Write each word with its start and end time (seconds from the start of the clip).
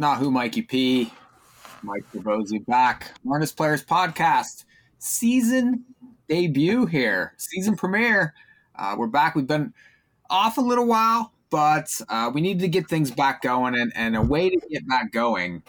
Not 0.00 0.16
who 0.16 0.30
Mikey 0.30 0.62
P. 0.62 1.12
Mike 1.82 2.04
Pribozie 2.10 2.64
back. 2.64 3.12
Harness 3.28 3.52
Players 3.52 3.84
Podcast. 3.84 4.64
Season 4.96 5.84
debut 6.26 6.86
here. 6.86 7.34
Season 7.36 7.76
premiere. 7.76 8.32
Uh, 8.74 8.94
we're 8.96 9.08
back. 9.08 9.34
We've 9.34 9.46
been 9.46 9.74
off 10.30 10.56
a 10.56 10.62
little 10.62 10.86
while, 10.86 11.34
but 11.50 12.00
uh, 12.08 12.30
we 12.32 12.40
need 12.40 12.60
to 12.60 12.68
get 12.68 12.88
things 12.88 13.10
back 13.10 13.42
going. 13.42 13.74
And, 13.78 13.92
and 13.94 14.16
a 14.16 14.22
way 14.22 14.48
to 14.48 14.58
get 14.70 14.88
back 14.88 15.12
going 15.12 15.62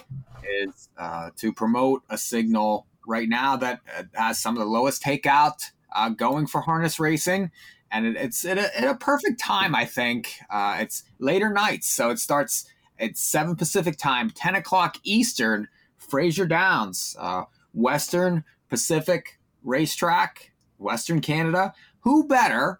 is 0.50 0.88
uh, 0.98 1.32
to 1.36 1.52
promote 1.52 2.04
a 2.10 2.18
signal 2.18 2.88
right 3.06 3.28
now 3.28 3.58
that 3.58 3.82
uh, 3.98 4.04
has 4.14 4.40
some 4.40 4.56
of 4.56 4.62
the 4.62 4.70
lowest 4.70 5.04
takeout 5.04 5.72
uh, 5.94 6.08
going 6.08 6.48
for 6.48 6.62
harness 6.62 7.02
racing. 7.02 7.52
And 7.92 8.06
it, 8.06 8.16
it's 8.16 8.46
at 8.46 8.58
a, 8.58 8.80
at 8.80 8.88
a, 8.88 8.96
perfect 8.96 9.42
time, 9.42 9.76
I 9.76 9.84
think. 9.84 10.40
Uh, 10.50 10.78
it's 10.80 11.04
later 11.20 11.50
nights, 11.50 11.90
so 11.90 12.12
it 12.12 12.20
starts 12.20 12.66
at 13.02 13.18
7 13.18 13.56
Pacific 13.56 13.98
time, 13.98 14.30
10 14.30 14.56
o'clock 14.56 14.98
Eastern, 15.04 15.68
Fraser 15.98 16.46
Downs, 16.46 17.16
uh, 17.20 17.44
Western 17.74 18.44
Pacific 18.70 19.40
Racetrack, 19.64 20.52
Western 20.78 21.20
Canada. 21.20 21.74
Who 22.02 22.28
better 22.28 22.80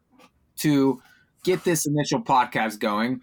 to 0.58 1.02
get 1.44 1.64
this 1.64 1.86
initial 1.86 2.22
podcast 2.22 2.80
going 2.80 3.22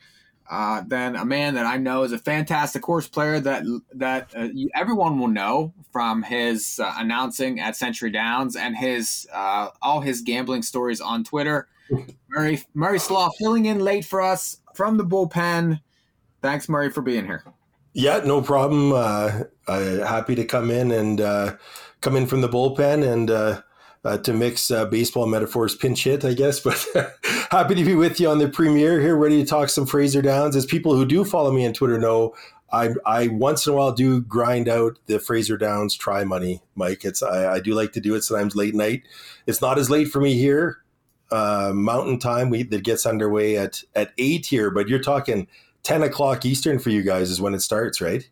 uh, 0.50 0.82
than 0.86 1.16
a 1.16 1.24
man 1.24 1.54
that 1.54 1.66
I 1.66 1.76
know 1.76 2.04
is 2.04 2.12
a 2.12 2.18
fantastic 2.18 2.84
horse 2.84 3.06
player 3.06 3.38
that 3.40 3.64
that 3.94 4.32
uh, 4.34 4.48
everyone 4.74 5.18
will 5.18 5.28
know 5.28 5.74
from 5.92 6.22
his 6.22 6.80
uh, 6.82 6.94
announcing 6.96 7.60
at 7.60 7.76
Century 7.76 8.10
Downs 8.10 8.56
and 8.56 8.76
his 8.76 9.26
uh, 9.32 9.68
all 9.82 10.00
his 10.00 10.22
gambling 10.22 10.62
stories 10.62 11.00
on 11.00 11.24
Twitter. 11.24 11.68
Murray 12.28 12.62
Murray 12.74 12.98
Slough 12.98 13.32
filling 13.38 13.66
in 13.66 13.80
late 13.80 14.04
for 14.04 14.22
us 14.22 14.58
from 14.74 14.96
the 14.96 15.04
bullpen. 15.04 15.80
Thanks, 16.40 16.68
Murray, 16.68 16.90
for 16.90 17.02
being 17.02 17.24
here. 17.24 17.44
Yeah, 17.92 18.20
no 18.24 18.42
problem. 18.42 18.92
Uh, 18.92 19.44
happy 19.66 20.34
to 20.34 20.44
come 20.44 20.70
in 20.70 20.90
and 20.92 21.20
uh, 21.20 21.56
come 22.00 22.16
in 22.16 22.26
from 22.26 22.42
the 22.42 22.48
bullpen 22.48 23.06
and 23.06 23.30
uh, 23.30 23.62
uh 24.04 24.18
to 24.18 24.32
mix 24.32 24.70
uh, 24.70 24.84
baseball 24.84 25.26
metaphors, 25.26 25.74
pinch 25.74 26.04
hit, 26.04 26.24
I 26.24 26.34
guess. 26.34 26.60
But 26.64 26.86
happy 27.50 27.74
to 27.74 27.84
be 27.84 27.94
with 27.94 28.20
you 28.20 28.28
on 28.28 28.38
the 28.38 28.48
premiere 28.48 29.00
here, 29.00 29.16
ready 29.16 29.42
to 29.42 29.48
talk 29.48 29.68
some 29.68 29.86
Fraser 29.86 30.22
Downs. 30.22 30.54
As 30.54 30.66
people 30.66 30.94
who 30.94 31.04
do 31.04 31.24
follow 31.24 31.50
me 31.50 31.66
on 31.66 31.72
Twitter 31.72 31.98
know, 31.98 32.34
I, 32.70 32.90
I 33.06 33.28
once 33.28 33.66
in 33.66 33.72
a 33.72 33.76
while 33.76 33.92
do 33.92 34.20
grind 34.20 34.68
out 34.68 34.98
the 35.06 35.18
Fraser 35.18 35.56
Downs 35.56 35.96
try 35.96 36.22
money, 36.24 36.62
Mike. 36.74 37.04
It's 37.04 37.22
I, 37.22 37.54
I 37.54 37.60
do 37.60 37.74
like 37.74 37.92
to 37.94 38.00
do 38.00 38.14
it 38.14 38.22
sometimes 38.22 38.54
late 38.54 38.74
night. 38.74 39.02
It's 39.46 39.62
not 39.62 39.78
as 39.78 39.90
late 39.90 40.08
for 40.08 40.20
me 40.20 40.34
here. 40.34 40.78
Uh, 41.30 41.72
mountain 41.74 42.18
time 42.18 42.48
we 42.48 42.62
that 42.62 42.84
gets 42.84 43.04
underway 43.06 43.56
at 43.56 43.82
at 43.94 44.12
eight 44.18 44.46
here, 44.46 44.70
but 44.70 44.88
you're 44.88 44.98
talking 44.98 45.46
10 45.82 46.02
o'clock 46.02 46.44
Eastern 46.44 46.78
for 46.78 46.90
you 46.90 47.02
guys 47.02 47.30
is 47.30 47.40
when 47.40 47.54
it 47.54 47.60
starts, 47.60 48.00
right? 48.00 48.28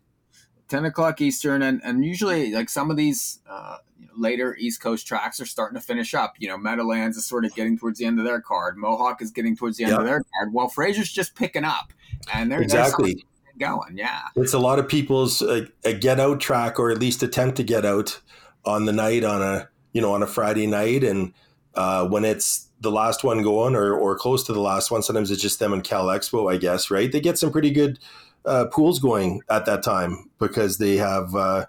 10 0.69 0.85
o'clock 0.85 1.21
Eastern. 1.21 1.61
And, 1.61 1.81
and 1.83 2.03
usually, 2.03 2.51
like 2.51 2.69
some 2.69 2.91
of 2.91 2.97
these 2.97 3.39
uh, 3.49 3.77
you 3.99 4.07
know, 4.07 4.13
later 4.15 4.55
East 4.59 4.81
Coast 4.81 5.07
tracks 5.07 5.39
are 5.39 5.45
starting 5.45 5.79
to 5.79 5.85
finish 5.85 6.13
up. 6.13 6.35
You 6.39 6.49
know, 6.49 6.57
Meadowlands 6.57 7.17
is 7.17 7.25
sort 7.25 7.45
of 7.45 7.55
getting 7.55 7.77
towards 7.77 7.99
the 7.99 8.05
end 8.05 8.19
of 8.19 8.25
their 8.25 8.41
card, 8.41 8.77
Mohawk 8.77 9.21
is 9.21 9.31
getting 9.31 9.55
towards 9.55 9.77
the 9.77 9.85
end 9.85 9.91
yep. 9.91 9.99
of 10.01 10.05
their 10.05 10.23
card. 10.35 10.53
Well, 10.53 10.67
Fraser's 10.67 11.11
just 11.11 11.35
picking 11.35 11.63
up. 11.63 11.93
And 12.33 12.51
they're 12.51 12.61
exactly. 12.61 13.25
They're 13.57 13.69
going, 13.69 13.97
yeah. 13.97 14.23
It's 14.35 14.53
a 14.53 14.59
lot 14.59 14.79
of 14.79 14.87
people's 14.87 15.41
uh, 15.41 15.65
a 15.83 15.93
get 15.93 16.19
out 16.19 16.39
track 16.39 16.79
or 16.79 16.91
at 16.91 16.99
least 16.99 17.23
attempt 17.23 17.57
to 17.57 17.63
get 17.63 17.85
out 17.85 18.19
on 18.65 18.85
the 18.85 18.93
night 18.93 19.23
on 19.23 19.41
a, 19.41 19.69
you 19.93 20.01
know, 20.01 20.13
on 20.13 20.21
a 20.21 20.27
Friday 20.27 20.67
night. 20.67 21.03
And 21.03 21.33
uh, 21.73 22.07
when 22.07 22.25
it's 22.25 22.66
the 22.79 22.91
last 22.91 23.23
one 23.23 23.41
going 23.41 23.75
or, 23.75 23.93
or 23.93 24.17
close 24.17 24.43
to 24.43 24.53
the 24.53 24.61
last 24.61 24.91
one. 24.91 25.01
Sometimes 25.01 25.31
it's 25.31 25.41
just 25.41 25.59
them 25.59 25.73
and 25.73 25.83
Cal 25.83 26.05
Expo, 26.07 26.51
I 26.51 26.57
guess, 26.57 26.91
right? 26.91 27.11
They 27.11 27.19
get 27.19 27.37
some 27.37 27.51
pretty 27.51 27.71
good 27.71 27.99
uh, 28.45 28.65
pools 28.65 28.99
going 28.99 29.41
at 29.49 29.65
that 29.65 29.83
time 29.83 30.29
because 30.39 30.77
they 30.77 30.97
have, 30.97 31.35
uh, 31.35 31.65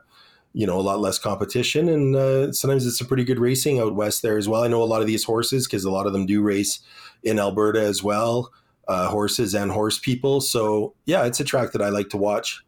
you 0.53 0.67
know, 0.67 0.78
a 0.78 0.83
lot 0.83 1.00
less 1.00 1.19
competition. 1.19 1.89
And 1.89 2.15
uh, 2.15 2.53
sometimes 2.53 2.87
it's 2.87 3.00
a 3.00 3.05
pretty 3.05 3.25
good 3.25 3.39
racing 3.39 3.81
out 3.81 3.95
west 3.95 4.23
there 4.23 4.37
as 4.37 4.49
well. 4.49 4.65
I 4.65 4.69
know 4.69 4.83
a 4.83 4.84
lot 4.84 5.00
of 5.00 5.06
these 5.06 5.25
horses 5.25 5.66
because 5.66 5.84
a 5.84 5.91
lot 5.91 6.06
of 6.06 6.12
them 6.12 6.27
do 6.27 6.43
race 6.43 6.81
in 7.22 7.38
Alberta 7.38 7.81
as 7.81 8.03
well, 8.03 8.53
uh, 8.87 9.09
horses 9.09 9.54
and 9.54 9.71
horse 9.71 9.99
people. 9.99 10.41
So, 10.41 10.94
yeah, 11.06 11.25
it's 11.25 11.41
a 11.41 11.44
track 11.44 11.72
that 11.72 11.83
I 11.83 11.88
like 11.88 12.10
to 12.10 12.16
watch. 12.16 12.62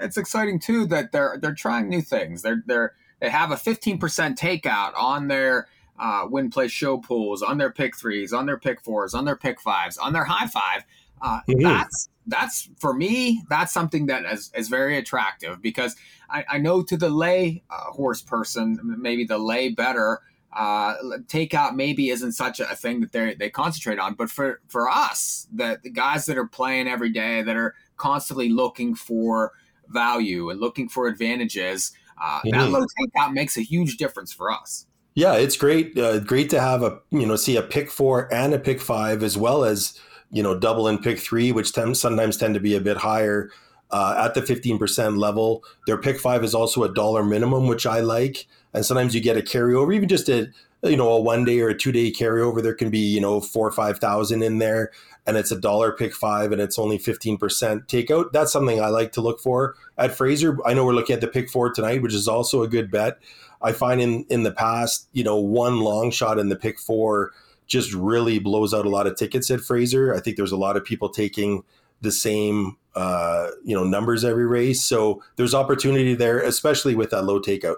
It's 0.00 0.16
exciting 0.16 0.60
too 0.60 0.86
that 0.86 1.10
they're 1.10 1.38
they're 1.42 1.54
trying 1.54 1.88
new 1.88 2.02
things. 2.02 2.42
They're 2.42 2.62
they're 2.66 2.94
they 3.20 3.30
have 3.30 3.50
a 3.50 3.56
15% 3.56 3.98
takeout 3.98 4.92
on 4.96 5.26
their 5.26 5.66
uh, 5.98 6.26
win 6.28 6.50
play 6.50 6.68
show 6.68 6.98
pools, 6.98 7.42
on 7.42 7.58
their 7.58 7.70
pick 7.70 7.96
threes, 7.96 8.32
on 8.32 8.46
their 8.46 8.58
pick 8.58 8.80
fours, 8.80 9.14
on 9.14 9.24
their 9.24 9.36
pick 9.36 9.60
fives, 9.60 9.98
on 9.98 10.12
their 10.12 10.24
high 10.24 10.46
five. 10.46 10.84
Uh, 11.20 11.40
mm-hmm. 11.48 11.62
That's 11.62 12.08
that's 12.26 12.68
for 12.78 12.92
me. 12.92 13.42
That's 13.48 13.72
something 13.72 14.06
that 14.06 14.24
is, 14.26 14.52
is 14.54 14.68
very 14.68 14.98
attractive 14.98 15.60
because 15.62 15.96
I, 16.30 16.44
I 16.48 16.58
know 16.58 16.82
to 16.82 16.96
the 16.96 17.08
lay 17.08 17.62
uh, 17.70 17.90
horse 17.90 18.22
person, 18.22 18.78
maybe 18.82 19.24
the 19.24 19.38
lay 19.38 19.70
bettor 19.70 20.20
uh, 20.52 20.94
takeout 21.26 21.74
maybe 21.74 22.10
isn't 22.10 22.32
such 22.32 22.60
a 22.60 22.74
thing 22.74 23.00
that 23.00 23.12
they 23.12 23.34
they 23.34 23.50
concentrate 23.50 23.98
on. 23.98 24.14
But 24.14 24.30
for 24.30 24.60
for 24.68 24.88
us, 24.88 25.46
the, 25.52 25.78
the 25.82 25.90
guys 25.90 26.26
that 26.26 26.38
are 26.38 26.46
playing 26.46 26.88
every 26.88 27.10
day, 27.10 27.42
that 27.42 27.56
are 27.56 27.74
constantly 27.96 28.48
looking 28.48 28.94
for 28.94 29.52
value 29.88 30.50
and 30.50 30.60
looking 30.60 30.88
for 30.88 31.06
advantages, 31.06 31.92
uh, 32.20 32.40
mm-hmm. 32.40 32.50
that 32.50 32.70
low 32.70 32.84
takeout 32.84 33.32
makes 33.32 33.56
a 33.56 33.62
huge 33.62 33.96
difference 33.96 34.32
for 34.32 34.50
us. 34.50 34.86
Yeah, 35.18 35.34
it's 35.34 35.56
great. 35.56 35.98
Uh, 35.98 36.20
great 36.20 36.48
to 36.50 36.60
have 36.60 36.84
a 36.84 37.00
you 37.10 37.26
know 37.26 37.34
see 37.34 37.56
a 37.56 37.62
pick 37.62 37.90
four 37.90 38.32
and 38.32 38.54
a 38.54 38.58
pick 38.60 38.80
five 38.80 39.24
as 39.24 39.36
well 39.36 39.64
as 39.64 39.98
you 40.30 40.44
know 40.44 40.56
double 40.56 40.86
and 40.86 41.02
pick 41.02 41.18
three, 41.18 41.50
which 41.50 41.72
tend, 41.72 41.96
sometimes 41.96 42.36
tend 42.36 42.54
to 42.54 42.60
be 42.60 42.76
a 42.76 42.80
bit 42.80 42.98
higher 42.98 43.50
uh, 43.90 44.14
at 44.16 44.34
the 44.34 44.42
fifteen 44.42 44.78
percent 44.78 45.18
level. 45.18 45.64
Their 45.88 45.98
pick 45.98 46.20
five 46.20 46.44
is 46.44 46.54
also 46.54 46.84
a 46.84 46.94
dollar 46.94 47.24
minimum, 47.24 47.66
which 47.66 47.84
I 47.84 47.98
like, 47.98 48.46
and 48.72 48.86
sometimes 48.86 49.12
you 49.12 49.20
get 49.20 49.36
a 49.36 49.40
carryover, 49.40 49.92
even 49.92 50.08
just 50.08 50.28
a 50.28 50.52
you 50.84 50.96
know 50.96 51.10
a 51.10 51.20
one 51.20 51.44
day 51.44 51.58
or 51.58 51.70
a 51.70 51.76
two 51.76 51.90
day 51.90 52.12
carryover. 52.12 52.62
There 52.62 52.72
can 52.72 52.88
be 52.88 53.00
you 53.00 53.20
know 53.20 53.40
four 53.40 53.66
or 53.66 53.72
five 53.72 53.98
thousand 53.98 54.44
in 54.44 54.58
there, 54.58 54.92
and 55.26 55.36
it's 55.36 55.50
a 55.50 55.60
dollar 55.60 55.90
pick 55.90 56.14
five, 56.14 56.52
and 56.52 56.60
it's 56.60 56.78
only 56.78 56.96
fifteen 56.96 57.38
percent 57.38 57.88
takeout. 57.88 58.30
That's 58.30 58.52
something 58.52 58.80
I 58.80 58.86
like 58.86 59.10
to 59.14 59.20
look 59.20 59.40
for 59.40 59.74
at 59.96 60.16
Fraser. 60.16 60.58
I 60.64 60.74
know 60.74 60.84
we're 60.84 60.92
looking 60.92 61.14
at 61.14 61.20
the 61.20 61.26
pick 61.26 61.50
four 61.50 61.72
tonight, 61.72 62.02
which 62.02 62.14
is 62.14 62.28
also 62.28 62.62
a 62.62 62.68
good 62.68 62.92
bet. 62.92 63.18
I 63.60 63.72
find 63.72 64.00
in 64.00 64.24
in 64.28 64.42
the 64.42 64.52
past, 64.52 65.08
you 65.12 65.24
know, 65.24 65.36
one 65.36 65.80
long 65.80 66.10
shot 66.10 66.38
in 66.38 66.48
the 66.48 66.56
pick 66.56 66.78
four 66.78 67.32
just 67.66 67.92
really 67.92 68.38
blows 68.38 68.72
out 68.72 68.86
a 68.86 68.88
lot 68.88 69.06
of 69.06 69.16
tickets 69.16 69.50
at 69.50 69.60
Fraser. 69.60 70.14
I 70.14 70.20
think 70.20 70.36
there's 70.36 70.52
a 70.52 70.56
lot 70.56 70.76
of 70.76 70.84
people 70.84 71.08
taking 71.08 71.64
the 72.00 72.12
same 72.12 72.76
uh, 72.94 73.50
you 73.64 73.74
know 73.76 73.84
numbers 73.84 74.24
every 74.24 74.46
race, 74.46 74.82
so 74.82 75.22
there's 75.36 75.54
opportunity 75.54 76.14
there, 76.14 76.40
especially 76.40 76.94
with 76.94 77.10
that 77.10 77.22
low 77.22 77.40
takeout. 77.40 77.76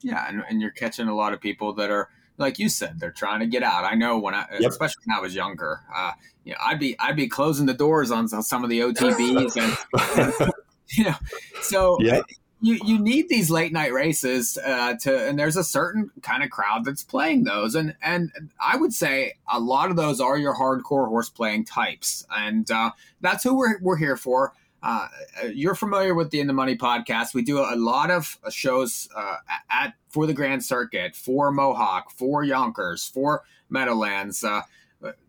Yeah, 0.00 0.28
and, 0.28 0.44
and 0.48 0.60
you're 0.60 0.70
catching 0.70 1.08
a 1.08 1.14
lot 1.16 1.32
of 1.32 1.40
people 1.40 1.72
that 1.74 1.90
are 1.90 2.10
like 2.38 2.58
you 2.58 2.68
said, 2.68 3.00
they're 3.00 3.10
trying 3.10 3.40
to 3.40 3.46
get 3.46 3.62
out. 3.62 3.84
I 3.84 3.94
know 3.94 4.18
when 4.18 4.34
I, 4.34 4.46
yep. 4.60 4.70
especially 4.70 5.02
when 5.06 5.16
I 5.16 5.20
was 5.20 5.34
younger, 5.34 5.80
uh, 5.94 6.12
you 6.44 6.52
know, 6.52 6.58
I'd 6.62 6.78
be 6.78 6.96
I'd 6.98 7.16
be 7.16 7.28
closing 7.28 7.66
the 7.66 7.74
doors 7.74 8.10
on 8.10 8.28
some 8.28 8.62
of 8.62 8.70
the 8.70 8.80
OTBs, 8.80 9.56
and, 9.56 10.32
and 10.40 10.52
you 10.90 11.04
know, 11.04 11.14
so 11.62 11.96
yep 12.00 12.24
you 12.60 12.78
you 12.84 12.98
need 12.98 13.28
these 13.28 13.50
late 13.50 13.72
night 13.72 13.92
races 13.92 14.58
uh, 14.64 14.94
to, 15.00 15.28
and 15.28 15.38
there's 15.38 15.56
a 15.56 15.64
certain 15.64 16.10
kind 16.22 16.42
of 16.42 16.50
crowd 16.50 16.84
that's 16.84 17.02
playing 17.02 17.44
those, 17.44 17.74
and 17.74 17.94
and 18.02 18.30
I 18.60 18.76
would 18.76 18.94
say 18.94 19.34
a 19.52 19.60
lot 19.60 19.90
of 19.90 19.96
those 19.96 20.20
are 20.20 20.38
your 20.38 20.54
hardcore 20.54 21.08
horse 21.08 21.28
playing 21.28 21.66
types, 21.66 22.26
and 22.30 22.70
uh, 22.70 22.92
that's 23.20 23.44
who 23.44 23.56
we're 23.56 23.78
we're 23.80 23.96
here 23.96 24.16
for. 24.16 24.54
Uh, 24.82 25.08
you're 25.52 25.74
familiar 25.74 26.14
with 26.14 26.30
the 26.30 26.40
In 26.40 26.46
the 26.46 26.52
Money 26.52 26.76
podcast. 26.76 27.34
We 27.34 27.42
do 27.42 27.58
a 27.58 27.76
lot 27.76 28.10
of 28.10 28.38
shows 28.50 29.08
uh, 29.14 29.36
at 29.70 29.94
for 30.08 30.26
the 30.26 30.34
Grand 30.34 30.64
Circuit, 30.64 31.14
for 31.16 31.50
Mohawk, 31.50 32.10
for 32.10 32.44
Yonkers, 32.44 33.06
for 33.06 33.42
Meadowlands. 33.68 34.44
Uh, 34.44 34.62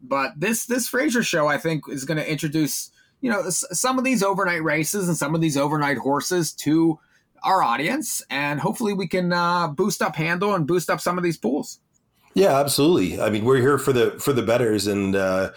but 0.02 0.40
this 0.40 0.66
this 0.66 0.88
Fraser 0.88 1.24
show, 1.24 1.48
I 1.48 1.58
think, 1.58 1.90
is 1.90 2.06
going 2.06 2.20
to 2.20 2.32
introduce 2.32 2.92
you 3.20 3.30
know 3.30 3.50
some 3.50 3.98
of 3.98 4.06
these 4.06 4.24
overnight 4.24 4.64
races 4.64 5.10
and 5.10 5.18
some 5.18 5.36
of 5.36 5.42
these 5.42 5.58
overnight 5.58 5.98
horses 5.98 6.54
to 6.54 7.00
our 7.44 7.64
audience, 7.64 8.22
and 8.30 8.60
hopefully 8.60 8.94
we 8.94 9.08
can 9.08 9.34
uh, 9.34 9.68
boost 9.68 10.02
up 10.02 10.16
handle 10.16 10.54
and 10.56 10.68
boost 10.68 10.90
up 10.90 11.02
some 11.02 11.18
of 11.18 11.24
these 11.24 11.38
pools. 11.38 11.80
Yeah, 12.34 12.60
absolutely. 12.60 13.20
I 13.20 13.30
mean, 13.32 13.46
we're 13.46 13.62
here 13.62 13.80
for 13.80 13.94
the 13.94 14.12
for 14.20 14.32
the 14.32 14.44
bettors 14.44 14.86
and 14.86 15.16
uh, 15.16 15.52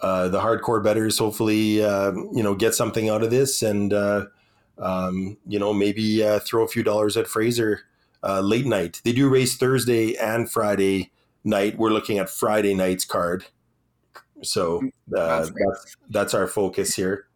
uh, 0.00 0.28
the 0.28 0.40
hardcore 0.40 0.82
bettors. 0.82 1.18
Hopefully, 1.18 1.84
uh, 1.84 2.12
you 2.32 2.42
know, 2.42 2.54
get 2.54 2.74
something 2.74 3.10
out 3.10 3.22
of 3.22 3.30
this, 3.30 3.62
and 3.62 3.92
uh, 3.92 4.26
um, 4.78 5.36
you 5.46 5.58
know, 5.58 5.74
maybe 5.74 6.24
uh, 6.24 6.38
throw 6.40 6.64
a 6.64 6.68
few 6.68 6.82
dollars 6.82 7.16
at 7.16 7.26
Fraser 7.26 7.82
uh, 8.22 8.40
late 8.40 8.64
night. 8.64 9.02
They 9.04 9.12
do 9.12 9.28
race 9.28 9.56
Thursday 9.56 10.16
and 10.16 10.50
Friday 10.50 11.12
night. 11.44 11.76
We're 11.76 11.90
looking 11.90 12.18
at 12.18 12.30
Friday 12.30 12.74
night's 12.74 13.04
card, 13.04 13.44
so 14.42 14.78
uh, 15.14 15.40
that's, 15.40 15.50
that's 15.50 15.96
that's 16.08 16.34
our 16.34 16.46
focus 16.46 16.94
here. 16.96 17.26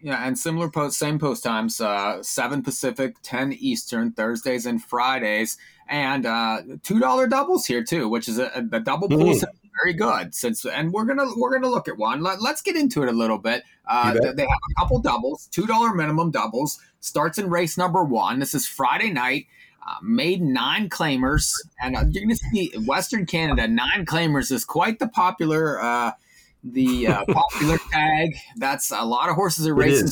Yeah, 0.00 0.26
and 0.26 0.38
similar 0.38 0.68
post, 0.68 0.98
same 0.98 1.18
post 1.18 1.42
times, 1.42 1.80
uh, 1.80 2.22
seven 2.22 2.62
Pacific, 2.62 3.16
ten 3.22 3.52
Eastern, 3.54 4.12
Thursdays 4.12 4.66
and 4.66 4.82
Fridays, 4.82 5.56
and 5.88 6.26
uh, 6.26 6.62
two 6.82 7.00
dollar 7.00 7.26
doubles 7.26 7.66
here 7.66 7.82
too, 7.82 8.08
which 8.08 8.28
is 8.28 8.38
a, 8.38 8.50
a 8.54 8.62
the 8.62 8.80
double 8.80 9.08
pool 9.08 9.34
mm. 9.34 9.44
very 9.82 9.94
good. 9.94 10.34
Since 10.34 10.66
and 10.66 10.92
we're 10.92 11.04
gonna 11.04 11.26
we're 11.36 11.52
gonna 11.52 11.70
look 11.70 11.88
at 11.88 11.96
one. 11.96 12.22
Let, 12.22 12.40
us 12.40 12.60
get 12.60 12.76
into 12.76 13.02
it 13.02 13.08
a 13.08 13.12
little 13.12 13.38
bit. 13.38 13.64
Uh, 13.86 14.12
they 14.12 14.42
have 14.42 14.58
a 14.70 14.80
couple 14.80 14.98
doubles, 15.00 15.48
two 15.50 15.66
dollar 15.66 15.94
minimum 15.94 16.30
doubles. 16.30 16.78
Starts 17.00 17.38
in 17.38 17.48
race 17.48 17.78
number 17.78 18.04
one. 18.04 18.38
This 18.38 18.54
is 18.54 18.66
Friday 18.66 19.10
night. 19.10 19.46
Uh, 19.86 19.94
made 20.02 20.42
nine 20.42 20.88
claimers, 20.88 21.52
and 21.80 21.96
uh, 21.96 22.00
you're 22.10 22.24
going 22.24 22.36
to 22.36 22.44
see 22.50 22.72
Western 22.86 23.24
Canada 23.24 23.68
nine 23.68 24.04
claimers 24.04 24.50
is 24.50 24.64
quite 24.64 24.98
the 24.98 25.06
popular 25.06 25.80
uh, 25.80 26.10
the 26.72 27.08
uh, 27.08 27.24
popular 27.28 27.78
tag. 27.90 28.36
That's 28.56 28.90
a 28.90 29.04
lot 29.04 29.28
of 29.28 29.34
horses 29.34 29.66
are 29.66 29.74
racing 29.74 30.10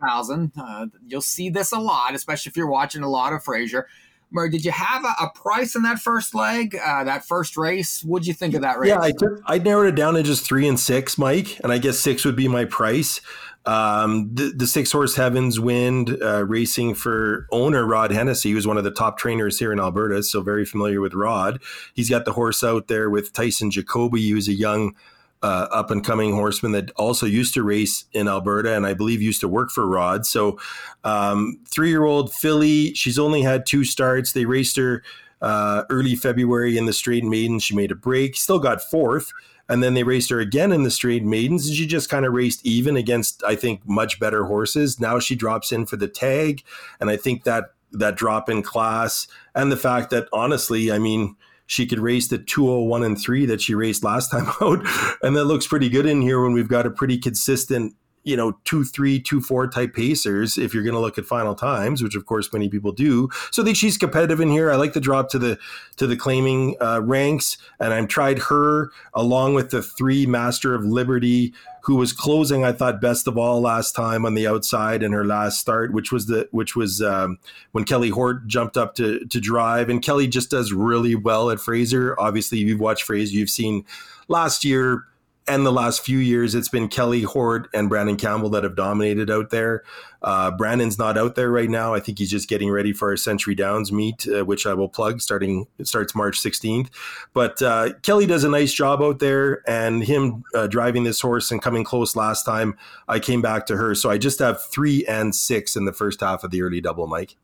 thousand. 0.00 0.52
Uh, 0.58 0.86
you'll 1.06 1.20
see 1.20 1.48
this 1.48 1.72
a 1.72 1.78
lot, 1.78 2.14
especially 2.14 2.50
if 2.50 2.56
you're 2.56 2.66
watching 2.66 3.02
a 3.02 3.08
lot 3.08 3.32
of 3.32 3.42
Fraser. 3.42 3.88
Murray, 4.30 4.50
did 4.50 4.64
you 4.64 4.72
have 4.72 5.04
a, 5.04 5.14
a 5.22 5.30
price 5.34 5.76
in 5.76 5.82
that 5.82 6.00
first 6.00 6.34
leg, 6.34 6.76
uh, 6.84 7.04
that 7.04 7.24
first 7.24 7.56
race? 7.56 8.02
What'd 8.02 8.26
you 8.26 8.34
think 8.34 8.54
of 8.54 8.62
that 8.62 8.78
race? 8.78 8.88
Yeah, 8.88 9.00
I 9.00 9.12
took, 9.12 9.40
I 9.46 9.58
narrowed 9.58 9.86
it 9.86 9.94
down 9.94 10.14
to 10.14 10.22
just 10.22 10.44
three 10.44 10.66
and 10.66 10.78
six, 10.78 11.16
Mike, 11.16 11.60
and 11.62 11.72
I 11.72 11.78
guess 11.78 11.98
six 11.98 12.24
would 12.24 12.36
be 12.36 12.48
my 12.48 12.64
price. 12.64 13.20
Um, 13.66 14.30
the, 14.32 14.52
the 14.54 14.66
six 14.66 14.92
horse 14.92 15.16
Heavens 15.16 15.58
Wind 15.58 16.18
uh, 16.22 16.44
racing 16.44 16.94
for 16.94 17.46
owner 17.50 17.84
Rod 17.84 18.12
Hennessy, 18.12 18.52
who's 18.52 18.66
one 18.66 18.78
of 18.78 18.84
the 18.84 18.92
top 18.92 19.18
trainers 19.18 19.58
here 19.58 19.72
in 19.72 19.80
Alberta, 19.80 20.22
so 20.22 20.40
very 20.40 20.64
familiar 20.64 21.00
with 21.00 21.14
Rod. 21.14 21.60
He's 21.94 22.10
got 22.10 22.24
the 22.24 22.32
horse 22.32 22.62
out 22.62 22.88
there 22.88 23.10
with 23.10 23.32
Tyson 23.32 23.70
Jacoby, 23.70 24.28
who's 24.28 24.48
a 24.48 24.52
young 24.52 24.94
uh, 25.42 25.68
up 25.70 25.90
and 25.90 26.04
coming 26.04 26.32
horseman 26.32 26.72
that 26.72 26.90
also 26.92 27.26
used 27.26 27.54
to 27.54 27.62
race 27.62 28.04
in 28.12 28.28
Alberta 28.28 28.74
and 28.74 28.86
I 28.86 28.94
believe 28.94 29.22
used 29.22 29.40
to 29.42 29.48
work 29.48 29.70
for 29.70 29.86
Rod. 29.86 30.26
So, 30.26 30.58
um, 31.04 31.58
three 31.68 31.90
year 31.90 32.04
old 32.04 32.32
filly, 32.32 32.94
she's 32.94 33.18
only 33.18 33.42
had 33.42 33.66
two 33.66 33.84
starts. 33.84 34.32
They 34.32 34.44
raced 34.44 34.76
her 34.76 35.02
uh, 35.42 35.84
early 35.90 36.16
February 36.16 36.78
in 36.78 36.86
the 36.86 36.92
straight 36.92 37.24
maiden. 37.24 37.58
She 37.58 37.76
made 37.76 37.90
a 37.90 37.96
break, 37.96 38.36
still 38.36 38.58
got 38.58 38.82
fourth. 38.82 39.32
And 39.68 39.82
then 39.82 39.94
they 39.94 40.04
raced 40.04 40.30
her 40.30 40.38
again 40.38 40.70
in 40.70 40.84
the 40.84 40.92
straight 40.92 41.24
maidens, 41.24 41.66
and 41.66 41.76
she 41.76 41.88
just 41.88 42.08
kind 42.08 42.24
of 42.24 42.32
raced 42.32 42.64
even 42.64 42.96
against, 42.96 43.42
I 43.42 43.56
think, 43.56 43.80
much 43.84 44.20
better 44.20 44.44
horses. 44.44 45.00
Now 45.00 45.18
she 45.18 45.34
drops 45.34 45.72
in 45.72 45.86
for 45.86 45.96
the 45.96 46.06
tag, 46.06 46.62
and 47.00 47.10
I 47.10 47.16
think 47.16 47.42
that 47.42 47.72
that 47.92 48.16
drop 48.16 48.48
in 48.48 48.62
class 48.62 49.26
and 49.54 49.72
the 49.72 49.76
fact 49.76 50.10
that 50.10 50.28
honestly, 50.32 50.92
I 50.92 50.98
mean, 50.98 51.36
she 51.66 51.86
could 51.86 51.98
race 51.98 52.28
the 52.28 52.38
201 52.38 53.02
and 53.02 53.20
3 53.20 53.46
that 53.46 53.60
she 53.60 53.74
raced 53.74 54.04
last 54.04 54.30
time 54.30 54.46
out. 54.60 54.86
And 55.22 55.36
that 55.36 55.44
looks 55.44 55.66
pretty 55.66 55.88
good 55.88 56.06
in 56.06 56.22
here 56.22 56.42
when 56.42 56.52
we've 56.52 56.68
got 56.68 56.86
a 56.86 56.90
pretty 56.90 57.18
consistent 57.18 57.94
you 58.26 58.36
know, 58.36 58.58
two 58.64 58.84
three, 58.84 59.20
two 59.20 59.40
four 59.40 59.68
type 59.68 59.94
pacers 59.94 60.58
if 60.58 60.74
you're 60.74 60.82
going 60.82 60.94
to 60.94 61.00
look 61.00 61.16
at 61.16 61.24
final 61.24 61.54
times, 61.54 62.02
which 62.02 62.16
of 62.16 62.26
course 62.26 62.52
many 62.52 62.68
people 62.68 62.90
do. 62.90 63.30
So 63.52 63.62
I 63.62 63.64
think 63.64 63.76
she's 63.76 63.96
competitive 63.96 64.40
in 64.40 64.50
here. 64.50 64.70
I 64.70 64.74
like 64.74 64.94
the 64.94 65.00
drop 65.00 65.30
to 65.30 65.38
the 65.38 65.58
to 65.96 66.08
the 66.08 66.16
claiming 66.16 66.74
uh, 66.80 67.00
ranks, 67.02 67.56
and 67.78 67.94
I've 67.94 68.08
tried 68.08 68.40
her 68.40 68.90
along 69.14 69.54
with 69.54 69.70
the 69.70 69.80
three 69.80 70.26
Master 70.26 70.74
of 70.74 70.84
Liberty, 70.84 71.54
who 71.82 71.94
was 71.94 72.12
closing. 72.12 72.64
I 72.64 72.72
thought 72.72 73.00
best 73.00 73.28
of 73.28 73.38
all 73.38 73.60
last 73.60 73.94
time 73.94 74.26
on 74.26 74.34
the 74.34 74.48
outside 74.48 75.04
in 75.04 75.12
her 75.12 75.24
last 75.24 75.60
start, 75.60 75.92
which 75.92 76.10
was 76.10 76.26
the 76.26 76.48
which 76.50 76.74
was 76.74 77.00
um, 77.00 77.38
when 77.70 77.84
Kelly 77.84 78.10
Hoerdt 78.10 78.48
jumped 78.48 78.76
up 78.76 78.96
to 78.96 79.24
to 79.24 79.40
drive, 79.40 79.88
and 79.88 80.02
Kelly 80.02 80.26
just 80.26 80.50
does 80.50 80.72
really 80.72 81.14
well 81.14 81.48
at 81.50 81.60
Fraser. 81.60 82.18
Obviously, 82.18 82.58
you've 82.58 82.80
watched 82.80 83.04
Fraser, 83.04 83.36
you've 83.36 83.50
seen 83.50 83.84
last 84.26 84.64
year 84.64 85.04
and 85.48 85.64
the 85.64 85.72
last 85.72 86.04
few 86.04 86.18
years, 86.18 86.54
it's 86.54 86.68
been 86.68 86.88
Kelly 86.88 87.22
Hoerdt 87.22 87.66
and 87.72 87.88
Brandon 87.88 88.16
Campbell 88.16 88.50
that 88.50 88.64
have 88.64 88.74
dominated 88.74 89.30
out 89.30 89.50
there. 89.50 89.84
Uh, 90.22 90.50
Brandon's 90.50 90.98
not 90.98 91.16
out 91.16 91.36
there 91.36 91.50
right 91.50 91.70
now. 91.70 91.94
I 91.94 92.00
think 92.00 92.18
he's 92.18 92.30
just 92.30 92.48
getting 92.48 92.70
ready 92.70 92.92
for 92.92 93.12
a 93.12 93.18
Century 93.18 93.54
Downs 93.54 93.92
meet, 93.92 94.26
uh, 94.28 94.44
which 94.44 94.66
I 94.66 94.74
will 94.74 94.88
plug 94.88 95.20
starting. 95.20 95.66
It 95.78 95.86
starts 95.86 96.14
March 96.14 96.42
16th. 96.42 96.88
But 97.32 97.62
uh, 97.62 97.90
Kelly 98.02 98.26
does 98.26 98.42
a 98.42 98.48
nice 98.48 98.72
job 98.72 99.00
out 99.00 99.20
there, 99.20 99.62
and 99.68 100.02
him 100.02 100.42
uh, 100.54 100.66
driving 100.66 101.04
this 101.04 101.20
horse 101.20 101.50
and 101.50 101.62
coming 101.62 101.84
close 101.84 102.16
last 102.16 102.44
time, 102.44 102.76
I 103.06 103.20
came 103.20 103.40
back 103.40 103.66
to 103.66 103.76
her. 103.76 103.94
So 103.94 104.10
I 104.10 104.18
just 104.18 104.40
have 104.40 104.60
three 104.60 105.06
and 105.06 105.34
six 105.34 105.76
in 105.76 105.84
the 105.84 105.92
first 105.92 106.20
half 106.20 106.42
of 106.42 106.50
the 106.50 106.62
early 106.62 106.80
double, 106.80 107.06
Mike. 107.06 107.36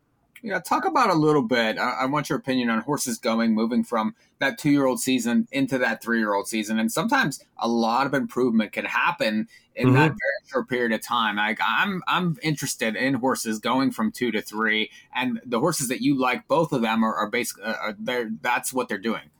Yeah, 0.45 0.59
talk 0.59 0.83
about 0.83 1.09
a 1.09 1.13
little 1.13 1.41
bit. 1.41 1.77
I, 1.77 2.01
I, 2.01 2.05
want 2.05 2.29
your 2.29 2.37
opinion 2.37 2.69
on 2.69 2.81
horses 2.81 3.17
going, 3.17 3.55
moving 3.55 3.81
from 3.81 4.13
that 4.39 4.57
two 4.57 4.71
year 4.71 4.85
old 4.85 4.99
season 4.99 5.47
into 5.53 5.77
that 5.77 6.03
three 6.03 6.19
year 6.19 6.33
old 6.33 6.49
season. 6.49 6.79
And 6.79 6.91
sometimes 6.91 7.41
a 7.57 7.69
lot 7.69 8.07
of 8.07 8.13
improvement 8.13 8.73
can 8.73 8.83
happen 8.83 9.47
in 9.73 9.87
mm-hmm. 9.87 9.95
that 9.95 10.09
very 10.09 10.51
short 10.51 10.67
period 10.67 10.91
of 10.91 11.01
time. 11.01 11.37
Like 11.37 11.59
I'm 11.65 12.03
I'm 12.09 12.35
interested 12.43 12.97
in 12.97 13.13
horses 13.13 13.59
going 13.59 13.91
from 13.91 14.11
two 14.11 14.31
to 14.31 14.41
three, 14.41 14.91
and 15.15 15.39
the 15.45 15.61
horses 15.61 15.87
that 15.87 16.01
you 16.01 16.19
like, 16.19 16.45
both 16.49 16.73
of 16.73 16.81
them 16.81 17.05
are, 17.05 17.15
are 17.15 17.29
basically 17.29 17.63
uh, 17.63 17.93
they're 17.97 18.29
that's 18.41 18.73
what 18.73 18.89
they're 18.89 18.97
doing. 18.97 19.31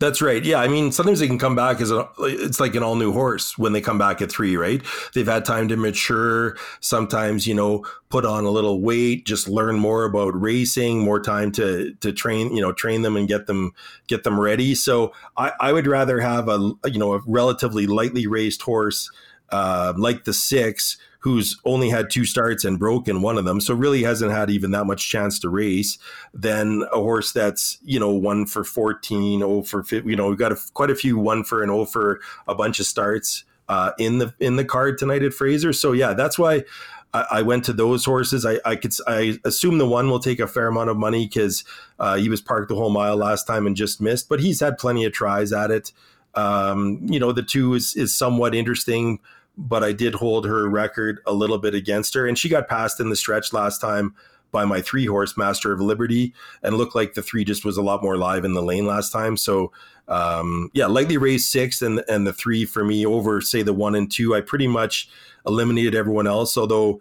That's 0.00 0.22
right. 0.22 0.42
Yeah, 0.42 0.60
I 0.60 0.66
mean, 0.66 0.92
sometimes 0.92 1.20
they 1.20 1.26
can 1.26 1.38
come 1.38 1.54
back 1.54 1.78
as 1.82 1.90
a, 1.90 2.08
it's 2.20 2.58
like 2.58 2.74
an 2.74 2.82
all 2.82 2.96
new 2.96 3.12
horse 3.12 3.58
when 3.58 3.74
they 3.74 3.82
come 3.82 3.98
back 3.98 4.22
at 4.22 4.32
three, 4.32 4.56
right? 4.56 4.82
They've 5.12 5.26
had 5.26 5.44
time 5.44 5.68
to 5.68 5.76
mature. 5.76 6.56
Sometimes, 6.80 7.46
you 7.46 7.54
know, 7.54 7.84
put 8.08 8.24
on 8.24 8.44
a 8.44 8.50
little 8.50 8.80
weight, 8.80 9.26
just 9.26 9.46
learn 9.46 9.78
more 9.78 10.04
about 10.04 10.40
racing, 10.40 11.00
more 11.00 11.20
time 11.20 11.52
to 11.52 11.92
to 12.00 12.12
train, 12.14 12.56
you 12.56 12.62
know, 12.62 12.72
train 12.72 13.02
them 13.02 13.14
and 13.14 13.28
get 13.28 13.46
them 13.46 13.72
get 14.06 14.24
them 14.24 14.40
ready. 14.40 14.74
So 14.74 15.12
I, 15.36 15.52
I 15.60 15.72
would 15.74 15.86
rather 15.86 16.18
have 16.20 16.48
a 16.48 16.72
you 16.86 16.98
know 16.98 17.12
a 17.12 17.20
relatively 17.26 17.86
lightly 17.86 18.26
raced 18.26 18.62
horse 18.62 19.10
uh, 19.50 19.92
like 19.96 20.24
the 20.24 20.32
six 20.32 20.96
who's 21.20 21.58
only 21.64 21.90
had 21.90 22.10
two 22.10 22.24
starts 22.24 22.64
and 22.64 22.78
broken 22.78 23.22
one 23.22 23.38
of 23.38 23.44
them, 23.44 23.60
so 23.60 23.74
really 23.74 24.02
hasn't 24.02 24.32
had 24.32 24.50
even 24.50 24.70
that 24.72 24.86
much 24.86 25.08
chance 25.08 25.38
to 25.38 25.48
race, 25.48 25.98
than 26.34 26.82
a 26.92 26.96
horse 26.96 27.32
that's 27.32 27.78
you 27.82 28.00
know 28.00 28.10
one 28.10 28.46
for 28.46 28.64
14, 28.64 29.42
oh 29.42 29.62
for 29.62 29.84
you 29.90 30.16
know 30.16 30.28
we've 30.28 30.38
got 30.38 30.52
a, 30.52 30.58
quite 30.74 30.90
a 30.90 30.94
few 30.94 31.18
one 31.18 31.44
for 31.44 31.62
and 31.62 31.70
oh 31.70 31.84
for 31.84 32.20
a 32.48 32.54
bunch 32.54 32.80
of 32.80 32.86
starts 32.86 33.44
uh, 33.68 33.92
in 33.98 34.18
the 34.18 34.34
in 34.40 34.56
the 34.56 34.64
card 34.64 34.98
tonight 34.98 35.22
at 35.22 35.32
Fraser. 35.32 35.72
So 35.72 35.92
yeah, 35.92 36.14
that's 36.14 36.38
why. 36.38 36.64
I, 37.12 37.42
went 37.42 37.64
to 37.64 37.72
those 37.72 38.04
horses. 38.04 38.46
I, 38.46 38.60
I 38.64 38.76
could 38.76 38.92
I 39.04 39.40
assume 39.44 39.78
the 39.78 39.88
one 39.88 40.08
will 40.08 40.20
take 40.20 40.38
a 40.38 40.46
fair 40.46 40.68
amount 40.68 40.90
of 40.90 40.96
money 40.96 41.26
because 41.26 41.64
uh, 41.98 42.16
he 42.16 42.28
was 42.28 42.40
parked 42.40 42.68
the 42.68 42.76
whole 42.76 42.90
mile 42.90 43.16
last 43.16 43.48
time 43.48 43.66
and 43.66 43.74
just 43.74 44.00
missed, 44.00 44.28
but 44.28 44.38
he's 44.38 44.60
had 44.60 44.78
plenty 44.78 45.04
of 45.04 45.12
tries 45.12 45.52
at 45.52 45.72
it. 45.72 45.90
Um, 46.36 47.00
you 47.02 47.18
know, 47.18 47.32
the 47.32 47.42
two 47.42 47.74
is 47.74 47.96
is 47.96 48.14
somewhat 48.14 48.54
interesting 48.54 49.18
but 49.56 49.84
I 49.84 49.92
did 49.92 50.14
hold 50.14 50.46
her 50.46 50.68
record 50.68 51.20
a 51.26 51.32
little 51.32 51.58
bit 51.58 51.74
against 51.74 52.14
her. 52.14 52.26
And 52.26 52.38
she 52.38 52.48
got 52.48 52.68
passed 52.68 53.00
in 53.00 53.10
the 53.10 53.16
stretch 53.16 53.52
last 53.52 53.80
time 53.80 54.14
by 54.52 54.64
my 54.64 54.80
three 54.80 55.06
horse 55.06 55.36
Master 55.36 55.72
of 55.72 55.80
Liberty 55.80 56.34
and 56.62 56.76
looked 56.76 56.94
like 56.94 57.14
the 57.14 57.22
three 57.22 57.44
just 57.44 57.64
was 57.64 57.76
a 57.76 57.82
lot 57.82 58.02
more 58.02 58.16
live 58.16 58.44
in 58.44 58.54
the 58.54 58.62
lane 58.62 58.86
last 58.86 59.12
time. 59.12 59.36
So 59.36 59.72
um, 60.08 60.70
yeah, 60.72 60.86
lightly 60.86 61.16
raised 61.16 61.48
six 61.48 61.82
and 61.82 62.02
and 62.08 62.26
the 62.26 62.32
three 62.32 62.64
for 62.64 62.84
me 62.84 63.06
over 63.06 63.40
say 63.40 63.62
the 63.62 63.72
one 63.72 63.94
and 63.94 64.10
two. 64.10 64.34
I 64.34 64.40
pretty 64.40 64.66
much 64.66 65.08
eliminated 65.46 65.94
everyone 65.94 66.26
else, 66.26 66.58
although 66.58 67.00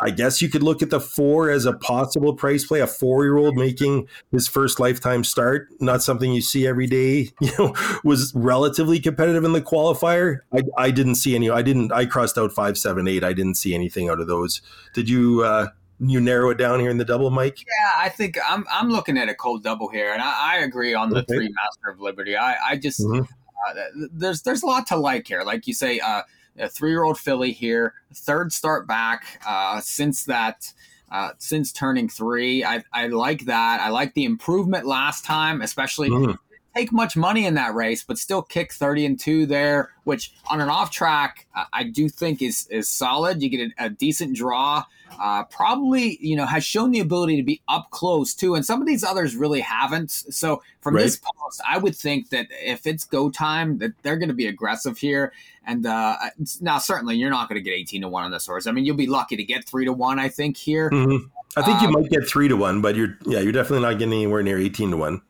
I 0.00 0.10
guess 0.10 0.40
you 0.40 0.48
could 0.48 0.62
look 0.62 0.82
at 0.82 0.90
the 0.90 1.00
four 1.00 1.50
as 1.50 1.64
a 1.64 1.72
possible 1.72 2.34
price 2.34 2.64
play. 2.64 2.80
A 2.80 2.86
four 2.86 3.24
year 3.24 3.36
old 3.36 3.56
making 3.56 4.08
his 4.30 4.48
first 4.48 4.80
lifetime 4.80 5.24
start, 5.24 5.68
not 5.80 6.02
something 6.02 6.32
you 6.32 6.40
see 6.40 6.66
every 6.66 6.86
day, 6.86 7.30
you 7.40 7.50
know, 7.58 7.74
was 8.04 8.32
relatively 8.34 9.00
competitive 9.00 9.44
in 9.44 9.52
the 9.52 9.62
qualifier. 9.62 10.38
I, 10.52 10.62
I 10.76 10.90
didn't 10.90 11.16
see 11.16 11.34
any, 11.34 11.50
I 11.50 11.62
didn't, 11.62 11.92
I 11.92 12.06
crossed 12.06 12.38
out 12.38 12.52
five, 12.52 12.78
seven, 12.78 13.08
eight. 13.08 13.24
I 13.24 13.32
didn't 13.32 13.56
see 13.56 13.74
anything 13.74 14.08
out 14.08 14.20
of 14.20 14.26
those. 14.26 14.62
Did 14.94 15.08
you, 15.08 15.42
uh, 15.42 15.68
you 16.00 16.20
narrow 16.20 16.50
it 16.50 16.58
down 16.58 16.80
here 16.80 16.90
in 16.90 16.98
the 16.98 17.04
double, 17.04 17.30
Mike? 17.30 17.58
Yeah, 17.58 17.90
I 17.96 18.08
think 18.08 18.38
I'm 18.48 18.64
I'm 18.70 18.88
looking 18.88 19.18
at 19.18 19.28
a 19.28 19.34
cold 19.34 19.64
double 19.64 19.88
here, 19.88 20.12
and 20.12 20.22
I, 20.22 20.54
I 20.54 20.58
agree 20.58 20.94
on 20.94 21.10
the 21.10 21.18
okay. 21.18 21.34
three 21.34 21.48
Master 21.48 21.90
of 21.90 22.00
Liberty. 22.00 22.36
I 22.36 22.54
I 22.64 22.76
just 22.76 23.00
mm-hmm. 23.00 23.22
uh, 23.22 24.06
there's 24.12 24.42
there's 24.42 24.62
a 24.62 24.66
lot 24.66 24.86
to 24.88 24.96
like 24.96 25.26
here. 25.26 25.42
Like 25.42 25.66
you 25.66 25.74
say, 25.74 25.98
uh, 25.98 26.22
a 26.58 26.68
three 26.68 26.90
year 26.90 27.04
old 27.04 27.18
filly 27.18 27.52
here, 27.52 27.94
third 28.14 28.52
start 28.52 28.86
back 28.86 29.40
uh, 29.46 29.80
since 29.80 30.24
that. 30.24 30.72
Uh, 31.10 31.30
since 31.38 31.72
turning 31.72 32.06
three, 32.06 32.62
I, 32.62 32.84
I 32.92 33.06
like 33.06 33.46
that. 33.46 33.80
I 33.80 33.88
like 33.88 34.12
the 34.12 34.26
improvement 34.26 34.84
last 34.84 35.24
time, 35.24 35.62
especially 35.62 36.10
mm. 36.10 36.36
Take 36.78 36.92
much 36.92 37.16
money 37.16 37.46
in 37.46 37.54
that 37.54 37.74
race, 37.74 38.04
but 38.04 38.18
still 38.18 38.42
kick 38.42 38.72
30 38.72 39.06
and 39.06 39.20
two 39.20 39.46
there, 39.46 39.90
which 40.04 40.32
on 40.48 40.60
an 40.60 40.68
off 40.68 40.90
track, 40.90 41.46
uh, 41.54 41.64
I 41.72 41.84
do 41.84 42.08
think 42.08 42.42
is, 42.42 42.66
is 42.70 42.88
solid. 42.88 43.42
You 43.42 43.48
get 43.48 43.72
a, 43.78 43.86
a 43.86 43.90
decent 43.90 44.36
draw 44.36 44.84
uh, 45.20 45.44
probably 45.44 46.18
you 46.20 46.36
know 46.36 46.46
has 46.46 46.64
shown 46.64 46.90
the 46.90 47.00
ability 47.00 47.36
to 47.36 47.42
be 47.42 47.60
up 47.68 47.90
close 47.90 48.34
too, 48.34 48.54
and 48.54 48.64
some 48.64 48.80
of 48.80 48.86
these 48.86 49.02
others 49.02 49.34
really 49.36 49.60
haven't. 49.60 50.10
So 50.10 50.62
from 50.80 50.94
right. 50.94 51.02
this 51.02 51.16
post, 51.16 51.60
I 51.68 51.78
would 51.78 51.96
think 51.96 52.30
that 52.30 52.46
if 52.50 52.86
it's 52.86 53.04
go 53.04 53.30
time, 53.30 53.78
that 53.78 53.92
they're 54.02 54.16
going 54.16 54.28
to 54.28 54.34
be 54.34 54.46
aggressive 54.46 54.98
here. 54.98 55.32
And 55.66 55.84
uh, 55.84 56.16
now, 56.60 56.78
certainly, 56.78 57.16
you're 57.16 57.30
not 57.30 57.48
going 57.48 57.62
to 57.62 57.62
get 57.62 57.74
18 57.74 58.02
to 58.02 58.08
one 58.08 58.24
on 58.24 58.30
this 58.30 58.46
horse. 58.46 58.66
I 58.66 58.72
mean, 58.72 58.86
you'll 58.86 58.96
be 58.96 59.06
lucky 59.06 59.36
to 59.36 59.44
get 59.44 59.66
three 59.66 59.84
to 59.84 59.92
one. 59.92 60.18
I 60.18 60.28
think 60.28 60.56
here. 60.56 60.90
Mm-hmm. 60.90 61.26
I 61.56 61.62
think 61.62 61.82
you 61.82 61.88
um, 61.88 61.94
might 61.94 62.10
get 62.10 62.28
three 62.28 62.48
to 62.48 62.56
one, 62.56 62.80
but 62.80 62.94
you're 62.94 63.18
yeah, 63.26 63.40
you're 63.40 63.52
definitely 63.52 63.82
not 63.82 63.98
getting 63.98 64.14
anywhere 64.14 64.42
near 64.42 64.58
18 64.58 64.92
to 64.92 64.96
one. 64.96 65.22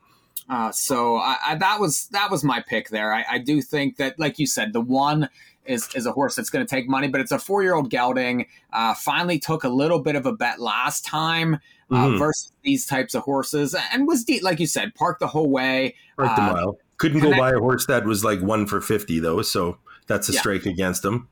Uh, 0.48 0.72
so 0.72 1.16
I, 1.16 1.36
I, 1.48 1.54
that 1.56 1.78
was 1.78 2.08
that 2.08 2.30
was 2.30 2.42
my 2.42 2.60
pick 2.66 2.88
there. 2.88 3.12
I, 3.12 3.24
I, 3.32 3.38
do 3.38 3.60
think 3.60 3.96
that, 3.96 4.18
like 4.18 4.38
you 4.38 4.46
said, 4.46 4.72
the 4.72 4.80
one 4.80 5.28
is, 5.66 5.88
is 5.94 6.06
a 6.06 6.12
horse 6.12 6.34
that's 6.34 6.48
going 6.48 6.64
to 6.64 6.70
take 6.70 6.88
money, 6.88 7.06
but 7.06 7.20
it's 7.20 7.32
a 7.32 7.38
four 7.38 7.62
year 7.62 7.74
old 7.74 7.90
gelding. 7.90 8.46
Uh, 8.72 8.94
finally 8.94 9.38
took 9.38 9.64
a 9.64 9.68
little 9.68 9.98
bit 9.98 10.16
of 10.16 10.24
a 10.24 10.32
bet 10.32 10.58
last 10.58 11.04
time 11.04 11.56
uh, 11.90 12.06
mm-hmm. 12.06 12.18
versus 12.18 12.52
these 12.62 12.86
types 12.86 13.14
of 13.14 13.22
horses, 13.24 13.76
and 13.92 14.06
was 14.06 14.24
deep, 14.24 14.42
like 14.42 14.58
you 14.58 14.66
said, 14.66 14.94
parked 14.94 15.20
the 15.20 15.26
whole 15.26 15.50
way. 15.50 15.94
Parked 16.16 16.38
uh, 16.38 16.52
mile. 16.54 16.78
Couldn't 16.96 17.20
go 17.20 17.36
by 17.36 17.50
a 17.50 17.58
horse 17.58 17.86
that 17.86 18.04
was 18.04 18.24
like 18.24 18.40
one 18.40 18.66
for 18.66 18.80
50 18.80 19.20
though. 19.20 19.42
So 19.42 19.78
that's 20.06 20.28
a 20.30 20.32
yeah. 20.32 20.40
strike 20.40 20.66
against 20.66 21.04
him 21.04 21.28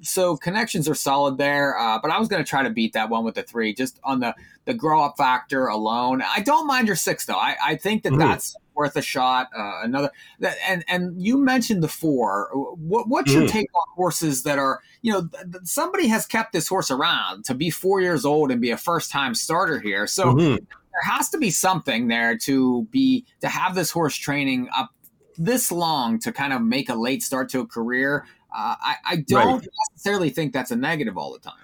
so 0.00 0.36
connections 0.36 0.88
are 0.88 0.94
solid 0.94 1.38
there, 1.38 1.78
uh, 1.78 1.98
but 2.00 2.10
I 2.10 2.18
was 2.18 2.28
going 2.28 2.42
to 2.42 2.48
try 2.48 2.62
to 2.62 2.70
beat 2.70 2.92
that 2.94 3.10
one 3.10 3.24
with 3.24 3.34
the 3.34 3.42
three, 3.42 3.74
just 3.74 4.00
on 4.04 4.20
the 4.20 4.34
the 4.64 4.74
grow 4.74 5.02
up 5.02 5.16
factor 5.16 5.66
alone. 5.66 6.22
I 6.22 6.40
don't 6.40 6.66
mind 6.66 6.86
your 6.86 6.96
six 6.96 7.26
though. 7.26 7.36
I, 7.36 7.56
I 7.64 7.76
think 7.76 8.04
that 8.04 8.12
mm. 8.12 8.18
that's 8.18 8.56
worth 8.74 8.96
a 8.96 9.02
shot. 9.02 9.48
Uh, 9.56 9.80
another 9.82 10.10
that, 10.40 10.56
and 10.66 10.84
and 10.88 11.20
you 11.20 11.38
mentioned 11.38 11.82
the 11.82 11.88
four. 11.88 12.50
What, 12.52 13.08
what's 13.08 13.32
your 13.32 13.42
mm. 13.42 13.50
take 13.50 13.68
on 13.74 13.94
horses 13.94 14.42
that 14.44 14.58
are 14.58 14.80
you 15.02 15.12
know 15.12 15.28
somebody 15.64 16.06
has 16.08 16.26
kept 16.26 16.52
this 16.52 16.68
horse 16.68 16.90
around 16.90 17.44
to 17.46 17.54
be 17.54 17.70
four 17.70 18.00
years 18.00 18.24
old 18.24 18.50
and 18.50 18.60
be 18.60 18.70
a 18.70 18.76
first 18.76 19.10
time 19.10 19.34
starter 19.34 19.80
here, 19.80 20.06
so. 20.06 20.26
Mm-hmm. 20.26 20.64
There 20.94 21.14
has 21.14 21.30
to 21.30 21.38
be 21.38 21.48
something 21.48 22.08
there 22.08 22.36
to 22.36 22.86
be 22.90 23.24
to 23.40 23.48
have 23.48 23.74
this 23.74 23.90
horse 23.90 24.14
training 24.14 24.68
up 24.76 24.90
this 25.38 25.72
long 25.72 26.18
to 26.20 26.32
kind 26.32 26.52
of 26.52 26.62
make 26.62 26.88
a 26.88 26.94
late 26.94 27.22
start 27.22 27.48
to 27.50 27.60
a 27.60 27.66
career. 27.66 28.26
Uh, 28.54 28.76
I, 28.80 28.96
I, 29.04 29.16
don't 29.16 29.60
right. 29.60 29.68
necessarily 29.90 30.30
think 30.30 30.52
that's 30.52 30.70
a 30.70 30.76
negative 30.76 31.16
all 31.16 31.32
the 31.32 31.38
time. 31.38 31.54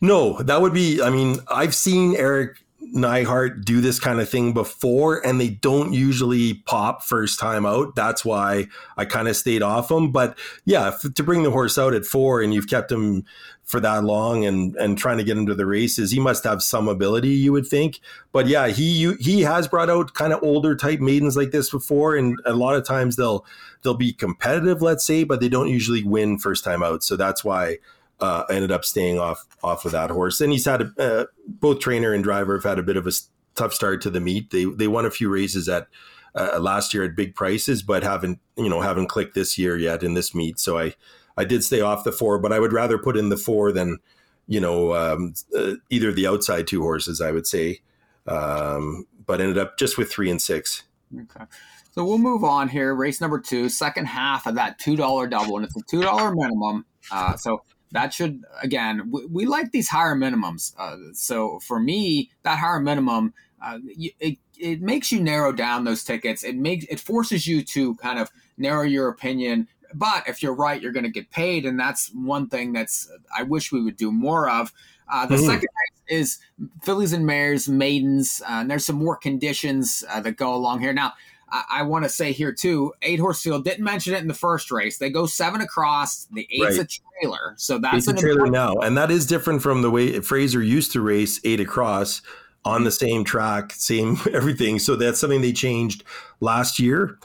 No, 0.00 0.42
that 0.42 0.60
would 0.60 0.74
be. 0.74 1.00
I 1.00 1.10
mean, 1.10 1.38
I've 1.48 1.74
seen 1.74 2.16
Eric 2.16 2.58
Neihart 2.94 3.64
do 3.64 3.80
this 3.80 3.98
kind 3.98 4.20
of 4.20 4.28
thing 4.28 4.52
before, 4.52 5.24
and 5.24 5.40
they 5.40 5.48
don't 5.48 5.92
usually 5.92 6.54
pop 6.54 7.02
first 7.02 7.38
time 7.38 7.64
out. 7.64 7.94
That's 7.94 8.24
why 8.24 8.66
I 8.96 9.04
kind 9.04 9.28
of 9.28 9.36
stayed 9.36 9.62
off 9.62 9.88
them. 9.88 10.10
But 10.10 10.38
yeah, 10.64 10.92
to 11.14 11.22
bring 11.22 11.42
the 11.42 11.50
horse 11.50 11.78
out 11.78 11.94
at 11.94 12.04
four 12.04 12.42
and 12.42 12.52
you've 12.52 12.68
kept 12.68 12.90
him 12.90 13.24
for 13.64 13.80
that 13.80 14.04
long 14.04 14.44
and 14.44 14.76
and 14.76 14.98
trying 14.98 15.16
to 15.18 15.24
get 15.24 15.36
him 15.36 15.46
to 15.46 15.54
the 15.54 15.66
races, 15.66 16.10
he 16.10 16.20
must 16.20 16.44
have 16.44 16.62
some 16.62 16.88
ability, 16.88 17.30
you 17.30 17.52
would 17.52 17.66
think. 17.66 18.00
But 18.32 18.46
yeah, 18.46 18.68
he 18.68 19.14
he 19.20 19.42
has 19.42 19.68
brought 19.68 19.88
out 19.88 20.14
kind 20.14 20.32
of 20.32 20.42
older 20.42 20.76
type 20.76 21.00
maidens 21.00 21.36
like 21.36 21.52
this 21.52 21.70
before, 21.70 22.16
and 22.16 22.38
a 22.44 22.52
lot 22.52 22.74
of 22.74 22.84
times 22.84 23.16
they'll 23.16 23.46
they'll 23.82 23.94
be 23.94 24.12
competitive, 24.12 24.82
let's 24.82 25.04
say, 25.04 25.24
but 25.24 25.40
they 25.40 25.48
don't 25.48 25.68
usually 25.68 26.02
win 26.02 26.38
first 26.38 26.64
time 26.64 26.82
out. 26.82 27.02
So 27.02 27.16
that's 27.16 27.44
why 27.44 27.78
uh, 28.20 28.44
I 28.48 28.54
ended 28.54 28.72
up 28.72 28.84
staying 28.84 29.18
off 29.18 29.46
off 29.62 29.84
of 29.84 29.92
that 29.92 30.10
horse. 30.10 30.40
And 30.40 30.52
he's 30.52 30.64
had 30.64 30.82
a, 30.82 30.92
uh, 30.98 31.24
both 31.46 31.80
trainer 31.80 32.12
and 32.12 32.22
driver 32.22 32.56
have 32.56 32.64
had 32.64 32.78
a 32.78 32.82
bit 32.82 32.96
of 32.96 33.06
a 33.06 33.12
tough 33.54 33.74
start 33.74 34.00
to 34.02 34.10
the 34.10 34.20
meet. 34.20 34.50
They 34.50 34.64
they 34.64 34.88
won 34.88 35.04
a 35.04 35.10
few 35.10 35.28
races 35.28 35.68
at 35.68 35.88
uh, 36.34 36.58
last 36.60 36.94
year 36.94 37.04
at 37.04 37.16
big 37.16 37.34
prices, 37.34 37.82
but 37.82 38.02
haven't 38.02 38.38
you 38.56 38.68
know 38.68 38.80
haven't 38.80 39.08
clicked 39.08 39.34
this 39.34 39.58
year 39.58 39.76
yet 39.76 40.02
in 40.02 40.14
this 40.14 40.34
meet. 40.34 40.58
So 40.58 40.78
I 40.78 40.94
I 41.36 41.44
did 41.44 41.64
stay 41.64 41.80
off 41.80 42.04
the 42.04 42.12
four, 42.12 42.38
but 42.38 42.52
I 42.52 42.60
would 42.60 42.72
rather 42.72 42.98
put 42.98 43.16
in 43.16 43.28
the 43.28 43.36
four 43.36 43.72
than 43.72 43.98
you 44.46 44.60
know 44.60 44.94
um, 44.94 45.34
uh, 45.56 45.74
either 45.90 46.12
the 46.12 46.26
outside 46.26 46.66
two 46.66 46.82
horses. 46.82 47.20
I 47.20 47.32
would 47.32 47.46
say, 47.46 47.80
um, 48.26 49.06
but 49.26 49.40
ended 49.40 49.58
up 49.58 49.78
just 49.78 49.98
with 49.98 50.10
three 50.10 50.30
and 50.30 50.40
six. 50.40 50.84
Okay. 51.14 51.44
So 51.92 52.04
we'll 52.04 52.18
move 52.18 52.42
on 52.42 52.68
here. 52.68 52.94
Race 52.94 53.20
number 53.20 53.38
two, 53.38 53.68
second 53.68 54.06
half 54.06 54.46
of 54.46 54.54
that 54.54 54.78
two 54.78 54.96
dollar 54.96 55.26
double, 55.26 55.56
and 55.56 55.64
it's 55.64 55.76
a 55.76 55.82
two 55.82 56.02
dollar 56.02 56.34
minimum. 56.34 56.86
Uh, 57.10 57.36
so 57.36 57.62
that 57.92 58.14
should 58.14 58.42
again, 58.62 59.10
we, 59.10 59.26
we 59.26 59.46
like 59.46 59.72
these 59.72 59.88
higher 59.88 60.14
minimums. 60.14 60.74
Uh, 60.78 60.96
so 61.12 61.58
for 61.60 61.78
me, 61.78 62.30
that 62.42 62.58
higher 62.58 62.80
minimum, 62.80 63.34
uh, 63.62 63.78
it 63.84 64.38
it 64.58 64.80
makes 64.80 65.12
you 65.12 65.20
narrow 65.20 65.52
down 65.52 65.84
those 65.84 66.02
tickets. 66.02 66.42
It 66.42 66.56
makes 66.56 66.86
it 66.86 66.98
forces 66.98 67.46
you 67.46 67.62
to 67.62 67.94
kind 67.96 68.18
of 68.18 68.30
narrow 68.56 68.84
your 68.84 69.08
opinion. 69.08 69.68
But 69.94 70.26
if 70.26 70.42
you're 70.42 70.54
right, 70.54 70.80
you're 70.80 70.92
going 70.92 71.04
to 71.04 71.10
get 71.10 71.30
paid, 71.30 71.66
and 71.66 71.78
that's 71.78 72.08
one 72.14 72.48
thing 72.48 72.72
that's 72.72 73.10
I 73.36 73.42
wish 73.42 73.70
we 73.70 73.82
would 73.82 73.98
do 73.98 74.10
more 74.10 74.48
of. 74.48 74.72
Uh, 75.12 75.26
the 75.26 75.34
mm. 75.34 75.46
second 75.46 75.68
race 76.08 76.20
is 76.20 76.38
fillies 76.82 77.12
and 77.12 77.26
mares, 77.26 77.68
maidens, 77.68 78.40
uh, 78.48 78.60
and 78.60 78.70
there's 78.70 78.86
some 78.86 78.96
more 78.96 79.16
conditions 79.16 80.02
uh, 80.08 80.20
that 80.20 80.38
go 80.38 80.54
along 80.54 80.80
here. 80.80 80.94
Now, 80.94 81.12
I, 81.52 81.64
I 81.70 81.82
want 81.82 82.04
to 82.04 82.08
say 82.08 82.32
here 82.32 82.52
too, 82.52 82.92
eight 83.02 83.20
horse 83.20 83.42
field 83.42 83.64
didn't 83.64 83.84
mention 83.84 84.14
it 84.14 84.20
in 84.20 84.28
the 84.28 84.34
first 84.34 84.72
race. 84.72 84.98
They 84.98 85.10
go 85.10 85.26
seven 85.26 85.60
across. 85.60 86.24
The 86.32 86.48
eight's 86.50 86.78
right. 86.78 86.86
a 86.86 87.00
trailer, 87.20 87.54
so 87.56 87.78
that's 87.78 88.08
a 88.08 88.14
trailer 88.14 88.46
now, 88.46 88.76
and 88.76 88.96
that 88.96 89.10
is 89.10 89.26
different 89.26 89.62
from 89.62 89.82
the 89.82 89.90
way 89.90 90.18
Fraser 90.20 90.62
used 90.62 90.92
to 90.92 91.00
race 91.00 91.40
eight 91.44 91.60
across 91.60 92.22
on 92.64 92.84
the 92.84 92.90
same 92.90 93.24
track, 93.24 93.72
same 93.72 94.16
everything. 94.32 94.78
So 94.78 94.96
that's 94.96 95.20
something 95.20 95.42
they 95.42 95.52
changed 95.52 96.04
last 96.40 96.78
year. 96.78 97.18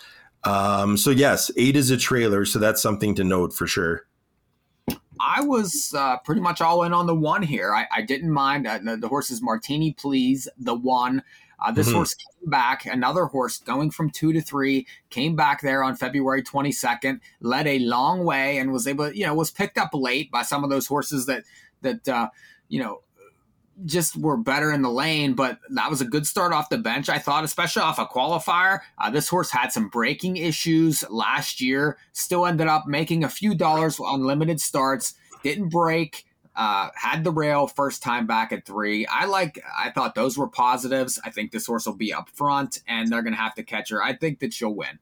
Um, 0.44 0.98
so 0.98 1.10
yes, 1.10 1.50
eight 1.58 1.76
is 1.76 1.90
a 1.90 1.98
trailer, 1.98 2.46
so 2.46 2.60
that's 2.60 2.82
something 2.82 3.16
to 3.16 3.24
note 3.24 3.54
for 3.54 3.68
sure. 3.68 4.06
I 5.20 5.42
was 5.42 5.94
uh, 5.98 6.18
pretty 6.20 6.42
much 6.42 6.62
all 6.62 6.84
in 6.84 6.94
on 6.94 7.08
the 7.08 7.16
one 7.16 7.42
here. 7.42 7.74
I, 7.74 7.88
I 7.92 8.02
didn't 8.02 8.32
mind 8.32 8.68
uh, 8.68 8.78
the, 8.78 8.98
the 8.98 9.08
horses 9.08 9.42
Martini 9.42 9.94
Please, 9.94 10.48
the 10.58 10.76
one. 10.76 11.24
Uh, 11.60 11.72
this 11.72 11.88
mm-hmm. 11.88 11.96
horse 11.96 12.14
came 12.14 12.50
back, 12.50 12.86
another 12.86 13.26
horse 13.26 13.58
going 13.58 13.90
from 13.92 14.10
two 14.10 14.32
to 14.32 14.42
three, 14.42 14.86
came 15.10 15.36
back 15.36 15.62
there 15.62 15.84
on 15.84 15.96
February 15.96 16.44
22nd, 16.44 17.20
led 17.42 17.68
a 17.68 17.80
long 17.80 18.24
way 18.24 18.58
and 18.58 18.72
was 18.72 18.88
able, 18.88 19.12
you 19.12 19.26
know, 19.26 19.34
was 19.34 19.52
picked 19.52 19.78
up 19.78 19.90
late 19.94 20.32
by 20.32 20.44
some 20.44 20.64
of 20.64 20.70
those 20.70 20.88
horses 20.88 21.26
that, 21.26 21.44
that, 21.82 22.08
uh, 22.08 22.30
you 22.70 22.82
know, 22.82 23.02
just 23.86 24.16
were 24.18 24.38
better 24.38 24.72
in 24.72 24.82
the 24.82 24.90
lane, 24.90 25.34
but 25.34 25.60
that 25.70 25.90
was 25.90 26.02
a 26.02 26.06
good 26.06 26.26
start 26.26 26.52
off 26.52 26.70
the 26.70 26.78
bench. 26.78 27.10
I 27.10 27.20
thought, 27.20 27.44
especially 27.44 27.84
off 27.84 28.00
a 28.00 28.06
qualifier. 28.06 28.80
Uh, 28.98 29.10
this 29.10 29.28
horse 29.28 29.52
had 29.52 29.72
some 29.72 29.90
breaking 29.90 30.38
issues 30.38 31.04
last 31.10 31.62
year, 31.62 31.98
still 32.14 32.46
ended 32.46 32.68
up 32.68 32.88
making 32.88 33.24
a 33.24 33.30
few 33.30 33.54
dollars 33.54 34.00
on 34.00 34.26
limited 34.26 34.60
starts, 34.60 35.14
didn't 35.44 35.70
break. 35.70 36.26
Uh, 36.58 36.90
had 36.96 37.24
the 37.24 37.32
rail 37.32 37.68
first 37.68 38.02
time 38.02 38.26
back 38.26 38.52
at 38.52 38.66
three. 38.66 39.06
I 39.06 39.26
like. 39.26 39.64
I 39.78 39.92
thought 39.92 40.16
those 40.16 40.40
were 40.40 40.48
positives. 40.48 41.20
I 41.24 41.30
think 41.30 41.52
this 41.52 41.68
horse 41.68 41.86
will 41.86 41.94
be 41.94 42.12
up 42.12 42.30
front, 42.30 42.82
and 42.88 43.12
they're 43.12 43.22
going 43.22 43.36
to 43.36 43.40
have 43.40 43.54
to 43.56 43.64
catch 43.64 43.92
her. 43.92 44.02
I 44.02 44.16
think 44.16 44.40
that 44.40 44.54
she'll 44.54 44.74
win. 44.74 44.98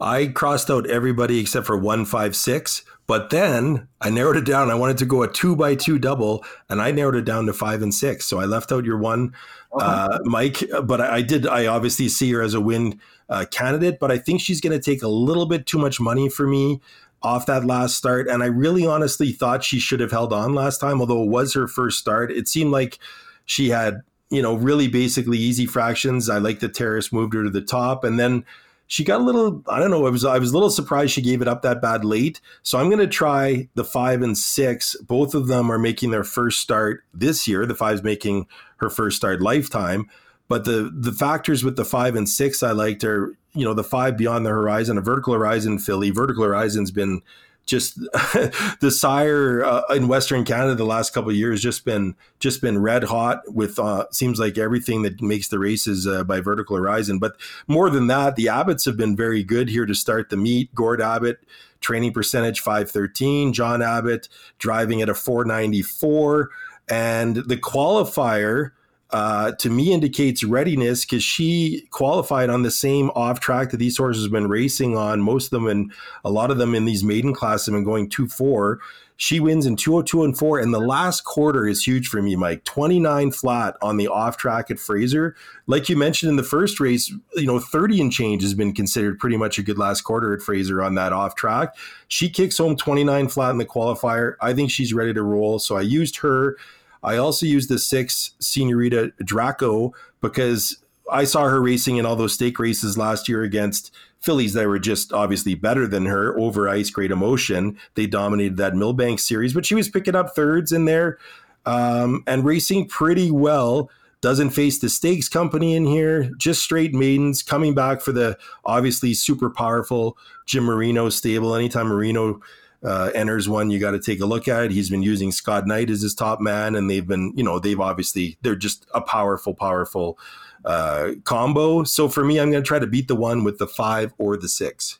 I 0.00 0.26
crossed 0.26 0.70
out 0.70 0.88
everybody 0.88 1.40
except 1.40 1.66
for 1.66 1.76
one 1.76 2.04
five 2.04 2.34
six, 2.36 2.84
but 3.06 3.30
then 3.30 3.88
I 4.00 4.10
narrowed 4.10 4.36
it 4.36 4.44
down. 4.44 4.70
I 4.70 4.74
wanted 4.74 4.98
to 4.98 5.04
go 5.04 5.22
a 5.22 5.28
two 5.28 5.56
by 5.56 5.74
two 5.74 5.98
double, 5.98 6.44
and 6.68 6.80
I 6.80 6.90
narrowed 6.90 7.16
it 7.16 7.24
down 7.24 7.46
to 7.46 7.52
five 7.52 7.82
and 7.82 7.92
six. 7.92 8.26
So 8.26 8.40
I 8.40 8.44
left 8.44 8.72
out 8.72 8.84
your 8.84 8.98
one, 8.98 9.34
okay. 9.72 9.84
uh, 9.84 10.18
Mike. 10.24 10.62
But 10.84 11.00
I, 11.00 11.16
I, 11.16 11.22
did. 11.22 11.46
I 11.46 11.66
obviously 11.66 12.08
see 12.08 12.30
her 12.32 12.42
as 12.42 12.54
a 12.54 12.60
win 12.60 13.00
uh, 13.28 13.46
candidate, 13.50 13.98
but 13.98 14.10
I 14.10 14.18
think 14.18 14.40
she's 14.40 14.60
going 14.60 14.78
to 14.78 14.82
take 14.82 15.02
a 15.02 15.08
little 15.08 15.46
bit 15.46 15.66
too 15.66 15.78
much 15.78 16.00
money 16.00 16.28
for 16.28 16.46
me 16.46 16.80
off 17.22 17.46
that 17.46 17.64
last 17.64 17.96
start. 17.96 18.28
And 18.28 18.42
I 18.42 18.46
really 18.46 18.86
honestly 18.86 19.32
thought 19.32 19.64
she 19.64 19.80
should 19.80 20.00
have 20.00 20.10
held 20.10 20.32
on 20.32 20.54
last 20.54 20.78
time, 20.78 21.00
although 21.00 21.22
it 21.22 21.28
was 21.28 21.54
her 21.54 21.66
first 21.66 21.98
start. 21.98 22.30
It 22.30 22.48
seemed 22.48 22.70
like 22.70 22.98
she 23.44 23.70
had, 23.70 24.02
you 24.30 24.42
know, 24.42 24.54
really 24.54 24.88
basically 24.88 25.38
easy 25.38 25.66
fractions. 25.66 26.30
I 26.30 26.38
like 26.38 26.60
the 26.60 26.68
terrace 26.68 27.12
moved 27.12 27.34
her 27.34 27.44
to 27.44 27.50
the 27.50 27.60
top. 27.60 28.04
And 28.04 28.18
then 28.18 28.44
she 28.86 29.04
got 29.04 29.20
a 29.20 29.24
little, 29.24 29.62
I 29.68 29.78
don't 29.80 29.90
know, 29.90 30.06
I 30.06 30.10
was, 30.10 30.24
I 30.24 30.38
was 30.38 30.50
a 30.50 30.54
little 30.54 30.70
surprised 30.70 31.12
she 31.12 31.22
gave 31.22 31.42
it 31.42 31.48
up 31.48 31.62
that 31.62 31.82
bad 31.82 32.04
late. 32.04 32.40
So 32.62 32.78
I'm 32.78 32.88
going 32.88 33.00
to 33.00 33.06
try 33.06 33.68
the 33.74 33.84
five 33.84 34.22
and 34.22 34.36
six. 34.36 34.96
Both 34.96 35.34
of 35.34 35.46
them 35.46 35.70
are 35.70 35.78
making 35.78 36.10
their 36.10 36.24
first 36.24 36.60
start 36.60 37.04
this 37.12 37.48
year. 37.48 37.66
The 37.66 37.74
five's 37.74 38.02
making 38.02 38.46
her 38.76 38.90
first 38.90 39.16
start 39.16 39.40
lifetime. 39.40 40.08
But 40.48 40.64
the 40.64 40.90
the 40.94 41.12
factors 41.12 41.62
with 41.62 41.76
the 41.76 41.84
five 41.84 42.16
and 42.16 42.26
six 42.26 42.62
I 42.62 42.72
liked 42.72 43.04
are 43.04 43.36
you 43.54 43.64
know 43.64 43.74
the 43.74 43.84
five 43.84 44.16
beyond 44.16 44.46
the 44.46 44.50
horizon, 44.50 44.98
a 44.98 45.00
vertical 45.00 45.34
horizon 45.34 45.78
filly. 45.78 46.10
Vertical 46.10 46.44
horizon's 46.44 46.90
been 46.90 47.22
just 47.68 47.98
the 48.80 48.90
sire 48.90 49.62
uh, 49.62 49.82
in 49.90 50.08
Western 50.08 50.44
Canada 50.44 50.74
the 50.74 50.84
last 50.84 51.12
couple 51.12 51.30
of 51.30 51.36
years 51.36 51.60
just 51.60 51.84
been 51.84 52.16
just 52.40 52.60
been 52.62 52.78
red 52.80 53.04
hot 53.04 53.42
with 53.46 53.78
uh, 53.78 54.06
seems 54.10 54.40
like 54.40 54.58
everything 54.58 55.02
that 55.02 55.20
makes 55.20 55.48
the 55.48 55.58
races 55.58 56.06
uh, 56.06 56.24
by 56.24 56.40
Vertical 56.40 56.76
Horizon. 56.76 57.18
But 57.18 57.36
more 57.66 57.90
than 57.90 58.06
that, 58.06 58.36
the 58.36 58.46
Abbotts 58.46 58.86
have 58.86 58.96
been 58.96 59.14
very 59.14 59.44
good 59.44 59.68
here 59.68 59.86
to 59.86 59.94
start 59.94 60.30
the 60.30 60.36
meet. 60.36 60.74
Gord 60.74 61.00
Abbott 61.00 61.38
training 61.80 62.12
percentage 62.12 62.60
513, 62.60 63.52
John 63.52 63.82
Abbott 63.82 64.28
driving 64.58 65.00
at 65.02 65.08
a 65.08 65.14
494, 65.14 66.50
and 66.88 67.36
the 67.36 67.56
qualifier 67.56 68.72
uh, 69.10 69.52
to 69.52 69.70
me 69.70 69.92
indicates 69.92 70.44
readiness 70.44 71.04
because 71.04 71.22
she 71.22 71.86
qualified 71.90 72.50
on 72.50 72.62
the 72.62 72.70
same 72.70 73.10
off 73.10 73.40
track 73.40 73.70
that 73.70 73.78
these 73.78 73.96
horses 73.96 74.24
have 74.24 74.32
been 74.32 74.48
racing 74.48 74.96
on. 74.96 75.20
Most 75.20 75.46
of 75.46 75.50
them 75.50 75.66
and 75.66 75.92
a 76.24 76.30
lot 76.30 76.50
of 76.50 76.58
them 76.58 76.74
in 76.74 76.84
these 76.84 77.02
maiden 77.02 77.34
classes 77.34 77.66
have 77.66 77.74
been 77.74 77.84
going 77.84 78.08
two 78.10 78.28
four. 78.28 78.80
She 79.20 79.40
wins 79.40 79.66
in 79.66 79.74
202 79.74 80.22
and 80.22 80.38
4. 80.38 80.60
And 80.60 80.72
the 80.72 80.78
last 80.78 81.24
quarter 81.24 81.66
is 81.66 81.82
huge 81.82 82.06
for 82.06 82.22
me, 82.22 82.36
Mike. 82.36 82.62
29 82.62 83.32
flat 83.32 83.76
on 83.82 83.96
the 83.96 84.06
off 84.06 84.36
track 84.36 84.70
at 84.70 84.78
Fraser. 84.78 85.34
Like 85.66 85.88
you 85.88 85.96
mentioned 85.96 86.30
in 86.30 86.36
the 86.36 86.44
first 86.44 86.78
race, 86.78 87.12
you 87.34 87.46
know, 87.46 87.58
30 87.58 88.00
and 88.00 88.12
change 88.12 88.42
has 88.42 88.54
been 88.54 88.72
considered 88.72 89.18
pretty 89.18 89.36
much 89.36 89.58
a 89.58 89.62
good 89.64 89.76
last 89.76 90.02
quarter 90.02 90.32
at 90.32 90.40
Fraser 90.40 90.80
on 90.84 90.94
that 90.94 91.12
off 91.12 91.34
track. 91.34 91.76
She 92.06 92.30
kicks 92.30 92.58
home 92.58 92.76
29 92.76 93.26
flat 93.26 93.50
in 93.50 93.58
the 93.58 93.66
qualifier. 93.66 94.36
I 94.40 94.54
think 94.54 94.70
she's 94.70 94.94
ready 94.94 95.12
to 95.12 95.22
roll. 95.22 95.58
So 95.58 95.76
I 95.76 95.82
used 95.82 96.18
her. 96.18 96.56
I 97.02 97.16
also 97.16 97.46
used 97.46 97.68
the 97.68 97.78
six 97.78 98.32
Senorita 98.40 99.12
Draco 99.24 99.92
because 100.20 100.78
I 101.10 101.24
saw 101.24 101.48
her 101.48 101.60
racing 101.60 101.96
in 101.96 102.06
all 102.06 102.16
those 102.16 102.34
stake 102.34 102.58
races 102.58 102.98
last 102.98 103.28
year 103.28 103.42
against 103.42 103.94
fillies 104.20 104.52
that 104.54 104.66
were 104.66 104.78
just 104.78 105.12
obviously 105.12 105.54
better 105.54 105.86
than 105.86 106.06
her 106.06 106.38
over 106.38 106.68
ice, 106.68 106.90
great 106.90 107.10
emotion. 107.10 107.78
They 107.94 108.06
dominated 108.06 108.56
that 108.56 108.74
Millbank 108.74 109.20
series, 109.20 109.54
but 109.54 109.64
she 109.64 109.74
was 109.74 109.88
picking 109.88 110.16
up 110.16 110.34
thirds 110.34 110.72
in 110.72 110.84
there 110.84 111.18
um, 111.66 112.24
and 112.26 112.44
racing 112.44 112.88
pretty 112.88 113.30
well 113.30 113.90
doesn't 114.20 114.50
face 114.50 114.78
the 114.80 114.88
stakes 114.88 115.28
company 115.28 115.76
in 115.76 115.86
here, 115.86 116.30
just 116.38 116.62
straight 116.62 116.92
maidens 116.92 117.42
coming 117.42 117.74
back 117.74 118.00
for 118.00 118.10
the 118.10 118.36
obviously 118.64 119.14
super 119.14 119.48
powerful 119.48 120.18
Jim 120.44 120.64
Marino 120.64 121.08
stable. 121.08 121.54
Anytime 121.54 121.86
Marino 121.86 122.40
uh, 122.84 123.10
enters 123.14 123.48
one, 123.48 123.70
you 123.70 123.78
got 123.78 123.92
to 123.92 124.00
take 124.00 124.20
a 124.20 124.26
look 124.26 124.48
at 124.48 124.64
it. 124.64 124.70
He's 124.70 124.90
been 124.90 125.02
using 125.02 125.32
Scott 125.32 125.66
Knight 125.66 125.90
as 125.90 126.02
his 126.02 126.14
top 126.14 126.40
man, 126.40 126.74
and 126.74 126.88
they've 126.88 127.06
been, 127.06 127.32
you 127.34 127.42
know, 127.42 127.58
they've 127.58 127.80
obviously, 127.80 128.38
they're 128.42 128.56
just 128.56 128.86
a 128.94 129.00
powerful, 129.00 129.54
powerful 129.54 130.18
uh, 130.64 131.12
combo. 131.24 131.84
So 131.84 132.08
for 132.08 132.24
me, 132.24 132.38
I'm 132.38 132.50
going 132.50 132.62
to 132.62 132.66
try 132.66 132.78
to 132.78 132.86
beat 132.86 133.08
the 133.08 133.16
one 133.16 133.44
with 133.44 133.58
the 133.58 133.66
five 133.66 134.14
or 134.18 134.36
the 134.36 134.48
six. 134.48 134.98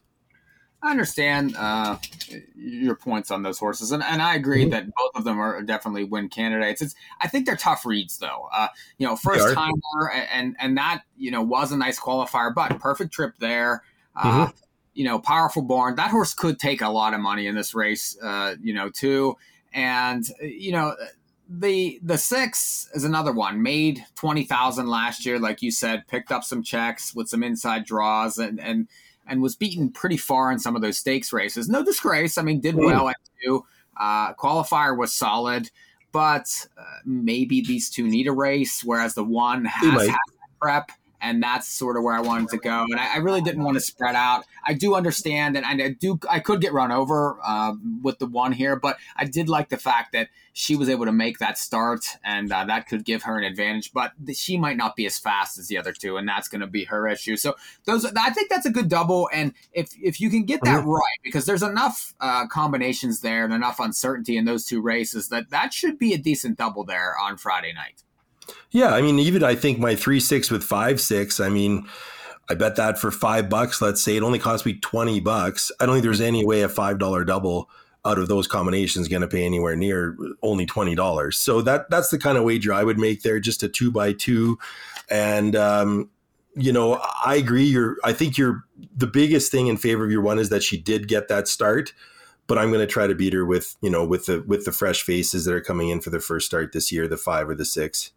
I 0.80 0.92
understand 0.92 1.56
uh, 1.56 1.98
your 2.54 2.94
points 2.94 3.32
on 3.32 3.42
those 3.42 3.58
horses, 3.58 3.90
and, 3.90 4.02
and 4.02 4.22
I 4.22 4.36
agree 4.36 4.62
mm-hmm. 4.62 4.70
that 4.70 4.86
both 4.94 5.10
of 5.16 5.24
them 5.24 5.40
are 5.40 5.60
definitely 5.62 6.04
win 6.04 6.28
candidates. 6.28 6.80
It's 6.80 6.94
I 7.20 7.26
think 7.26 7.46
they're 7.46 7.56
tough 7.56 7.84
reads 7.84 8.18
though. 8.18 8.48
Uh, 8.52 8.68
you 8.96 9.06
know, 9.06 9.16
first 9.16 9.52
timer, 9.54 10.12
and 10.30 10.54
and 10.60 10.78
that 10.78 11.02
you 11.16 11.32
know 11.32 11.42
was 11.42 11.72
a 11.72 11.76
nice 11.76 11.98
qualifier, 11.98 12.54
but 12.54 12.78
perfect 12.78 13.12
trip 13.12 13.34
there. 13.40 13.82
Uh, 14.14 14.46
mm-hmm. 14.46 14.56
You 14.98 15.04
know, 15.04 15.18
powerful 15.18 15.62
barn. 15.62 15.94
That 15.94 16.10
horse 16.10 16.34
could 16.34 16.58
take 16.58 16.82
a 16.82 16.88
lot 16.88 17.14
of 17.14 17.20
money 17.20 17.46
in 17.46 17.54
this 17.54 17.74
race. 17.74 18.18
Uh, 18.20 18.56
you 18.60 18.74
know, 18.74 18.90
too, 18.90 19.36
and 19.72 20.26
you 20.40 20.72
know 20.72 20.96
the 21.48 21.98
the 22.02 22.18
six 22.18 22.90
is 22.94 23.04
another 23.04 23.32
one 23.32 23.62
made 23.62 24.04
20,000 24.16 24.86
last 24.86 25.24
year 25.24 25.38
like 25.38 25.62
you 25.62 25.70
said 25.70 26.06
picked 26.06 26.30
up 26.30 26.44
some 26.44 26.62
checks 26.62 27.14
with 27.14 27.26
some 27.26 27.42
inside 27.42 27.86
draws 27.86 28.36
and 28.36 28.60
and 28.60 28.86
and 29.28 29.42
was 29.42 29.54
beaten 29.54 29.90
pretty 29.90 30.16
far 30.16 30.50
in 30.50 30.58
some 30.58 30.74
of 30.74 30.82
those 30.82 30.98
stakes 30.98 31.32
races. 31.32 31.68
No 31.68 31.84
disgrace. 31.84 32.38
I 32.38 32.42
mean, 32.42 32.60
did 32.60 32.74
well 32.74 33.08
at 33.08 33.16
two. 33.44 33.64
Uh, 33.96 34.32
qualifier 34.34 34.96
was 34.96 35.12
solid, 35.12 35.70
but 36.12 36.66
uh, 36.78 36.82
maybe 37.04 37.60
these 37.60 37.90
two 37.90 38.08
need 38.08 38.26
a 38.26 38.32
race, 38.32 38.82
whereas 38.84 39.14
the 39.14 39.24
one 39.24 39.64
has, 39.64 40.08
has 40.08 40.16
prep 40.60 40.90
and 41.20 41.42
that's 41.42 41.68
sort 41.68 41.96
of 41.96 42.02
where 42.02 42.14
I 42.14 42.20
wanted 42.20 42.48
to 42.50 42.58
go. 42.58 42.84
And 42.84 42.98
I, 42.98 43.14
I, 43.14 43.16
really 43.18 43.40
didn't 43.40 43.64
want 43.64 43.76
to 43.76 43.80
spread 43.80 44.14
out. 44.14 44.44
I 44.64 44.74
do 44.74 44.94
understand, 44.94 45.56
and 45.56 45.66
I 45.66 45.90
do. 45.90 46.18
I 46.30 46.40
could 46.40 46.60
get 46.60 46.72
run 46.72 46.92
over 46.92 47.38
uh, 47.44 47.74
with 48.02 48.18
the 48.18 48.26
one 48.26 48.52
here, 48.52 48.76
but 48.76 48.98
I 49.16 49.24
did 49.24 49.48
like 49.48 49.68
the 49.68 49.76
fact 49.76 50.12
that 50.12 50.28
she 50.52 50.76
was 50.76 50.88
able 50.88 51.04
to 51.06 51.12
make 51.12 51.38
that 51.38 51.58
start, 51.58 52.04
and 52.24 52.52
uh, 52.52 52.64
that 52.64 52.88
could 52.88 53.04
give 53.04 53.22
her 53.24 53.38
an 53.38 53.44
advantage. 53.44 53.92
But 53.92 54.12
she 54.34 54.56
might 54.56 54.76
not 54.76 54.96
be 54.96 55.06
as 55.06 55.18
fast 55.18 55.58
as 55.58 55.68
the 55.68 55.78
other 55.78 55.92
two, 55.92 56.16
and 56.16 56.28
that's 56.28 56.48
going 56.48 56.60
to 56.60 56.66
be 56.66 56.84
her 56.84 57.08
issue. 57.08 57.36
So 57.36 57.54
those, 57.84 58.04
I 58.04 58.30
think 58.30 58.50
that's 58.50 58.66
a 58.66 58.70
good 58.70 58.88
double. 58.88 59.28
And 59.32 59.54
if 59.72 59.90
if 60.00 60.20
you 60.20 60.30
can 60.30 60.44
get 60.44 60.62
that 60.64 60.80
mm-hmm. 60.80 60.90
right, 60.90 61.18
because 61.24 61.46
there's 61.46 61.62
enough 61.62 62.14
uh, 62.20 62.46
combinations 62.46 63.20
there 63.20 63.44
and 63.44 63.52
enough 63.52 63.80
uncertainty 63.80 64.36
in 64.36 64.44
those 64.44 64.64
two 64.64 64.80
races 64.80 65.28
that 65.28 65.50
that 65.50 65.72
should 65.72 65.98
be 65.98 66.12
a 66.12 66.18
decent 66.18 66.58
double 66.58 66.84
there 66.84 67.14
on 67.20 67.36
Friday 67.36 67.72
night. 67.72 68.04
Yeah, 68.70 68.94
I 68.94 69.02
mean, 69.02 69.18
even 69.18 69.42
I 69.42 69.54
think 69.54 69.78
my 69.78 69.94
three 69.94 70.20
six 70.20 70.50
with 70.50 70.62
five 70.62 71.00
six. 71.00 71.40
I 71.40 71.48
mean, 71.48 71.88
I 72.48 72.54
bet 72.54 72.76
that 72.76 72.98
for 72.98 73.10
five 73.10 73.48
bucks, 73.48 73.80
let's 73.80 74.02
say 74.02 74.16
it 74.16 74.22
only 74.22 74.38
cost 74.38 74.66
me 74.66 74.74
twenty 74.74 75.20
bucks. 75.20 75.72
I 75.80 75.86
don't 75.86 75.96
think 75.96 76.04
there's 76.04 76.20
any 76.20 76.44
way 76.44 76.62
a 76.62 76.68
five 76.68 76.98
dollar 76.98 77.24
double 77.24 77.70
out 78.04 78.18
of 78.18 78.28
those 78.28 78.46
combinations 78.46 79.08
going 79.08 79.22
to 79.22 79.28
pay 79.28 79.44
anywhere 79.44 79.76
near 79.76 80.16
only 80.42 80.66
twenty 80.66 80.94
dollars. 80.94 81.36
So 81.38 81.62
that 81.62 81.90
that's 81.90 82.10
the 82.10 82.18
kind 82.18 82.38
of 82.38 82.44
wager 82.44 82.72
I 82.72 82.84
would 82.84 82.98
make 82.98 83.22
there, 83.22 83.40
just 83.40 83.62
a 83.62 83.68
two 83.68 83.90
by 83.90 84.12
two, 84.12 84.58
and 85.10 85.56
um, 85.56 86.10
you 86.54 86.72
know, 86.72 87.00
I 87.24 87.36
agree. 87.36 87.64
You're, 87.64 87.96
I 88.04 88.12
think 88.12 88.36
you're 88.36 88.64
the 88.96 89.06
biggest 89.06 89.50
thing 89.50 89.68
in 89.68 89.76
favor 89.76 90.04
of 90.04 90.10
your 90.10 90.22
one 90.22 90.38
is 90.38 90.48
that 90.48 90.62
she 90.62 90.76
did 90.76 91.08
get 91.08 91.28
that 91.28 91.48
start 91.48 91.92
but 92.48 92.58
I'm 92.58 92.70
going 92.70 92.80
to 92.80 92.92
try 92.92 93.06
to 93.06 93.14
beat 93.14 93.34
her 93.34 93.44
with 93.44 93.76
you 93.80 93.90
know 93.90 94.04
with 94.04 94.26
the 94.26 94.42
with 94.42 94.64
the 94.64 94.72
fresh 94.72 95.02
faces 95.02 95.44
that 95.44 95.54
are 95.54 95.60
coming 95.60 95.90
in 95.90 96.00
for 96.00 96.10
their 96.10 96.18
first 96.18 96.46
start 96.46 96.72
this 96.72 96.90
year, 96.90 97.06
the 97.06 97.16
five 97.16 97.48
or 97.48 97.54
the 97.54 97.64
six. 97.64 98.10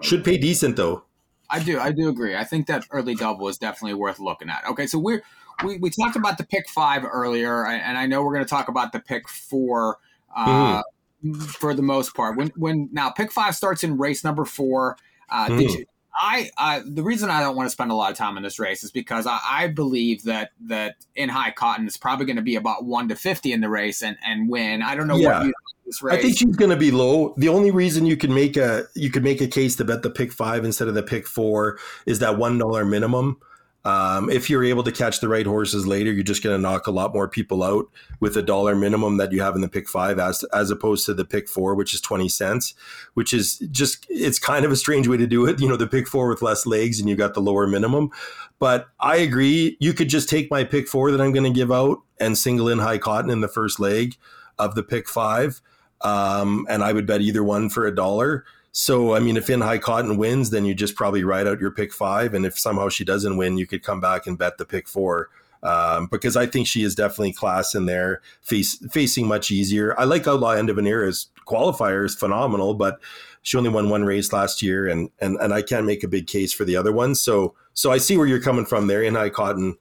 Should 0.00 0.24
pay 0.24 0.38
decent 0.38 0.76
though. 0.76 1.04
I 1.48 1.62
do. 1.62 1.78
I 1.78 1.92
do 1.92 2.08
agree. 2.08 2.36
I 2.36 2.44
think 2.44 2.66
that 2.66 2.84
early 2.90 3.14
double 3.14 3.48
is 3.48 3.58
definitely 3.58 3.94
worth 3.94 4.18
looking 4.18 4.50
at. 4.50 4.64
Okay, 4.68 4.86
so 4.86 4.98
we're 4.98 5.22
we, 5.64 5.78
we 5.78 5.90
talked 5.90 6.16
about 6.16 6.38
the 6.38 6.44
pick 6.44 6.68
five 6.68 7.04
earlier, 7.04 7.66
and 7.66 7.96
I 7.96 8.06
know 8.06 8.22
we're 8.22 8.32
going 8.32 8.44
to 8.44 8.50
talk 8.50 8.68
about 8.68 8.92
the 8.92 9.00
pick 9.00 9.28
four 9.28 9.98
uh, 10.34 10.82
mm. 11.24 11.46
for 11.46 11.72
the 11.74 11.82
most 11.82 12.14
part. 12.14 12.36
When 12.36 12.48
when 12.56 12.88
now 12.92 13.10
pick 13.10 13.32
five 13.32 13.54
starts 13.54 13.84
in 13.84 13.96
race 13.98 14.24
number 14.24 14.44
four. 14.44 14.96
Uh, 15.30 15.48
mm. 15.48 15.62
You? 15.62 15.84
I 16.18 16.50
uh, 16.56 16.80
the 16.84 17.02
reason 17.02 17.30
I 17.30 17.40
don't 17.40 17.56
want 17.56 17.66
to 17.66 17.70
spend 17.70 17.90
a 17.90 17.94
lot 17.94 18.10
of 18.10 18.16
time 18.16 18.36
in 18.36 18.42
this 18.42 18.58
race 18.58 18.82
is 18.82 18.90
because 18.90 19.26
I, 19.26 19.38
I 19.48 19.68
believe 19.68 20.24
that 20.24 20.50
that 20.62 20.96
in 21.14 21.28
high 21.28 21.50
cotton 21.50 21.86
is 21.86 21.96
probably 21.96 22.26
going 22.26 22.36
to 22.36 22.42
be 22.42 22.56
about 22.56 22.84
one 22.84 23.08
to 23.08 23.16
fifty 23.16 23.52
in 23.52 23.60
the 23.60 23.68
race 23.68 24.02
and 24.02 24.16
and 24.24 24.48
win. 24.48 24.82
I 24.82 24.94
don't 24.94 25.08
know 25.08 25.16
yeah. 25.16 25.38
what 25.38 25.46
you 25.46 25.52
this 25.86 26.02
race. 26.02 26.18
I 26.18 26.22
think 26.22 26.36
she's 26.36 26.56
going 26.56 26.70
to 26.70 26.76
be 26.76 26.90
low. 26.90 27.34
The 27.38 27.48
only 27.48 27.70
reason 27.70 28.04
you 28.04 28.16
can 28.16 28.34
make 28.34 28.56
a 28.56 28.84
you 28.94 29.10
could 29.10 29.24
make 29.24 29.40
a 29.40 29.48
case 29.48 29.76
to 29.76 29.84
bet 29.84 30.02
the 30.02 30.10
pick 30.10 30.32
five 30.32 30.64
instead 30.64 30.88
of 30.88 30.94
the 30.94 31.02
pick 31.02 31.26
four 31.26 31.78
is 32.04 32.18
that 32.18 32.36
one 32.36 32.58
dollar 32.58 32.84
minimum. 32.84 33.38
Um, 33.84 34.28
if 34.30 34.50
you're 34.50 34.64
able 34.64 34.82
to 34.82 34.90
catch 34.90 35.20
the 35.20 35.28
right 35.28 35.46
horses 35.46 35.86
later, 35.86 36.10
you're 36.10 36.24
just 36.24 36.42
going 36.42 36.56
to 36.56 36.60
knock 36.60 36.88
a 36.88 36.90
lot 36.90 37.14
more 37.14 37.28
people 37.28 37.62
out 37.62 37.86
with 38.18 38.36
a 38.36 38.42
dollar 38.42 38.74
minimum 38.74 39.16
that 39.18 39.30
you 39.30 39.40
have 39.40 39.54
in 39.54 39.60
the 39.60 39.68
pick 39.68 39.88
five, 39.88 40.18
as 40.18 40.42
as 40.52 40.72
opposed 40.72 41.06
to 41.06 41.14
the 41.14 41.24
pick 41.24 41.48
four, 41.48 41.76
which 41.76 41.94
is 41.94 42.00
twenty 42.00 42.28
cents, 42.28 42.74
which 43.14 43.32
is 43.32 43.58
just 43.70 44.04
it's 44.10 44.40
kind 44.40 44.64
of 44.64 44.72
a 44.72 44.76
strange 44.76 45.06
way 45.06 45.16
to 45.16 45.26
do 45.28 45.46
it. 45.46 45.60
You 45.60 45.68
know, 45.68 45.76
the 45.76 45.86
pick 45.86 46.08
four 46.08 46.28
with 46.28 46.42
less 46.42 46.66
legs 46.66 46.98
and 46.98 47.08
you 47.08 47.14
got 47.14 47.34
the 47.34 47.40
lower 47.40 47.68
minimum. 47.68 48.10
But 48.58 48.88
I 48.98 49.18
agree, 49.18 49.76
you 49.78 49.92
could 49.92 50.08
just 50.08 50.28
take 50.28 50.50
my 50.50 50.64
pick 50.64 50.88
four 50.88 51.12
that 51.12 51.20
I'm 51.20 51.32
going 51.32 51.44
to 51.44 51.56
give 51.56 51.70
out 51.70 51.98
and 52.18 52.36
single 52.36 52.68
in 52.68 52.78
high 52.80 52.98
cotton 52.98 53.30
in 53.30 53.40
the 53.40 53.48
first 53.48 53.78
leg 53.78 54.16
of 54.58 54.74
the 54.74 54.82
pick 54.82 55.08
five 55.08 55.60
um, 56.02 56.66
and 56.68 56.82
I 56.82 56.92
would 56.92 57.06
bet 57.06 57.20
either 57.20 57.42
one 57.42 57.68
for 57.68 57.86
a 57.86 57.94
dollar. 57.94 58.44
So, 58.72 59.14
I 59.14 59.20
mean, 59.20 59.36
if 59.36 59.48
in 59.48 59.62
high 59.62 59.78
cotton 59.78 60.18
wins, 60.18 60.50
then 60.50 60.66
you 60.66 60.74
just 60.74 60.96
probably 60.96 61.24
ride 61.24 61.46
out 61.46 61.60
your 61.60 61.70
pick 61.70 61.92
five. 61.92 62.34
And 62.34 62.44
if 62.44 62.58
somehow 62.58 62.90
she 62.90 63.04
doesn't 63.04 63.38
win, 63.38 63.56
you 63.56 63.66
could 63.66 63.82
come 63.82 64.00
back 64.00 64.26
and 64.26 64.36
bet 64.36 64.58
the 64.58 64.66
pick 64.66 64.86
four. 64.86 65.30
Um, 65.62 66.06
because 66.08 66.36
I 66.36 66.46
think 66.46 66.66
she 66.66 66.82
is 66.82 66.94
definitely 66.94 67.32
class 67.32 67.74
in 67.74 67.86
there, 67.86 68.20
face, 68.42 68.76
facing 68.90 69.26
much 69.26 69.50
easier. 69.50 69.98
I 69.98 70.04
like 70.04 70.28
Outlaw 70.28 70.50
End 70.50 70.70
of 70.70 70.78
an 70.78 70.86
Era's 70.86 71.28
qualifier 71.46 72.04
is 72.04 72.14
phenomenal, 72.14 72.74
but 72.74 73.00
she 73.42 73.56
only 73.56 73.70
won 73.70 73.88
one 73.88 74.04
race 74.04 74.32
last 74.32 74.60
year, 74.60 74.88
and 74.88 75.08
and 75.20 75.36
and 75.40 75.54
I 75.54 75.62
can't 75.62 75.86
make 75.86 76.02
a 76.02 76.08
big 76.08 76.26
case 76.26 76.52
for 76.52 76.64
the 76.64 76.76
other 76.76 76.92
ones. 76.92 77.20
So 77.20 77.54
so 77.74 77.92
I 77.92 77.98
see 77.98 78.16
where 78.16 78.26
you're 78.26 78.40
coming 78.40 78.66
from 78.66 78.88
there. 78.88 79.02
In 79.02 79.14
high 79.14 79.30
cotton, 79.30 79.76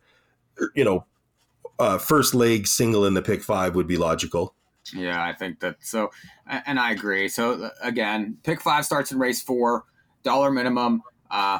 you 0.75 0.83
know, 0.83 1.05
uh, 1.79 1.97
first 1.97 2.35
leg 2.35 2.67
single 2.67 3.05
in 3.05 3.15
the 3.15 3.21
pick 3.21 3.43
five 3.43 3.75
would 3.75 3.87
be 3.87 3.97
logical. 3.97 4.53
Yeah, 4.93 5.23
I 5.23 5.33
think 5.33 5.59
that 5.61 5.77
so, 5.79 6.11
and 6.47 6.79
I 6.79 6.91
agree. 6.91 7.27
So 7.27 7.53
uh, 7.53 7.69
again, 7.81 8.37
pick 8.43 8.61
five 8.61 8.85
starts 8.85 9.11
in 9.11 9.17
race 9.17 9.41
four, 9.41 9.85
dollar 10.23 10.51
minimum. 10.51 11.01
Uh, 11.31 11.59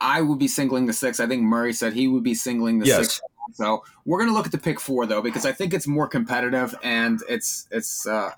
I 0.00 0.20
would 0.20 0.38
be 0.38 0.48
singling 0.48 0.86
the 0.86 0.92
six. 0.92 1.18
I 1.18 1.26
think 1.26 1.42
Murray 1.42 1.72
said 1.72 1.92
he 1.92 2.06
would 2.06 2.22
be 2.22 2.34
singling 2.34 2.78
the 2.78 2.86
yes. 2.86 2.98
six. 2.98 3.20
So 3.54 3.84
we're 4.04 4.18
going 4.18 4.30
to 4.30 4.34
look 4.34 4.46
at 4.46 4.52
the 4.52 4.58
pick 4.58 4.78
four 4.78 5.06
though, 5.06 5.22
because 5.22 5.46
I 5.46 5.52
think 5.52 5.72
it's 5.74 5.86
more 5.86 6.06
competitive 6.06 6.74
and 6.82 7.20
it's 7.28 7.66
it's 7.70 8.06
uh, 8.06 8.30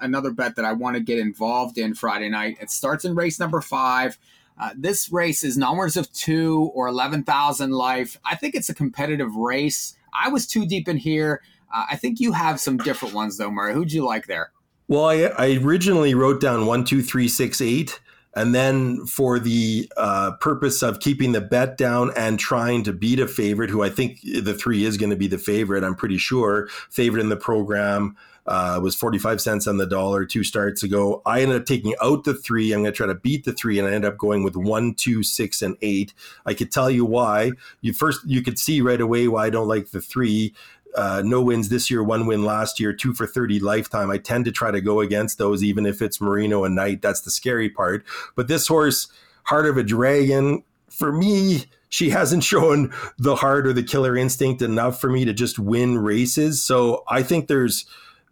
another 0.00 0.30
bet 0.30 0.56
that 0.56 0.64
I 0.64 0.72
want 0.72 0.96
to 0.96 1.02
get 1.02 1.18
involved 1.18 1.78
in 1.78 1.94
Friday 1.94 2.28
night. 2.28 2.58
It 2.60 2.70
starts 2.70 3.04
in 3.04 3.14
race 3.14 3.38
number 3.38 3.60
five. 3.60 4.18
Uh, 4.58 4.70
this 4.76 5.10
race 5.10 5.42
is 5.42 5.56
non-winners 5.56 5.96
of 5.96 6.12
two 6.12 6.70
or 6.74 6.86
eleven 6.86 7.22
thousand 7.24 7.70
life. 7.70 8.18
I 8.24 8.36
think 8.36 8.54
it's 8.54 8.68
a 8.68 8.74
competitive 8.74 9.34
race. 9.36 9.96
I 10.12 10.28
was 10.28 10.46
too 10.46 10.66
deep 10.66 10.88
in 10.88 10.96
here. 10.96 11.42
Uh, 11.74 11.86
I 11.90 11.96
think 11.96 12.20
you 12.20 12.32
have 12.32 12.60
some 12.60 12.78
different 12.78 13.14
ones 13.14 13.36
though, 13.36 13.50
Murray. 13.50 13.74
Who'd 13.74 13.92
you 13.92 14.04
like 14.04 14.26
there? 14.26 14.52
Well, 14.86 15.06
I, 15.06 15.24
I 15.36 15.58
originally 15.62 16.14
wrote 16.14 16.40
down 16.40 16.66
one, 16.66 16.84
two, 16.84 17.02
three, 17.02 17.28
six, 17.28 17.60
eight. 17.60 18.00
And 18.36 18.52
then, 18.52 19.06
for 19.06 19.38
the 19.38 19.88
uh, 19.96 20.32
purpose 20.40 20.82
of 20.82 20.98
keeping 20.98 21.30
the 21.30 21.40
bet 21.40 21.78
down 21.78 22.10
and 22.16 22.36
trying 22.36 22.82
to 22.82 22.92
beat 22.92 23.20
a 23.20 23.28
favorite, 23.28 23.70
who 23.70 23.80
I 23.80 23.90
think 23.90 24.22
the 24.22 24.54
three 24.54 24.84
is 24.84 24.96
going 24.96 25.10
to 25.10 25.16
be 25.16 25.28
the 25.28 25.38
favorite, 25.38 25.84
I'm 25.84 25.94
pretty 25.94 26.18
sure, 26.18 26.66
favorite 26.90 27.20
in 27.20 27.28
the 27.28 27.36
program 27.36 28.16
uh, 28.46 28.78
was 28.82 28.94
45 28.94 29.40
cents 29.40 29.66
on 29.66 29.78
the 29.78 29.86
dollar 29.86 30.24
two 30.24 30.44
starts 30.44 30.82
ago. 30.82 31.22
I 31.24 31.40
ended 31.40 31.60
up 31.60 31.66
taking 31.66 31.94
out 32.02 32.24
the 32.24 32.34
three. 32.34 32.72
I'm 32.72 32.82
going 32.82 32.92
to 32.92 32.96
try 32.96 33.06
to 33.06 33.14
beat 33.14 33.44
the 33.44 33.52
three, 33.52 33.78
and 33.78 33.88
I 33.88 33.92
ended 33.92 34.10
up 34.10 34.18
going 34.18 34.42
with 34.42 34.56
one, 34.56 34.94
two, 34.94 35.22
six, 35.22 35.62
and 35.62 35.76
eight. 35.80 36.12
I 36.44 36.54
could 36.54 36.70
tell 36.70 36.90
you 36.90 37.04
why. 37.04 37.52
You 37.80 37.92
first, 37.94 38.20
you 38.26 38.42
could 38.42 38.58
see 38.58 38.80
right 38.80 39.00
away 39.00 39.28
why 39.28 39.46
I 39.46 39.50
don't 39.50 39.68
like 39.68 39.90
the 39.90 40.00
three 40.00 40.54
uh, 40.94 41.22
no 41.24 41.40
wins 41.42 41.68
this 41.68 41.90
year, 41.90 42.02
one 42.02 42.26
win 42.26 42.44
last 42.44 42.78
year, 42.78 42.92
two 42.92 43.12
for 43.12 43.26
30 43.26 43.60
lifetime. 43.60 44.10
I 44.10 44.18
tend 44.18 44.44
to 44.44 44.52
try 44.52 44.70
to 44.70 44.80
go 44.80 45.00
against 45.00 45.38
those, 45.38 45.62
even 45.62 45.86
if 45.86 46.00
it's 46.00 46.20
Marino 46.20 46.64
and 46.64 46.74
Knight. 46.74 47.02
That's 47.02 47.20
the 47.20 47.30
scary 47.30 47.68
part. 47.68 48.04
But 48.34 48.48
this 48.48 48.68
horse, 48.68 49.08
Heart 49.44 49.66
of 49.66 49.76
a 49.76 49.82
Dragon, 49.82 50.62
for 50.88 51.12
me, 51.12 51.64
she 51.88 52.10
hasn't 52.10 52.44
shown 52.44 52.92
the 53.18 53.36
heart 53.36 53.66
or 53.66 53.72
the 53.72 53.82
killer 53.82 54.16
instinct 54.16 54.62
enough 54.62 55.00
for 55.00 55.10
me 55.10 55.24
to 55.24 55.32
just 55.32 55.58
win 55.58 55.98
races. 55.98 56.62
So 56.62 57.04
I 57.08 57.22
think 57.22 57.48
there's 57.48 57.86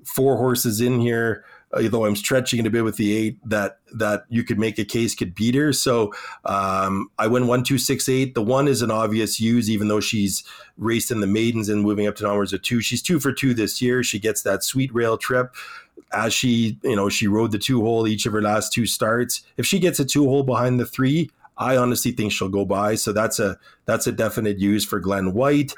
four 0.05 0.37
horses 0.37 0.81
in 0.81 1.01
here. 1.01 1.45
Although 1.75 2.05
I'm 2.05 2.17
stretching 2.17 2.61
it 2.61 2.67
a 2.67 2.71
bit 2.71 2.85
with 2.85 2.97
the 2.97 3.17
eight, 3.17 3.39
that 3.49 3.79
that 3.95 4.25
you 4.29 4.45
could 4.45 4.59
make 4.59 4.79
a 4.79 4.85
case 4.85 5.15
could 5.15 5.35
beat 5.35 5.55
her. 5.55 5.73
So 5.73 6.13
um, 6.45 7.11
I 7.19 7.27
went 7.27 7.47
one 7.47 7.65
two 7.65 7.79
six 7.79 8.09
eight. 8.09 8.35
The 8.35 8.43
one 8.43 8.69
is 8.69 8.83
an 8.83 8.91
obvious 8.91 9.41
use, 9.41 9.71
even 9.71 9.89
though 9.89 10.01
she's 10.01 10.45
raced 10.77 11.11
in 11.11 11.21
the 11.21 11.27
maidens 11.27 11.69
and 11.69 11.83
moving 11.83 12.07
up 12.07 12.17
to 12.17 12.25
non-winners 12.25 12.53
of 12.53 12.63
two. 12.63 12.83
She's 12.83 13.01
two 13.01 13.19
for 13.19 13.33
two 13.33 13.55
this 13.55 13.81
year. 13.81 14.03
She 14.03 14.19
gets 14.19 14.43
that 14.43 14.63
sweet 14.63 14.93
rail 14.95 15.17
trip. 15.17 15.55
As 16.13 16.35
she, 16.35 16.79
you 16.83 16.95
know, 16.95 17.09
she 17.09 17.27
rode 17.27 17.53
the 17.53 17.59
two 17.59 17.81
hole 17.81 18.07
each 18.07 18.27
of 18.27 18.35
her 18.35 18.43
last 18.43 18.73
two 18.73 18.85
starts. 18.85 19.43
If 19.57 19.65
she 19.65 19.79
gets 19.79 19.99
a 19.99 20.05
two 20.05 20.25
hole 20.25 20.43
behind 20.43 20.79
the 20.79 20.85
three, 20.85 21.31
I 21.57 21.79
honestly 21.79 22.13
think 22.13 22.33
she'll 22.33 22.51
go 22.51 22.67
by. 22.67 22.97
So 22.97 23.13
that's 23.13 23.39
a 23.39 23.59
that's 23.87 24.07
a 24.07 24.13
definite 24.13 24.59
use 24.59 24.85
for 24.85 25.01
Glenn 25.01 25.33
White. 25.33 25.73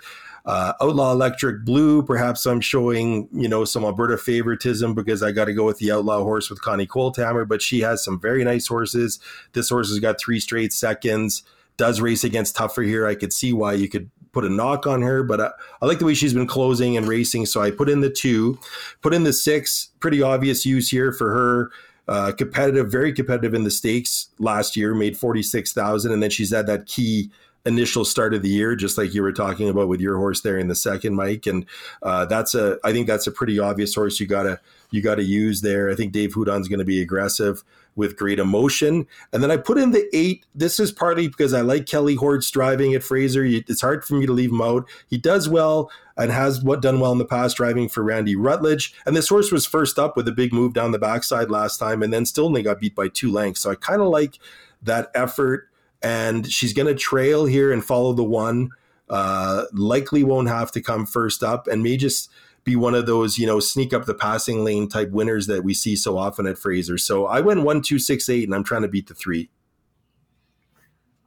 Uh, 0.44 0.74
Outlaw 0.83 1.12
Electric 1.12 1.64
Blue, 1.64 2.02
perhaps 2.02 2.44
I'm 2.44 2.61
showing, 2.61 3.28
you 3.33 3.48
know, 3.48 3.64
some 3.64 3.83
Alberta 3.83 4.18
favoritism 4.18 4.94
because 4.94 5.22
I 5.22 5.33
got 5.33 5.46
to 5.46 5.54
go 5.54 5.64
with 5.64 5.78
the 5.78 5.90
Outlaw 5.90 6.22
horse 6.22 6.50
with 6.50 6.61
Connie 6.61 6.87
Coldhammer, 6.87 7.48
but 7.48 7.62
she 7.62 7.80
has 7.80 8.04
some 8.04 8.20
very 8.20 8.44
nice 8.44 8.66
horses. 8.66 9.18
This 9.54 9.70
horse 9.70 9.88
has 9.88 10.00
got 10.00 10.20
three 10.20 10.38
straight 10.40 10.72
seconds, 10.72 11.44
does 11.78 12.00
race 12.00 12.24
against 12.24 12.57
tougher 12.57 12.83
here. 12.83 13.07
I 13.07 13.14
could 13.14 13.33
see 13.33 13.54
why 13.54 13.72
you 13.72 13.88
could 13.88 14.11
put 14.33 14.44
a 14.44 14.50
knock 14.50 14.87
on 14.87 15.00
her, 15.00 15.22
but 15.22 15.40
I, 15.40 15.50
I, 15.80 15.87
like 15.87 15.98
the 15.98 16.04
way 16.04 16.14
she's 16.14 16.35
been 16.35 16.46
closing 16.46 16.96
and 16.96 17.09
racing. 17.09 17.46
So 17.46 17.62
I 17.62 17.70
put 17.70 17.88
in 17.88 18.00
the 18.00 18.11
two, 18.11 18.59
put 19.00 19.14
in 19.14 19.24
the 19.24 19.33
six, 19.33 19.90
pretty 20.00 20.20
obvious 20.20 20.66
use 20.66 20.90
here 20.90 21.11
for 21.12 21.30
her. 21.33 21.70
Uh, 22.07 22.33
competitive, 22.33 22.92
very 22.92 23.14
competitive 23.14 23.54
in 23.54 23.64
the 23.64 23.70
stakes 23.70 24.28
last 24.38 24.76
year, 24.76 24.94
made 24.94 25.16
46,000. 25.16 26.12
And 26.12 26.22
then 26.22 26.28
she's 26.28 26.52
had 26.52 26.66
that 26.66 26.85
key 26.85 27.30
initial 27.66 28.05
start 28.05 28.35
of 28.35 28.42
the 28.42 28.48
year, 28.48 28.77
just 28.77 28.98
like 28.98 29.14
you 29.14 29.22
were 29.22 29.33
talking 29.33 29.68
about 29.68 29.88
with 29.88 30.00
your 30.00 30.16
horse 30.16 30.42
there 30.42 30.59
in 30.59 30.68
the 30.68 30.74
second, 30.74 31.14
Mike. 31.14 31.46
And 31.46 31.66
uh, 32.03 32.27
that's 32.27 32.55
a, 32.55 32.79
I 32.85 32.92
think 32.92 33.07
that's 33.07 33.27
a 33.27 33.33
pretty 33.33 33.59
obvious 33.59 33.94
horse 33.94 34.20
you 34.20 34.27
gotta 34.27 34.61
you 34.90 35.03
gotta 35.03 35.24
use 35.24 35.61
there. 35.61 35.90
I 35.90 35.94
think 35.94 36.12
Dave 36.12 36.35
Hudon's 36.35 36.68
going 36.68 36.79
to 36.79 36.85
be 36.85 37.00
aggressive 37.00 37.64
with 37.96 38.16
great 38.16 38.38
emotion. 38.38 39.07
And 39.33 39.42
then 39.42 39.50
I 39.50 39.57
put 39.57 39.79
in 39.79 39.92
the 39.92 40.09
eight. 40.12 40.44
This 40.55 40.81
is 40.81 40.90
partly 40.92 41.29
because 41.29 41.55
I 41.55 41.61
like 41.61 41.87
Kelly 41.87 42.16
Hoerdt's 42.16 42.50
driving 42.50 42.94
at 42.94 43.03
Fraser. 43.03 43.44
It's 43.44 43.81
hard 43.81 44.05
for 44.05 44.14
me 44.14 44.27
to 44.27 44.33
leave 44.33 44.50
him 44.50 44.61
out. 44.61 44.88
He 45.09 45.18
does 45.18 45.48
well 45.48 45.90
and 46.16 46.31
has 46.31 46.62
what 46.62 46.83
done 46.83 47.00
well 47.00 47.12
in 47.12 47.18
the 47.18 47.24
past 47.24 47.57
driving 47.57 47.88
for 47.88 48.03
Randy 48.03 48.37
Rutledge. 48.37 48.94
And 49.07 49.16
this 49.16 49.29
horse 49.29 49.53
was 49.53 49.66
first 49.66 49.98
up 49.98 50.16
with 50.16 50.29
a 50.29 50.33
big 50.33 50.53
move 50.53 50.72
down 50.72 50.92
the 50.92 50.98
backside 50.98 51.50
last 51.50 51.79
time 51.79 52.03
and 52.03 52.12
then 52.12 52.27
still 52.27 52.46
only 52.46 52.62
got 52.62 52.81
beat 52.81 52.94
by 52.94 53.09
two 53.09 53.31
lengths. 53.31 53.61
So 53.61 53.70
I 53.70 53.74
kind 53.77 54.00
of 54.00 54.09
like 54.09 54.38
that 54.83 55.11
effort 55.14 55.68
and 56.05 56.47
she's 56.53 56.75
going 56.75 56.87
to 56.87 56.95
trail 56.95 57.47
here 57.47 57.73
and 57.73 57.85
follow 57.85 58.12
the 58.12 58.23
one. 58.23 58.71
Uh, 59.09 59.64
likely 59.73 60.23
won't 60.23 60.49
have 60.49 60.71
to 60.73 60.81
come 60.81 61.07
first 61.07 61.43
up, 61.43 61.67
and 61.67 61.83
may 61.83 61.97
just 61.97 62.31
be 62.62 62.77
one 62.77 62.95
of 62.95 63.07
those 63.07 63.38
you 63.38 63.47
know 63.47 63.61
sneak 63.61 63.93
up 63.93 64.05
the 64.05 64.14
passing 64.14 64.64
lane 64.64 64.88
type 64.88 65.11
winners 65.11 65.47
that 65.47 65.64
we 65.64 65.75
see 65.75 65.97
so 65.97 66.17
often 66.17 66.47
at 66.47 66.59
Fraser. 66.59 66.97
So 66.99 67.27
I 67.27 67.40
went 67.40 67.62
one 67.62 67.83
two 67.83 67.99
six 67.99 68.29
eight, 68.29 68.45
and 68.45 68.55
I'm 68.55 68.64
trying 68.64 68.83
to 68.83 68.88
beat 68.88 69.09
the 69.09 69.14
three. 69.14 69.51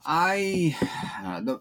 I 0.06 0.76
uh, 1.24 1.42
the, 1.42 1.60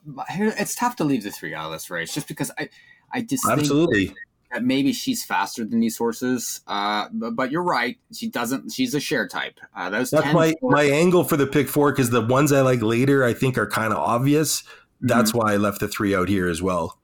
it's 0.59 0.75
tough 0.75 0.97
to 0.97 1.05
leave 1.05 1.25
the 1.25 1.33
three 1.33 1.53
out 1.53 1.67
of 1.67 1.73
this 1.73 1.91
race 1.91 2.15
just 2.15 2.29
because 2.29 2.51
I 2.59 2.69
I 3.13 3.23
just 3.23 3.47
absolutely 3.49 4.07
that 4.07 4.15
maybe 4.63 4.93
she's 4.93 5.25
faster 5.25 5.65
than 5.65 5.81
these 5.81 5.97
horses. 5.97 6.61
Uh, 6.67 7.09
but, 7.13 7.37
but, 7.37 7.51
you're 7.51 7.63
right. 7.63 7.99
She 8.13 8.29
doesn't. 8.29 8.73
She's 8.73 8.95
a 8.95 9.01
share 9.01 9.27
type. 9.29 9.61
Uh, 9.75 9.91
those 9.91 10.11
that's 10.11 10.33
my 10.33 10.55
my 10.63 10.85
angle 10.85 11.25
for 11.25 11.37
the 11.37 11.47
pick 11.47 11.69
four 11.69 11.93
because 11.93 12.11
the 12.11 12.25
ones 12.25 12.53
I 12.53 12.61
like 12.61 12.83
later 12.83 13.25
I 13.25 13.33
think 13.35 13.59
are 13.59 13.67
kind 13.67 13.93
of 13.93 13.99
obvious. 13.99 14.63
That's 15.01 15.31
mm-hmm. 15.31 15.39
why 15.39 15.55
I 15.55 15.57
left 15.57 15.81
the 15.81 15.89
three 15.89 16.15
out 16.15 16.29
here 16.29 16.49
as 16.49 16.63
well. 16.63 16.99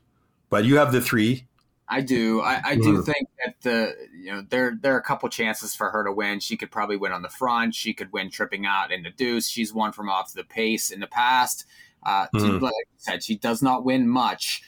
But 0.51 0.65
you 0.65 0.77
have 0.79 0.93
the 0.93 1.01
three. 1.01 1.47
I 1.89 2.01
do. 2.01 2.41
I, 2.41 2.61
I 2.65 2.75
do 2.77 2.99
mm. 2.99 3.05
think 3.05 3.29
that 3.45 3.61
the 3.63 3.95
you 4.15 4.33
know 4.33 4.47
there 4.49 4.79
there 4.81 4.95
are 4.95 4.99
a 4.99 5.03
couple 5.03 5.29
chances 5.29 5.75
for 5.75 5.91
her 5.91 6.05
to 6.05 6.13
win. 6.13 6.41
She 6.41 6.57
could 6.57 6.71
probably 6.71 6.97
win 6.97 7.13
on 7.13 7.23
the 7.23 7.29
front. 7.29 7.75
She 7.75 7.93
could 7.93 8.13
win 8.13 8.31
tripping 8.31 8.65
out 8.65 8.91
in 8.91 9.03
the 9.03 9.11
deuce. 9.11 9.49
She's 9.49 9.75
won 9.75 9.93
from 9.93 10.09
off 10.09 10.33
the 10.33 10.45
pace 10.45 10.91
in 10.91 11.01
the 11.01 11.07
past. 11.07 11.67
Uh, 12.03 12.29
mm. 12.35 12.61
Like 12.61 12.73
I 12.73 12.97
said, 12.97 13.23
she 13.23 13.37
does 13.37 13.63
not 13.63 13.85
win 13.85 14.09
much. 14.09 14.63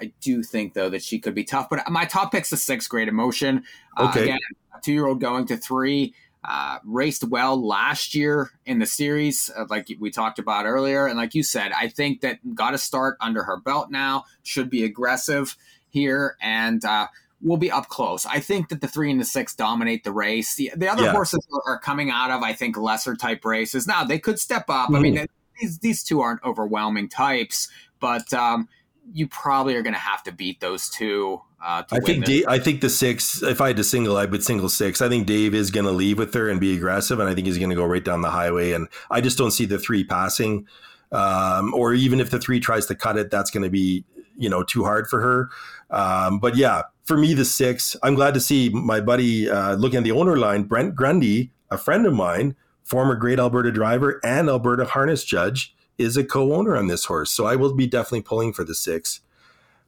I 0.00 0.12
do 0.20 0.42
think 0.42 0.74
though 0.74 0.90
that 0.90 1.02
she 1.02 1.18
could 1.18 1.34
be 1.34 1.44
tough. 1.44 1.68
But 1.68 1.88
my 1.90 2.04
top 2.04 2.32
pick's 2.32 2.50
the 2.50 2.56
sixth 2.56 2.88
grade 2.88 3.08
emotion. 3.08 3.64
Uh, 3.96 4.08
okay. 4.08 4.20
Uh, 4.20 4.22
again, 4.24 4.38
two 4.82 4.92
year 4.92 5.06
old 5.06 5.20
going 5.20 5.46
to 5.46 5.56
three. 5.56 6.14
Uh, 6.48 6.78
raced 6.84 7.24
well 7.24 7.60
last 7.60 8.14
year 8.14 8.52
in 8.66 8.78
the 8.78 8.86
series, 8.86 9.50
uh, 9.56 9.64
like 9.68 9.88
we 9.98 10.12
talked 10.12 10.38
about 10.38 10.64
earlier. 10.64 11.08
And 11.08 11.18
like 11.18 11.34
you 11.34 11.42
said, 11.42 11.72
I 11.72 11.88
think 11.88 12.20
that 12.20 12.38
got 12.54 12.70
to 12.70 12.78
start 12.78 13.16
under 13.20 13.42
her 13.42 13.56
belt 13.56 13.90
now, 13.90 14.26
should 14.44 14.70
be 14.70 14.84
aggressive 14.84 15.56
here, 15.88 16.36
and 16.40 16.84
uh, 16.84 17.08
we'll 17.40 17.56
be 17.56 17.72
up 17.72 17.88
close. 17.88 18.26
I 18.26 18.38
think 18.38 18.68
that 18.68 18.80
the 18.80 18.86
three 18.86 19.10
and 19.10 19.20
the 19.20 19.24
six 19.24 19.56
dominate 19.56 20.04
the 20.04 20.12
race. 20.12 20.54
The, 20.54 20.70
the 20.76 20.88
other 20.88 21.04
yeah. 21.04 21.10
horses 21.10 21.44
are 21.66 21.80
coming 21.80 22.10
out 22.10 22.30
of, 22.30 22.44
I 22.44 22.52
think, 22.52 22.76
lesser 22.76 23.16
type 23.16 23.44
races. 23.44 23.88
Now, 23.88 24.04
they 24.04 24.20
could 24.20 24.38
step 24.38 24.66
up. 24.68 24.90
Mm. 24.90 24.96
I 24.96 25.00
mean, 25.00 25.14
mm-hmm. 25.16 25.24
these, 25.60 25.80
these 25.80 26.04
two 26.04 26.20
aren't 26.20 26.44
overwhelming 26.44 27.08
types, 27.08 27.68
but. 27.98 28.32
Um, 28.32 28.68
you 29.12 29.26
probably 29.26 29.74
are 29.76 29.82
going 29.82 29.94
to 29.94 29.98
have 29.98 30.22
to 30.24 30.32
beat 30.32 30.60
those 30.60 30.88
two. 30.88 31.40
Uh, 31.64 31.82
I 31.90 32.00
think 32.00 32.24
Dave, 32.24 32.44
I 32.48 32.58
think 32.58 32.80
the 32.80 32.90
six. 32.90 33.42
If 33.42 33.60
I 33.60 33.68
had 33.68 33.76
to 33.76 33.84
single, 33.84 34.16
I 34.16 34.24
would 34.24 34.44
single 34.44 34.68
six. 34.68 35.00
I 35.00 35.08
think 35.08 35.26
Dave 35.26 35.54
is 35.54 35.70
going 35.70 35.86
to 35.86 35.92
leave 35.92 36.18
with 36.18 36.34
her 36.34 36.48
and 36.48 36.60
be 36.60 36.74
aggressive, 36.74 37.18
and 37.18 37.28
I 37.28 37.34
think 37.34 37.46
he's 37.46 37.58
going 37.58 37.70
to 37.70 37.76
go 37.76 37.84
right 37.84 38.04
down 38.04 38.22
the 38.22 38.30
highway. 38.30 38.72
And 38.72 38.88
I 39.10 39.20
just 39.20 39.38
don't 39.38 39.50
see 39.50 39.64
the 39.64 39.78
three 39.78 40.04
passing, 40.04 40.66
um, 41.12 41.72
or 41.74 41.94
even 41.94 42.20
if 42.20 42.30
the 42.30 42.38
three 42.38 42.60
tries 42.60 42.86
to 42.86 42.94
cut 42.94 43.16
it, 43.16 43.30
that's 43.30 43.50
going 43.50 43.64
to 43.64 43.70
be 43.70 44.04
you 44.36 44.48
know 44.48 44.62
too 44.62 44.84
hard 44.84 45.08
for 45.08 45.20
her. 45.20 45.50
Um, 45.90 46.38
but 46.38 46.56
yeah, 46.56 46.82
for 47.04 47.16
me, 47.16 47.34
the 47.34 47.44
six. 47.44 47.96
I'm 48.02 48.14
glad 48.14 48.34
to 48.34 48.40
see 48.40 48.68
my 48.68 49.00
buddy 49.00 49.48
uh, 49.48 49.74
looking 49.74 49.98
at 49.98 50.04
the 50.04 50.12
owner 50.12 50.36
line, 50.36 50.64
Brent 50.64 50.94
Grundy, 50.94 51.52
a 51.70 51.78
friend 51.78 52.06
of 52.06 52.14
mine, 52.14 52.56
former 52.82 53.14
great 53.14 53.38
Alberta 53.38 53.72
driver 53.72 54.20
and 54.24 54.48
Alberta 54.48 54.84
harness 54.84 55.24
judge 55.24 55.75
is 55.98 56.16
a 56.16 56.24
co-owner 56.24 56.76
on 56.76 56.86
this 56.86 57.04
horse, 57.06 57.30
so 57.30 57.46
I 57.46 57.56
will 57.56 57.74
be 57.74 57.86
definitely 57.86 58.22
pulling 58.22 58.52
for 58.52 58.64
the 58.64 58.74
six. 58.74 59.20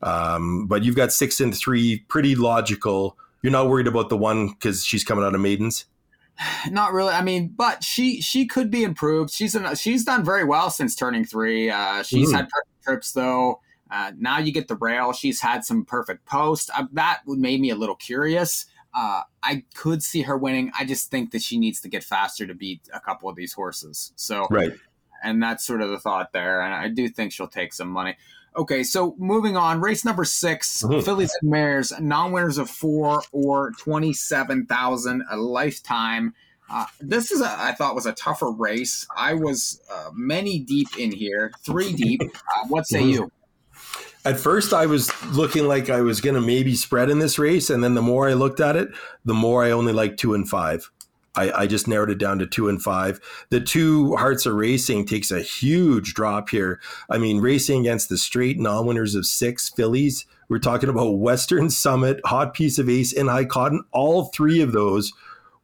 Um, 0.03 0.66
but 0.66 0.85
you've 0.85 0.97
got 0.97 1.12
six 1.12 1.40
and 1.40 1.57
three, 1.57 2.05
pretty 2.09 2.35
logical. 2.35 3.16
You're 3.42 3.53
not 3.53 3.68
worried 3.68 3.87
about 3.87 4.09
the 4.09 4.16
one 4.16 4.49
because 4.49 4.85
she's 4.85 5.05
coming 5.05 5.25
out 5.25 5.35
of 5.35 5.40
maidens. 5.40 5.87
Not 6.71 6.92
really. 6.92 7.12
I 7.12 7.23
mean, 7.23 7.49
but 7.57 7.83
she 7.83 8.21
she 8.21 8.47
could 8.47 8.71
be 8.71 8.85
improved. 8.85 9.31
She's 9.31 9.55
an, 9.55 9.75
she's 9.75 10.05
done 10.05 10.25
very 10.25 10.44
well 10.44 10.71
since 10.71 10.94
turning 10.94 11.25
three. 11.25 11.71
Uh, 11.71 12.03
she's 12.03 12.31
mm. 12.31 12.37
had 12.37 12.49
perfect 12.49 12.85
trips 12.85 13.12
though. 13.12 13.61
Uh, 13.90 14.12
now 14.18 14.38
you 14.38 14.53
get 14.53 14.68
the 14.68 14.77
rail. 14.77 15.12
She's 15.12 15.40
had 15.40 15.64
some 15.64 15.85
perfect 15.85 16.27
post. 16.27 16.71
Uh, 16.77 16.85
that 16.92 17.21
made 17.27 17.61
me 17.61 17.71
a 17.71 17.77
little 17.77 17.97
curious. 17.97 18.66
Uh, 18.94 19.23
I 19.42 19.64
could 19.75 20.03
see 20.03 20.23
her 20.23 20.37
winning. 20.37 20.73
I 20.79 20.85
just 20.85 21.11
think 21.11 21.31
that 21.33 21.42
she 21.42 21.59
needs 21.59 21.81
to 21.83 21.88
get 21.88 22.05
faster 22.05 22.47
to 22.47 22.55
beat 22.55 22.81
a 22.92 23.01
couple 23.01 23.29
of 23.29 23.37
these 23.37 23.53
horses. 23.53 24.12
So 24.16 24.47
right 24.51 24.73
and 25.23 25.43
that's 25.43 25.65
sort 25.65 25.83
of 25.83 25.91
the 25.91 25.99
thought 25.99 26.33
there. 26.33 26.61
And 26.61 26.75
I 26.75 26.89
do 26.89 27.09
think 27.09 27.33
she'll 27.33 27.49
take 27.49 27.73
some 27.73 27.89
money. 27.89 28.17
Okay, 28.57 28.83
so 28.83 29.15
moving 29.19 29.57
on, 29.57 29.81
race 29.81 30.05
number 30.05 30.25
6 30.25 30.83
mm-hmm. 30.83 31.01
Fillies 31.01 31.33
and 31.41 31.51
Mares, 31.51 31.93
non-winners 32.01 32.59
of 32.59 32.69
four 32.69 33.23
or 33.31 33.73
twenty-seven 33.79 34.67
thousand 34.67 35.23
a 35.31 35.37
lifetime. 35.37 36.35
Uh, 36.71 36.87
this 37.01 37.31
is 37.31 37.41
a, 37.41 37.49
I 37.49 37.73
thought 37.73 37.95
was 37.95 38.07
a 38.07 38.13
tougher 38.13 38.51
race. 38.51 39.07
I 39.17 39.35
was 39.35 39.81
uh, 39.93 40.11
many 40.13 40.59
deep 40.59 40.99
in 40.99 41.13
here, 41.13 41.53
three 41.65 41.93
deep. 41.93 42.21
Uh, 42.57 42.67
what 42.69 42.87
say 42.87 43.01
mm-hmm. 43.01 43.11
you? 43.11 43.33
At 44.25 44.41
first, 44.41 44.73
I 44.73 44.87
was 44.87 45.11
looking 45.27 45.69
like 45.69 45.91
I 45.91 46.01
was 46.01 46.21
going 46.21 46.35
to 46.35 46.41
maybe 46.41 46.75
spread 46.75 47.09
in 47.09 47.19
this 47.19 47.39
race, 47.39 47.71
and 47.71 47.85
then 47.85 47.95
the 47.95 48.03
more 48.03 48.29
I 48.29 48.33
looked 48.33 48.61
at 48.61 48.75
it, 48.75 48.89
the 49.25 49.35
more 49.35 49.65
I 49.65 49.71
only 49.71 49.93
like 49.93 50.17
two 50.17 50.35
and 50.35 50.49
five. 50.49 50.91
I, 51.35 51.53
I, 51.53 51.67
just 51.67 51.87
narrowed 51.87 52.11
it 52.11 52.19
down 52.19 52.38
to 52.38 52.47
two 52.47 52.69
and 52.69 52.83
five. 52.83 53.21
The 53.51 53.61
two 53.61 54.17
Hearts 54.17 54.47
of 54.47 54.55
Racing 54.55 55.07
takes 55.07 55.31
a 55.31 55.41
huge 55.41 56.14
drop 56.14 56.49
here. 56.49 56.81
I 57.11 57.19
mean, 57.19 57.41
racing 57.41 57.81
against 57.81 58.09
the 58.09 58.19
straight 58.19 58.59
non 58.59 58.87
winners 58.87 59.14
of 59.14 59.27
six 59.27 59.69
Fillies. 59.69 60.27
We're 60.49 60.59
talking 60.59 60.88
about 60.88 61.19
Western 61.19 61.71
Summit, 61.71 62.21
Hot 62.25 62.55
Piece 62.55 62.79
of 62.79 62.88
Ace, 62.88 63.12
and 63.12 63.29
High 63.29 63.45
Cotton. 63.45 63.85
All 63.93 64.27
three 64.27 64.61
of 64.61 64.73
those 64.73 65.12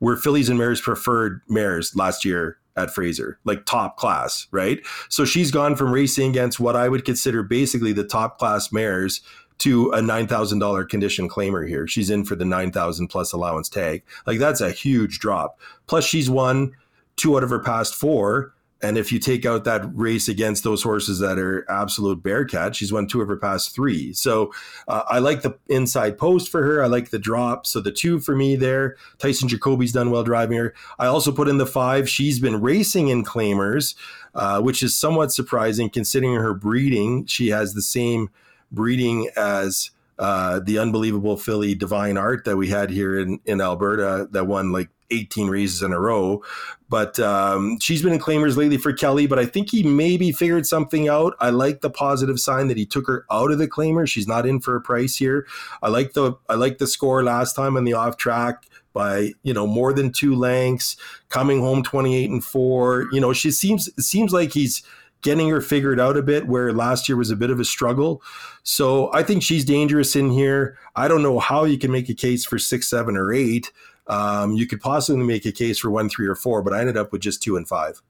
were 0.00 0.16
Fillies 0.16 0.48
and 0.48 0.58
Mares 0.58 0.80
preferred 0.80 1.40
mares 1.48 1.94
last 1.96 2.24
year 2.24 2.58
at 2.76 2.90
Fraser, 2.90 3.38
like 3.44 3.64
top 3.66 3.96
class, 3.96 4.48
right? 4.50 4.80
So 5.08 5.24
she's 5.24 5.50
gone 5.50 5.76
from 5.76 5.92
racing 5.92 6.30
against 6.30 6.58
what 6.58 6.76
I 6.76 6.88
would 6.88 7.04
consider 7.04 7.42
basically 7.42 7.92
the 7.92 8.04
top 8.04 8.38
class 8.38 8.72
mares 8.72 9.22
to 9.58 9.90
a 9.90 10.00
$9,000 10.00 10.88
condition 10.88 11.28
claimer 11.28 11.66
here. 11.66 11.86
She's 11.86 12.10
in 12.10 12.24
for 12.24 12.36
the 12.36 12.44
9,000 12.44 13.08
plus 13.08 13.32
allowance 13.32 13.68
tag. 13.68 14.02
Like 14.26 14.38
that's 14.38 14.60
a 14.60 14.70
huge 14.70 15.18
drop. 15.20 15.58
Plus 15.86 16.04
she's 16.04 16.28
won 16.28 16.72
two 17.16 17.36
out 17.36 17.44
of 17.44 17.50
her 17.50 17.60
past 17.60 17.94
four. 17.94 18.52
And 18.82 18.98
if 18.98 19.10
you 19.10 19.18
take 19.18 19.46
out 19.46 19.64
that 19.64 19.82
race 19.94 20.28
against 20.28 20.62
those 20.62 20.82
horses 20.82 21.18
that 21.20 21.38
are 21.38 21.64
absolute 21.70 22.22
bearcat, 22.22 22.76
she's 22.76 22.92
won 22.92 23.06
two 23.06 23.22
of 23.22 23.28
her 23.28 23.36
past 23.36 23.74
three. 23.74 24.12
So 24.12 24.52
uh, 24.88 25.04
I 25.08 25.20
like 25.20 25.40
the 25.40 25.56
inside 25.68 26.18
post 26.18 26.50
for 26.50 26.62
her. 26.62 26.82
I 26.82 26.86
like 26.86 27.08
the 27.08 27.18
drop. 27.18 27.66
So 27.66 27.80
the 27.80 27.92
two 27.92 28.20
for 28.20 28.36
me 28.36 28.56
there. 28.56 28.96
Tyson 29.18 29.48
Jacoby's 29.48 29.92
done 29.92 30.10
well 30.10 30.22
driving 30.22 30.58
her. 30.58 30.74
I 30.98 31.06
also 31.06 31.32
put 31.32 31.48
in 31.48 31.56
the 31.56 31.64
five. 31.64 32.10
She's 32.10 32.38
been 32.38 32.60
racing 32.60 33.08
in 33.08 33.24
claimers, 33.24 33.94
uh, 34.34 34.60
which 34.60 34.82
is 34.82 34.94
somewhat 34.94 35.32
surprising 35.32 35.88
considering 35.88 36.34
her 36.34 36.52
breeding. 36.52 37.24
She 37.24 37.48
has 37.48 37.72
the 37.72 37.82
same 37.82 38.28
breeding 38.70 39.30
as 39.36 39.90
uh, 40.18 40.60
the 40.60 40.78
unbelievable 40.78 41.36
filly 41.36 41.74
Divine 41.74 42.16
Art 42.16 42.44
that 42.44 42.56
we 42.56 42.68
had 42.68 42.90
here 42.90 43.18
in, 43.18 43.40
in 43.44 43.60
Alberta 43.60 44.28
that 44.30 44.46
won 44.46 44.72
like 44.72 44.88
18 45.10 45.48
races 45.48 45.82
in 45.82 45.92
a 45.92 46.00
row. 46.00 46.42
But 46.88 47.18
um, 47.18 47.78
she's 47.80 48.02
been 48.02 48.12
in 48.12 48.18
claimers 48.18 48.56
lately 48.56 48.76
for 48.76 48.92
Kelly, 48.92 49.26
but 49.26 49.38
I 49.38 49.46
think 49.46 49.70
he 49.70 49.82
maybe 49.82 50.32
figured 50.32 50.66
something 50.66 51.08
out. 51.08 51.34
I 51.40 51.50
like 51.50 51.80
the 51.80 51.90
positive 51.90 52.38
sign 52.38 52.68
that 52.68 52.76
he 52.76 52.86
took 52.86 53.06
her 53.06 53.24
out 53.30 53.50
of 53.50 53.58
the 53.58 53.68
claimer. 53.68 54.08
She's 54.08 54.28
not 54.28 54.46
in 54.46 54.60
for 54.60 54.76
a 54.76 54.80
price 54.80 55.16
here. 55.16 55.46
I 55.82 55.88
like 55.88 56.12
the 56.12 56.34
I 56.48 56.54
like 56.54 56.78
the 56.78 56.86
score 56.86 57.22
last 57.22 57.54
time 57.54 57.76
on 57.76 57.84
the 57.84 57.94
off 57.94 58.16
track 58.16 58.66
by 58.92 59.32
you 59.42 59.52
know 59.52 59.66
more 59.66 59.92
than 59.92 60.12
two 60.12 60.34
lengths, 60.36 60.96
coming 61.28 61.60
home 61.60 61.82
28 61.82 62.30
and 62.30 62.44
four. 62.44 63.08
You 63.10 63.20
know 63.20 63.32
she 63.32 63.50
seems 63.50 63.90
seems 64.04 64.32
like 64.32 64.52
he's 64.52 64.82
getting 65.24 65.48
her 65.48 65.60
figured 65.60 65.98
out 65.98 66.16
a 66.16 66.22
bit 66.22 66.46
where 66.46 66.72
last 66.72 67.08
year 67.08 67.16
was 67.16 67.30
a 67.30 67.36
bit 67.36 67.50
of 67.50 67.58
a 67.58 67.64
struggle. 67.64 68.22
So 68.62 69.12
I 69.12 69.24
think 69.24 69.42
she's 69.42 69.64
dangerous 69.64 70.14
in 70.14 70.30
here. 70.30 70.78
I 70.94 71.08
don't 71.08 71.22
know 71.22 71.40
how 71.40 71.64
you 71.64 71.78
can 71.78 71.90
make 71.90 72.08
a 72.08 72.14
case 72.14 72.44
for 72.44 72.58
six, 72.58 72.88
seven, 72.88 73.16
or 73.16 73.32
eight. 73.32 73.72
Um, 74.06 74.52
you 74.52 74.66
could 74.66 74.80
possibly 74.80 75.24
make 75.24 75.46
a 75.46 75.52
case 75.52 75.78
for 75.78 75.90
one, 75.90 76.10
three, 76.10 76.26
or 76.28 76.34
four, 76.34 76.62
but 76.62 76.74
I 76.74 76.80
ended 76.80 76.98
up 76.98 77.10
with 77.10 77.22
just 77.22 77.42
two 77.42 77.56
and 77.56 77.66
five. 77.66 78.02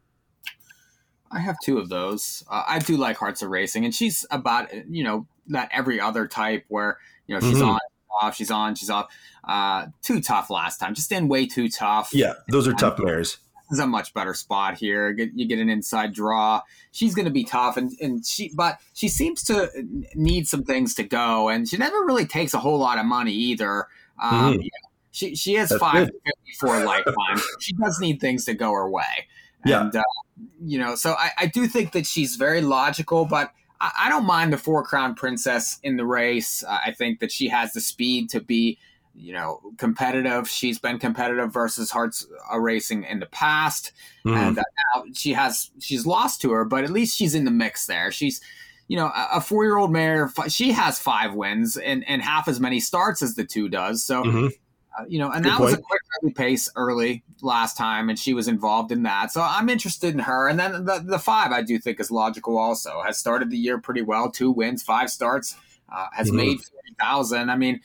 I 1.31 1.39
have 1.39 1.57
two 1.65 1.79
of 1.79 1.89
those. 1.89 2.45
Uh, 2.51 2.65
I 2.67 2.81
do 2.81 2.97
like 2.97 3.17
Hearts 3.17 3.43
of 3.43 3.51
Racing, 3.51 3.85
and 3.85 3.95
she's 3.95 4.27
about 4.31 4.69
you 4.89 5.05
know 5.05 5.27
that 5.49 5.71
every 5.73 6.01
other 6.01 6.27
type 6.27 6.65
where 6.69 6.99
you 7.29 7.35
know 7.35 7.41
she's 7.41 7.59
mm-hmm. 7.59 7.71
on, 7.71 7.81
off, 8.21 8.37
she's 8.37 8.51
on, 8.51 8.75
she's 8.75 8.91
off. 8.91 9.07
Uh, 9.45 9.87
too 10.03 10.21
tough 10.21 10.51
last 10.51 10.79
time, 10.79 10.95
just 10.95 11.13
in 11.13 11.29
way 11.29 11.47
too 11.47 11.69
tough. 11.69 12.11
Yeah, 12.13 12.35
those 12.49 12.67
are 12.67 12.73
tough 12.73 12.99
mares. 12.99 13.39
Is 13.71 13.79
a 13.79 13.87
much 13.87 14.13
better 14.13 14.35
spot 14.35 14.77
here. 14.77 15.11
You 15.11 15.49
get 15.49 15.59
an 15.59 15.71
inside 15.71 16.13
draw. 16.13 16.61
She's 16.93 17.15
going 17.15 17.25
to 17.25 17.31
be 17.31 17.45
tough, 17.45 17.79
and 17.79 17.93
and 18.01 18.25
she 18.25 18.51
but 18.55 18.79
she 18.93 19.09
seems 19.09 19.43
to 19.45 19.71
need 20.15 20.47
some 20.47 20.65
things 20.65 20.95
to 20.97 21.03
go, 21.03 21.49
and 21.49 21.67
she 21.67 21.79
never 21.79 22.05
really 22.05 22.27
takes 22.27 22.53
a 22.53 22.59
whole 22.59 22.79
lot 22.79 22.99
of 22.99 23.07
money 23.07 23.33
either. 23.33 23.87
Um, 24.23 24.55
mm-hmm. 24.55 24.67
She 25.13 25.35
she 25.35 25.55
has 25.55 25.71
That's 25.71 25.81
five 25.81 26.11
for 26.59 26.77
a 26.77 26.85
lifetime. 26.85 27.41
she 27.61 27.73
does 27.73 27.99
need 28.01 28.21
things 28.21 28.45
to 28.45 28.55
go 28.55 28.73
her 28.73 28.89
way. 28.89 29.29
And, 29.65 29.95
yeah. 29.95 30.01
Uh, 30.01 30.45
you 30.63 30.79
know, 30.79 30.95
so 30.95 31.13
I, 31.13 31.31
I 31.39 31.47
do 31.47 31.67
think 31.67 31.93
that 31.93 32.07
she's 32.07 32.37
very 32.37 32.61
logical, 32.61 33.25
but 33.25 33.53
I, 33.81 33.93
I 34.01 34.09
don't 34.09 34.27
mind 34.27 34.53
the 34.53 34.59
four 34.59 34.83
crown 34.83 35.15
princess 35.15 35.79
in 35.83 35.97
the 35.97 36.05
race. 36.05 36.65
Uh, 36.65 36.81
I 36.85 36.93
think 36.93 37.21
that 37.21 37.33
she 37.33 37.49
has 37.49 37.73
the 37.73 37.81
speed 37.81 38.29
to 38.31 38.41
be, 38.41 38.79
you 39.15 39.33
know, 39.33 39.61
competitive. 39.79 40.49
She's 40.49 40.79
been 40.79 40.99
competitive 40.99 41.53
versus 41.53 41.91
Hearts 41.91 42.27
uh, 42.53 42.59
Racing 42.59 43.05
in 43.05 43.21
the 43.21 43.27
past, 43.27 43.93
mm. 44.25 44.37
and 44.37 44.59
uh, 44.59 44.63
now 44.95 45.05
she 45.15 45.33
has 45.33 45.71
she's 45.79 46.07
lost 46.07 46.41
to 46.43 46.53
her, 46.53 46.65
but 46.65 46.85
at 46.85 46.91
least 46.91 47.17
she's 47.17 47.35
in 47.35 47.45
the 47.45 47.51
mix 47.51 47.87
there. 47.87 48.11
She's 48.11 48.41
you 48.87 48.99
know, 48.99 49.11
a 49.15 49.41
four 49.41 49.65
year 49.65 49.79
old 49.79 49.91
mare, 49.91 50.31
she 50.49 50.71
has 50.71 51.01
five 51.01 51.33
wins 51.33 51.79
and, 51.79 52.07
and 52.07 52.21
half 52.21 52.49
as 52.49 52.61
many 52.61 52.79
starts 52.79 53.23
as 53.23 53.35
the 53.35 53.43
two 53.43 53.67
does. 53.71 54.03
So 54.03 54.23
mm-hmm. 54.23 54.49
Uh, 54.97 55.05
you 55.09 55.19
know, 55.19 55.31
and 55.31 55.43
Good 55.43 55.51
that 55.51 55.59
point. 55.59 55.65
was 55.65 55.75
a 55.75 55.83
quick 55.83 56.01
early 56.23 56.33
pace 56.33 56.71
early 56.77 57.25
last 57.43 57.77
time, 57.77 58.09
and 58.09 58.19
she 58.19 58.33
was 58.33 58.47
involved 58.47 58.93
in 58.93 59.03
that. 59.03 59.33
So 59.33 59.43
I'm 59.43 59.69
interested 59.69 60.15
in 60.15 60.21
her. 60.21 60.47
And 60.47 60.59
then 60.59 60.85
the, 60.85 61.03
the 61.05 61.19
five, 61.19 61.51
I 61.51 61.63
do 61.63 61.79
think 61.79 61.99
is 61.99 62.11
logical. 62.11 62.57
Also, 62.57 63.03
has 63.05 63.19
started 63.19 63.51
the 63.51 63.57
year 63.57 63.79
pretty 63.79 64.03
well, 64.03 64.31
two 64.31 64.53
wins, 64.53 64.83
five 64.83 65.11
starts, 65.11 65.57
uh, 65.93 66.07
has 66.13 66.29
mm-hmm. 66.29 66.37
made 66.37 66.61
forty 66.63 66.95
thousand. 67.01 67.51
I 67.51 67.57
mean, 67.57 67.81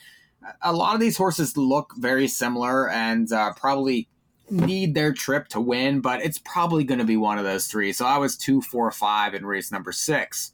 a 0.62 0.74
lot 0.74 0.96
of 0.96 1.02
these 1.02 1.18
horses 1.18 1.58
look 1.58 1.94
very 1.98 2.28
similar, 2.28 2.90
and 2.90 3.32
uh, 3.32 3.54
probably 3.54 4.08
need 4.52 4.94
their 4.94 5.14
trip 5.14 5.48
to 5.50 5.62
win, 5.62 6.02
but 6.02 6.22
it's 6.22 6.40
probably 6.40 6.84
going 6.84 7.00
to 7.00 7.06
be 7.06 7.18
one 7.18 7.38
of 7.38 7.46
those 7.46 7.68
three. 7.68 7.94
So 7.94 8.06
I 8.06 8.18
was 8.18 8.36
two, 8.36 8.62
four, 8.62 8.92
five 8.92 9.34
in 9.34 9.46
race 9.46 9.72
number 9.72 9.92
six. 9.92 10.54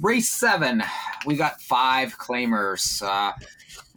Race 0.00 0.28
seven, 0.28 0.82
we 1.26 1.36
got 1.36 1.60
five 1.60 2.18
claimers. 2.18 3.02
Uh, 3.02 3.32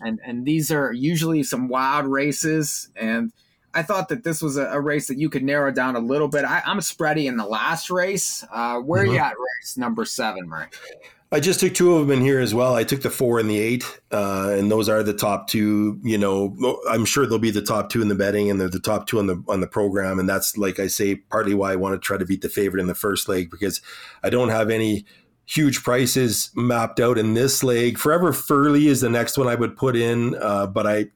and 0.02 0.20
and 0.26 0.46
these 0.46 0.72
are 0.72 0.92
usually 0.92 1.44
some 1.44 1.68
wild 1.68 2.06
races. 2.06 2.90
And 2.96 3.32
I 3.74 3.84
thought 3.84 4.10
that 4.10 4.24
this 4.24 4.42
was 4.42 4.58
a, 4.58 4.66
a 4.68 4.80
race 4.80 5.08
that 5.08 5.18
you 5.18 5.30
could 5.30 5.44
narrow 5.44 5.72
down 5.72 5.96
a 5.96 6.00
little 6.00 6.28
bit. 6.28 6.44
I, 6.46 6.62
am 6.66 6.80
spready 6.80 7.26
in 7.26 7.38
the 7.38 7.46
last 7.46 7.90
race. 7.90 8.44
Uh, 8.52 8.80
where 8.80 9.04
mm-hmm. 9.04 9.12
are 9.12 9.14
you 9.14 9.20
at, 9.20 9.34
race 9.34 9.78
number 9.78 10.06
seven, 10.06 10.48
Murray? 10.48 10.68
I 11.36 11.42
just 11.42 11.60
took 11.60 11.74
two 11.74 11.94
of 11.94 12.08
them 12.08 12.18
in 12.18 12.24
here 12.24 12.40
as 12.40 12.54
well. 12.54 12.76
I 12.76 12.86
took 12.86 13.02
the 13.02 13.10
four 13.10 13.42
and 13.42 13.50
the 13.50 13.60
eight, 13.60 13.84
uh, 14.10 14.56
and 14.58 14.72
those 14.72 14.88
are 14.88 15.04
the 15.04 15.14
top 15.14 15.50
two. 15.50 16.00
You 16.02 16.18
know, 16.18 16.80
I'm 16.90 17.04
sure 17.04 17.26
they'll 17.26 17.40
be 17.40 17.52
the 17.52 17.62
top 17.62 17.90
two 17.90 18.02
in 18.02 18.08
the 18.08 18.16
betting, 18.16 18.50
and 18.50 18.60
they're 18.60 18.70
the 18.70 18.80
top 18.80 19.06
two 19.06 19.20
on 19.20 19.28
the 19.28 19.44
on 19.50 19.60
the 19.60 19.68
program. 19.68 20.18
And 20.18 20.30
that's 20.30 20.58
like 20.58 20.80
I 20.80 20.88
say, 20.88 21.16
partly 21.16 21.54
why 21.54 21.74
I 21.74 21.76
want 21.76 21.94
to 21.94 22.00
try 22.00 22.18
to 22.18 22.24
beat 22.26 22.42
the 22.42 22.48
favorite 22.48 22.80
in 22.80 22.88
the 22.88 22.96
first 22.96 23.28
leg 23.28 23.52
because 23.52 23.82
I 24.24 24.30
don't 24.30 24.48
have 24.48 24.70
any 24.70 25.06
huge 25.46 25.84
prices 25.84 26.52
mapped 26.56 27.02
out 27.02 27.18
in 27.18 27.34
this 27.34 27.66
leg. 27.66 27.98
Forever 27.98 28.32
Furley 28.32 28.88
is 28.88 29.02
the 29.02 29.10
next 29.10 29.38
one 29.38 29.50
I 29.50 29.56
would 29.56 29.76
put 29.76 29.98
in, 29.98 30.36
uh, 30.36 30.68
but 30.68 30.88
I, 30.88 31.08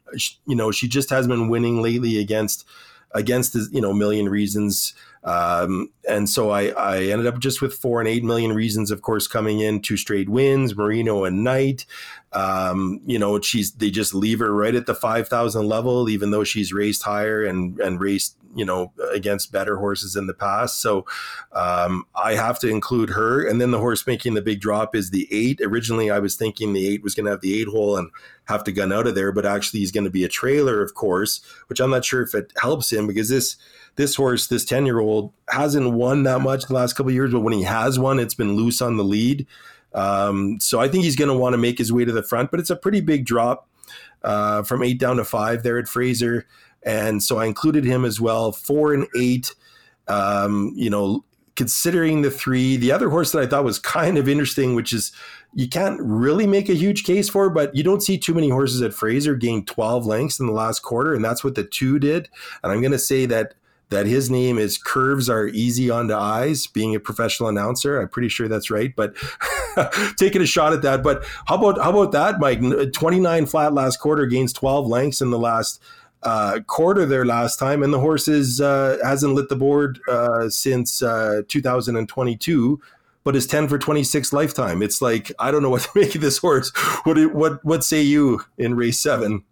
you 0.46 0.56
know, 0.56 0.70
she 0.70 0.90
just 0.90 1.10
has 1.12 1.28
been 1.30 1.48
winning 1.48 1.82
lately 1.82 2.20
against 2.20 2.66
against 3.12 3.56
you 3.72 3.80
know 3.80 3.94
million 3.94 4.28
reasons. 4.28 4.94
Um, 5.24 5.92
and 6.08 6.30
so 6.30 6.50
I, 6.50 6.68
I 6.70 6.98
ended 7.04 7.28
up 7.28 7.40
just 7.40 7.62
with 7.62 7.74
four 7.74 8.00
and 8.00 8.08
eight 8.08 8.24
million 8.24 8.54
reasons, 8.54 8.90
of 8.90 9.02
course, 9.02 9.28
coming 9.28 9.60
in 9.60 9.82
two 9.82 9.98
straight 9.98 10.30
wins, 10.30 10.76
Marino 10.76 11.26
and 11.26 11.44
Knight. 11.44 11.86
Um, 12.32 13.02
you 13.06 13.20
know, 13.20 13.40
she's 13.42 13.72
they 13.74 13.90
just 13.90 14.14
leave 14.14 14.40
her 14.40 14.54
right 14.54 14.76
at 14.76 14.86
the 14.86 14.96
five 14.96 15.28
thousand 15.28 15.68
level, 15.68 16.10
even 16.10 16.32
though 16.32 16.44
she's 16.44 16.72
raced 16.72 17.04
higher 17.04 17.44
and 17.44 17.80
and 17.80 18.00
raced 18.00 18.38
you 18.56 18.66
know 18.66 18.92
against 19.14 19.52
better 19.52 19.78
horses 19.78 20.16
in 20.16 20.28
the 20.28 20.34
past. 20.34 20.82
So 20.82 21.06
um, 21.52 22.06
I 22.16 22.34
have 22.34 22.60
to 22.60 22.68
include 22.68 23.12
her. 23.12 23.46
And 23.48 23.60
then 23.60 23.72
the 23.72 23.80
horse 23.80 24.06
making 24.08 24.34
the 24.34 24.42
big 24.42 24.62
drop 24.62 24.96
is 24.96 25.10
the 25.10 25.28
eight. 25.32 25.60
Originally, 25.62 26.10
I 26.10 26.20
was 26.20 26.36
thinking 26.36 26.74
the 26.74 26.88
eight 26.88 27.04
was 27.04 27.16
going 27.16 27.26
to 27.26 27.32
have 27.32 27.42
the 27.42 27.60
eight 27.60 27.68
hole 27.68 27.98
and 27.98 28.10
have 28.46 28.64
to 28.64 28.72
gun 28.72 28.92
out 28.92 29.08
of 29.08 29.16
there, 29.16 29.32
but 29.32 29.46
actually 29.46 29.80
he's 29.82 29.92
going 29.92 30.06
to 30.06 30.10
be 30.10 30.24
a 30.24 30.30
trailer, 30.30 30.82
of 30.82 30.96
course, 30.96 31.42
which 31.68 31.80
I'm 31.80 31.92
not 31.92 32.06
sure 32.06 32.22
if 32.22 32.34
it 32.34 32.52
helps 32.60 32.92
him 32.92 33.06
because 33.06 33.30
this 33.30 33.58
this 34.00 34.16
horse, 34.16 34.48
this 34.48 34.64
10 34.64 34.86
year 34.86 35.00
old, 35.00 35.34
hasn't 35.50 35.92
won 35.92 36.24
that 36.24 36.40
much 36.40 36.64
the 36.66 36.74
last 36.74 36.94
couple 36.94 37.10
of 37.10 37.14
years, 37.14 37.34
but 37.34 37.42
when 37.42 37.54
he 37.54 37.64
has 37.64 38.00
won, 38.00 38.18
it's 38.18 38.34
been 38.34 38.56
loose 38.56 38.82
on 38.82 38.96
the 38.96 39.04
lead. 39.04 39.46
Um, 39.94 40.58
so 40.62 40.80
I 40.80 40.88
think 40.88 41.04
he's 41.04 41.18
going 41.18 41.28
to 41.30 41.38
want 41.38 41.54
to 41.54 41.58
make 41.58 41.78
his 41.78 41.92
way 41.92 42.06
to 42.06 42.12
the 42.14 42.24
front, 42.24 42.50
but 42.50 42.62
it's 42.62 42.70
a 42.70 42.78
pretty 42.78 43.02
big 43.02 43.26
drop 43.26 43.68
uh, 44.24 44.64
from 44.64 44.84
eight 44.84 45.00
down 45.00 45.18
to 45.18 45.26
five 45.26 45.64
there 45.64 45.78
at 45.78 45.90
Fraser. 45.90 46.48
And 46.82 47.22
so 47.22 47.40
I 47.40 47.46
included 47.46 47.84
him 47.84 48.06
as 48.06 48.22
well, 48.22 48.54
four 48.54 48.94
and 48.94 49.06
eight. 49.18 49.54
Um, 50.08 50.72
you 50.76 50.90
know, 50.90 51.26
considering 51.58 52.22
the 52.22 52.32
three, 52.32 52.78
the 52.78 52.94
other 52.94 53.10
horse 53.10 53.34
that 53.34 53.44
I 53.44 53.48
thought 53.48 53.66
was 53.66 53.80
kind 53.80 54.18
of 54.18 54.30
interesting, 54.30 54.76
which 54.76 54.94
is 54.94 55.12
you 55.54 55.68
can't 55.68 56.00
really 56.02 56.48
make 56.48 56.70
a 56.70 56.74
huge 56.74 57.04
case 57.04 57.28
for, 57.28 57.50
but 57.50 57.76
you 57.76 57.84
don't 57.84 58.02
see 58.02 58.18
too 58.18 58.34
many 58.34 58.50
horses 58.50 58.82
at 58.82 58.94
Fraser 58.94 59.36
gain 59.36 59.66
12 59.66 60.06
lengths 60.06 60.40
in 60.40 60.46
the 60.46 60.54
last 60.54 60.84
quarter, 60.84 61.14
and 61.14 61.26
that's 61.26 61.44
what 61.44 61.56
the 61.56 61.66
two 61.66 62.00
did. 62.00 62.30
And 62.64 62.72
I'm 62.72 62.80
going 62.80 62.94
to 62.94 62.98
say 62.98 63.26
that 63.26 63.56
that 63.90 64.06
his 64.06 64.30
name 64.30 64.58
is 64.58 64.78
Curves 64.78 65.30
Are 65.30 65.48
Easy 65.48 65.90
on 65.90 66.08
the 66.08 66.16
Eyes, 66.16 66.68
being 66.68 66.96
a 66.96 67.00
professional 67.00 67.50
announcer. 67.50 68.00
I'm 68.00 68.10
pretty 68.10 68.30
sure 68.30 68.48
that's 68.48 68.70
right, 68.70 68.96
but 68.96 69.16
taking 70.18 70.42
a 70.42 70.46
shot 70.46 70.74
at 70.74 70.82
that. 70.84 71.04
But 71.04 71.24
how 71.48 71.56
about 71.56 71.82
how 71.82 71.90
about 71.90 72.12
that, 72.12 72.40
Mike? 72.40 72.62
29 72.94 73.46
flat 73.48 73.74
last 73.74 73.98
quarter 73.98 74.26
gains 74.26 74.54
12 74.54 74.88
lengths 74.88 75.22
in 75.22 75.32
the 75.32 75.40
last 75.40 75.82
uh, 76.24 76.60
quarter 76.68 77.06
there 77.06 77.26
last 77.26 77.58
time, 77.58 77.82
and 77.82 77.94
the 77.94 78.00
horse 78.00 78.28
is, 78.28 78.62
uh, 78.62 78.98
hasn't 79.04 79.34
lit 79.34 79.50
the 79.50 79.56
board 79.56 80.00
uh, 80.08 80.50
since 80.50 81.02
uh, 81.02 81.42
2022 81.48 82.80
but 83.26 83.36
is 83.36 83.46
10 83.46 83.68
for 83.68 83.78
26 83.78 84.32
lifetime. 84.34 84.82
It's 84.82 85.02
like, 85.02 85.32
I 85.38 85.52
don't 85.52 85.62
know 85.62 85.70
what 85.70 85.82
to 85.84 85.90
make 85.96 86.16
of 86.16 86.22
this 86.22 86.38
horse. 86.38 86.72
What, 87.04 87.18
what, 87.34 87.64
what 87.64 87.84
say 87.84 88.02
you 88.02 88.42
in 88.58 88.76
race 88.76 89.00
seven? 89.00 89.44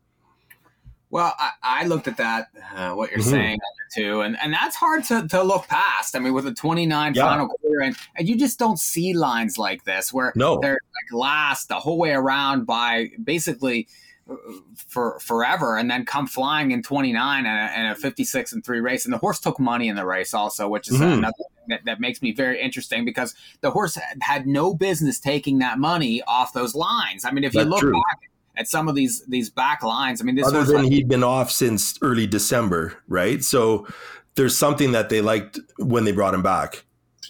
Well, 1.10 1.34
I, 1.40 1.52
I 1.64 1.86
looked 1.86 2.08
at 2.08 2.18
that, 2.18 2.50
uh, 2.76 2.92
what 2.94 3.12
you're 3.12 3.20
mm-hmm. 3.20 3.30
saying 3.30 3.60
too, 3.96 4.22
and, 4.22 4.38
and 4.40 4.54
that's 4.54 4.76
hard 4.76 5.06
to, 5.06 5.28
to 5.30 5.42
look 5.42 5.68
past. 5.68 6.16
I 6.16 6.20
mean, 6.20 6.34
with 6.34 6.46
a 6.48 6.54
29 6.54 7.14
yeah. 7.14 7.22
final 7.22 7.48
quarter, 7.48 7.82
and, 7.82 7.96
and 8.18 8.28
you 8.28 8.38
just 8.38 8.60
don't 8.60 8.78
see 8.78 9.14
lines 9.14 9.58
like 9.58 9.86
this 9.86 10.12
where 10.12 10.34
no. 10.36 10.60
they're 10.60 10.74
like 10.74 11.14
last 11.14 11.70
the 11.70 11.80
whole 11.80 11.98
way 11.98 12.12
around 12.12 12.66
by 12.66 13.10
basically 13.24 13.88
uh, 14.30 14.36
for 14.76 15.18
forever, 15.20 15.78
and 15.78 15.90
then 15.90 16.04
come 16.04 16.28
flying 16.28 16.72
in 16.72 16.84
29 16.84 17.46
and 17.46 17.48
a, 17.48 17.78
and 17.78 17.92
a 17.94 17.96
56 17.96 18.52
and 18.52 18.66
three 18.66 18.82
race. 18.82 19.06
And 19.06 19.14
the 19.14 19.18
horse 19.18 19.40
took 19.40 19.62
money 19.62 19.88
in 19.88 19.96
the 19.96 20.06
race 20.06 20.34
also, 20.34 20.68
which 20.68 20.90
is 20.90 20.96
mm-hmm. 20.96 21.20
another 21.20 21.34
that, 21.70 21.86
that 21.86 22.00
makes 22.00 22.22
me 22.22 22.34
very 22.34 22.62
interesting 22.62 23.06
because 23.06 23.36
the 23.62 23.72
horse 23.72 23.96
had, 23.96 24.18
had 24.22 24.48
no 24.48 24.74
business 24.74 25.20
taking 25.20 25.60
that 25.60 25.80
money 25.80 26.22
off 26.28 26.54
those 26.54 26.76
lines. 26.76 27.26
I 27.26 27.32
mean, 27.32 27.44
if 27.44 27.54
that's 27.54 27.66
you 27.66 27.70
look 27.70 27.80
true. 27.80 27.94
back 27.94 28.30
at 28.58 28.68
some 28.68 28.88
of 28.90 28.96
these 28.96 29.24
these 29.28 29.50
back 29.50 29.84
lines. 29.84 30.22
I 30.22 30.26
mean, 30.26 30.44
other 30.44 30.64
than 30.64 30.84
like, 30.84 30.92
he'd 30.92 31.08
been 31.08 31.24
off 31.24 31.52
since 31.52 31.98
early 32.02 32.28
December, 32.28 32.98
right? 33.08 33.44
So 33.44 33.88
there's 34.36 34.58
something 34.58 34.92
that 34.92 35.10
they 35.10 35.22
liked 35.22 35.60
when 35.78 36.04
they 36.04 36.12
brought 36.12 36.34
him 36.34 36.44
back. 36.44 36.84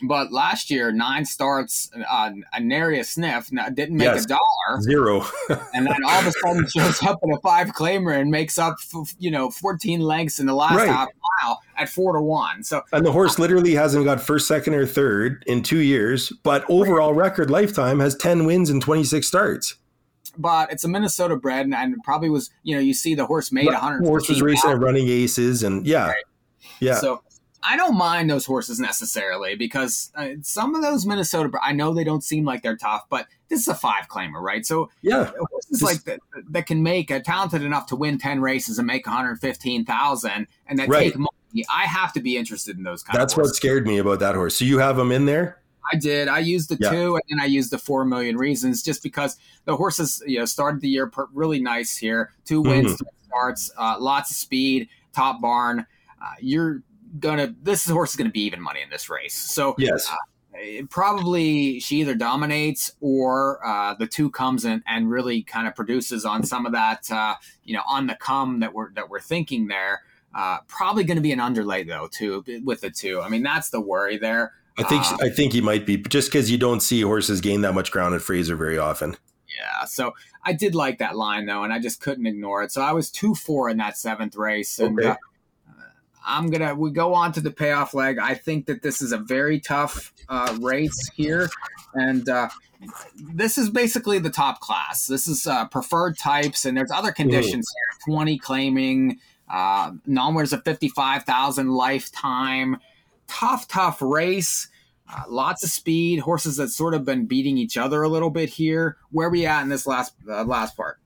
But 0.04 0.32
last 0.32 0.70
year, 0.70 0.92
nine 0.92 1.26
starts, 1.26 1.90
uh, 2.08 2.32
a 2.54 2.60
nary 2.60 3.00
a 3.00 3.04
sniff, 3.04 3.50
didn't 3.74 3.98
make 3.98 4.06
yes, 4.06 4.26
a 4.26 4.28
dollar, 4.28 4.82
zero, 4.82 5.26
and 5.74 5.88
then 5.88 5.98
all 6.06 6.20
of 6.20 6.28
a 6.28 6.32
sudden 6.32 6.68
shows 6.68 7.02
up 7.02 7.20
in 7.24 7.32
a 7.32 7.40
five 7.40 7.70
claimer 7.70 8.20
and 8.20 8.30
makes 8.30 8.60
up, 8.60 8.76
you 9.18 9.32
know, 9.32 9.50
fourteen 9.50 10.02
lengths 10.02 10.40
in 10.40 10.46
the 10.46 10.54
last 10.54 10.76
right. 10.76 10.88
half 10.88 11.10
mile 11.42 11.60
at 11.78 11.90
four 11.90 12.14
to 12.14 12.22
one. 12.22 12.64
So, 12.64 12.84
and 12.92 13.04
the 13.04 13.12
horse 13.12 13.40
literally 13.40 13.74
hasn't 13.74 14.06
got 14.06 14.22
first, 14.22 14.48
second, 14.48 14.76
or 14.76 14.86
third 14.86 15.44
in 15.48 15.64
two 15.64 15.80
years, 15.80 16.32
but 16.44 16.64
overall 16.70 17.16
record 17.16 17.50
lifetime 17.50 18.00
has 18.00 18.16
ten 18.16 18.46
wins 18.46 18.70
and 18.70 18.82
twenty 18.82 19.04
six 19.04 19.28
starts. 19.28 19.78
But 20.38 20.72
it's 20.72 20.84
a 20.84 20.88
Minnesota 20.88 21.36
bred, 21.36 21.66
and, 21.66 21.74
and 21.74 21.96
probably 22.04 22.30
was 22.30 22.50
you 22.64 22.76
know 22.76 22.82
you 22.82 22.94
see 22.94 23.16
the 23.16 23.26
horse 23.26 23.52
made 23.52 23.68
100. 23.68 24.06
Horse 24.06 24.30
was 24.30 24.42
racing 24.42 24.72
Running 24.72 25.08
Aces, 25.08 25.64
and 25.64 25.86
yeah, 25.86 26.08
Right. 26.08 26.24
yeah. 26.80 26.96
So 26.96 27.22
I 27.64 27.76
don't 27.76 27.98
mind 27.98 28.30
those 28.30 28.46
horses 28.46 28.80
necessarily 28.80 29.56
because 29.56 30.12
uh, 30.16 30.30
some 30.42 30.76
of 30.76 30.82
those 30.84 31.06
Minnesota, 31.06 31.50
I 31.62 31.74
know 31.74 31.94
they 31.94 32.04
don't 32.04 32.24
seem 32.24 32.46
like 32.46 32.62
they're 32.62 32.78
tough, 32.78 33.06
but 33.10 33.28
this 33.50 33.60
is 33.62 33.68
a 33.68 33.76
five 33.76 34.08
claimer, 34.08 34.40
right? 34.42 34.66
So 34.66 34.90
yeah, 35.02 35.26
horses 35.52 35.80
Just- 35.80 35.84
like 35.84 36.04
that 36.04 36.20
that 36.52 36.66
can 36.68 36.84
make 36.84 37.10
a 37.12 37.20
talented 37.20 37.64
enough 37.64 37.88
to 37.88 37.96
win 37.96 38.18
ten 38.20 38.42
races 38.42 38.78
and 38.78 38.86
make 38.88 39.06
one 39.08 39.16
hundred 39.16 39.40
fifteen 39.40 39.86
thousand, 39.86 40.48
and 40.68 40.78
that 40.80 40.88
Right. 40.88 41.12
take 41.12 41.18
money. 41.18 41.32
I 41.74 41.86
have 41.86 42.14
to 42.14 42.20
be 42.20 42.38
interested 42.38 42.78
in 42.78 42.84
those 42.84 43.04
that's 43.12 43.36
what 43.36 43.48
scared 43.56 43.88
me 43.88 43.98
about 43.98 44.20
that 44.20 44.36
horse. 44.36 44.56
So 44.58 44.66
you 44.66 44.78
have 44.78 45.00
him 45.00 45.12
in 45.12 45.26
there? 45.26 45.60
I 45.92 45.96
did. 45.98 46.28
I 46.28 46.40
used 46.40 46.70
the 46.70 46.78
Yeah. 46.80 46.90
two, 46.92 47.16
and 47.16 47.24
then 47.30 47.40
I 47.40 47.46
used 47.46 47.72
the 47.72 47.78
four 47.78 48.06
million 48.06 48.38
reasons, 48.38 48.84
just 48.84 49.02
because 49.04 49.38
the 49.66 49.76
horses, 49.76 50.22
you 50.26 50.40
know, 50.40 50.46
started 50.46 50.82
the 50.82 50.90
year 50.90 51.12
really 51.34 51.60
nice 51.62 51.96
here. 51.98 52.32
Two 52.46 52.62
wins, 52.62 52.94
Mhm. 52.94 52.98
three 52.98 53.08
starts, 53.28 53.72
uh, 53.78 53.98
lots 54.00 54.32
of 54.32 54.38
speed, 54.38 54.90
top 55.14 55.42
barn. 55.42 55.86
Uh, 56.22 56.34
you're 56.40 56.84
gonna. 57.20 57.56
This 57.64 57.88
horse 57.88 58.12
is 58.12 58.16
gonna 58.16 58.30
be 58.30 58.42
even 58.44 58.62
money 58.62 58.82
in 58.82 58.90
this 58.90 59.10
race. 59.10 59.36
So 59.36 59.76
Yes. 59.78 60.12
it 60.54 60.90
probably 60.90 61.80
she 61.80 62.02
either 62.02 62.16
dominates 62.16 62.92
or 63.00 63.66
uh, 63.66 63.94
the 63.94 64.08
two 64.08 64.30
comes 64.32 64.66
in 64.66 64.84
and 64.88 65.10
really 65.10 65.44
kind 65.44 65.68
of 65.68 65.76
produces 65.76 66.26
on 66.26 66.44
some 66.44 66.66
of 66.66 66.72
that 66.72 67.10
uh, 67.12 67.36
you 67.64 67.74
know 67.76 67.84
on 67.88 68.08
the 68.08 68.16
come 68.16 68.60
that 68.60 68.74
we're 68.74 68.92
that 68.94 69.08
we're 69.10 69.22
thinking 69.22 69.68
there. 69.68 70.02
Uh, 70.36 70.60
probably 70.68 71.04
going 71.04 71.16
to 71.18 71.22
be 71.22 71.32
an 71.32 71.40
underlay 71.40 71.84
though 71.84 72.08
too 72.12 72.44
with 72.64 72.82
the 72.82 72.90
two. 72.90 73.22
I 73.22 73.30
mean 73.30 73.44
that's 73.44 73.70
the 73.70 73.80
worry 73.80 74.18
there. 74.18 74.54
I 74.78 74.84
think 74.84 75.04
Uh, 75.04 75.18
I 75.22 75.30
think 75.30 75.54
he 75.54 75.62
might 75.62 75.86
be 75.86 75.98
just 75.98 76.32
because 76.32 76.52
you 76.52 76.58
don't 76.58 76.82
see 76.82 77.02
horses 77.02 77.42
gain 77.42 77.62
that 77.62 77.74
much 77.74 77.92
ground 77.92 78.16
at 78.16 78.22
Fraser 78.22 78.56
very 78.56 78.78
often. 78.78 79.18
Yeah, 79.48 79.86
so 79.86 80.14
I 80.44 80.54
did 80.54 80.76
like 80.76 81.00
that 81.00 81.16
line 81.16 81.46
though, 81.46 81.64
and 81.64 81.74
I 81.74 81.80
just 81.80 82.00
couldn't 82.00 82.28
ignore 82.28 82.62
it. 82.64 82.72
So 82.72 82.82
I 82.82 82.92
was 82.92 83.10
two 83.10 83.34
four 83.34 83.70
in 83.70 83.78
that 83.78 83.98
seventh 83.98 84.36
race, 84.36 84.78
and 84.78 85.00
Okay. 85.00 85.10
uh, 85.10 85.16
I'm 86.26 86.50
gonna 86.50 86.76
we 86.76 86.92
go 86.92 87.14
on 87.14 87.32
to 87.34 87.42
the 87.42 87.52
payoff 87.52 87.94
leg. 87.94 88.20
I 88.20 88.36
think 88.36 88.68
that 88.68 88.82
this 88.82 89.02
is 89.02 89.12
a 89.12 89.18
very 89.18 89.60
tough 89.60 90.14
uh, 90.30 90.56
race 90.62 91.10
here, 91.16 91.50
and 91.94 92.30
uh, 92.30 92.50
this 93.34 93.58
is 93.58 93.70
basically 93.72 94.20
the 94.20 94.30
top 94.30 94.60
class. 94.60 95.08
This 95.08 95.28
is 95.28 95.48
uh, 95.48 95.66
preferred 95.70 96.18
types, 96.20 96.66
and 96.66 96.78
there's 96.78 96.92
other 96.92 97.12
conditions 97.12 97.66
here. 97.74 98.14
Twenty 98.14 98.38
claiming, 98.38 99.20
uh, 99.50 99.92
of 100.06 100.64
fifty-five 100.64 101.24
thousand 101.24 101.72
lifetime. 101.72 102.78
Tough, 103.28 103.68
tough 103.68 104.02
race. 104.02 104.68
Uh, 105.10 105.24
lots 105.30 105.64
of 105.64 105.70
speed, 105.70 106.20
horses 106.20 106.58
that 106.58 106.70
sort 106.70 106.94
of 106.94 107.06
been 107.06 107.26
beating 107.26 107.58
each 107.58 107.78
other 107.78 108.04
a 108.04 108.10
little 108.10 108.30
bit 108.30 108.50
here. 108.50 108.98
Where 109.12 109.30
we 109.30 109.46
at 109.46 109.62
in 109.62 109.70
this 109.70 109.88
last 109.88 110.14
uh, 110.28 110.44
last 110.44 110.76
part? 110.76 111.00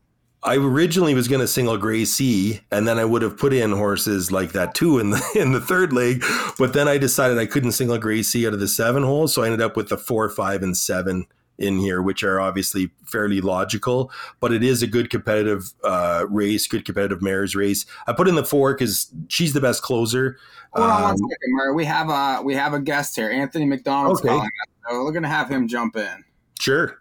I 0.44 0.56
originally 0.56 1.14
was 1.14 1.28
going 1.28 1.42
to 1.42 1.48
single 1.48 1.78
Gray 1.78 2.04
C, 2.04 2.62
and 2.72 2.88
then 2.88 2.98
I 2.98 3.06
would 3.06 3.22
have 3.22 3.38
put 3.38 3.54
in 3.54 3.72
horses 3.72 4.32
like 4.32 4.54
that 4.54 4.74
too 4.74 4.98
in 4.98 5.12
the 5.12 5.22
in 5.36 5.52
the 5.52 5.62
third 5.62 5.94
leg. 5.94 6.24
But 6.58 6.74
then 6.74 6.88
I 6.88 6.98
decided 6.98 7.38
I 7.38 7.46
couldn't 7.46 7.74
single 7.74 7.98
Gray 8.00 8.24
C 8.24 8.48
out 8.48 8.54
of 8.54 8.60
the 8.60 8.68
seven 8.68 9.04
holes, 9.04 9.34
so 9.34 9.44
I 9.44 9.46
ended 9.46 9.62
up 9.62 9.78
with 9.78 9.90
the 9.90 9.98
four, 9.98 10.28
five, 10.30 10.64
and 10.64 10.76
seven 10.76 11.28
in 11.58 11.78
here, 11.78 12.02
which 12.02 12.24
are 12.24 12.40
obviously 12.40 12.90
fairly 13.06 13.40
logical. 13.42 14.12
But 14.40 14.52
it 14.52 14.64
is 14.64 14.82
a 14.82 14.88
good 14.88 15.10
competitive 15.10 15.72
uh, 15.84 16.26
race, 16.30 16.68
good 16.68 16.86
competitive 16.86 17.22
mares 17.22 17.56
race. 17.56 17.86
I 18.08 18.14
put 18.14 18.28
in 18.28 18.36
the 18.36 18.44
four 18.46 18.74
because 18.74 19.12
she's 19.28 19.54
the 19.54 19.62
best 19.62 19.82
closer. 19.84 20.38
Hold 20.74 20.90
on 20.90 21.02
one 21.04 21.12
Um, 21.14 21.18
Murray. 21.48 21.74
We 21.76 21.86
have 21.86 22.10
a 22.10 22.42
we 22.42 22.54
have 22.56 22.74
a 22.74 22.80
guest 22.80 23.16
here, 23.16 23.30
Anthony 23.30 23.66
MacDonald. 23.66 24.20
Okay. 24.20 24.30
calling 24.30 24.46
us, 24.46 24.90
so 24.90 25.04
we're 25.04 25.12
gonna 25.12 25.28
have 25.28 25.50
him 25.50 25.68
jump 25.68 25.96
in. 25.98 26.24
Sure. 26.60 26.98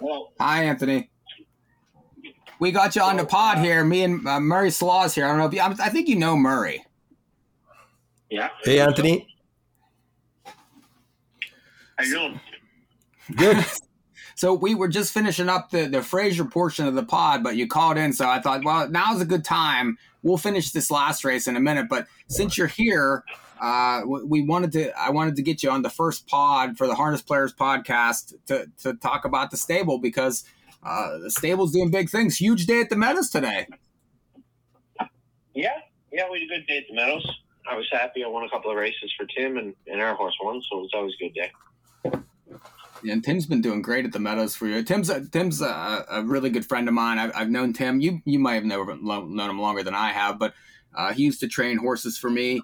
Well, 0.00 0.32
Hi, 0.40 0.64
Anthony. 0.64 1.10
We 2.60 2.70
got 2.70 2.94
you 2.94 3.02
on 3.02 3.16
the 3.16 3.24
pod 3.26 3.58
here. 3.58 3.84
Me 3.84 4.02
and 4.04 4.26
uh, 4.26 4.38
Murray 4.40 4.70
Slough's 4.70 5.14
here. 5.14 5.24
I 5.24 5.28
don't 5.28 5.38
know 5.38 5.46
if 5.46 5.52
you, 5.54 5.60
I, 5.60 5.66
I 5.86 5.88
think 5.90 6.08
you 6.08 6.16
know 6.16 6.36
Murray. 6.36 6.84
yeah. 8.30 8.50
Hey, 8.62 8.80
Anthony. 8.80 9.26
You 12.04 12.14
doing? 12.14 12.40
Good. 13.36 13.64
So 14.36 14.52
we 14.52 14.74
were 14.74 14.88
just 14.88 15.12
finishing 15.12 15.48
up 15.48 15.70
the 15.70 15.86
the 15.86 16.02
Fraser 16.02 16.44
portion 16.44 16.86
of 16.86 16.94
the 16.94 17.04
pod, 17.04 17.42
but 17.44 17.56
you 17.56 17.68
called 17.68 17.96
in, 17.96 18.12
so 18.12 18.28
I 18.28 18.40
thought, 18.40 18.64
well, 18.64 18.88
now's 18.88 19.20
a 19.20 19.24
good 19.24 19.44
time. 19.44 19.96
We'll 20.22 20.38
finish 20.38 20.72
this 20.72 20.90
last 20.90 21.24
race 21.24 21.46
in 21.46 21.56
a 21.56 21.60
minute, 21.60 21.86
but 21.88 22.06
since 22.28 22.58
you're 22.58 22.66
here, 22.66 23.22
uh, 23.60 24.02
we 24.04 24.24
we 24.24 24.42
wanted 24.42 24.72
to 24.72 24.98
I 24.98 25.10
wanted 25.10 25.36
to 25.36 25.42
get 25.42 25.62
you 25.62 25.70
on 25.70 25.82
the 25.82 25.90
first 25.90 26.26
pod 26.26 26.76
for 26.76 26.86
the 26.86 26.94
Harness 26.94 27.22
Players 27.22 27.54
podcast 27.54 28.34
to 28.46 28.66
to 28.82 28.94
talk 28.94 29.24
about 29.24 29.50
the 29.50 29.56
stable 29.56 29.98
because 29.98 30.44
uh, 30.82 31.18
the 31.18 31.30
stable's 31.30 31.72
doing 31.72 31.90
big 31.90 32.10
things. 32.10 32.36
Huge 32.36 32.66
day 32.66 32.80
at 32.80 32.90
the 32.90 32.96
Meadows 32.96 33.30
today. 33.30 33.66
Yeah, 35.54 35.70
yeah, 36.12 36.28
we 36.30 36.40
had 36.40 36.46
a 36.50 36.58
good 36.58 36.66
day 36.66 36.78
at 36.78 36.84
the 36.88 36.94
Meadows. 36.94 37.40
I 37.70 37.76
was 37.76 37.88
happy. 37.90 38.24
I 38.24 38.28
won 38.28 38.44
a 38.44 38.50
couple 38.50 38.70
of 38.70 38.76
races 38.76 39.12
for 39.16 39.26
Tim, 39.26 39.56
and, 39.56 39.74
and 39.86 40.00
our 40.00 40.14
horse 40.14 40.36
won, 40.42 40.60
so 40.68 40.78
it 40.78 40.82
was 40.82 40.90
always 40.92 41.14
a 41.14 41.24
good 41.24 41.34
day. 41.34 41.50
And 43.06 43.22
Tim's 43.22 43.46
been 43.46 43.60
doing 43.60 43.82
great 43.82 44.04
at 44.04 44.12
the 44.12 44.18
Meadows 44.18 44.56
for 44.56 44.66
you. 44.66 44.82
Tim's 44.82 45.10
a, 45.10 45.26
Tim's 45.28 45.60
a, 45.60 46.04
a 46.10 46.22
really 46.24 46.50
good 46.50 46.64
friend 46.64 46.88
of 46.88 46.94
mine. 46.94 47.18
I've, 47.18 47.32
I've 47.34 47.50
known 47.50 47.72
Tim. 47.72 48.00
You 48.00 48.20
you 48.24 48.38
might 48.38 48.54
have 48.54 48.64
never 48.64 48.96
known 48.96 49.38
him 49.38 49.60
longer 49.60 49.82
than 49.82 49.94
I 49.94 50.10
have, 50.10 50.38
but 50.38 50.54
uh, 50.94 51.12
he 51.12 51.24
used 51.24 51.40
to 51.40 51.48
train 51.48 51.78
horses 51.78 52.16
for 52.16 52.30
me. 52.30 52.62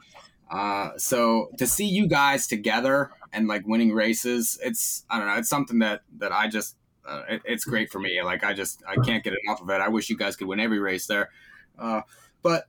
Uh, 0.51 0.91
so 0.97 1.51
to 1.59 1.67
see 1.67 1.87
you 1.87 2.09
guys 2.09 2.47
together 2.47 3.11
and 3.33 3.47
like 3.47 3.67
winning 3.67 3.93
races, 3.93 4.59
it's 4.63 5.05
I 5.11 5.19
don't 5.19 5.29
know. 5.29 5.35
It's 5.35 5.49
something 5.49 5.79
that 5.81 6.03
that 6.19 6.33
I 6.33 6.49
just 6.49 6.77
uh, 7.07 7.23
it, 7.29 7.43
it's 7.45 7.65
great 7.65 7.91
for 7.91 8.01
me. 8.01 8.23
Like 8.23 8.43
I 8.43 8.53
just 8.53 8.83
I 8.89 8.97
can't 8.97 9.23
get 9.23 9.35
enough 9.45 9.61
of 9.61 9.71
it. 9.71 9.81
I 9.81 9.89
wish 9.89 10.11
you 10.11 10.17
guys 10.17 10.37
could 10.37 10.49
win 10.49 10.61
every 10.61 10.79
race 10.79 11.07
there. 11.07 11.31
Uh, 11.79 12.03
but 12.43 12.65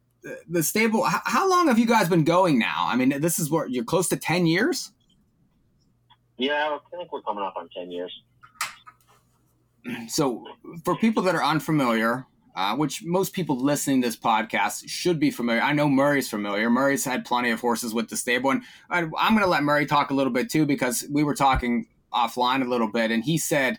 the- 0.49 0.63
stable. 0.63 1.03
How, 1.03 1.21
how 1.25 1.49
long 1.49 1.67
have 1.67 1.79
you 1.79 1.87
guys 1.87 2.09
been 2.09 2.23
going 2.23 2.59
now? 2.59 2.85
I 2.87 2.95
mean, 2.95 3.21
this 3.21 3.39
is 3.39 3.49
what 3.49 3.71
you're 3.71 3.83
close 3.83 4.09
to 4.09 4.17
ten 4.17 4.45
years. 4.45 4.91
Yeah, 6.41 6.75
I 6.93 6.97
think 6.97 7.11
we're 7.11 7.21
coming 7.21 7.43
up 7.43 7.53
on 7.55 7.69
10 7.69 7.91
years. 7.91 8.11
So, 10.07 10.43
for 10.83 10.95
people 10.95 11.21
that 11.23 11.35
are 11.35 11.43
unfamiliar, 11.43 12.25
uh, 12.55 12.75
which 12.75 13.03
most 13.03 13.33
people 13.33 13.59
listening 13.59 14.01
to 14.01 14.07
this 14.07 14.17
podcast 14.17 14.89
should 14.89 15.19
be 15.19 15.29
familiar, 15.29 15.61
I 15.61 15.73
know 15.73 15.87
Murray's 15.87 16.29
familiar. 16.29 16.69
Murray's 16.71 17.05
had 17.05 17.25
plenty 17.25 17.51
of 17.51 17.61
horses 17.61 17.93
with 17.93 18.09
the 18.09 18.17
stable, 18.17 18.49
and 18.49 18.63
I, 18.89 19.01
I'm 19.19 19.33
going 19.33 19.43
to 19.43 19.47
let 19.47 19.61
Murray 19.61 19.85
talk 19.85 20.09
a 20.09 20.15
little 20.15 20.33
bit 20.33 20.49
too 20.49 20.65
because 20.65 21.05
we 21.11 21.23
were 21.23 21.35
talking 21.35 21.85
offline 22.11 22.65
a 22.65 22.69
little 22.69 22.91
bit, 22.91 23.11
and 23.11 23.23
he 23.23 23.37
said, 23.37 23.77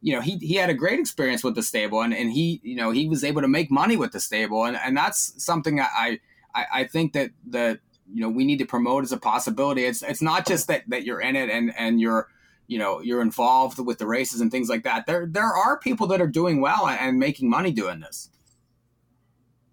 you 0.00 0.12
know, 0.12 0.20
he 0.20 0.38
he 0.38 0.54
had 0.54 0.70
a 0.70 0.74
great 0.74 0.98
experience 0.98 1.44
with 1.44 1.54
the 1.54 1.62
stable, 1.62 2.02
and, 2.02 2.12
and 2.12 2.32
he 2.32 2.60
you 2.64 2.74
know 2.74 2.90
he 2.90 3.08
was 3.08 3.22
able 3.22 3.42
to 3.42 3.48
make 3.48 3.70
money 3.70 3.96
with 3.96 4.10
the 4.10 4.20
stable, 4.20 4.64
and 4.64 4.76
and 4.76 4.96
that's 4.96 5.42
something 5.42 5.78
I 5.80 6.18
I, 6.54 6.66
I 6.72 6.84
think 6.84 7.12
that 7.12 7.30
that 7.50 7.78
you 8.10 8.20
know 8.20 8.28
we 8.28 8.44
need 8.44 8.58
to 8.58 8.66
promote 8.66 9.04
as 9.04 9.12
a 9.12 9.18
possibility. 9.18 9.84
It's 9.84 10.02
it's 10.02 10.22
not 10.22 10.46
just 10.46 10.68
that 10.68 10.82
that 10.88 11.04
you're 11.04 11.20
in 11.20 11.36
it 11.36 11.50
and 11.50 11.72
and 11.76 12.00
you're 12.00 12.28
you 12.66 12.78
know 12.78 13.00
you're 13.00 13.22
involved 13.22 13.78
with 13.78 13.98
the 13.98 14.06
races 14.06 14.40
and 14.40 14.50
things 14.50 14.68
like 14.68 14.84
that 14.84 15.04
there 15.06 15.26
there 15.26 15.52
are 15.52 15.78
people 15.78 16.06
that 16.06 16.20
are 16.20 16.28
doing 16.28 16.60
well 16.60 16.88
and 16.88 17.18
making 17.18 17.50
money 17.50 17.72
doing 17.72 18.00
this 18.00 18.30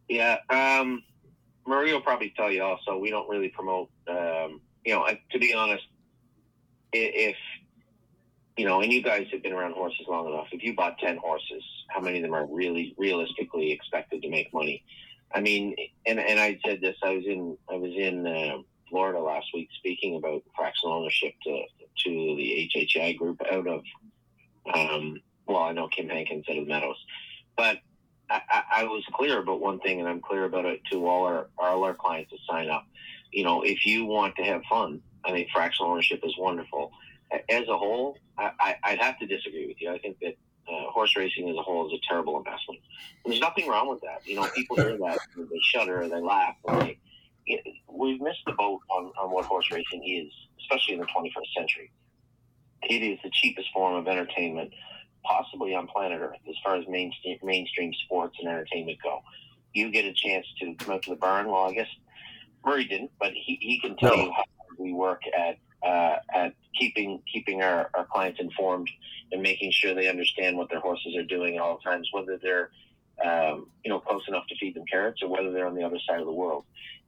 Yeah, 0.10 0.38
um, 0.50 1.04
Murray 1.68 1.94
will 1.94 2.02
probably 2.02 2.34
tell 2.36 2.52
you 2.52 2.64
also, 2.64 2.98
we 2.98 3.12
don't 3.12 3.30
really 3.30 3.50
promote, 3.50 3.90
um, 4.08 4.60
you 4.84 4.94
know, 4.94 5.08
to 5.32 5.40
be 5.40 5.54
honest, 5.54 5.84
if, 6.92 7.36
you 8.58 8.66
know, 8.66 8.82
and 8.82 8.92
you 8.92 9.04
guys 9.04 9.28
have 9.32 9.44
been 9.44 9.54
around 9.54 9.74
horses 9.74 10.06
long 10.10 10.28
enough, 10.28 10.48
if 10.52 10.64
you 10.64 10.76
bought 10.76 10.98
10 10.98 11.18
horses, 11.18 11.64
how 11.90 12.02
many 12.02 12.18
of 12.18 12.24
them 12.24 12.34
are 12.34 12.48
really 12.48 12.96
realistically 12.98 13.72
expected 13.72 14.24
to 14.24 14.30
make 14.30 14.52
money? 14.52 14.84
I 15.34 15.42
mean, 15.42 15.76
and, 16.06 16.20
and 16.20 16.40
I 16.40 16.60
said 16.66 16.82
this, 16.82 16.96
I 17.04 17.16
was 17.16 17.26
in, 17.26 17.58
I 17.70 17.76
was 17.76 17.92
in, 17.96 18.26
uh, 18.26 18.58
Florida 18.90 19.20
last 19.20 19.48
week 19.54 19.70
speaking 19.78 20.16
about 20.16 20.42
fractional 20.56 20.96
ownership 20.96 21.34
to, 21.44 21.64
to 22.06 22.10
the 22.10 22.72
HHI 22.76 23.18
group 23.18 23.40
out 23.52 23.68
of, 23.68 23.84
um, 24.74 25.18
well, 25.46 25.64
I 25.64 25.72
know 25.72 25.88
Kim 25.88 26.10
Hankins 26.10 26.46
out 26.50 26.58
of 26.58 26.68
Meadows, 26.68 26.98
but 27.56 27.78
I, 28.30 28.42
I, 28.50 28.64
I 28.72 28.84
was 28.86 29.04
clear 29.14 29.40
about 29.40 29.62
one 29.62 29.80
thing, 29.80 30.00
and 30.00 30.08
I'm 30.08 30.22
clear 30.22 30.46
about 30.46 30.66
it 30.66 30.82
to 30.92 31.08
all 31.08 31.26
our 31.26 31.48
all 31.58 31.84
our 31.84 31.94
clients 31.94 32.32
to 32.32 32.38
sign 32.50 32.70
up. 32.70 32.86
You 33.32 33.44
know, 33.44 33.64
if 33.64 33.86
you 33.86 34.06
want 34.06 34.36
to 34.36 34.44
have 34.44 34.62
fun, 34.70 35.02
I 35.26 35.32
think 35.32 35.50
fractional 35.54 35.92
ownership 35.92 36.22
is 36.24 36.36
wonderful. 36.38 36.92
As 37.50 37.68
a 37.68 37.78
whole, 37.78 38.18
I, 38.38 38.52
I, 38.60 38.76
I'd 38.84 39.00
have 39.00 39.20
to 39.20 39.28
disagree 39.28 39.68
with 39.68 39.78
you. 39.80 39.92
I 39.92 40.00
think 40.00 40.18
that 40.22 40.36
uh, 40.70 40.92
horse 40.92 41.16
racing 41.16 41.50
as 41.50 41.56
a 41.56 41.62
whole 41.62 41.88
is 41.88 41.94
a 41.94 42.08
terrible 42.08 42.38
investment. 42.38 42.80
And 43.24 43.32
there's 43.32 43.42
nothing 43.42 43.68
wrong 43.68 43.90
with 43.90 44.02
that. 44.02 44.26
You 44.26 44.36
know, 44.36 44.48
people 44.56 44.76
hear 44.78 44.98
that, 44.98 45.20
and 45.36 45.50
they 45.50 45.60
shudder, 45.74 46.02
and 46.02 46.12
they 46.12 46.22
laugh. 46.22 46.56
And 46.68 46.82
they, 46.82 47.00
it, 47.48 47.62
we've 47.92 48.22
missed 48.22 48.42
the 48.46 48.54
boat 48.54 48.82
on, 48.90 49.12
on 49.22 49.32
what 49.32 49.46
horse 49.46 49.70
racing 49.72 50.04
is, 50.06 50.32
especially 50.62 50.96
in 50.96 51.00
the 51.00 51.08
21st 51.08 51.54
century. 51.58 51.92
It 52.84 53.02
is 53.04 53.20
the 53.24 53.32
cheapest 53.34 53.70
form 53.74 53.96
of 53.96 54.08
entertainment 54.08 54.72
possibly 55.26 55.76
on 55.76 55.86
planet 55.88 56.22
Earth 56.22 56.38
as 56.48 56.56
far 56.64 56.76
as 56.78 56.86
mainstream, 56.88 57.38
mainstream 57.44 57.92
sports 58.06 58.38
and 58.40 58.48
entertainment 58.48 58.98
go. 59.04 59.20
You 59.74 59.92
get 59.92 60.06
a 60.06 60.14
chance 60.14 60.46
to 60.62 60.74
come 60.76 60.94
out 60.96 61.04
to 61.04 61.10
the 61.12 61.16
barn. 61.18 61.48
Well, 61.48 61.64
I 61.70 61.74
guess 61.74 61.90
Murray 62.66 62.86
didn't, 62.86 63.12
but 63.20 63.34
he, 63.34 63.58
he 63.62 63.80
can 63.82 63.98
tell 63.98 64.16
No. 64.16 64.24
you 64.24 64.32
how 64.32 64.44
we 64.78 64.94
work 64.94 65.22
at 65.38 65.58
uh, 65.86 66.18
at 66.34 66.54
keeping 66.78 67.22
keeping 67.32 67.62
our, 67.62 67.90
our 67.94 68.06
clients 68.06 68.40
informed 68.40 68.90
and 69.32 69.42
making 69.42 69.72
sure 69.72 69.94
they 69.94 70.08
understand 70.08 70.58
what 70.58 70.70
their 70.70 70.80
horses 70.80 71.16
are 71.16 71.24
doing 71.24 71.56
at 71.56 71.62
all 71.62 71.78
times, 71.80 72.10
whether 72.12 72.38
they're 72.38 72.72
um, 73.24 73.68
you 73.84 73.90
know 73.90 74.00
close 74.00 74.24
enough 74.28 74.48
to 74.48 74.56
feed 74.58 74.76
them 74.76 74.86
carrots 74.90 75.22
or 75.22 75.30
whether 75.30 75.52
they're 75.52 75.68
on 75.68 75.76
the 75.76 75.84
other 75.84 76.00
side 76.08 76.20
of 76.20 76.26
the 76.26 76.32
world. 76.34 76.66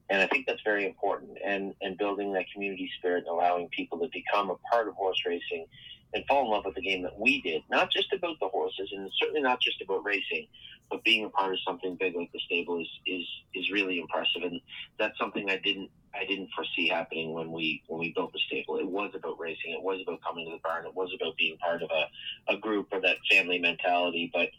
And 0.09 0.22
I 0.22 0.28
think 0.28 0.45
that's 0.45 0.62
very 0.64 0.86
important. 0.86 1.38
And 1.45 1.74
and 1.82 1.97
building 1.97 2.34
that 2.34 2.45
community 2.53 2.89
spirit 2.97 3.26
and 3.28 3.34
allowing 3.34 3.70
people 3.70 3.99
to 3.99 4.09
become 4.12 4.49
a 4.49 4.55
part 4.72 4.88
of 4.88 4.95
horse 4.95 5.22
racing 5.26 5.66
and 6.14 6.26
fall 6.28 6.43
in 6.43 6.51
love 6.51 6.66
with 6.66 6.76
the 6.76 6.82
game 6.82 7.03
that 7.03 7.18
we 7.18 7.41
did, 7.41 7.64
not 7.70 7.89
just 7.89 8.12
about 8.12 8.38
the 8.39 8.47
horses 8.47 8.89
and 8.91 9.09
certainly 9.18 9.41
not 9.41 9.62
just 9.62 9.82
about 9.82 10.03
racing, 10.03 10.47
but 10.89 11.03
being 11.05 11.24
a 11.24 11.30
part 11.30 11.53
of 11.53 11.59
something 11.66 11.95
big 11.95 12.16
like 12.16 12.32
the 12.34 12.39
stable 12.45 12.80
is 12.82 12.88
is 13.05 13.26
is 13.55 13.72
really 13.72 13.99
impressive. 13.99 14.43
And 14.43 14.59
that's 14.99 15.18
something 15.18 15.49
I 15.49 15.57
didn't 15.57 15.89
I 16.14 16.26
didn't 16.26 16.49
foresee 16.55 16.89
happening 16.89 17.34
when 17.34 17.51
we 17.51 17.84
when 17.88 17.99
we 17.99 18.14
built 18.14 18.34
the 18.34 18.39
stable. 18.47 18.78
It 18.78 18.88
was 18.88 19.12
about 19.16 19.39
racing. 19.39 19.72
It 19.72 19.82
was 19.82 20.01
about 20.01 20.20
coming 20.22 20.45
to 20.45 20.51
the 20.51 20.59
barn. 20.64 20.86
It 20.86 20.95
was 20.95 21.09
about 21.16 21.38
being 21.38 21.57
part 21.57 21.82
of 21.82 21.89
a, 21.89 22.53
a 22.53 22.57
group 22.57 22.88
or 22.91 22.99
that 23.01 23.18
family 23.30 23.59
mentality. 23.59 24.30
But 24.34 24.49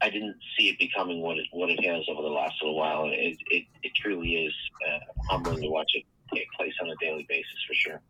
I 0.00 0.10
didn't 0.10 0.36
see 0.56 0.68
it 0.68 0.78
becoming 0.78 1.20
what 1.20 1.38
it 1.38 1.46
what 1.52 1.70
it 1.70 1.84
has 1.84 2.04
over 2.08 2.22
the 2.22 2.28
last 2.28 2.54
little 2.62 2.76
while. 2.76 3.06
It 3.06 3.36
it, 3.50 3.64
it 3.82 3.92
truly 3.94 4.46
is 4.46 4.54
uh, 4.88 4.98
humbling 5.28 5.62
to 5.62 5.68
watch 5.68 5.90
it 5.94 6.04
take 6.32 6.50
place 6.56 6.72
on 6.80 6.88
a 6.88 6.94
daily 7.00 7.26
basis 7.28 7.64
for 7.66 7.74
sure. 7.74 8.00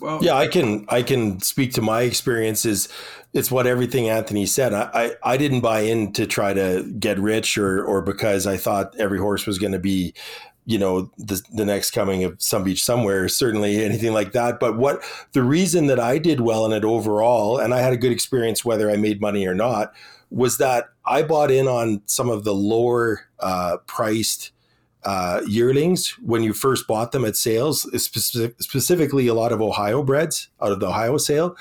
Well, 0.00 0.18
yeah, 0.22 0.34
I 0.34 0.48
can 0.48 0.86
I 0.88 1.02
can 1.02 1.40
speak 1.40 1.72
to 1.74 1.82
my 1.82 2.02
experiences. 2.02 2.88
It's 3.32 3.50
what 3.50 3.66
everything 3.66 4.08
Anthony 4.08 4.46
said. 4.46 4.74
I, 4.74 4.90
I, 4.92 5.32
I 5.32 5.36
didn't 5.36 5.60
buy 5.60 5.80
in 5.80 6.12
to 6.14 6.26
try 6.26 6.52
to 6.52 6.82
get 6.98 7.18
rich 7.18 7.56
or 7.56 7.84
or 7.84 8.02
because 8.02 8.46
I 8.46 8.56
thought 8.56 8.94
every 8.98 9.18
horse 9.18 9.46
was 9.46 9.58
going 9.58 9.72
to 9.72 9.78
be, 9.78 10.14
you 10.66 10.78
know, 10.78 11.10
the 11.18 11.42
the 11.52 11.64
next 11.64 11.90
coming 11.90 12.24
of 12.24 12.38
Somebeachsomewhere. 12.38 13.30
Certainly 13.30 13.84
anything 13.84 14.12
like 14.12 14.32
that. 14.32 14.58
But 14.58 14.76
what 14.76 15.02
the 15.32 15.42
reason 15.42 15.86
that 15.86 16.00
I 16.00 16.18
did 16.18 16.40
well 16.40 16.64
in 16.66 16.72
it 16.72 16.84
overall, 16.84 17.58
and 17.58 17.74
I 17.74 17.80
had 17.80 17.92
a 17.92 17.98
good 17.98 18.12
experience 18.12 18.64
whether 18.64 18.90
I 18.90 18.96
made 18.96 19.20
money 19.20 19.46
or 19.46 19.54
not, 19.54 19.92
was 20.30 20.58
that 20.58 20.88
I 21.04 21.22
bought 21.22 21.50
in 21.50 21.68
on 21.68 22.02
some 22.06 22.30
of 22.30 22.44
the 22.44 22.54
lower 22.54 23.26
uh, 23.40 23.78
priced 23.86 24.52
uh, 25.04 25.42
yearlings 25.46 26.10
when 26.22 26.42
you 26.42 26.54
first 26.54 26.86
bought 26.86 27.12
them 27.12 27.24
at 27.24 27.36
sales, 27.36 27.82
specific, 28.02 28.60
specifically 28.62 29.26
a 29.26 29.34
lot 29.34 29.52
of 29.52 29.60
Ohio 29.60 30.02
breds 30.02 30.48
out 30.62 30.72
of 30.72 30.80
the 30.80 30.88
Ohio 30.88 31.18
sale. 31.18 31.56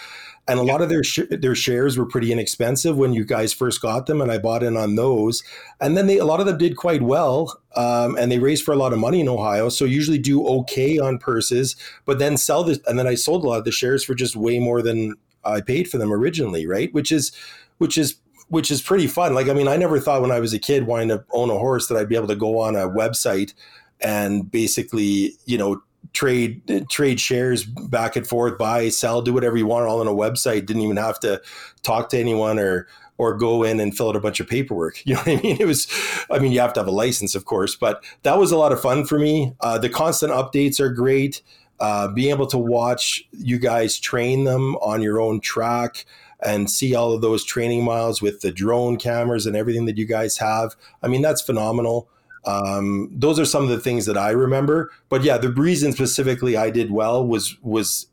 And 0.46 0.60
a 0.60 0.64
lot 0.64 0.82
of 0.82 0.90
their 0.90 1.04
sh- 1.04 1.30
their 1.30 1.56
shares 1.56 1.98
were 1.98 2.06
pretty 2.06 2.32
inexpensive 2.32 2.98
when 2.98 3.14
you 3.14 3.24
guys 3.24 3.54
first 3.54 3.82
got 3.82 4.08
them, 4.08 4.20
and 4.20 4.30
I 4.30 4.38
bought 4.38 4.62
in 4.62 4.76
on 4.76 4.96
those. 4.96 5.42
And 5.80 5.96
then 5.96 6.08
they 6.08 6.18
a 6.18 6.26
lot 6.26 6.42
of 6.42 6.46
them 6.46 6.58
did 6.58 6.76
quite 6.76 7.02
well, 7.02 7.62
um, 7.76 8.18
and 8.18 8.32
they 8.32 8.40
raised 8.40 8.66
for 8.66 8.74
a 8.74 8.78
lot 8.78 8.92
of 8.92 9.00
money 9.00 9.22
in 9.22 9.30
Ohio. 9.30 9.70
So 9.70 9.86
usually 9.86 10.18
do 10.18 10.46
okay 10.48 11.00
on 11.00 11.18
purses, 11.18 11.78
but 12.04 12.20
then 12.20 12.36
sell 12.36 12.64
this. 12.66 12.80
And 12.88 13.00
then 13.00 13.08
I 13.08 13.16
sold 13.16 13.46
a 13.46 13.48
lot 13.48 13.60
of 13.60 13.66
the 13.66 13.72
shares 13.72 14.04
for 14.04 14.16
just 14.16 14.36
way 14.36 14.60
more 14.60 14.82
than 14.82 15.16
I 15.46 15.62
paid 15.62 15.90
for 15.90 15.98
them 15.98 16.12
originally, 16.12 16.68
right? 16.68 16.94
Which 16.94 17.12
is 17.12 17.32
which 17.78 17.98
is 17.98 18.16
which 18.50 18.70
is 18.70 18.82
pretty 18.82 19.08
fun. 19.08 19.34
Like, 19.34 19.48
I 19.48 19.54
mean, 19.54 19.68
I 19.68 19.78
never 19.78 20.00
thought 20.00 20.22
when 20.22 20.32
I 20.32 20.40
was 20.40 20.54
a 20.54 20.60
kid 20.60 20.86
wanting 20.86 21.08
to 21.10 21.24
own 21.32 21.50
a 21.50 21.58
horse 21.58 21.88
that 21.88 21.98
I'd 21.98 22.10
be 22.10 22.16
able 22.16 22.28
to 22.28 22.36
go 22.36 22.60
on 22.60 22.76
a 22.76 22.88
website 22.88 23.54
and 24.02 24.52
basically, 24.52 25.34
you 25.46 25.58
know, 25.58 25.82
trade 26.14 26.88
trade 26.90 27.20
shares 27.20 27.64
back 27.64 28.16
and 28.16 28.28
forth, 28.28 28.58
buy, 28.58 28.90
sell, 28.90 29.22
do 29.22 29.34
whatever 29.34 29.58
you 29.58 29.66
want 29.66 29.88
all 29.88 30.00
on 30.00 30.08
a 30.08 30.12
website. 30.12 30.66
Didn't 30.66 30.84
even 30.84 30.98
have 30.98 31.20
to 31.22 31.42
talk 31.82 32.10
to 32.10 32.20
anyone 32.20 32.60
or 32.60 32.88
or 33.18 33.36
go 33.36 33.64
in 33.64 33.80
and 33.80 33.96
fill 33.96 34.10
out 34.10 34.16
a 34.16 34.20
bunch 34.20 34.40
of 34.40 34.48
paperwork. 34.48 35.00
You 35.06 35.16
know 35.16 35.20
what 35.22 35.40
I 35.40 35.42
mean? 35.42 35.58
It 35.60 35.66
was, 35.66 35.88
I 36.32 36.40
mean, 36.40 36.52
you 36.52 36.60
have 36.60 36.74
to 36.74 36.80
have 36.80 36.88
a 36.88 36.92
license, 36.92 37.36
of 37.36 37.46
course, 37.46 37.76
but 37.76 38.04
that 38.24 38.40
was 38.40 38.52
a 38.52 38.58
lot 38.58 38.72
of 38.72 38.82
fun 38.82 39.06
for 39.06 39.20
me. 39.20 39.54
Uh, 39.60 39.78
the 39.78 39.90
constant 39.90 40.32
updates 40.32 40.80
are 40.80 40.90
great. 40.90 41.42
Uh, 41.80 42.08
being 42.08 42.30
able 42.30 42.48
to 42.48 42.58
watch 42.58 43.24
you 43.32 43.60
guys 43.60 44.00
train 44.00 44.46
them 44.46 44.76
on 44.78 45.02
your 45.02 45.20
own 45.22 45.40
track 45.42 46.06
and 46.44 46.70
see 46.70 46.96
all 46.96 47.14
of 47.14 47.22
those 47.22 47.44
training 47.44 47.84
miles 47.84 48.22
with 48.22 48.42
the 48.42 48.52
drone 48.52 48.98
cameras 48.98 49.46
and 49.46 49.56
everything 49.56 49.86
that 49.86 49.98
you 49.98 50.06
guys 50.06 50.38
have. 50.38 50.76
I 51.02 51.08
mean, 51.08 51.22
that's 51.22 51.42
phenomenal. 51.42 52.10
Um, 52.46 53.10
those 53.12 53.40
are 53.40 53.46
some 53.46 53.64
of 53.64 53.70
the 53.70 53.80
things 53.80 54.06
that 54.06 54.18
I 54.18 54.32
remember. 54.32 54.92
But 55.10 55.24
yeah, 55.24 55.38
the 55.38 55.50
reason 55.50 55.94
specifically 55.94 56.58
I 56.58 56.70
did 56.70 56.92
well 56.92 57.26
was 57.26 57.58
was 57.62 58.08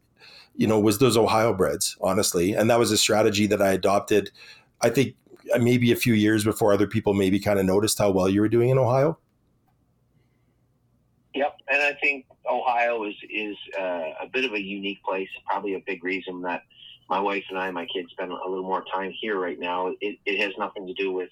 you 0.57 0.67
know 0.67 0.79
was 0.79 0.99
those 0.99 1.17
Ohio 1.17 1.53
breds, 1.53 1.97
honestly, 2.01 2.55
and 2.55 2.71
that 2.71 2.79
was 2.79 2.93
a 2.93 2.99
strategy 2.99 3.47
that 3.47 3.61
I 3.61 3.73
adopted. 3.73 4.31
I 4.81 4.91
think 4.91 5.15
uh, 5.55 5.59
maybe 5.59 5.93
a 5.93 5.97
few 5.97 6.15
years 6.15 6.45
before 6.45 6.73
other 6.73 6.87
people 6.87 7.15
maybe 7.15 7.41
kind 7.41 7.59
of 7.59 7.67
noticed 7.67 7.99
how 7.99 8.11
well 8.11 8.29
you 8.29 8.41
were 8.41 8.49
doing 8.49 8.71
in 8.71 8.79
Ohio. 8.79 9.19
Yep, 11.35 11.57
and 11.69 11.83
I 11.83 11.97
think 12.01 12.27
Ohio 12.49 13.05
is 13.05 13.15
is 13.31 13.57
uh, 13.79 14.11
a 14.21 14.27
bit 14.33 14.45
of 14.45 14.53
a 14.53 14.61
unique 14.61 15.03
place. 15.03 15.29
Probably 15.47 15.75
a 15.75 15.81
big 15.87 16.05
reason 16.05 16.41
that 16.43 16.63
my 17.09 17.21
wife 17.21 17.45
and 17.51 17.59
I, 17.59 17.71
my 17.73 17.87
kids, 17.87 18.11
spend 18.13 18.31
a 18.31 18.49
little 18.49 18.63
more 18.63 18.85
time 18.93 19.13
here 19.21 19.39
right 19.39 19.59
now. 19.59 19.93
It, 20.01 20.19
it 20.25 20.39
has 20.41 20.53
nothing 20.57 20.87
to 20.87 20.95
do 20.95 21.11
with 21.11 21.29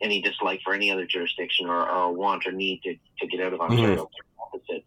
any 0.00 0.20
dislike 0.20 0.60
for 0.62 0.74
any 0.74 0.90
other 0.90 1.06
jurisdiction 1.06 1.68
or, 1.68 1.88
or 1.88 2.12
want 2.12 2.46
or 2.46 2.52
need 2.52 2.82
to, 2.82 2.94
to 3.20 3.26
get 3.26 3.40
out 3.40 3.52
of 3.52 3.60
Ontario. 3.60 4.04
Mm-hmm. 4.04 4.42
Opposite. 4.42 4.84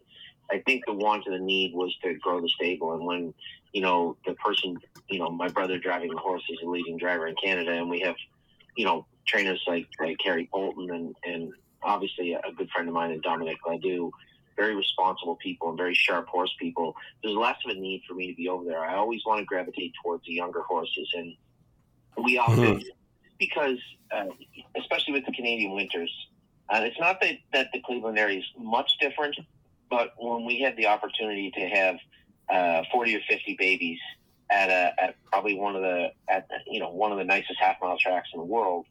I 0.50 0.58
think 0.66 0.84
the 0.86 0.92
want 0.92 1.26
and 1.26 1.34
the 1.34 1.38
need 1.38 1.74
was 1.74 1.94
to 2.02 2.14
grow 2.14 2.40
the 2.40 2.48
stable. 2.48 2.94
And 2.94 3.04
when, 3.04 3.34
you 3.72 3.82
know, 3.82 4.16
the 4.26 4.34
person, 4.34 4.76
you 5.08 5.18
know, 5.18 5.30
my 5.30 5.48
brother 5.48 5.78
driving 5.78 6.10
the 6.10 6.18
horse 6.18 6.42
is 6.48 6.58
a 6.64 6.68
leading 6.68 6.96
driver 6.96 7.28
in 7.28 7.34
Canada, 7.42 7.72
and 7.72 7.88
we 7.88 8.00
have, 8.00 8.16
you 8.76 8.84
know, 8.84 9.06
trainers 9.26 9.62
like, 9.66 9.86
like 10.00 10.16
Harry 10.24 10.48
Poulton 10.52 10.90
and, 10.90 11.14
and 11.24 11.52
obviously 11.82 12.32
a 12.32 12.52
good 12.56 12.68
friend 12.70 12.88
of 12.88 12.94
mine, 12.94 13.12
and 13.12 13.22
Dominic 13.22 13.58
Ledoux, 13.66 14.10
very 14.56 14.74
responsible 14.74 15.36
people 15.36 15.68
and 15.68 15.78
very 15.78 15.94
sharp 15.94 16.26
horse 16.28 16.54
people, 16.58 16.94
there's 17.22 17.36
less 17.36 17.56
of 17.64 17.70
a 17.70 17.80
need 17.80 18.02
for 18.08 18.14
me 18.14 18.30
to 18.30 18.36
be 18.36 18.48
over 18.48 18.64
there. 18.64 18.80
I 18.80 18.96
always 18.96 19.22
want 19.24 19.38
to 19.38 19.44
gravitate 19.44 19.92
towards 20.02 20.24
the 20.26 20.32
younger 20.32 20.62
horses, 20.62 21.08
and 21.14 21.34
we 22.24 22.38
often 22.38 22.58
mm-hmm. 22.58 22.88
Because, 23.40 23.78
uh, 24.12 24.26
especially 24.76 25.14
with 25.14 25.26
the 25.26 25.32
Canadian 25.32 25.74
winters, 25.74 26.12
uh, 26.68 26.82
it's 26.84 27.00
not 27.00 27.20
that 27.20 27.38
that 27.52 27.70
the 27.72 27.80
Cleveland 27.80 28.16
area 28.16 28.38
is 28.38 28.44
much 28.56 28.92
different, 29.00 29.36
but 29.88 30.14
when 30.18 30.44
we 30.44 30.60
had 30.60 30.76
the 30.76 30.86
opportunity 30.86 31.50
to 31.50 31.66
have 31.68 31.96
uh, 32.48 32.84
40 32.92 33.16
or 33.16 33.20
50 33.28 33.56
babies 33.58 33.98
at 34.50 34.68
a 34.68 35.02
at 35.02 35.16
probably 35.24 35.54
one 35.54 35.74
of 35.74 35.82
the 35.82 36.12
at 36.28 36.46
you 36.66 36.78
know 36.78 36.90
one 36.90 37.10
of 37.10 37.18
the 37.18 37.24
nicest 37.24 37.58
half 37.58 37.76
mile 37.82 37.98
tracks 37.98 38.28
in 38.32 38.38
the 38.38 38.46
world. 38.46 38.86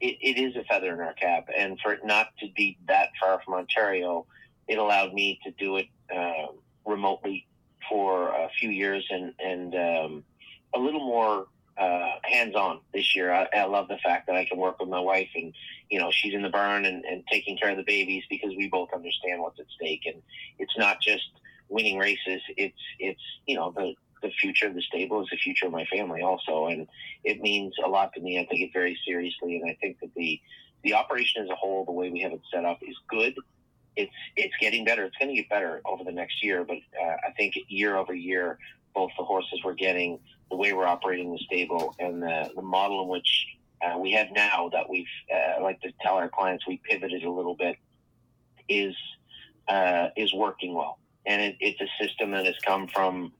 It, 0.00 0.16
it 0.22 0.40
is 0.40 0.56
a 0.56 0.64
feather 0.64 0.94
in 0.94 1.00
our 1.00 1.12
cap, 1.12 1.48
and 1.54 1.78
for 1.78 1.92
it 1.92 2.04
not 2.04 2.28
to 2.40 2.48
be 2.56 2.78
that 2.88 3.10
far 3.20 3.40
from 3.44 3.52
Ontario, 3.54 4.26
it 4.66 4.78
allowed 4.78 5.12
me 5.12 5.38
to 5.44 5.50
do 5.52 5.76
it 5.76 5.88
uh, 6.14 6.46
remotely 6.86 7.46
for 7.86 8.28
a 8.28 8.48
few 8.58 8.70
years 8.70 9.06
and 9.10 9.34
and 9.38 9.74
um, 9.74 10.24
a 10.74 10.78
little 10.78 11.04
more 11.04 11.48
uh, 11.78 12.16
hands 12.22 12.54
on 12.54 12.80
this 12.92 13.14
year. 13.16 13.32
I, 13.32 13.48
I, 13.54 13.64
love 13.64 13.88
the 13.88 13.98
fact 13.98 14.26
that 14.26 14.36
I 14.36 14.44
can 14.44 14.58
work 14.58 14.78
with 14.78 14.88
my 14.88 15.00
wife 15.00 15.28
and 15.34 15.54
you 15.88 15.98
know 15.98 16.10
she's 16.10 16.34
in 16.34 16.42
the 16.42 16.50
barn 16.50 16.84
and, 16.84 17.04
and 17.04 17.24
taking 17.30 17.56
care 17.56 17.70
of 17.70 17.76
the 17.76 17.84
babies 17.84 18.24
because 18.28 18.50
we 18.56 18.68
both 18.68 18.90
understand 18.94 19.40
what's 19.40 19.58
at 19.58 19.66
stake 19.76 20.02
and 20.06 20.22
it's 20.58 20.76
not 20.76 21.00
just 21.00 21.24
winning 21.68 21.98
races. 21.98 22.42
It's 22.56 22.76
it's 22.98 23.22
you 23.46 23.56
know 23.56 23.72
the 23.74 23.94
the 24.22 24.30
future 24.30 24.66
of 24.66 24.74
the 24.74 24.82
stable 24.82 25.22
is 25.22 25.28
the 25.30 25.38
future 25.38 25.66
of 25.66 25.72
my 25.72 25.86
family 25.86 26.20
also 26.20 26.66
and 26.66 26.86
it 27.24 27.40
means 27.40 27.74
a 27.84 27.88
lot 27.88 28.12
to 28.14 28.20
me. 28.20 28.38
I 28.38 28.44
take 28.44 28.60
it 28.60 28.72
very 28.72 28.98
seriously 29.06 29.56
and 29.56 29.70
I 29.70 29.76
think 29.80 30.00
that 30.00 30.14
the 30.14 30.40
the 30.82 30.94
operation 30.94 31.42
as 31.42 31.50
a 31.50 31.54
whole, 31.54 31.84
the 31.84 31.92
way 31.92 32.10
we 32.10 32.20
have 32.20 32.32
it 32.32 32.40
set 32.50 32.64
up, 32.64 32.78
is 32.82 32.96
good 33.08 33.34
it's 33.96 34.12
it's 34.36 34.54
getting 34.60 34.84
better. 34.84 35.04
It's 35.04 35.16
going 35.16 35.28
to 35.28 35.34
get 35.34 35.48
better 35.48 35.80
over 35.84 36.04
the 36.04 36.12
next 36.12 36.42
year, 36.42 36.64
but 36.64 36.76
uh, 36.76 37.16
I 37.26 37.32
think 37.36 37.54
year 37.68 37.96
over 37.96 38.14
year, 38.14 38.58
both 38.94 39.10
the 39.18 39.24
horses 39.24 39.60
we're 39.64 39.74
getting, 39.74 40.18
the 40.50 40.56
way 40.56 40.72
we're 40.72 40.86
operating 40.86 41.32
the 41.32 41.38
stable, 41.38 41.94
and 41.98 42.22
the, 42.22 42.50
the 42.54 42.62
model 42.62 43.02
in 43.02 43.08
which 43.08 43.46
uh, 43.82 43.98
we 43.98 44.12
have 44.12 44.28
now 44.32 44.68
that 44.72 44.88
we've 44.88 45.06
uh, 45.32 45.62
like 45.62 45.80
to 45.80 45.92
tell 46.02 46.14
our 46.14 46.28
clients 46.28 46.66
we 46.66 46.80
pivoted 46.88 47.24
a 47.24 47.30
little 47.30 47.54
bit 47.54 47.76
is 48.68 48.94
uh, 49.68 50.08
is 50.16 50.34
working 50.34 50.74
well, 50.74 50.98
and 51.26 51.40
it, 51.40 51.56
it's 51.60 51.80
a 51.80 52.04
system 52.04 52.32
that 52.32 52.44
has 52.44 52.56
come 52.66 52.88
from 52.88 53.32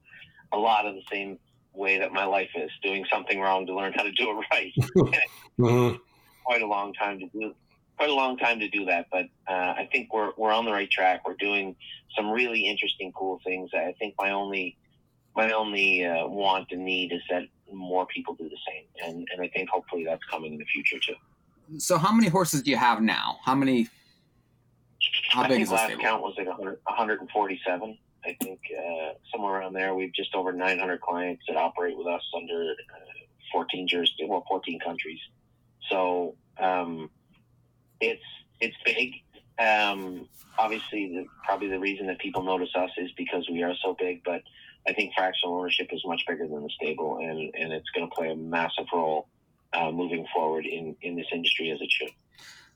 a 0.52 0.58
lot 0.58 0.86
of 0.86 0.94
the 0.94 1.02
same 1.11 1.38
way 1.72 1.98
that 1.98 2.12
my 2.12 2.24
life 2.24 2.50
is 2.56 2.70
doing 2.82 3.04
something 3.12 3.40
wrong 3.40 3.66
to 3.66 3.74
learn 3.74 3.92
how 3.92 4.02
to 4.02 4.12
do 4.12 4.30
it 4.30 4.44
right. 4.52 4.72
mm-hmm. 5.58 5.96
Quite 6.44 6.62
a 6.62 6.66
long 6.66 6.92
time 6.94 7.20
to 7.20 7.26
do 7.28 7.54
quite 8.00 8.08
a 8.08 8.14
long 8.14 8.38
time 8.38 8.58
to 8.58 8.68
do 8.68 8.86
that, 8.86 9.08
but 9.12 9.26
uh, 9.46 9.74
I 9.76 9.86
think 9.92 10.11
we're 10.11 10.32
we're 10.38 10.52
on 10.52 10.64
the 10.64 10.72
right 10.72 10.90
track. 10.90 11.28
We're 11.28 11.34
doing 11.34 11.76
some 12.16 12.30
really 12.30 12.66
interesting, 12.66 13.12
cool 13.12 13.40
things. 13.44 13.70
I 13.74 13.94
think 13.98 14.14
my 14.18 14.30
only 14.30 14.78
my 15.36 15.52
only 15.52 16.04
uh, 16.04 16.26
want 16.26 16.68
and 16.72 16.84
need 16.84 17.12
is 17.12 17.22
that 17.30 17.44
more 17.72 18.06
people 18.06 18.34
do 18.34 18.48
the 18.48 18.58
same, 18.68 18.84
and 19.06 19.28
and 19.32 19.42
I 19.42 19.48
think 19.48 19.68
hopefully 19.68 20.04
that's 20.04 20.24
coming 20.30 20.52
in 20.52 20.58
the 20.58 20.64
future 20.64 20.98
too. 20.98 21.14
So, 21.78 21.98
how 21.98 22.12
many 22.12 22.28
horses 22.28 22.62
do 22.62 22.70
you 22.70 22.76
have 22.76 23.00
now? 23.00 23.38
How 23.44 23.54
many? 23.54 23.88
How 25.30 25.42
I 25.42 25.48
big 25.48 25.58
think 25.58 25.70
last 25.70 25.98
count 25.98 26.22
was 26.22 26.34
like 26.36 26.46
100, 26.46 26.80
147. 26.84 27.98
I 28.24 28.36
think 28.42 28.60
uh, 28.76 29.12
somewhere 29.32 29.54
around 29.54 29.72
there. 29.72 29.94
We've 29.94 30.12
just 30.12 30.34
over 30.34 30.52
900 30.52 31.00
clients 31.00 31.42
that 31.48 31.56
operate 31.56 31.96
with 31.96 32.06
us 32.06 32.22
under 32.36 32.72
uh, 32.72 33.10
14 33.52 33.88
jurisdictions, 33.88 34.28
well, 34.28 34.44
14 34.48 34.78
countries. 34.80 35.18
So 35.90 36.34
um, 36.58 37.10
it's 38.00 38.22
it's 38.60 38.76
big. 38.84 39.14
Um, 39.58 40.28
obviously, 40.58 41.08
the, 41.08 41.26
probably 41.44 41.68
the 41.68 41.78
reason 41.78 42.06
that 42.08 42.18
people 42.18 42.42
notice 42.42 42.70
us 42.74 42.90
is 42.98 43.10
because 43.16 43.48
we 43.50 43.62
are 43.62 43.74
so 43.82 43.96
big. 43.98 44.22
But 44.24 44.42
I 44.88 44.92
think 44.92 45.12
fractional 45.14 45.56
ownership 45.58 45.88
is 45.92 46.02
much 46.06 46.22
bigger 46.26 46.46
than 46.46 46.62
the 46.62 46.70
stable, 46.70 47.18
and 47.18 47.54
and 47.54 47.72
it's 47.72 47.90
going 47.90 48.08
to 48.08 48.14
play 48.14 48.30
a 48.30 48.36
massive 48.36 48.86
role 48.92 49.28
uh, 49.72 49.90
moving 49.90 50.26
forward 50.34 50.66
in 50.66 50.96
in 51.02 51.16
this 51.16 51.26
industry 51.32 51.70
as 51.70 51.80
it 51.80 51.90
should 51.90 52.10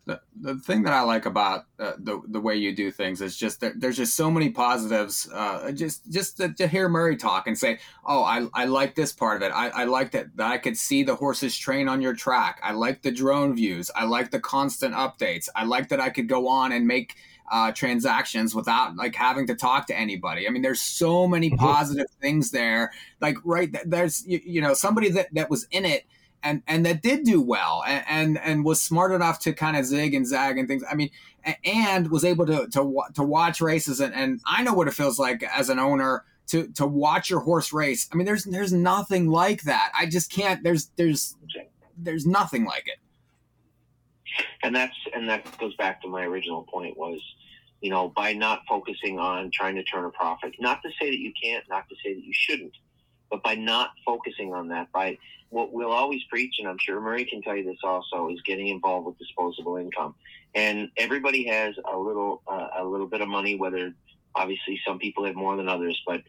the, 0.06 0.20
the 0.40 0.54
thing 0.56 0.82
that 0.82 0.92
I 0.92 1.00
like 1.00 1.24
about 1.24 1.64
uh, 1.78 1.92
the 1.98 2.20
the 2.28 2.40
way 2.40 2.56
you 2.56 2.74
do 2.74 2.90
things 2.90 3.22
is 3.22 3.36
just 3.36 3.60
that 3.60 3.80
there's 3.80 3.96
just 3.96 4.14
so 4.14 4.30
many 4.30 4.50
positives. 4.50 5.28
Uh, 5.32 5.72
just 5.72 6.10
just 6.10 6.36
to, 6.36 6.52
to, 6.54 6.66
hear 6.66 6.88
Murray 6.88 7.16
talk 7.16 7.46
and 7.46 7.56
say, 7.56 7.78
"Oh, 8.04 8.22
I, 8.22 8.46
I 8.52 8.66
like 8.66 8.94
this 8.94 9.12
part 9.12 9.36
of 9.36 9.42
it. 9.42 9.52
I, 9.54 9.68
I 9.68 9.84
like 9.84 10.10
that, 10.10 10.36
that 10.36 10.50
I 10.50 10.58
could 10.58 10.76
see 10.76 11.02
the 11.02 11.14
horses 11.14 11.56
train 11.56 11.88
on 11.88 12.02
your 12.02 12.14
track. 12.14 12.60
I 12.62 12.72
like 12.72 13.02
the 13.02 13.10
drone 13.10 13.54
views. 13.54 13.90
I 13.94 14.04
like 14.04 14.30
the 14.30 14.40
constant 14.40 14.94
updates. 14.94 15.48
I 15.56 15.64
like 15.64 15.88
that 15.88 16.00
I 16.00 16.10
could 16.10 16.28
go 16.28 16.48
on 16.48 16.72
and 16.72 16.86
make." 16.86 17.16
Uh, 17.52 17.70
transactions 17.72 18.54
without 18.54 18.96
like 18.96 19.14
having 19.14 19.46
to 19.46 19.54
talk 19.54 19.86
to 19.86 19.96
anybody. 19.96 20.48
I 20.48 20.50
mean, 20.50 20.62
there's 20.62 20.80
so 20.80 21.28
many 21.28 21.50
mm-hmm. 21.50 21.62
positive 21.62 22.06
things 22.18 22.50
there. 22.50 22.90
Like, 23.20 23.36
right, 23.44 23.70
there's 23.84 24.26
you, 24.26 24.40
you 24.44 24.60
know 24.62 24.72
somebody 24.72 25.10
that 25.10 25.32
that 25.34 25.50
was 25.50 25.66
in 25.70 25.84
it 25.84 26.06
and 26.44 26.62
and 26.68 26.86
that 26.86 27.02
did 27.02 27.24
do 27.24 27.40
well 27.40 27.82
and 27.86 28.04
and, 28.08 28.38
and 28.38 28.64
was 28.64 28.80
smart 28.80 29.12
enough 29.12 29.40
to 29.40 29.52
kind 29.52 29.76
of 29.76 29.84
zig 29.84 30.14
and 30.14 30.26
zag 30.26 30.58
and 30.58 30.68
things. 30.68 30.84
I 30.88 30.94
mean, 30.94 31.10
and 31.64 32.10
was 32.10 32.24
able 32.24 32.46
to 32.46 32.68
to 32.68 33.02
to 33.14 33.22
watch 33.22 33.60
races 33.60 34.00
and, 34.00 34.14
and 34.14 34.40
I 34.46 34.62
know 34.62 34.74
what 34.74 34.86
it 34.86 34.94
feels 34.94 35.18
like 35.18 35.42
as 35.42 35.70
an 35.70 35.78
owner 35.78 36.24
to 36.48 36.68
to 36.68 36.86
watch 36.86 37.30
your 37.30 37.40
horse 37.40 37.72
race. 37.72 38.08
I 38.12 38.16
mean, 38.16 38.26
there's 38.26 38.44
there's 38.44 38.72
nothing 38.72 39.30
like 39.30 39.62
that. 39.62 39.90
I 39.98 40.06
just 40.06 40.30
can't. 40.30 40.62
There's 40.62 40.90
there's 40.96 41.36
there's 41.96 42.26
nothing 42.26 42.64
like 42.64 42.86
it. 42.86 42.98
And 44.62 44.74
that's 44.74 44.96
and 45.14 45.28
that 45.28 45.58
goes 45.58 45.74
back 45.76 46.02
to 46.02 46.08
my 46.08 46.24
original 46.24 46.64
point 46.64 46.96
was, 46.96 47.20
you 47.80 47.90
know, 47.90 48.08
by 48.08 48.32
not 48.32 48.62
focusing 48.68 49.18
on 49.18 49.50
trying 49.52 49.76
to 49.76 49.84
turn 49.84 50.04
a 50.04 50.10
profit. 50.10 50.54
Not 50.58 50.82
to 50.82 50.90
say 51.00 51.10
that 51.10 51.18
you 51.18 51.32
can't, 51.40 51.64
not 51.68 51.88
to 51.88 51.96
say 52.04 52.14
that 52.14 52.24
you 52.24 52.32
shouldn't, 52.32 52.72
but 53.30 53.42
by 53.42 53.54
not 53.54 53.90
focusing 54.04 54.52
on 54.52 54.68
that, 54.68 54.90
by 54.92 55.18
what 55.50 55.72
we'll 55.72 55.92
always 55.92 56.22
preach, 56.24 56.56
and 56.58 56.68
I'm 56.68 56.78
sure 56.78 57.00
Murray 57.00 57.24
can 57.24 57.40
tell 57.42 57.56
you 57.56 57.64
this 57.64 57.78
also, 57.84 58.28
is 58.28 58.40
getting 58.42 58.68
involved 58.68 59.06
with 59.06 59.18
disposable 59.18 59.76
income. 59.76 60.14
And 60.54 60.90
everybody 60.96 61.46
has 61.46 61.74
a 61.92 61.96
little 61.96 62.42
uh, 62.46 62.68
a 62.78 62.84
little 62.84 63.06
bit 63.06 63.20
of 63.20 63.28
money, 63.28 63.54
whether 63.56 63.92
obviously 64.34 64.80
some 64.86 64.98
people 64.98 65.24
have 65.24 65.36
more 65.36 65.56
than 65.56 65.68
others, 65.68 66.00
but 66.06 66.22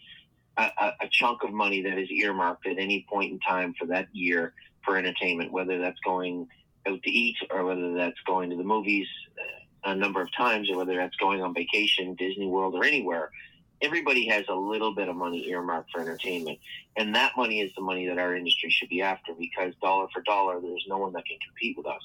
a, 0.57 0.93
a, 1.01 1.07
chunk 1.11 1.43
of 1.43 1.51
money 1.51 1.81
that 1.81 1.97
is 1.97 2.09
earmarked 2.11 2.65
at 2.67 2.77
any 2.77 3.05
point 3.09 3.31
in 3.31 3.39
time 3.39 3.73
for 3.77 3.87
that 3.87 4.07
year 4.13 4.53
for 4.83 4.97
entertainment, 4.97 5.51
whether 5.51 5.79
that's 5.79 5.99
going 6.01 6.47
out 6.87 7.01
to 7.03 7.11
eat 7.11 7.37
or 7.49 7.65
whether 7.65 7.93
that's 7.93 8.19
going 8.25 8.49
to 8.49 8.55
the 8.55 8.63
movies 8.63 9.07
uh, 9.39 9.91
a 9.91 9.95
number 9.95 10.21
of 10.21 10.31
times 10.35 10.69
or 10.69 10.77
whether 10.77 10.95
that's 10.95 11.15
going 11.17 11.41
on 11.41 11.53
vacation, 11.53 12.15
Disney 12.15 12.47
World 12.47 12.75
or 12.75 12.83
anywhere 12.83 13.31
everybody 13.81 14.27
has 14.27 14.45
a 14.49 14.55
little 14.55 14.93
bit 14.93 15.09
of 15.09 15.15
money 15.15 15.47
earmarked 15.49 15.91
for 15.91 16.01
entertainment. 16.01 16.59
And 16.97 17.15
that 17.15 17.33
money 17.37 17.61
is 17.61 17.71
the 17.75 17.81
money 17.81 18.07
that 18.07 18.17
our 18.17 18.35
industry 18.35 18.69
should 18.69 18.89
be 18.89 19.01
after 19.01 19.33
because 19.33 19.73
dollar 19.81 20.07
for 20.13 20.21
dollar, 20.21 20.59
there's 20.59 20.85
no 20.87 20.97
one 20.97 21.13
that 21.13 21.25
can 21.25 21.37
compete 21.45 21.77
with 21.77 21.85
us. 21.85 22.01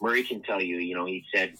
Murray 0.00 0.24
can 0.24 0.42
tell 0.42 0.60
you, 0.60 0.76
you 0.76 0.94
know, 0.94 1.06
he 1.06 1.24
said, 1.34 1.54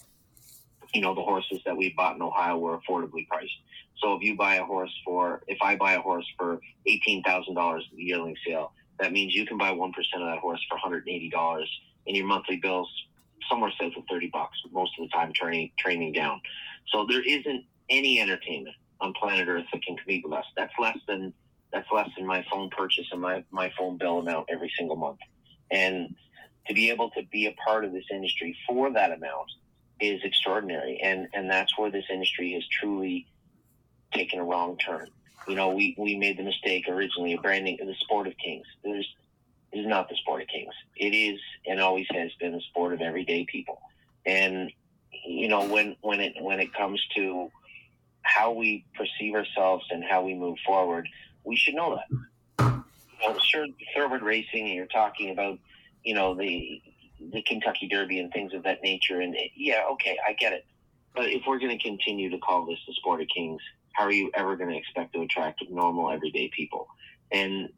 you 0.93 1.01
know, 1.01 1.15
the 1.15 1.21
horses 1.21 1.61
that 1.65 1.75
we 1.75 1.89
bought 1.89 2.15
in 2.15 2.21
Ohio 2.21 2.57
were 2.57 2.77
affordably 2.77 3.27
priced. 3.27 3.57
So 3.97 4.13
if 4.15 4.21
you 4.21 4.35
buy 4.35 4.55
a 4.55 4.65
horse 4.65 4.93
for, 5.05 5.41
if 5.47 5.57
I 5.61 5.75
buy 5.75 5.93
a 5.93 6.01
horse 6.01 6.29
for 6.37 6.59
$18,000 6.87 7.23
at 7.25 7.83
the 7.95 8.03
yearling 8.03 8.35
sale, 8.45 8.73
that 8.99 9.11
means 9.11 9.33
you 9.33 9.45
can 9.45 9.57
buy 9.57 9.71
1% 9.71 9.87
of 9.87 10.27
that 10.27 10.39
horse 10.39 10.63
for 10.69 10.77
$180 10.77 11.31
and 12.07 12.15
your 12.15 12.25
monthly 12.25 12.57
bills 12.57 12.89
somewhere 13.49 13.71
south 13.79 13.93
of 13.97 14.03
30 14.09 14.29
bucks 14.29 14.57
most 14.71 14.93
of 14.99 15.07
the 15.07 15.09
time 15.09 15.33
training, 15.33 15.71
training 15.77 16.13
down. 16.13 16.41
So 16.91 17.05
there 17.07 17.21
isn't 17.21 17.65
any 17.89 18.19
entertainment 18.19 18.75
on 19.01 19.13
planet 19.13 19.47
Earth 19.47 19.65
that 19.71 19.83
can 19.83 19.97
compete 19.97 20.23
with 20.23 20.33
us. 20.33 20.45
That's 20.55 20.73
less 20.79 20.97
than 21.07 21.33
that's 21.71 21.87
less 21.91 22.09
than 22.15 22.25
my 22.27 22.45
phone 22.51 22.69
purchase 22.69 23.07
and 23.11 23.19
my, 23.19 23.43
my 23.49 23.73
phone 23.75 23.97
bill 23.97 24.19
amount 24.19 24.45
every 24.47 24.71
single 24.77 24.95
month. 24.95 25.17
And 25.71 26.15
to 26.67 26.73
be 26.75 26.91
able 26.91 27.09
to 27.11 27.23
be 27.31 27.47
a 27.47 27.51
part 27.53 27.83
of 27.83 27.91
this 27.91 28.05
industry 28.11 28.55
for 28.67 28.93
that 28.93 29.11
amount 29.11 29.49
is 29.99 30.21
extraordinary. 30.23 30.99
And 31.03 31.27
and 31.33 31.49
that's 31.49 31.77
where 31.77 31.89
this 31.89 32.05
industry 32.11 32.53
has 32.53 32.63
truly 32.67 33.27
taken 34.13 34.39
a 34.39 34.43
wrong 34.43 34.77
turn. 34.77 35.07
You 35.47 35.55
know, 35.55 35.69
we, 35.69 35.95
we 35.97 36.15
made 36.15 36.37
the 36.37 36.43
mistake 36.43 36.87
originally 36.87 37.33
of 37.33 37.41
branding 37.41 37.77
the 37.77 37.95
sport 37.99 38.27
of 38.27 38.37
kings. 38.37 38.65
There's 38.83 39.07
it 39.73 39.79
is 39.79 39.87
not 39.87 40.07
the 40.07 40.15
sport 40.15 40.41
of 40.41 40.47
kings. 40.47 40.73
It 40.95 41.15
is 41.15 41.39
and 41.65 41.79
always 41.79 42.05
has 42.11 42.31
been 42.39 42.53
the 42.53 42.61
sport 42.61 42.93
of 42.93 43.01
everyday 43.01 43.45
people. 43.45 43.81
And 44.25 44.71
you 45.25 45.47
know, 45.47 45.65
when 45.67 45.95
when 46.01 46.19
it 46.19 46.33
when 46.39 46.59
it 46.59 46.73
comes 46.73 47.01
to 47.15 47.49
how 48.21 48.51
we 48.51 48.85
perceive 48.95 49.35
ourselves 49.35 49.85
and 49.89 50.03
how 50.03 50.23
we 50.23 50.35
move 50.35 50.57
forward, 50.65 51.09
we 51.43 51.55
should 51.55 51.75
know 51.75 51.95
that. 51.95 52.83
Know, 53.21 53.37
sure, 53.39 53.67
thoroughbred 53.95 54.21
racing, 54.21 54.67
you're 54.67 54.85
talking 54.85 55.29
about, 55.31 55.57
you 56.03 56.13
know, 56.13 56.35
the 56.35 56.81
the 57.31 57.41
Kentucky 57.41 57.87
Derby 57.87 58.19
and 58.19 58.31
things 58.31 58.53
of 58.53 58.63
that 58.63 58.83
nature, 58.83 59.21
and 59.21 59.35
yeah, 59.55 59.83
okay, 59.93 60.17
I 60.27 60.33
get 60.33 60.53
it. 60.53 60.65
But 61.15 61.25
if 61.25 61.43
we're 61.47 61.59
going 61.59 61.77
to 61.77 61.83
continue 61.83 62.29
to 62.29 62.37
call 62.37 62.65
this 62.65 62.79
the 62.87 62.93
sport 62.93 63.21
of 63.21 63.27
kings, 63.33 63.61
how 63.93 64.03
are 64.05 64.11
you 64.11 64.29
ever 64.33 64.55
going 64.55 64.71
to 64.71 64.77
expect 64.77 65.13
to 65.13 65.21
attract 65.21 65.63
normal, 65.69 66.11
everyday 66.11 66.49
people? 66.49 66.87
And 67.31 67.69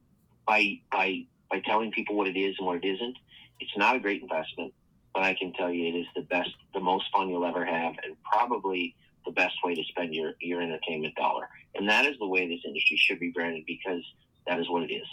by 0.48 0.80
by 0.92 1.26
by 1.50 1.60
telling 1.62 1.92
people 1.92 2.16
what 2.16 2.28
it 2.28 2.38
is 2.38 2.56
and 2.58 2.68
what 2.68 2.84
it 2.84 2.88
isn't, 2.88 3.18
it's 3.60 3.78
not 3.78 3.96
a 3.96 4.00
great 4.00 4.22
investment. 4.22 4.74
But 5.14 5.24
I 5.24 5.34
can 5.34 5.54
tell 5.54 5.72
you, 5.72 5.88
it 5.88 5.98
is 5.98 6.08
the 6.16 6.24
best, 6.24 6.50
the 6.74 6.80
most 6.80 7.06
fun 7.12 7.30
you'll 7.30 7.46
ever 7.46 7.64
have, 7.66 7.96
and 8.04 8.16
probably 8.24 8.96
the 9.26 9.32
best 9.32 9.56
way 9.64 9.74
to 9.74 9.84
spend 9.86 10.14
your, 10.14 10.34
your 10.42 10.62
entertainment 10.62 11.16
dollar. 11.16 11.48
And 11.76 11.88
that 11.90 12.06
is 12.06 12.18
the 12.20 12.28
way 12.28 12.48
this 12.48 12.62
industry 12.66 12.98
should 12.98 13.20
be 13.20 13.32
branded 13.32 13.64
because 13.66 14.02
that 14.48 14.60
is 14.60 14.70
what 14.70 14.84
it 14.84 14.94
is. 14.94 15.08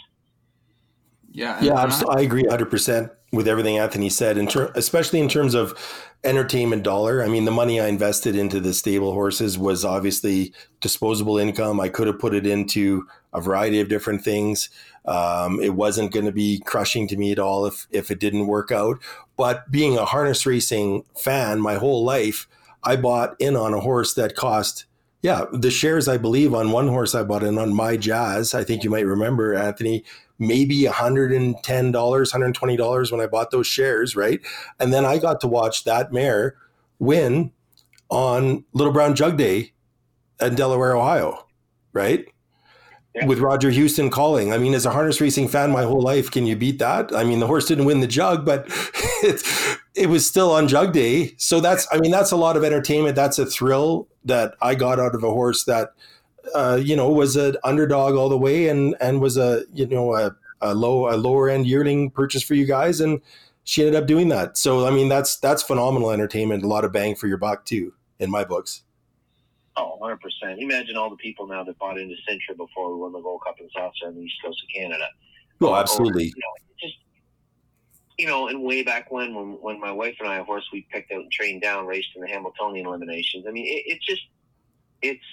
Yeah, 1.33 1.61
yeah, 1.63 1.73
I, 1.73 2.17
I 2.19 2.21
agree 2.21 2.43
100% 2.43 3.09
with 3.31 3.47
everything 3.47 3.79
Anthony 3.79 4.09
said, 4.09 4.37
in 4.37 4.45
ter- 4.45 4.71
especially 4.75 5.19
in 5.19 5.27
terms 5.27 5.55
of 5.55 5.73
entertainment 6.23 6.83
dollar. 6.83 7.23
I 7.23 7.27
mean, 7.27 7.45
the 7.45 7.51
money 7.51 7.81
I 7.81 7.87
invested 7.87 8.35
into 8.35 8.59
the 8.59 8.71
stable 8.71 9.13
horses 9.13 9.57
was 9.57 9.83
obviously 9.83 10.53
disposable 10.79 11.39
income. 11.39 11.79
I 11.79 11.89
could 11.89 12.05
have 12.05 12.19
put 12.19 12.35
it 12.35 12.45
into 12.45 13.07
a 13.33 13.41
variety 13.41 13.81
of 13.81 13.89
different 13.89 14.23
things. 14.23 14.69
Um, 15.05 15.59
it 15.59 15.73
wasn't 15.73 16.13
going 16.13 16.27
to 16.27 16.31
be 16.31 16.59
crushing 16.59 17.07
to 17.07 17.17
me 17.17 17.31
at 17.31 17.39
all 17.39 17.65
if, 17.65 17.87
if 17.89 18.11
it 18.11 18.19
didn't 18.19 18.45
work 18.45 18.71
out. 18.71 18.99
But 19.35 19.69
being 19.71 19.97
a 19.97 20.05
harness 20.05 20.45
racing 20.45 21.03
fan 21.17 21.59
my 21.59 21.75
whole 21.75 22.03
life, 22.03 22.47
I 22.83 22.95
bought 22.95 23.35
in 23.39 23.55
on 23.55 23.73
a 23.73 23.79
horse 23.79 24.13
that 24.13 24.35
cost, 24.35 24.85
yeah, 25.23 25.45
the 25.53 25.71
shares 25.71 26.09
I 26.09 26.17
believe 26.17 26.53
on 26.53 26.71
one 26.71 26.89
horse 26.89 27.15
I 27.15 27.23
bought 27.23 27.43
in 27.43 27.57
on 27.57 27.73
my 27.73 27.95
Jazz. 27.95 28.53
I 28.53 28.65
think 28.65 28.83
you 28.83 28.89
might 28.89 29.05
remember 29.05 29.55
Anthony, 29.55 30.03
maybe 30.37 30.81
$110, 30.81 31.61
$120 31.63 33.11
when 33.11 33.21
I 33.21 33.27
bought 33.27 33.51
those 33.51 33.65
shares, 33.65 34.17
right? 34.17 34.41
And 34.81 34.93
then 34.93 35.05
I 35.05 35.17
got 35.17 35.39
to 35.41 35.47
watch 35.47 35.85
that 35.85 36.11
mare 36.11 36.57
win 36.99 37.53
on 38.09 38.65
Little 38.73 38.91
Brown 38.91 39.15
Jug 39.15 39.37
Day 39.37 39.71
in 40.41 40.55
Delaware, 40.55 40.97
Ohio, 40.97 41.47
right? 41.93 42.27
Yeah. 43.15 43.25
With 43.25 43.39
Roger 43.39 43.71
Huston 43.71 44.09
calling. 44.09 44.51
I 44.51 44.57
mean, 44.57 44.73
as 44.73 44.85
a 44.85 44.91
harness 44.91 45.21
racing 45.21 45.47
fan 45.47 45.71
my 45.71 45.83
whole 45.83 46.01
life, 46.01 46.31
can 46.31 46.45
you 46.45 46.57
beat 46.57 46.79
that? 46.79 47.15
I 47.15 47.23
mean, 47.23 47.39
the 47.39 47.47
horse 47.47 47.65
didn't 47.65 47.85
win 47.85 48.01
the 48.01 48.07
jug, 48.07 48.43
but 48.45 48.65
it's 49.23 49.77
it 49.95 50.09
was 50.09 50.25
still 50.25 50.51
on 50.51 50.67
jug 50.67 50.93
day. 50.93 51.33
So 51.37 51.59
that's, 51.59 51.87
I 51.91 51.99
mean, 51.99 52.11
that's 52.11 52.31
a 52.31 52.37
lot 52.37 52.57
of 52.57 52.63
entertainment. 52.63 53.15
That's 53.15 53.39
a 53.39 53.45
thrill 53.45 54.07
that 54.25 54.55
I 54.61 54.75
got 54.75 54.99
out 54.99 55.15
of 55.15 55.23
a 55.23 55.29
horse 55.29 55.65
that, 55.65 55.93
uh, 56.55 56.79
you 56.81 56.95
know, 56.95 57.09
was 57.09 57.35
an 57.35 57.57
underdog 57.63 58.15
all 58.15 58.29
the 58.29 58.37
way 58.37 58.67
and, 58.69 58.95
and 58.99 59.21
was 59.21 59.37
a, 59.37 59.63
you 59.73 59.85
know, 59.85 60.15
a, 60.15 60.35
a 60.61 60.73
low, 60.73 61.13
a 61.13 61.17
lower 61.17 61.49
end 61.49 61.67
yearling 61.67 62.09
purchase 62.09 62.43
for 62.43 62.55
you 62.55 62.65
guys. 62.65 63.01
And 63.01 63.21
she 63.63 63.85
ended 63.85 64.01
up 64.01 64.07
doing 64.07 64.29
that. 64.29 64.57
So, 64.57 64.87
I 64.87 64.91
mean, 64.91 65.09
that's, 65.09 65.37
that's 65.37 65.61
phenomenal 65.61 66.11
entertainment. 66.11 66.63
A 66.63 66.67
lot 66.67 66.85
of 66.85 66.91
bang 66.91 67.15
for 67.15 67.27
your 67.27 67.37
buck 67.37 67.65
too, 67.65 67.93
in 68.19 68.31
my 68.31 68.43
books. 68.43 68.83
Oh, 69.75 69.97
100%. 70.01 70.17
Imagine 70.59 70.97
all 70.97 71.09
the 71.09 71.15
people 71.15 71.47
now 71.47 71.63
that 71.63 71.77
bought 71.79 71.97
into 71.97 72.15
Sintra 72.29 72.57
before 72.57 72.93
we 72.93 72.99
won 72.99 73.11
the 73.11 73.21
Gold 73.21 73.41
Cup 73.43 73.55
and 73.59 73.69
Saucer 73.73 74.07
on 74.07 74.15
the 74.15 74.21
East 74.21 74.35
Coast 74.43 74.61
of 74.63 74.81
Canada. 74.81 75.07
Oh, 75.61 75.75
absolutely. 75.75 76.25
Or, 76.25 76.27
you 76.27 76.33
know, 76.37 76.77
just 76.79 76.95
you 78.17 78.27
know, 78.27 78.47
and 78.47 78.63
way 78.63 78.83
back 78.83 79.11
when, 79.11 79.33
when, 79.33 79.53
when 79.61 79.79
my 79.79 79.91
wife 79.91 80.15
and 80.19 80.29
I, 80.29 80.37
of 80.37 80.45
course, 80.45 80.67
we 80.71 80.85
picked 80.91 81.11
out 81.11 81.21
and 81.21 81.31
trained 81.31 81.61
down, 81.61 81.87
raced 81.87 82.09
in 82.15 82.21
the 82.21 82.27
Hambletonian 82.27 82.85
eliminations. 82.85 83.45
I 83.47 83.51
mean, 83.51 83.65
it, 83.65 83.83
it's 83.87 84.05
just, 84.05 84.21
it's 85.01 85.25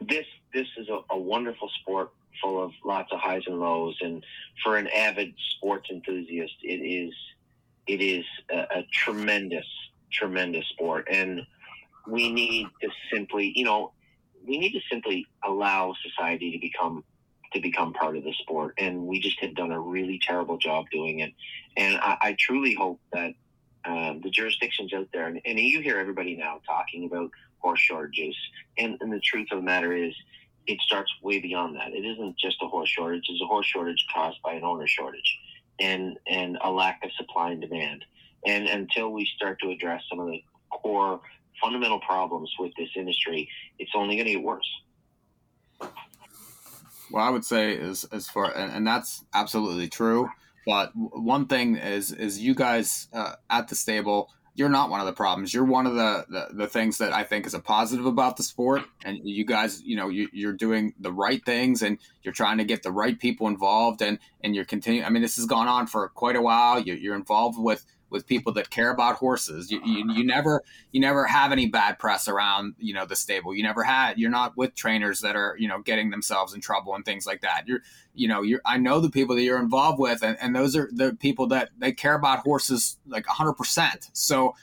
this. 0.00 0.26
This 0.52 0.66
is 0.76 0.88
a, 0.88 0.98
a, 1.10 1.16
wonderful 1.16 1.70
sport 1.80 2.10
full 2.42 2.60
of 2.60 2.72
lots 2.84 3.12
of 3.12 3.20
highs 3.20 3.42
and 3.46 3.60
lows, 3.60 3.96
and 4.00 4.24
for 4.64 4.76
an 4.76 4.88
avid 4.88 5.32
sports 5.56 5.88
enthusiast, 5.92 6.54
it 6.64 6.82
is, 6.82 7.14
it 7.86 8.00
is 8.00 8.24
a, 8.50 8.78
a 8.78 8.86
tremendous, 8.92 9.66
tremendous 10.10 10.66
sport, 10.70 11.06
and 11.08 11.42
we 12.08 12.32
need 12.32 12.66
to 12.82 12.88
simply, 13.12 13.52
you 13.54 13.64
know, 13.64 13.92
we 14.44 14.58
need 14.58 14.72
to 14.72 14.80
simply 14.90 15.24
allow 15.44 15.94
society 16.02 16.50
to 16.50 16.58
become 16.58 17.04
to 17.52 17.60
become 17.60 17.92
part 17.92 18.16
of 18.16 18.24
the 18.24 18.32
sport. 18.34 18.74
And 18.78 19.06
we 19.06 19.20
just 19.20 19.40
had 19.40 19.54
done 19.54 19.72
a 19.72 19.80
really 19.80 20.20
terrible 20.26 20.58
job 20.58 20.86
doing 20.92 21.20
it. 21.20 21.32
And 21.76 21.96
I, 21.96 22.16
I 22.20 22.36
truly 22.38 22.74
hope 22.74 23.00
that 23.12 23.32
um, 23.84 24.20
the 24.22 24.30
jurisdictions 24.30 24.92
out 24.92 25.08
there, 25.12 25.26
and, 25.26 25.40
and 25.44 25.58
you 25.58 25.80
hear 25.80 25.98
everybody 25.98 26.36
now 26.36 26.60
talking 26.66 27.06
about 27.06 27.30
horse 27.58 27.80
shortages, 27.80 28.36
and, 28.78 28.98
and 29.00 29.12
the 29.12 29.20
truth 29.20 29.48
of 29.52 29.58
the 29.58 29.64
matter 29.64 29.92
is, 29.94 30.14
it 30.66 30.78
starts 30.82 31.10
way 31.22 31.40
beyond 31.40 31.76
that. 31.76 31.92
It 31.92 32.04
isn't 32.04 32.36
just 32.38 32.56
a 32.62 32.68
horse 32.68 32.90
shortage; 32.90 33.24
it's 33.28 33.42
a 33.42 33.46
horse 33.46 33.66
shortage 33.66 34.04
caused 34.12 34.40
by 34.42 34.52
an 34.52 34.64
owner 34.64 34.86
shortage, 34.86 35.38
and 35.80 36.18
and 36.28 36.58
a 36.62 36.70
lack 36.70 37.00
of 37.02 37.10
supply 37.12 37.52
and 37.52 37.60
demand. 37.60 38.04
And 38.46 38.68
until 38.68 39.10
we 39.12 39.26
start 39.36 39.58
to 39.60 39.70
address 39.70 40.02
some 40.08 40.20
of 40.20 40.26
the 40.26 40.42
core 40.70 41.20
fundamental 41.60 42.00
problems 42.00 42.52
with 42.58 42.72
this 42.76 42.90
industry, 42.96 43.48
it's 43.78 43.90
only 43.94 44.16
going 44.16 44.26
to 44.26 44.32
get 44.34 44.42
worse. 44.42 44.68
Well, 47.10 47.24
I 47.24 47.30
would 47.30 47.44
say 47.44 47.72
is 47.72 48.04
as 48.04 48.28
far, 48.28 48.56
and, 48.56 48.72
and 48.72 48.86
that's 48.86 49.24
absolutely 49.34 49.88
true. 49.88 50.28
But 50.66 50.92
one 50.94 51.46
thing 51.46 51.76
is, 51.76 52.12
is 52.12 52.38
you 52.38 52.54
guys 52.54 53.08
uh, 53.12 53.34
at 53.48 53.68
the 53.68 53.74
stable, 53.74 54.30
you're 54.54 54.68
not 54.68 54.90
one 54.90 55.00
of 55.00 55.06
the 55.06 55.12
problems. 55.12 55.54
You're 55.54 55.64
one 55.64 55.86
of 55.86 55.94
the, 55.94 56.26
the, 56.28 56.48
the 56.52 56.66
things 56.66 56.98
that 56.98 57.12
I 57.12 57.24
think 57.24 57.46
is 57.46 57.54
a 57.54 57.60
positive 57.60 58.04
about 58.04 58.36
the 58.36 58.42
sport. 58.42 58.82
And 59.04 59.18
you 59.22 59.44
guys, 59.44 59.82
you 59.82 59.96
know, 59.96 60.08
you, 60.08 60.28
you're 60.32 60.52
doing 60.52 60.92
the 61.00 61.12
right 61.12 61.42
things 61.44 61.82
and 61.82 61.98
you're 62.22 62.34
trying 62.34 62.58
to 62.58 62.64
get 62.64 62.82
the 62.82 62.92
right 62.92 63.18
people 63.18 63.46
involved 63.46 64.02
and, 64.02 64.18
and 64.42 64.54
you're 64.54 64.64
continuing. 64.64 65.06
I 65.06 65.10
mean, 65.10 65.22
this 65.22 65.36
has 65.36 65.46
gone 65.46 65.68
on 65.68 65.86
for 65.86 66.08
quite 66.10 66.36
a 66.36 66.42
while. 66.42 66.80
You're, 66.80 66.96
you're 66.96 67.14
involved 67.14 67.58
with 67.58 67.86
with 68.10 68.26
people 68.26 68.52
that 68.54 68.70
care 68.70 68.90
about 68.90 69.16
horses. 69.16 69.70
You, 69.70 69.80
you, 69.84 70.12
you, 70.12 70.24
never 70.24 70.62
you 70.92 71.00
never 71.00 71.26
have 71.26 71.52
any 71.52 71.66
bad 71.66 71.98
press 71.98 72.28
around 72.28 72.74
you 72.78 72.92
know 72.92 73.06
the 73.06 73.16
stable. 73.16 73.54
You 73.54 73.62
never 73.62 73.82
had. 73.82 74.18
You're 74.18 74.30
not 74.30 74.56
with 74.56 74.74
trainers 74.74 75.20
that 75.20 75.36
are 75.36 75.56
you 75.58 75.68
know 75.68 75.80
getting 75.80 76.10
themselves 76.10 76.54
in 76.54 76.60
trouble 76.60 76.94
and 76.94 77.04
things 77.04 77.26
like 77.26 77.40
that. 77.42 77.66
You're 77.66 77.80
you 78.14 78.28
know 78.28 78.42
you're 78.42 78.60
I 78.64 78.76
know 78.76 79.00
the 79.00 79.10
people 79.10 79.36
that 79.36 79.42
you're 79.42 79.60
involved 79.60 79.98
with, 79.98 80.22
and, 80.22 80.36
and 80.40 80.54
those 80.54 80.76
are 80.76 80.90
the 80.92 81.16
people 81.20 81.46
that 81.48 81.70
they 81.78 81.92
care 81.92 82.14
about 82.14 82.40
horses 82.40 82.98
like 83.06 83.26
100. 83.26 83.54
percent 83.54 84.10
So. 84.12 84.54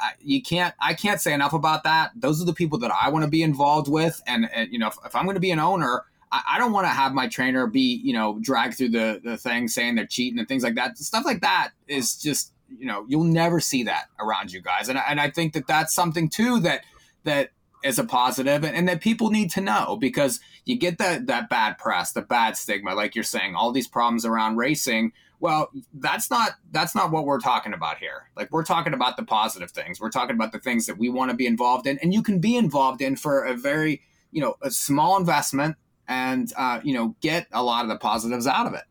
I, 0.00 0.14
you 0.20 0.42
can't. 0.42 0.74
I 0.80 0.94
can't 0.94 1.20
say 1.20 1.32
enough 1.32 1.52
about 1.52 1.84
that. 1.84 2.10
Those 2.16 2.42
are 2.42 2.44
the 2.44 2.52
people 2.52 2.76
that 2.80 2.90
I 2.90 3.08
want 3.08 3.24
to 3.24 3.30
be 3.30 3.44
involved 3.44 3.88
with, 3.88 4.20
and, 4.26 4.50
and 4.52 4.72
you 4.72 4.80
know, 4.80 4.88
if, 4.88 4.96
if 5.04 5.14
I'm 5.14 5.26
going 5.26 5.36
to 5.36 5.40
be 5.40 5.52
an 5.52 5.60
owner, 5.60 6.02
I, 6.32 6.58
don't 6.58 6.72
want 6.72 6.86
to 6.86 6.90
have 6.90 7.12
my 7.14 7.28
trainer 7.28 7.66
be, 7.66 8.00
you 8.02 8.12
know, 8.12 8.38
dragged 8.40 8.76
through 8.76 8.90
the, 8.90 9.20
the 9.22 9.36
thing 9.36 9.68
saying 9.68 9.94
they're 9.94 10.06
cheating 10.06 10.38
and 10.38 10.48
things 10.48 10.62
like 10.62 10.74
that. 10.74 10.98
Stuff 10.98 11.24
like 11.24 11.40
that 11.40 11.70
is 11.86 12.16
just 12.16 12.52
you 12.68 12.86
know 12.86 13.04
you'll 13.08 13.24
never 13.24 13.60
see 13.60 13.82
that 13.84 14.06
around 14.18 14.52
you 14.52 14.60
guys. 14.60 14.88
And, 14.88 14.98
and 14.98 15.20
i 15.20 15.30
think 15.30 15.52
that 15.54 15.66
that's 15.66 15.94
something 15.94 16.28
too 16.28 16.60
that 16.60 16.82
that 17.24 17.50
is 17.84 17.98
a 17.98 18.04
positive 18.04 18.64
and, 18.64 18.76
and 18.76 18.88
that 18.88 19.00
people 19.00 19.30
need 19.30 19.50
to 19.50 19.60
know 19.60 19.96
because 19.96 20.40
you 20.64 20.76
get 20.76 20.98
that 20.98 21.26
that 21.26 21.48
bad 21.48 21.78
press 21.78 22.12
the 22.12 22.22
bad 22.22 22.56
stigma 22.56 22.94
like 22.94 23.14
you're 23.14 23.24
saying 23.24 23.54
all 23.54 23.72
these 23.72 23.88
problems 23.88 24.24
around 24.24 24.56
racing. 24.56 25.12
Well 25.38 25.70
that's 25.94 26.30
not 26.30 26.52
that's 26.72 26.94
not 26.94 27.10
what 27.10 27.24
we're 27.24 27.40
talking 27.40 27.72
about 27.72 27.98
here. 27.98 28.30
Like 28.36 28.50
we're 28.50 28.64
talking 28.64 28.94
about 28.94 29.16
the 29.16 29.24
positive 29.24 29.70
things. 29.70 30.00
We're 30.00 30.10
talking 30.10 30.34
about 30.34 30.52
the 30.52 30.58
things 30.58 30.86
that 30.86 30.98
we 30.98 31.08
want 31.08 31.30
to 31.30 31.36
be 31.36 31.46
involved 31.46 31.86
in. 31.86 31.98
And 31.98 32.12
you 32.12 32.22
can 32.22 32.40
be 32.40 32.56
involved 32.56 33.02
in 33.02 33.16
for 33.16 33.44
a 33.44 33.54
very 33.54 34.02
you 34.32 34.40
know 34.40 34.56
a 34.62 34.70
small 34.70 35.16
investment 35.18 35.76
and 36.08 36.52
uh, 36.56 36.80
you 36.82 36.94
know 36.94 37.14
get 37.20 37.46
a 37.52 37.62
lot 37.62 37.84
of 37.84 37.88
the 37.88 37.96
positives 37.96 38.46
out 38.46 38.66
of 38.66 38.74
it. 38.74 38.84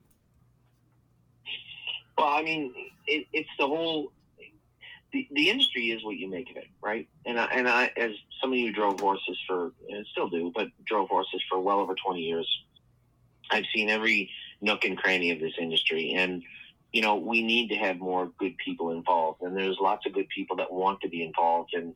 Well 2.17 2.27
i 2.27 2.41
mean 2.41 2.73
it, 3.07 3.27
it's 3.33 3.49
the 3.59 3.67
whole 3.67 4.11
the, 5.15 5.27
the 5.31 5.49
industry 5.49 5.91
is 5.91 6.03
what 6.03 6.17
you 6.17 6.29
make 6.29 6.49
of 6.49 6.57
it, 6.57 6.67
right? 6.83 7.07
And 7.25 7.39
I, 7.39 7.45
and 7.45 7.69
I, 7.69 7.91
as 7.95 8.11
somebody 8.41 8.65
who 8.65 8.73
drove 8.73 8.99
horses 8.99 9.37
for, 9.47 9.71
and 9.89 10.05
still 10.11 10.27
do, 10.27 10.51
but 10.53 10.67
drove 10.85 11.07
horses 11.07 11.41
for 11.49 11.59
well 11.59 11.79
over 11.79 11.95
20 11.95 12.19
years, 12.19 12.47
I've 13.49 13.63
seen 13.73 13.89
every 13.89 14.29
nook 14.59 14.83
and 14.83 14.97
cranny 14.97 15.31
of 15.31 15.39
this 15.39 15.53
industry. 15.57 16.13
And, 16.15 16.43
you 16.91 17.01
know, 17.01 17.15
we 17.15 17.41
need 17.41 17.69
to 17.69 17.75
have 17.75 17.97
more 17.97 18.29
good 18.37 18.57
people 18.57 18.91
involved. 18.91 19.41
And 19.41 19.55
there's 19.55 19.77
lots 19.79 20.05
of 20.05 20.11
good 20.11 20.27
people 20.27 20.57
that 20.57 20.71
want 20.71 20.99
to 21.01 21.07
be 21.07 21.23
involved. 21.23 21.73
And 21.73 21.95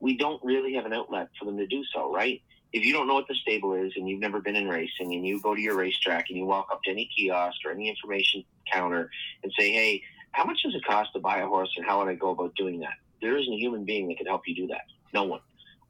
we 0.00 0.16
don't 0.16 0.42
really 0.44 0.74
have 0.74 0.86
an 0.86 0.92
outlet 0.92 1.28
for 1.38 1.44
them 1.44 1.58
to 1.58 1.66
do 1.68 1.84
so, 1.94 2.12
right? 2.12 2.42
If 2.72 2.84
you 2.84 2.92
don't 2.92 3.06
know 3.06 3.14
what 3.14 3.28
the 3.28 3.36
stable 3.36 3.74
is 3.74 3.92
and 3.94 4.08
you've 4.08 4.20
never 4.20 4.40
been 4.40 4.56
in 4.56 4.68
racing 4.68 5.14
and 5.14 5.24
you 5.24 5.40
go 5.40 5.54
to 5.54 5.60
your 5.60 5.76
racetrack 5.76 6.26
and 6.30 6.36
you 6.36 6.44
walk 6.44 6.66
up 6.72 6.82
to 6.82 6.90
any 6.90 7.08
kiosk 7.16 7.58
or 7.64 7.70
any 7.70 7.88
information 7.88 8.44
counter 8.70 9.08
and 9.44 9.52
say, 9.56 9.70
hey, 9.70 10.02
how 10.32 10.44
much 10.44 10.62
does 10.62 10.74
it 10.74 10.84
cost 10.84 11.12
to 11.14 11.20
buy 11.20 11.38
a 11.38 11.46
horse 11.46 11.72
and 11.76 11.86
how 11.86 11.98
would 12.00 12.08
I 12.08 12.14
go 12.14 12.30
about 12.30 12.54
doing 12.54 12.80
that? 12.80 12.94
There 13.20 13.36
isn't 13.36 13.52
a 13.52 13.56
human 13.56 13.84
being 13.84 14.08
that 14.08 14.18
can 14.18 14.26
help 14.26 14.42
you 14.46 14.54
do 14.54 14.66
that. 14.68 14.82
No 15.12 15.24
one. 15.24 15.40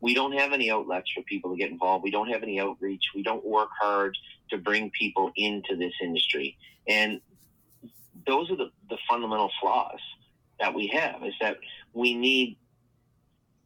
We 0.00 0.14
don't 0.14 0.32
have 0.32 0.52
any 0.52 0.70
outlets 0.70 1.10
for 1.14 1.22
people 1.22 1.50
to 1.50 1.56
get 1.56 1.70
involved. 1.70 2.04
We 2.04 2.10
don't 2.10 2.28
have 2.28 2.42
any 2.42 2.60
outreach. 2.60 3.02
We 3.14 3.22
don't 3.22 3.44
work 3.44 3.70
hard 3.80 4.16
to 4.50 4.58
bring 4.58 4.90
people 4.90 5.32
into 5.36 5.74
this 5.76 5.92
industry. 6.02 6.56
And 6.86 7.20
those 8.26 8.50
are 8.50 8.56
the, 8.56 8.70
the 8.90 8.98
fundamental 9.08 9.50
flaws 9.60 10.00
that 10.60 10.74
we 10.74 10.88
have 10.88 11.24
is 11.24 11.34
that 11.40 11.58
we 11.92 12.14
need 12.14 12.56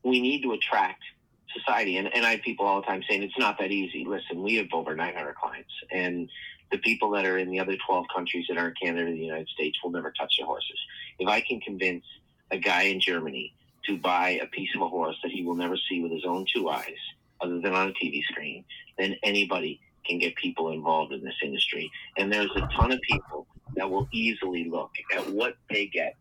we 0.03 0.21
need 0.21 0.43
to 0.43 0.53
attract 0.53 1.03
society. 1.55 1.99
And, 1.99 2.15
and 2.15 2.25
I 2.25 2.33
have 2.33 2.43
people 2.43 2.65
all 2.65 2.81
the 2.81 2.87
time 2.87 3.03
saying 3.09 3.23
it's 3.23 3.39
not 3.39 3.59
that 3.59 3.71
easy. 3.71 4.05
Listen, 4.07 4.43
we 4.43 4.57
have 4.57 4.69
over 4.73 4.95
900 4.95 5.35
clients 5.35 5.73
and 5.91 6.31
the 6.71 6.79
people 6.79 7.11
that 7.11 7.25
are 7.25 7.39
in 7.39 7.51
the 7.51 7.61
other 7.61 7.77
12 7.87 8.07
countries 8.15 8.47
that 8.49 8.59
aren't 8.59 8.79
Canada 8.81 9.09
or 9.09 9.13
the 9.13 9.19
United 9.19 9.49
States 9.49 9.79
will 9.83 9.91
never 9.91 10.13
touch 10.13 10.35
their 10.39 10.47
horses. 10.47 10.79
If 11.19 11.29
I 11.29 11.41
can 11.41 11.61
convince 11.61 12.05
a 12.51 12.59
guy 12.59 12.83
in 12.83 13.01
Germany 13.01 13.55
to 13.87 13.97
buy 13.97 14.41
a 14.43 14.47
piece 14.47 14.71
of 14.75 14.83
a 14.83 14.89
horse 14.89 15.17
that 15.23 15.33
he 15.33 15.45
will 15.45 15.55
never 15.55 15.77
see 15.89 16.01
with 16.01 16.13
his 16.13 16.25
own 16.25 16.47
two 16.53 16.69
eyes, 16.69 16.99
other 17.41 17.61
than 17.61 17.75
on 17.75 17.89
a 17.89 17.93
TV 17.93 18.23
screen, 18.25 18.65
then 18.99 19.17
anybody 19.23 19.81
can 20.07 20.19
get 20.19 20.35
people 20.37 20.71
involved 20.71 21.13
in 21.13 21.23
this 21.25 21.35
industry. 21.43 21.91
And 22.17 22.33
there's 22.33 22.51
a 22.57 22.69
ton 22.77 22.93
of 22.93 23.01
people 23.03 23.47
that 23.77 23.89
will 23.89 24.09
easily 24.13 24.69
look 24.69 24.91
at 25.15 25.29
what 25.31 25.57
they 25.71 25.87
get 25.87 26.17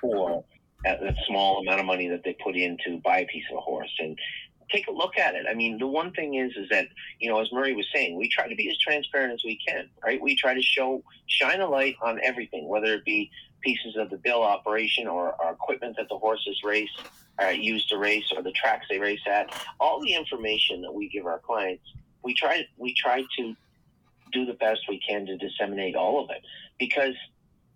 for 0.00 0.44
that 0.84 1.00
small 1.28 1.60
amount 1.60 1.80
of 1.80 1.86
money 1.86 2.08
that 2.08 2.22
they 2.24 2.36
put 2.42 2.56
in 2.56 2.76
to 2.84 3.00
buy 3.04 3.20
a 3.20 3.26
piece 3.26 3.44
of 3.50 3.58
a 3.58 3.60
horse. 3.60 3.92
And 3.98 4.18
take 4.72 4.88
a 4.88 4.92
look 4.92 5.18
at 5.18 5.34
it. 5.34 5.46
I 5.48 5.54
mean, 5.54 5.78
the 5.78 5.86
one 5.86 6.12
thing 6.12 6.34
is, 6.34 6.52
is 6.56 6.68
that 6.70 6.88
you 7.18 7.30
know, 7.30 7.40
as 7.40 7.52
Murray 7.52 7.74
was 7.74 7.86
saying, 7.94 8.16
we 8.16 8.28
try 8.28 8.48
to 8.48 8.54
be 8.54 8.70
as 8.70 8.78
transparent 8.78 9.32
as 9.32 9.42
we 9.44 9.58
can, 9.66 9.88
right? 10.04 10.20
We 10.20 10.34
try 10.34 10.54
to 10.54 10.62
show, 10.62 11.02
shine 11.26 11.60
a 11.60 11.68
light 11.68 11.96
on 12.02 12.18
everything, 12.22 12.68
whether 12.68 12.94
it 12.94 13.04
be 13.04 13.30
pieces 13.62 13.96
of 13.96 14.10
the 14.10 14.16
bill 14.16 14.42
operation 14.42 15.06
or, 15.06 15.34
our 15.40 15.52
equipment 15.52 15.96
that 15.96 16.08
the 16.08 16.18
horses 16.18 16.60
race, 16.64 16.90
uh, 17.42 17.48
use 17.48 17.86
to 17.86 17.96
race, 17.96 18.32
or 18.36 18.42
the 18.42 18.52
tracks 18.52 18.86
they 18.90 18.98
race 18.98 19.20
at. 19.30 19.54
All 19.80 20.00
the 20.00 20.14
information 20.14 20.82
that 20.82 20.92
we 20.92 21.08
give 21.08 21.26
our 21.26 21.38
clients, 21.38 21.84
we 22.22 22.34
try, 22.34 22.66
we 22.76 22.94
try 22.94 23.24
to 23.38 23.56
do 24.32 24.46
the 24.46 24.54
best 24.54 24.80
we 24.88 25.00
can 25.06 25.26
to 25.26 25.36
disseminate 25.36 25.94
all 25.94 26.24
of 26.24 26.30
it 26.30 26.42
because 26.78 27.14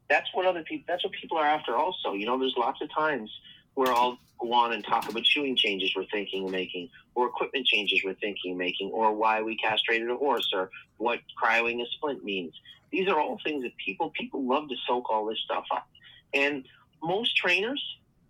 that's 0.09 0.28
what 0.34 0.47
other 0.47 0.62
people, 0.62 0.84
that's 0.88 1.05
what 1.05 1.12
people 1.12 1.36
are 1.36 1.47
after. 1.47 1.76
Also, 1.76 2.12
you 2.14 2.26
know, 2.26 2.38
there's 2.38 2.55
lots 2.57 2.80
of 2.80 2.92
times 2.92 3.30
where 3.77 3.93
I'll 3.93 4.18
go 4.41 4.53
on 4.53 4.72
and 4.72 4.85
talk 4.85 5.09
about 5.09 5.24
shoeing 5.24 5.55
changes 5.55 5.93
we're 5.95 6.07
thinking 6.07 6.47
of 6.47 6.51
making, 6.51 6.89
or 7.14 7.29
equipment 7.29 7.66
changes 7.66 8.01
we're 8.05 8.14
thinking 8.14 8.53
of 8.53 8.59
making, 8.59 8.91
or 8.91 9.12
why 9.12 9.43
we 9.43 9.57
castrated 9.57 10.11
a 10.11 10.16
horse, 10.16 10.51
or 10.53 10.70
what 10.97 11.20
cryoing 11.41 11.83
a 11.83 11.87
splint 11.93 12.24
means. 12.24 12.55
These 12.91 13.07
are 13.09 13.20
all 13.20 13.39
things 13.45 13.62
that 13.64 13.77
people 13.77 14.11
people 14.11 14.47
love 14.47 14.68
to 14.70 14.74
soak 14.87 15.11
all 15.11 15.27
this 15.27 15.39
stuff 15.45 15.64
up. 15.70 15.87
And 16.33 16.64
most 17.03 17.37
trainers 17.37 17.83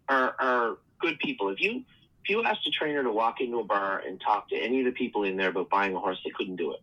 are, 0.09 0.35
are 0.39 0.77
good 0.99 1.19
people. 1.21 1.49
If 1.49 1.61
you 1.61 1.85
if 2.25 2.31
you 2.31 2.43
asked 2.43 2.67
a 2.67 2.71
trainer 2.71 3.05
to 3.05 3.13
walk 3.13 3.41
into 3.41 3.61
a 3.61 3.65
bar 3.65 4.03
and 4.05 4.21
talk 4.21 4.49
to 4.49 4.57
any 4.57 4.81
of 4.81 4.87
the 4.87 4.93
people 4.93 5.23
in 5.23 5.37
there 5.37 5.51
about 5.51 5.71
buying 5.71 5.95
a 5.95 6.01
horse, 6.01 6.19
they 6.25 6.31
couldn't 6.31 6.57
do 6.57 6.73
it. 6.73 6.81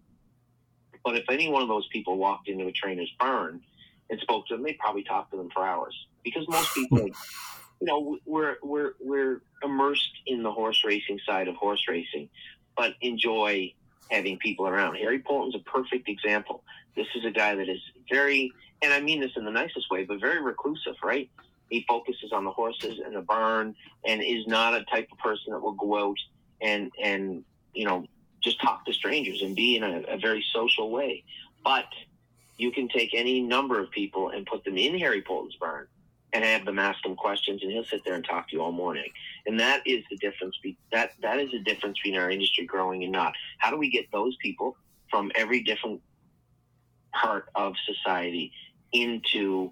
But 1.04 1.18
if 1.18 1.26
any 1.30 1.50
one 1.50 1.62
of 1.62 1.68
those 1.68 1.86
people 1.88 2.18
walked 2.18 2.48
into 2.48 2.66
a 2.66 2.72
trainer's 2.72 3.12
barn 3.20 3.60
and 4.10 4.18
spoke 4.22 4.48
to 4.48 4.56
them, 4.56 4.64
they'd 4.64 4.80
probably 4.80 5.04
talk 5.04 5.30
to 5.32 5.38
them 5.38 5.50
for 5.54 5.66
hours 5.66 5.94
because 6.24 6.48
most 6.48 6.74
people 6.74 7.10
you 7.84 7.90
know, 7.90 8.18
we're 8.26 8.56
we're 8.64 8.94
we're 9.02 9.42
immersed 9.62 10.14
in 10.26 10.42
the 10.42 10.52
horse 10.52 10.86
racing 10.86 11.20
side 11.26 11.50
of 11.50 11.56
horse 11.56 11.84
racing, 11.90 12.30
but 12.78 12.94
enjoy 13.02 13.74
having 14.10 14.38
people 14.38 14.66
around. 14.66 14.96
Harry 14.96 15.20
Poulton's 15.20 15.56
a 15.56 15.70
perfect 15.70 16.08
example. 16.08 16.64
This 16.96 17.08
is 17.14 17.26
a 17.26 17.32
guy 17.32 17.56
that 17.56 17.68
is 17.68 17.82
very, 18.10 18.54
and 18.82 18.94
I 18.94 19.02
mean 19.02 19.20
this 19.20 19.32
in 19.36 19.44
the 19.44 19.52
nicest 19.52 19.92
way, 19.92 20.06
but 20.06 20.22
very 20.22 20.42
reclusive, 20.42 20.96
right? 21.04 21.30
He 21.70 21.84
focuses 21.86 22.32
on 22.32 22.46
the 22.46 22.52
horses 22.52 23.02
and 23.06 23.18
the 23.18 23.22
barn, 23.22 23.76
and 24.08 24.24
is 24.24 24.48
not 24.48 24.74
a 24.74 24.86
type 24.86 25.10
of 25.12 25.18
person 25.18 25.52
that 25.52 25.60
will 25.60 25.74
go 25.74 26.12
out 26.12 26.18
and 26.62 26.90
and 27.04 27.44
you 27.74 27.84
know 27.84 28.06
just 28.42 28.62
talk 28.62 28.86
to 28.86 28.94
strangers 28.94 29.42
and 29.42 29.58
be 29.58 29.76
in 29.76 29.84
a, 29.84 30.04
a 30.08 30.18
very 30.18 30.46
social 30.54 30.90
way. 30.90 31.26
But 31.66 31.88
you 32.56 32.72
can 32.72 32.88
take 32.88 33.10
any 33.14 33.42
number 33.42 33.78
of 33.82 33.92
people 33.92 34.30
and 34.30 34.46
put 34.46 34.64
them 34.64 34.78
in 34.78 34.98
Harry 35.00 35.22
Poulton's 35.22 35.58
barn 35.58 35.88
and 36.34 36.44
I 36.44 36.48
have 36.48 36.66
them 36.66 36.80
ask 36.80 37.06
him 37.06 37.16
questions, 37.16 37.62
and 37.62 37.72
he'll 37.72 37.86
sit 37.86 38.04
there 38.04 38.16
and 38.16 38.26
talk 38.26 38.50
to 38.50 38.56
you 38.56 38.62
all 38.62 38.72
morning. 38.72 39.10
And 39.46 39.60
that 39.60 39.86
is 39.86 40.04
the 40.10 40.18
difference. 40.18 40.58
Be- 40.62 40.78
that 40.92 41.12
that 41.22 41.40
is 41.40 41.52
the 41.52 41.60
difference 41.60 42.00
between 42.00 42.20
our 42.20 42.30
industry 42.30 42.66
growing 42.66 43.04
and 43.04 43.12
not. 43.12 43.34
How 43.60 43.70
do 43.70 43.78
we 43.78 43.90
get 43.90 44.12
those 44.12 44.36
people 44.38 44.76
from 45.10 45.32
every 45.36 45.62
different 45.62 46.02
part 47.14 47.46
of 47.54 47.76
society 47.86 48.52
into 48.92 49.72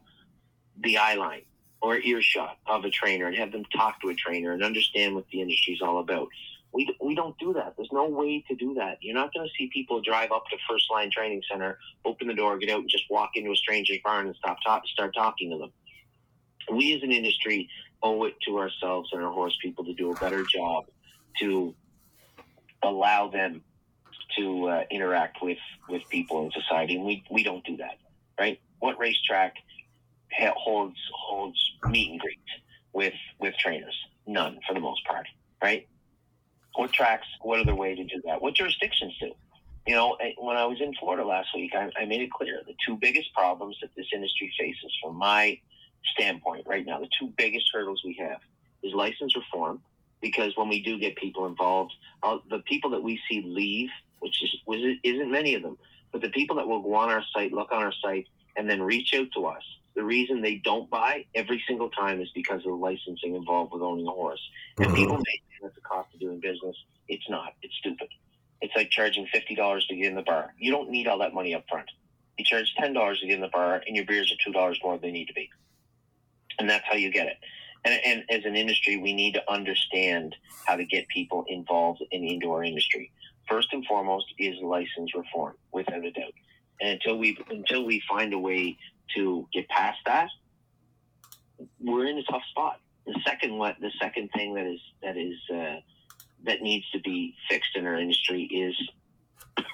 the 0.83 0.97
eye 0.97 1.15
line 1.15 1.41
or 1.81 1.97
earshot 1.97 2.57
of 2.67 2.85
a 2.85 2.91
trainer 2.91 3.25
and 3.25 3.35
have 3.35 3.51
them 3.51 3.65
talk 3.75 3.99
to 4.01 4.09
a 4.09 4.13
trainer 4.13 4.51
and 4.51 4.63
understand 4.63 5.15
what 5.15 5.25
the 5.31 5.41
industry 5.41 5.73
is 5.73 5.81
all 5.81 5.99
about? 5.99 6.27
We, 6.73 6.95
we 7.01 7.15
don't 7.15 7.37
do 7.37 7.51
that. 7.53 7.73
There's 7.75 7.91
no 7.91 8.07
way 8.07 8.45
to 8.47 8.55
do 8.55 8.75
that. 8.75 8.99
You're 9.01 9.15
not 9.15 9.33
going 9.33 9.45
to 9.45 9.51
see 9.57 9.69
people 9.73 9.99
drive 9.99 10.31
up 10.31 10.45
to 10.51 10.57
First 10.69 10.85
Line 10.89 11.09
Training 11.11 11.41
Center, 11.51 11.77
open 12.05 12.27
the 12.27 12.33
door, 12.33 12.57
get 12.59 12.69
out, 12.69 12.79
and 12.79 12.89
just 12.89 13.03
walk 13.09 13.31
into 13.35 13.51
a 13.51 13.55
stranger's 13.57 13.97
barn 14.05 14.27
and 14.27 14.35
stop 14.37 14.57
talk, 14.63 14.87
start 14.87 15.13
talking 15.13 15.49
to 15.49 15.57
them 15.57 15.71
we 16.71 16.95
as 16.95 17.03
an 17.03 17.11
industry 17.11 17.69
owe 18.03 18.23
it 18.25 18.35
to 18.47 18.57
ourselves 18.57 19.09
and 19.11 19.23
our 19.23 19.31
horse 19.31 19.57
people 19.61 19.85
to 19.85 19.93
do 19.93 20.11
a 20.11 20.15
better 20.15 20.43
job 20.43 20.85
to 21.39 21.73
allow 22.83 23.29
them 23.29 23.61
to 24.37 24.67
uh, 24.67 24.83
interact 24.89 25.41
with 25.41 25.57
with 25.89 26.01
people 26.09 26.45
in 26.45 26.51
society, 26.51 26.95
and 26.95 27.05
we 27.05 27.23
we 27.29 27.43
don't 27.43 27.63
do 27.65 27.77
that, 27.77 27.97
right? 28.39 28.59
What 28.79 28.97
racetrack 28.99 29.55
holds 30.55 30.97
holds 31.13 31.59
meet 31.83 32.11
and 32.11 32.19
greets 32.19 32.39
with 32.93 33.13
with 33.39 33.55
trainers? 33.57 33.95
None, 34.27 34.59
for 34.67 34.73
the 34.73 34.79
most 34.79 35.05
part, 35.05 35.27
right? 35.61 35.87
What 36.75 36.93
tracks? 36.93 37.27
What 37.41 37.59
other 37.59 37.75
way 37.75 37.95
to 37.95 38.03
do 38.03 38.21
that? 38.25 38.41
What 38.41 38.55
jurisdictions 38.55 39.17
do? 39.19 39.33
You 39.87 39.95
know, 39.95 40.17
when 40.37 40.57
I 40.57 40.65
was 40.65 40.79
in 40.79 40.93
Florida 40.93 41.25
last 41.25 41.49
week, 41.55 41.73
I, 41.75 41.89
I 41.97 42.05
made 42.05 42.21
it 42.21 42.31
clear 42.31 42.61
the 42.65 42.75
two 42.85 42.95
biggest 42.97 43.33
problems 43.33 43.77
that 43.81 43.89
this 43.97 44.05
industry 44.13 44.53
faces, 44.57 44.95
from 45.03 45.17
my 45.17 45.59
standpoint 46.13 46.65
right 46.67 46.85
now, 46.85 46.99
the 46.99 47.09
two 47.19 47.31
biggest 47.37 47.69
hurdles 47.73 48.01
we 48.03 48.15
have 48.19 48.39
is 48.83 48.93
license 48.93 49.35
reform, 49.35 49.81
because 50.21 50.55
when 50.55 50.69
we 50.69 50.81
do 50.81 50.99
get 50.99 51.15
people 51.15 51.45
involved, 51.45 51.93
uh, 52.23 52.37
the 52.49 52.59
people 52.59 52.89
that 52.91 53.03
we 53.03 53.19
see 53.29 53.41
leave, 53.45 53.89
which 54.19 54.43
is 54.43 54.55
was 54.65 54.79
isn't 55.03 55.31
many 55.31 55.55
of 55.55 55.61
them, 55.61 55.77
but 56.11 56.21
the 56.21 56.29
people 56.29 56.55
that 56.57 56.67
will 56.67 56.81
go 56.81 56.93
on 56.95 57.09
our 57.09 57.23
site, 57.33 57.51
look 57.51 57.71
on 57.71 57.83
our 57.83 57.93
site, 58.03 58.27
and 58.55 58.69
then 58.69 58.81
reach 58.81 59.13
out 59.13 59.27
to 59.33 59.45
us. 59.45 59.63
The 59.93 60.03
reason 60.03 60.41
they 60.41 60.55
don't 60.55 60.89
buy 60.89 61.25
every 61.35 61.61
single 61.67 61.89
time 61.89 62.21
is 62.21 62.29
because 62.33 62.59
of 62.59 62.71
the 62.71 62.75
licensing 62.75 63.35
involved 63.35 63.73
with 63.73 63.81
owning 63.81 64.07
a 64.07 64.11
horse. 64.11 64.41
And 64.77 64.87
mm-hmm. 64.87 64.95
people 64.95 65.17
may 65.17 65.23
say 65.23 65.59
that's 65.61 65.75
the 65.75 65.81
cost 65.81 66.13
of 66.13 66.19
doing 66.19 66.39
business. 66.39 66.77
It's 67.07 67.29
not. 67.29 67.55
It's 67.61 67.75
stupid. 67.75 68.07
It's 68.61 68.75
like 68.75 68.89
charging 68.89 69.27
fifty 69.33 69.55
dollars 69.55 69.85
to 69.87 69.95
get 69.95 70.05
in 70.05 70.15
the 70.15 70.21
bar. 70.21 70.53
You 70.57 70.71
don't 70.71 70.89
need 70.89 71.07
all 71.07 71.19
that 71.19 71.33
money 71.33 71.53
up 71.53 71.65
front. 71.69 71.89
You 72.37 72.45
charge 72.45 72.73
ten 72.77 72.93
dollars 72.93 73.19
to 73.19 73.27
get 73.27 73.35
in 73.35 73.41
the 73.41 73.49
bar, 73.49 73.81
and 73.85 73.95
your 73.95 74.05
beers 74.05 74.31
are 74.31 74.39
two 74.43 74.53
dollars 74.53 74.79
more 74.83 74.93
than 74.93 75.01
they 75.01 75.11
need 75.11 75.27
to 75.27 75.33
be, 75.33 75.49
and 76.59 76.69
that's 76.69 76.85
how 76.87 76.95
you 76.95 77.11
get 77.11 77.27
it. 77.27 77.37
And, 77.83 77.99
and 78.05 78.23
as 78.29 78.45
an 78.45 78.55
industry, 78.55 78.97
we 78.97 79.13
need 79.13 79.33
to 79.33 79.51
understand 79.51 80.35
how 80.65 80.75
to 80.75 80.85
get 80.85 81.07
people 81.07 81.45
involved 81.47 82.03
in 82.11 82.21
the 82.21 82.33
indoor 82.33 82.63
industry. 82.63 83.11
First 83.49 83.69
and 83.73 83.85
foremost 83.85 84.27
is 84.37 84.55
license 84.61 85.15
reform, 85.15 85.55
without 85.71 86.05
a 86.05 86.11
doubt. 86.11 86.33
And 86.79 86.91
until 86.91 87.17
we 87.17 87.37
until 87.49 87.85
we 87.85 88.01
find 88.07 88.33
a 88.33 88.39
way 88.39 88.77
to 89.15 89.47
get 89.53 89.67
past 89.69 89.99
that, 90.05 90.29
we're 91.79 92.07
in 92.07 92.17
a 92.17 92.23
tough 92.23 92.43
spot. 92.49 92.79
The 93.05 93.19
second 93.25 93.57
what 93.57 93.77
the 93.79 93.91
second 93.99 94.29
thing 94.35 94.53
that 94.55 94.65
is 94.65 94.79
that 95.03 95.17
is 95.17 95.37
uh, 95.53 95.79
that 96.45 96.61
needs 96.61 96.89
to 96.91 96.99
be 96.99 97.35
fixed 97.49 97.75
in 97.75 97.85
our 97.85 97.95
industry 97.95 98.43
is 98.43 98.75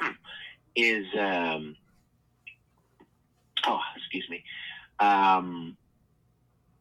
is 0.76 1.06
um, 1.20 1.76
oh 3.66 3.80
excuse 3.96 4.28
me 4.30 4.44
um, 5.00 5.78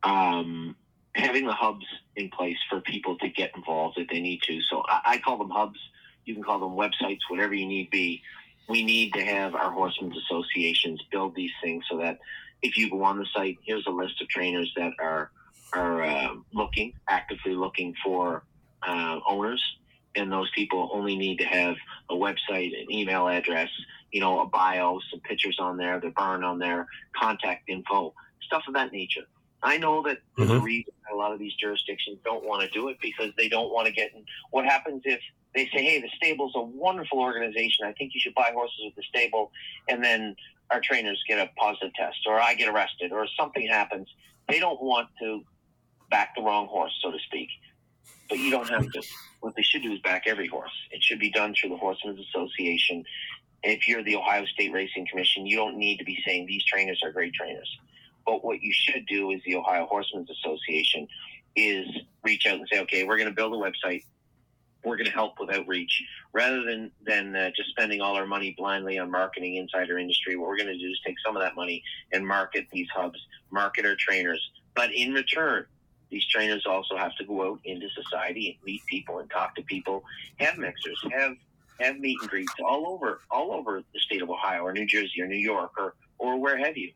um, 0.06 0.76
having 1.14 1.46
the 1.46 1.52
hubs 1.52 1.84
in 2.14 2.30
place 2.30 2.56
for 2.70 2.80
people 2.80 3.18
to 3.18 3.28
get 3.28 3.50
involved 3.56 3.98
if 3.98 4.08
they 4.08 4.20
need 4.20 4.40
to. 4.42 4.60
So 4.62 4.82
I, 4.88 5.00
I 5.04 5.18
call 5.18 5.36
them 5.36 5.50
hubs. 5.50 5.78
You 6.24 6.34
can 6.34 6.42
call 6.42 6.60
them 6.60 6.76
websites, 6.76 7.20
whatever 7.28 7.54
you 7.54 7.66
need 7.66 7.90
be. 7.90 8.22
We 8.68 8.84
need 8.84 9.12
to 9.14 9.24
have 9.24 9.54
our 9.54 9.70
horsemen's 9.70 10.16
associations 10.16 11.00
build 11.10 11.34
these 11.34 11.52
things 11.62 11.84
so 11.90 11.98
that 11.98 12.18
if 12.62 12.76
you 12.76 12.90
go 12.90 13.02
on 13.02 13.18
the 13.18 13.26
site, 13.34 13.58
here's 13.64 13.86
a 13.86 13.90
list 13.90 14.20
of 14.22 14.28
trainers 14.28 14.72
that 14.76 14.92
are 15.00 15.30
are 15.72 16.02
uh, 16.02 16.34
looking 16.52 16.92
actively 17.08 17.54
looking 17.54 17.92
for 18.04 18.44
uh, 18.86 19.18
owners, 19.28 19.62
and 20.14 20.30
those 20.30 20.50
people 20.54 20.90
only 20.92 21.16
need 21.16 21.38
to 21.38 21.44
have 21.44 21.74
a 22.08 22.14
website, 22.14 22.70
an 22.80 22.90
email 22.90 23.26
address, 23.26 23.68
you 24.12 24.20
know, 24.20 24.40
a 24.40 24.46
bio, 24.46 25.00
some 25.10 25.20
pictures 25.20 25.58
on 25.60 25.76
there, 25.76 26.00
their 26.00 26.12
barn 26.12 26.44
on 26.44 26.58
there, 26.58 26.86
contact 27.16 27.68
info, 27.68 28.14
stuff 28.46 28.62
of 28.68 28.74
that 28.74 28.92
nature. 28.92 29.26
I 29.66 29.78
know 29.78 30.00
that 30.04 30.18
mm-hmm. 30.38 30.46
the 30.46 30.60
reason 30.60 30.92
a 31.12 31.16
lot 31.16 31.32
of 31.32 31.40
these 31.40 31.52
jurisdictions 31.54 32.18
don't 32.24 32.44
want 32.44 32.62
to 32.62 32.68
do 32.68 32.88
it 32.88 32.98
because 33.02 33.32
they 33.36 33.48
don't 33.48 33.72
want 33.72 33.88
to 33.88 33.92
get 33.92 34.14
in. 34.14 34.24
What 34.52 34.64
happens 34.64 35.02
if 35.04 35.20
they 35.56 35.64
say, 35.74 35.84
"Hey, 35.84 36.00
the 36.00 36.08
stable's 36.16 36.52
a 36.54 36.62
wonderful 36.62 37.18
organization. 37.18 37.84
I 37.84 37.92
think 37.92 38.14
you 38.14 38.20
should 38.20 38.34
buy 38.34 38.52
horses 38.54 38.78
with 38.84 38.94
the 38.94 39.02
stable," 39.02 39.50
and 39.88 40.04
then 40.04 40.36
our 40.70 40.80
trainers 40.80 41.20
get 41.26 41.40
a 41.40 41.50
positive 41.58 41.92
test, 41.94 42.18
or 42.28 42.40
I 42.40 42.54
get 42.54 42.68
arrested, 42.68 43.10
or 43.10 43.26
something 43.36 43.66
happens. 43.66 44.08
They 44.48 44.60
don't 44.60 44.80
want 44.80 45.08
to 45.20 45.42
back 46.10 46.36
the 46.36 46.42
wrong 46.42 46.68
horse, 46.68 46.96
so 47.02 47.10
to 47.10 47.18
speak. 47.18 47.48
But 48.28 48.38
you 48.38 48.52
don't 48.52 48.68
have 48.68 48.88
to. 48.88 49.02
What 49.40 49.56
they 49.56 49.62
should 49.62 49.82
do 49.82 49.92
is 49.92 50.00
back 50.00 50.22
every 50.26 50.46
horse. 50.46 50.76
It 50.92 51.02
should 51.02 51.18
be 51.18 51.32
done 51.32 51.54
through 51.54 51.70
the 51.70 51.76
Horsemen's 51.76 52.20
Association. 52.28 53.04
If 53.64 53.88
you're 53.88 54.04
the 54.04 54.14
Ohio 54.14 54.44
State 54.44 54.72
Racing 54.72 55.08
Commission, 55.10 55.44
you 55.44 55.56
don't 55.56 55.76
need 55.76 55.96
to 55.98 56.04
be 56.04 56.18
saying 56.24 56.46
these 56.46 56.64
trainers 56.64 57.00
are 57.02 57.10
great 57.10 57.34
trainers. 57.34 57.68
But 58.26 58.44
what 58.44 58.60
you 58.62 58.72
should 58.72 59.06
do 59.06 59.30
is 59.30 59.40
the 59.46 59.56
Ohio 59.56 59.86
Horsemen's 59.86 60.30
Association 60.30 61.06
is 61.54 61.86
reach 62.22 62.46
out 62.46 62.58
and 62.58 62.68
say, 62.70 62.80
okay, 62.80 63.04
we're 63.04 63.16
going 63.16 63.28
to 63.28 63.34
build 63.34 63.54
a 63.54 63.56
website. 63.56 64.04
We're 64.84 64.96
going 64.96 65.06
to 65.06 65.12
help 65.12 65.40
with 65.40 65.50
outreach 65.50 66.02
rather 66.32 66.62
than 66.62 66.92
than 67.04 67.34
uh, 67.34 67.50
just 67.56 67.70
spending 67.70 68.00
all 68.00 68.14
our 68.14 68.26
money 68.26 68.54
blindly 68.56 68.98
on 68.98 69.10
marketing 69.10 69.56
inside 69.56 69.90
our 69.90 69.98
industry. 69.98 70.36
What 70.36 70.48
we're 70.48 70.58
going 70.58 70.68
to 70.68 70.78
do 70.78 70.90
is 70.90 71.00
take 71.04 71.16
some 71.24 71.36
of 71.36 71.42
that 71.42 71.56
money 71.56 71.82
and 72.12 72.26
market 72.26 72.66
these 72.72 72.88
hubs, 72.94 73.18
market 73.50 73.84
our 73.84 73.96
trainers. 73.96 74.40
But 74.74 74.92
in 74.92 75.12
return, 75.12 75.66
these 76.10 76.24
trainers 76.26 76.66
also 76.66 76.96
have 76.96 77.16
to 77.16 77.24
go 77.24 77.50
out 77.50 77.60
into 77.64 77.88
society 77.90 78.50
and 78.50 78.64
meet 78.64 78.84
people 78.86 79.18
and 79.18 79.28
talk 79.30 79.56
to 79.56 79.62
people, 79.62 80.04
have 80.38 80.56
mixers, 80.58 81.02
have 81.10 81.36
have 81.80 81.98
meet 81.98 82.18
and 82.20 82.30
greets 82.30 82.52
all 82.64 82.86
over 82.86 83.20
all 83.30 83.52
over 83.52 83.82
the 83.92 84.00
state 84.00 84.22
of 84.22 84.30
Ohio 84.30 84.62
or 84.62 84.72
New 84.72 84.86
Jersey 84.86 85.20
or 85.20 85.26
New 85.26 85.36
York 85.36 85.72
or 85.78 85.94
or 86.18 86.38
where 86.38 86.56
have 86.56 86.76
you 86.76 86.92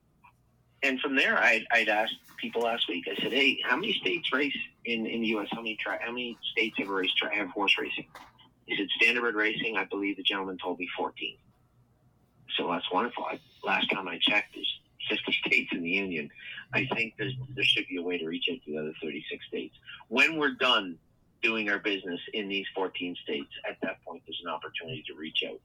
and 0.83 1.01
from 1.01 1.17
there, 1.17 1.39
I'd, 1.39 1.67
I'd 1.71 1.89
asked 1.89 2.17
people 2.39 2.63
last 2.63 2.89
week. 2.89 3.07
I 3.11 3.21
said, 3.23 3.33
"Hey, 3.33 3.61
how 3.65 3.77
many 3.77 3.93
states 3.95 4.33
race 4.33 4.57
in, 4.85 5.07
in 5.07 5.21
the 5.21 5.29
U.S.? 5.29 5.49
How 5.51 5.59
many 5.59 5.77
tra- 5.77 5.99
how 6.01 6.11
many 6.11 6.39
states 6.53 6.77
have 6.79 6.89
race 6.89 7.13
tra- 7.15 7.35
have 7.35 7.49
horse 7.49 7.77
racing?" 7.79 8.07
He 8.67 8.77
said, 8.77 8.89
"Standardbred 9.01 9.35
racing." 9.35 9.77
I 9.77 9.85
believe 9.85 10.17
the 10.17 10.23
gentleman 10.23 10.59
told 10.59 10.79
me 10.79 10.89
14. 10.97 11.37
So 12.57 12.69
that's 12.69 12.91
wonderful. 12.91 13.25
I, 13.25 13.39
last 13.63 13.91
time 13.91 14.09
I 14.09 14.19
checked, 14.21 14.55
there's 14.55 14.81
50 15.09 15.37
states 15.47 15.71
in 15.73 15.83
the 15.83 15.91
union. 15.91 16.31
I 16.73 16.87
think 16.95 17.15
there 17.17 17.65
should 17.65 17.87
be 17.89 17.97
a 17.97 18.03
way 18.03 18.19
to 18.19 18.27
reach 18.27 18.47
out 18.51 18.59
to 18.65 18.73
the 18.73 18.79
other 18.79 18.95
36 19.03 19.45
states. 19.47 19.75
When 20.09 20.37
we're 20.37 20.55
done 20.55 20.99
doing 21.43 21.71
our 21.71 21.79
business 21.79 22.21
in 22.33 22.49
these 22.49 22.67
14 22.75 23.17
states, 23.23 23.51
at 23.69 23.77
that 23.83 24.05
point, 24.05 24.23
there's 24.27 24.41
an 24.45 24.51
opportunity 24.51 25.03
to 25.09 25.15
reach 25.15 25.43
out 25.49 25.61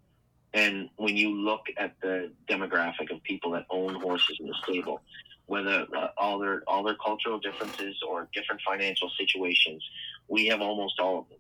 and 0.53 0.89
when 0.95 1.17
you 1.17 1.31
look 1.31 1.65
at 1.77 1.95
the 2.01 2.31
demographic 2.49 3.11
of 3.11 3.21
people 3.23 3.51
that 3.51 3.65
own 3.69 3.95
horses 3.95 4.37
in 4.39 4.47
the 4.47 4.55
stable, 4.63 5.01
whether 5.47 5.85
uh, 5.95 6.07
all 6.17 6.39
their 6.39 6.63
all 6.67 6.83
their 6.83 6.95
cultural 6.95 7.39
differences 7.39 7.95
or 8.07 8.27
different 8.33 8.61
financial 8.67 9.09
situations, 9.19 9.83
we 10.27 10.47
have 10.47 10.61
almost 10.61 10.99
all 10.99 11.19
of 11.19 11.29
them. 11.29 11.37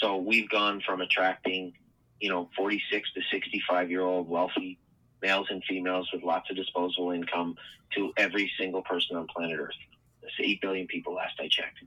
So 0.00 0.16
we've 0.16 0.48
gone 0.48 0.82
from 0.84 1.00
attracting, 1.00 1.72
you 2.20 2.28
know, 2.28 2.48
46 2.56 3.12
to 3.14 3.20
65 3.30 3.90
year 3.90 4.02
old 4.02 4.28
wealthy 4.28 4.78
males 5.22 5.46
and 5.50 5.62
females 5.68 6.08
with 6.12 6.22
lots 6.22 6.50
of 6.50 6.56
disposable 6.56 7.10
income 7.10 7.56
to 7.94 8.12
every 8.16 8.50
single 8.58 8.82
person 8.82 9.16
on 9.16 9.26
planet 9.26 9.58
Earth. 9.58 9.74
That's 10.22 10.34
8 10.38 10.60
billion 10.60 10.86
people 10.86 11.14
last 11.14 11.34
I 11.40 11.48
checked. 11.48 11.78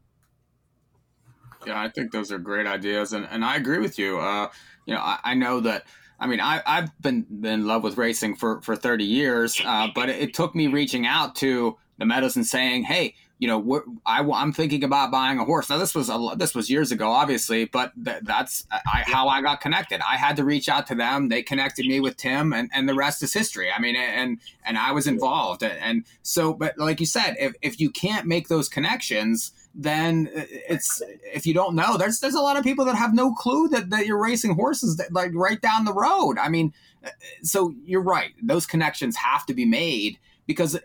Yeah, 1.65 1.79
I 1.79 1.89
think 1.89 2.11
those 2.11 2.31
are 2.31 2.39
great 2.39 2.65
ideas, 2.65 3.11
and, 3.11 3.27
and 3.29 3.43
I 3.43 3.57
agree 3.57 3.79
with 3.79 3.99
you. 3.99 4.17
Uh, 4.17 4.49
you 4.85 4.93
know, 4.93 5.01
I, 5.01 5.19
I 5.23 5.33
know 5.33 5.59
that 5.59 5.85
I 6.19 6.27
mean, 6.27 6.41
I, 6.41 6.61
I've 6.65 7.01
been, 7.01 7.25
been 7.29 7.61
in 7.61 7.67
love 7.67 7.83
with 7.83 7.97
racing 7.97 8.35
for, 8.35 8.61
for 8.61 8.75
30 8.75 9.05
years, 9.05 9.59
uh, 9.63 9.87
but 9.93 10.09
it, 10.09 10.21
it, 10.21 10.33
took 10.33 10.53
me 10.53 10.67
reaching 10.67 11.05
out 11.05 11.35
to 11.37 11.77
the 11.97 12.05
Meadows 12.05 12.35
and 12.35 12.45
saying, 12.45 12.83
hey, 12.83 13.15
you 13.39 13.47
know, 13.47 13.81
I, 14.05 14.19
am 14.19 14.51
thinking 14.51 14.83
about 14.83 15.11
buying 15.11 15.39
a 15.39 15.45
horse. 15.45 15.69
Now, 15.69 15.77
this 15.77 15.95
was 15.95 16.09
a, 16.09 16.35
this 16.35 16.53
was 16.53 16.69
years 16.69 16.91
ago, 16.91 17.09
obviously, 17.09 17.63
but 17.63 17.93
th- 18.03 18.19
that's 18.23 18.67
I, 18.69 19.03
how 19.07 19.29
I 19.29 19.41
got 19.41 19.61
connected. 19.61 20.01
I 20.01 20.17
had 20.17 20.35
to 20.35 20.43
reach 20.43 20.67
out 20.67 20.87
to 20.87 20.95
them. 20.95 21.29
They 21.29 21.41
connected 21.41 21.85
me 21.85 22.01
with 22.01 22.17
Tim, 22.17 22.51
and, 22.51 22.69
and 22.73 22.87
the 22.87 22.93
rest 22.93 23.23
is 23.23 23.31
history. 23.31 23.71
I 23.71 23.79
mean, 23.79 23.95
and 23.95 24.39
and 24.65 24.77
I 24.77 24.91
was 24.91 25.07
involved, 25.07 25.63
and 25.63 26.03
so, 26.21 26.53
but 26.53 26.77
like 26.77 26.99
you 26.99 27.05
said, 27.05 27.37
if 27.39 27.53
if 27.61 27.79
you 27.79 27.89
can't 27.89 28.27
make 28.27 28.49
those 28.49 28.67
connections, 28.67 29.53
then 29.75 30.29
it's 30.33 31.01
if 31.23 31.45
you 31.45 31.53
don't 31.53 31.75
know, 31.75 31.97
there's 31.97 32.19
there's 32.19 32.35
a 32.35 32.41
lot 32.41 32.57
of 32.57 32.63
people 32.63 32.85
that 32.85 32.95
have 32.95 33.13
no 33.13 33.33
clue 33.33 33.67
that, 33.69 33.89
that 33.91 34.05
you're 34.05 34.21
racing 34.21 34.55
horses 34.55 34.97
that, 34.97 35.13
like 35.13 35.31
right 35.33 35.61
down 35.61 35.85
the 35.85 35.93
road. 35.93 36.37
I 36.37 36.49
mean, 36.49 36.73
uh, 37.03 37.09
so 37.43 37.73
you're 37.85 38.01
right; 38.01 38.31
those 38.41 38.65
connections 38.65 39.15
have 39.17 39.45
to 39.45 39.53
be 39.53 39.65
made 39.65 40.17
because 40.47 40.75
uh, 40.75 40.79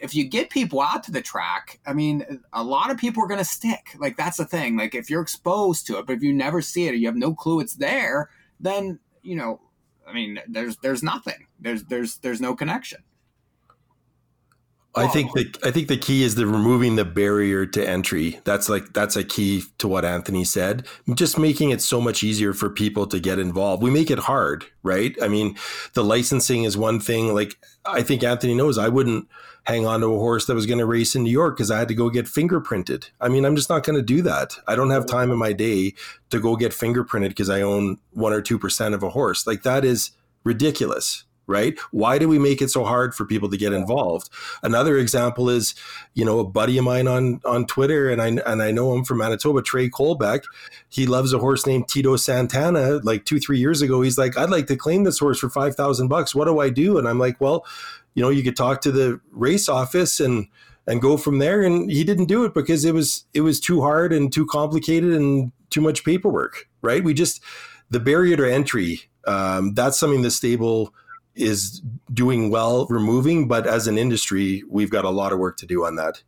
if 0.00 0.14
you 0.14 0.24
get 0.24 0.50
people 0.50 0.80
out 0.80 1.02
to 1.04 1.10
the 1.10 1.20
track, 1.20 1.80
I 1.86 1.92
mean, 1.92 2.40
a 2.52 2.62
lot 2.62 2.90
of 2.90 2.98
people 2.98 3.22
are 3.22 3.28
going 3.28 3.38
to 3.38 3.44
stick. 3.44 3.88
Like 3.98 4.16
that's 4.16 4.36
the 4.36 4.44
thing. 4.44 4.76
Like 4.76 4.94
if 4.94 5.10
you're 5.10 5.22
exposed 5.22 5.86
to 5.88 5.98
it, 5.98 6.06
but 6.06 6.14
if 6.14 6.22
you 6.22 6.32
never 6.32 6.62
see 6.62 6.86
it 6.86 6.92
or 6.92 6.96
you 6.96 7.06
have 7.06 7.16
no 7.16 7.34
clue 7.34 7.60
it's 7.60 7.74
there, 7.74 8.30
then 8.60 9.00
you 9.22 9.36
know, 9.36 9.60
I 10.06 10.12
mean, 10.12 10.40
there's 10.48 10.76
there's 10.78 11.02
nothing. 11.02 11.46
There's 11.60 11.84
there's 11.84 12.18
there's 12.18 12.40
no 12.40 12.54
connection. 12.54 13.02
I 14.94 15.06
think 15.06 15.32
the 15.32 15.54
I 15.64 15.70
think 15.70 15.88
the 15.88 15.96
key 15.96 16.22
is 16.22 16.34
the 16.34 16.46
removing 16.46 16.96
the 16.96 17.04
barrier 17.04 17.64
to 17.64 17.88
entry. 17.88 18.40
That's 18.44 18.68
like 18.68 18.92
that's 18.92 19.16
a 19.16 19.24
key 19.24 19.62
to 19.78 19.88
what 19.88 20.04
Anthony 20.04 20.44
said. 20.44 20.86
Just 21.14 21.38
making 21.38 21.70
it 21.70 21.80
so 21.80 22.00
much 22.00 22.22
easier 22.22 22.52
for 22.52 22.68
people 22.68 23.06
to 23.06 23.18
get 23.18 23.38
involved. 23.38 23.82
We 23.82 23.90
make 23.90 24.10
it 24.10 24.18
hard, 24.18 24.66
right? 24.82 25.16
I 25.22 25.28
mean, 25.28 25.56
the 25.94 26.04
licensing 26.04 26.64
is 26.64 26.76
one 26.76 27.00
thing. 27.00 27.34
Like 27.34 27.56
I 27.86 28.02
think 28.02 28.22
Anthony 28.22 28.54
knows, 28.54 28.76
I 28.76 28.88
wouldn't 28.88 29.28
hang 29.64 29.86
on 29.86 30.00
to 30.00 30.06
a 30.06 30.18
horse 30.18 30.46
that 30.46 30.54
was 30.54 30.66
going 30.66 30.80
to 30.80 30.86
race 30.86 31.14
in 31.14 31.22
New 31.22 31.30
York 31.30 31.56
because 31.56 31.70
I 31.70 31.78
had 31.78 31.88
to 31.88 31.94
go 31.94 32.10
get 32.10 32.26
fingerprinted. 32.26 33.10
I 33.20 33.28
mean, 33.28 33.44
I'm 33.44 33.56
just 33.56 33.70
not 33.70 33.84
going 33.84 33.96
to 33.96 34.02
do 34.02 34.20
that. 34.22 34.56
I 34.66 34.74
don't 34.76 34.90
have 34.90 35.06
time 35.06 35.30
in 35.30 35.38
my 35.38 35.52
day 35.52 35.94
to 36.30 36.40
go 36.40 36.56
get 36.56 36.72
fingerprinted 36.72 37.28
because 37.28 37.48
I 37.48 37.62
own 37.62 37.98
one 38.10 38.32
or 38.32 38.42
two 38.42 38.58
percent 38.58 38.94
of 38.94 39.02
a 39.02 39.10
horse. 39.10 39.46
Like 39.46 39.62
that 39.62 39.84
is 39.84 40.10
ridiculous 40.44 41.24
right? 41.52 41.78
Why 41.90 42.18
do 42.18 42.26
we 42.26 42.38
make 42.38 42.62
it 42.62 42.70
so 42.70 42.82
hard 42.84 43.14
for 43.14 43.26
people 43.26 43.50
to 43.50 43.58
get 43.58 43.74
involved? 43.74 44.30
Another 44.62 44.96
example 44.96 45.50
is, 45.50 45.74
you 46.14 46.24
know, 46.24 46.40
a 46.40 46.44
buddy 46.44 46.78
of 46.78 46.84
mine 46.84 47.06
on 47.06 47.40
on 47.44 47.66
Twitter, 47.66 48.08
and 48.08 48.20
I 48.20 48.28
and 48.50 48.62
I 48.62 48.70
know 48.72 48.94
him 48.94 49.04
from 49.04 49.18
Manitoba, 49.18 49.62
Trey 49.62 49.90
Colbeck. 49.90 50.44
He 50.88 51.06
loves 51.06 51.32
a 51.32 51.38
horse 51.38 51.66
named 51.66 51.88
Tito 51.88 52.16
Santana. 52.16 53.00
Like 53.02 53.26
two 53.26 53.38
three 53.38 53.58
years 53.58 53.82
ago, 53.82 54.00
he's 54.00 54.18
like, 54.18 54.36
I'd 54.36 54.50
like 54.50 54.66
to 54.68 54.76
claim 54.76 55.04
this 55.04 55.18
horse 55.18 55.38
for 55.38 55.50
five 55.50 55.76
thousand 55.76 56.08
bucks. 56.08 56.34
What 56.34 56.46
do 56.46 56.58
I 56.58 56.70
do? 56.70 56.98
And 56.98 57.06
I'm 57.06 57.18
like, 57.18 57.40
well, 57.40 57.66
you 58.14 58.22
know, 58.22 58.30
you 58.30 58.42
could 58.42 58.56
talk 58.56 58.80
to 58.82 58.92
the 58.92 59.20
race 59.30 59.68
office 59.68 60.18
and 60.20 60.48
and 60.86 61.00
go 61.00 61.16
from 61.16 61.38
there. 61.38 61.62
And 61.62 61.90
he 61.90 62.02
didn't 62.02 62.26
do 62.26 62.44
it 62.44 62.54
because 62.54 62.84
it 62.84 62.94
was 62.94 63.26
it 63.34 63.42
was 63.42 63.60
too 63.60 63.82
hard 63.82 64.12
and 64.12 64.32
too 64.32 64.46
complicated 64.46 65.12
and 65.12 65.52
too 65.70 65.80
much 65.80 66.04
paperwork. 66.04 66.68
Right? 66.80 67.04
We 67.04 67.14
just 67.14 67.42
the 67.90 68.00
barrier 68.00 68.36
to 68.36 68.52
entry. 68.52 69.02
Um, 69.26 69.74
that's 69.74 69.98
something 69.98 70.22
the 70.22 70.30
stable 70.30 70.92
is 71.34 71.82
doing 72.12 72.50
well 72.50 72.86
removing, 72.88 73.48
but 73.48 73.66
as 73.66 73.86
an 73.86 73.98
industry, 73.98 74.62
we've 74.68 74.90
got 74.90 75.04
a 75.04 75.10
lot 75.10 75.32
of 75.32 75.38
work 75.38 75.56
to 75.58 75.66
do 75.66 75.84
on 75.84 75.96
that. 75.96 76.22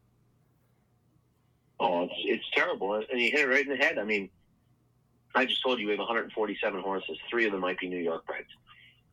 Oh, 1.80 2.04
it's, 2.04 2.14
it's 2.24 2.44
terrible. 2.54 2.94
And 2.94 3.20
you 3.20 3.30
hit 3.30 3.40
it 3.40 3.48
right 3.48 3.66
in 3.66 3.68
the 3.68 3.76
head. 3.76 3.98
I 3.98 4.04
mean, 4.04 4.30
I 5.34 5.44
just 5.44 5.62
told 5.62 5.78
you 5.78 5.86
we 5.86 5.92
have 5.92 5.98
147 5.98 6.80
horses. 6.80 7.18
Three 7.28 7.46
of 7.46 7.52
them 7.52 7.60
might 7.60 7.78
be 7.78 7.88
New 7.88 7.98
York 7.98 8.26
breds 8.26 8.48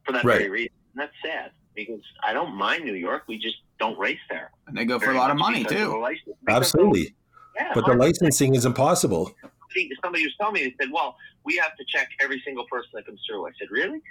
for 0.06 0.14
that 0.14 0.24
right. 0.24 0.38
very 0.38 0.50
reason. 0.50 0.74
And 0.94 1.02
that's 1.02 1.14
sad 1.24 1.52
because 1.76 2.02
I 2.24 2.34
don't 2.34 2.54
mind 2.54 2.86
New 2.86 2.94
York. 2.94 3.24
We 3.28 3.38
just 3.38 3.58
don't 3.80 3.98
race 3.98 4.20
there. 4.30 4.52
And 4.68 4.78
they 4.78 4.86
go 4.86 5.00
for 5.00 5.12
a 5.12 5.18
lot 5.18 5.32
of 5.32 5.38
money, 5.38 5.64
too. 5.64 6.06
Absolutely. 6.48 7.16
Yeah, 7.56 7.72
but 7.74 7.86
the 7.86 7.96
licensing 7.96 8.56
is 8.56 8.66
impossible. 8.66 9.34
Somebody, 9.42 9.90
somebody 10.02 10.24
was 10.24 10.34
telling 10.40 10.54
me, 10.54 10.64
they 10.64 10.86
said, 10.86 10.92
well, 10.94 11.16
we 11.44 11.56
have 11.58 11.76
to 11.78 11.86
check 11.88 12.10
every 12.22 12.42
single 12.46 12.66
person 12.70 12.90
that 12.94 13.06
comes 13.06 13.20
through. 13.28 13.48
I 13.48 13.52
said, 13.60 13.70
really? 13.72 14.02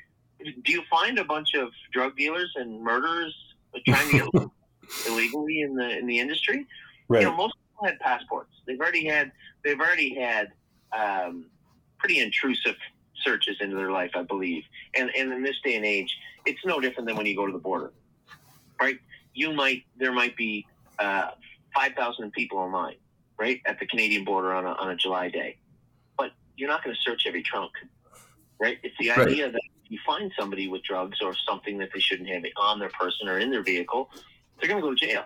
Do 0.62 0.72
you 0.72 0.82
find 0.90 1.18
a 1.18 1.24
bunch 1.24 1.54
of 1.54 1.70
drug 1.92 2.16
dealers 2.16 2.52
and 2.56 2.82
murderers 2.82 3.34
trying 3.86 4.10
to 4.10 4.30
get 4.32 4.50
illegally 5.08 5.60
in 5.60 5.74
the 5.74 5.98
in 5.98 6.06
the 6.06 6.18
industry? 6.18 6.66
Right. 7.08 7.22
You 7.22 7.28
know, 7.28 7.36
most 7.36 7.54
people 7.54 7.86
had 7.86 7.98
passports. 8.00 8.52
They've 8.66 8.80
already 8.80 9.06
had 9.06 9.32
they've 9.64 9.80
already 9.80 10.14
had 10.14 10.52
um, 10.92 11.46
pretty 11.98 12.20
intrusive 12.20 12.76
searches 13.22 13.56
into 13.60 13.76
their 13.76 13.90
life, 13.90 14.12
I 14.14 14.22
believe. 14.22 14.64
And 14.94 15.10
and 15.16 15.32
in 15.32 15.42
this 15.42 15.56
day 15.64 15.76
and 15.76 15.84
age, 15.84 16.14
it's 16.46 16.64
no 16.64 16.80
different 16.80 17.06
than 17.06 17.16
when 17.16 17.26
you 17.26 17.36
go 17.36 17.46
to 17.46 17.52
the 17.52 17.58
border, 17.58 17.92
right? 18.80 18.98
You 19.34 19.52
might 19.52 19.84
there 19.96 20.12
might 20.12 20.36
be 20.36 20.66
uh, 20.98 21.30
five 21.74 21.92
thousand 21.92 22.32
people 22.32 22.58
online, 22.58 22.96
right, 23.38 23.60
at 23.66 23.78
the 23.78 23.86
Canadian 23.86 24.24
border 24.24 24.52
on 24.52 24.66
a, 24.66 24.72
on 24.72 24.90
a 24.90 24.96
July 24.96 25.28
day, 25.28 25.58
but 26.16 26.32
you're 26.56 26.68
not 26.68 26.82
going 26.82 26.94
to 26.94 27.02
search 27.02 27.24
every 27.26 27.42
trunk, 27.42 27.72
right? 28.60 28.78
It's 28.82 28.96
the 28.98 29.10
idea 29.10 29.44
right. 29.44 29.52
that 29.52 29.60
you 29.90 29.98
find 30.06 30.32
somebody 30.38 30.68
with 30.68 30.82
drugs 30.82 31.18
or 31.20 31.34
something 31.46 31.76
that 31.78 31.90
they 31.92 32.00
shouldn't 32.00 32.28
have 32.28 32.44
on 32.56 32.78
their 32.78 32.88
person 32.90 33.28
or 33.28 33.38
in 33.38 33.50
their 33.50 33.62
vehicle, 33.62 34.08
they're 34.58 34.68
going 34.68 34.80
to 34.80 34.88
go 34.88 34.94
to 34.94 35.06
jail. 35.06 35.24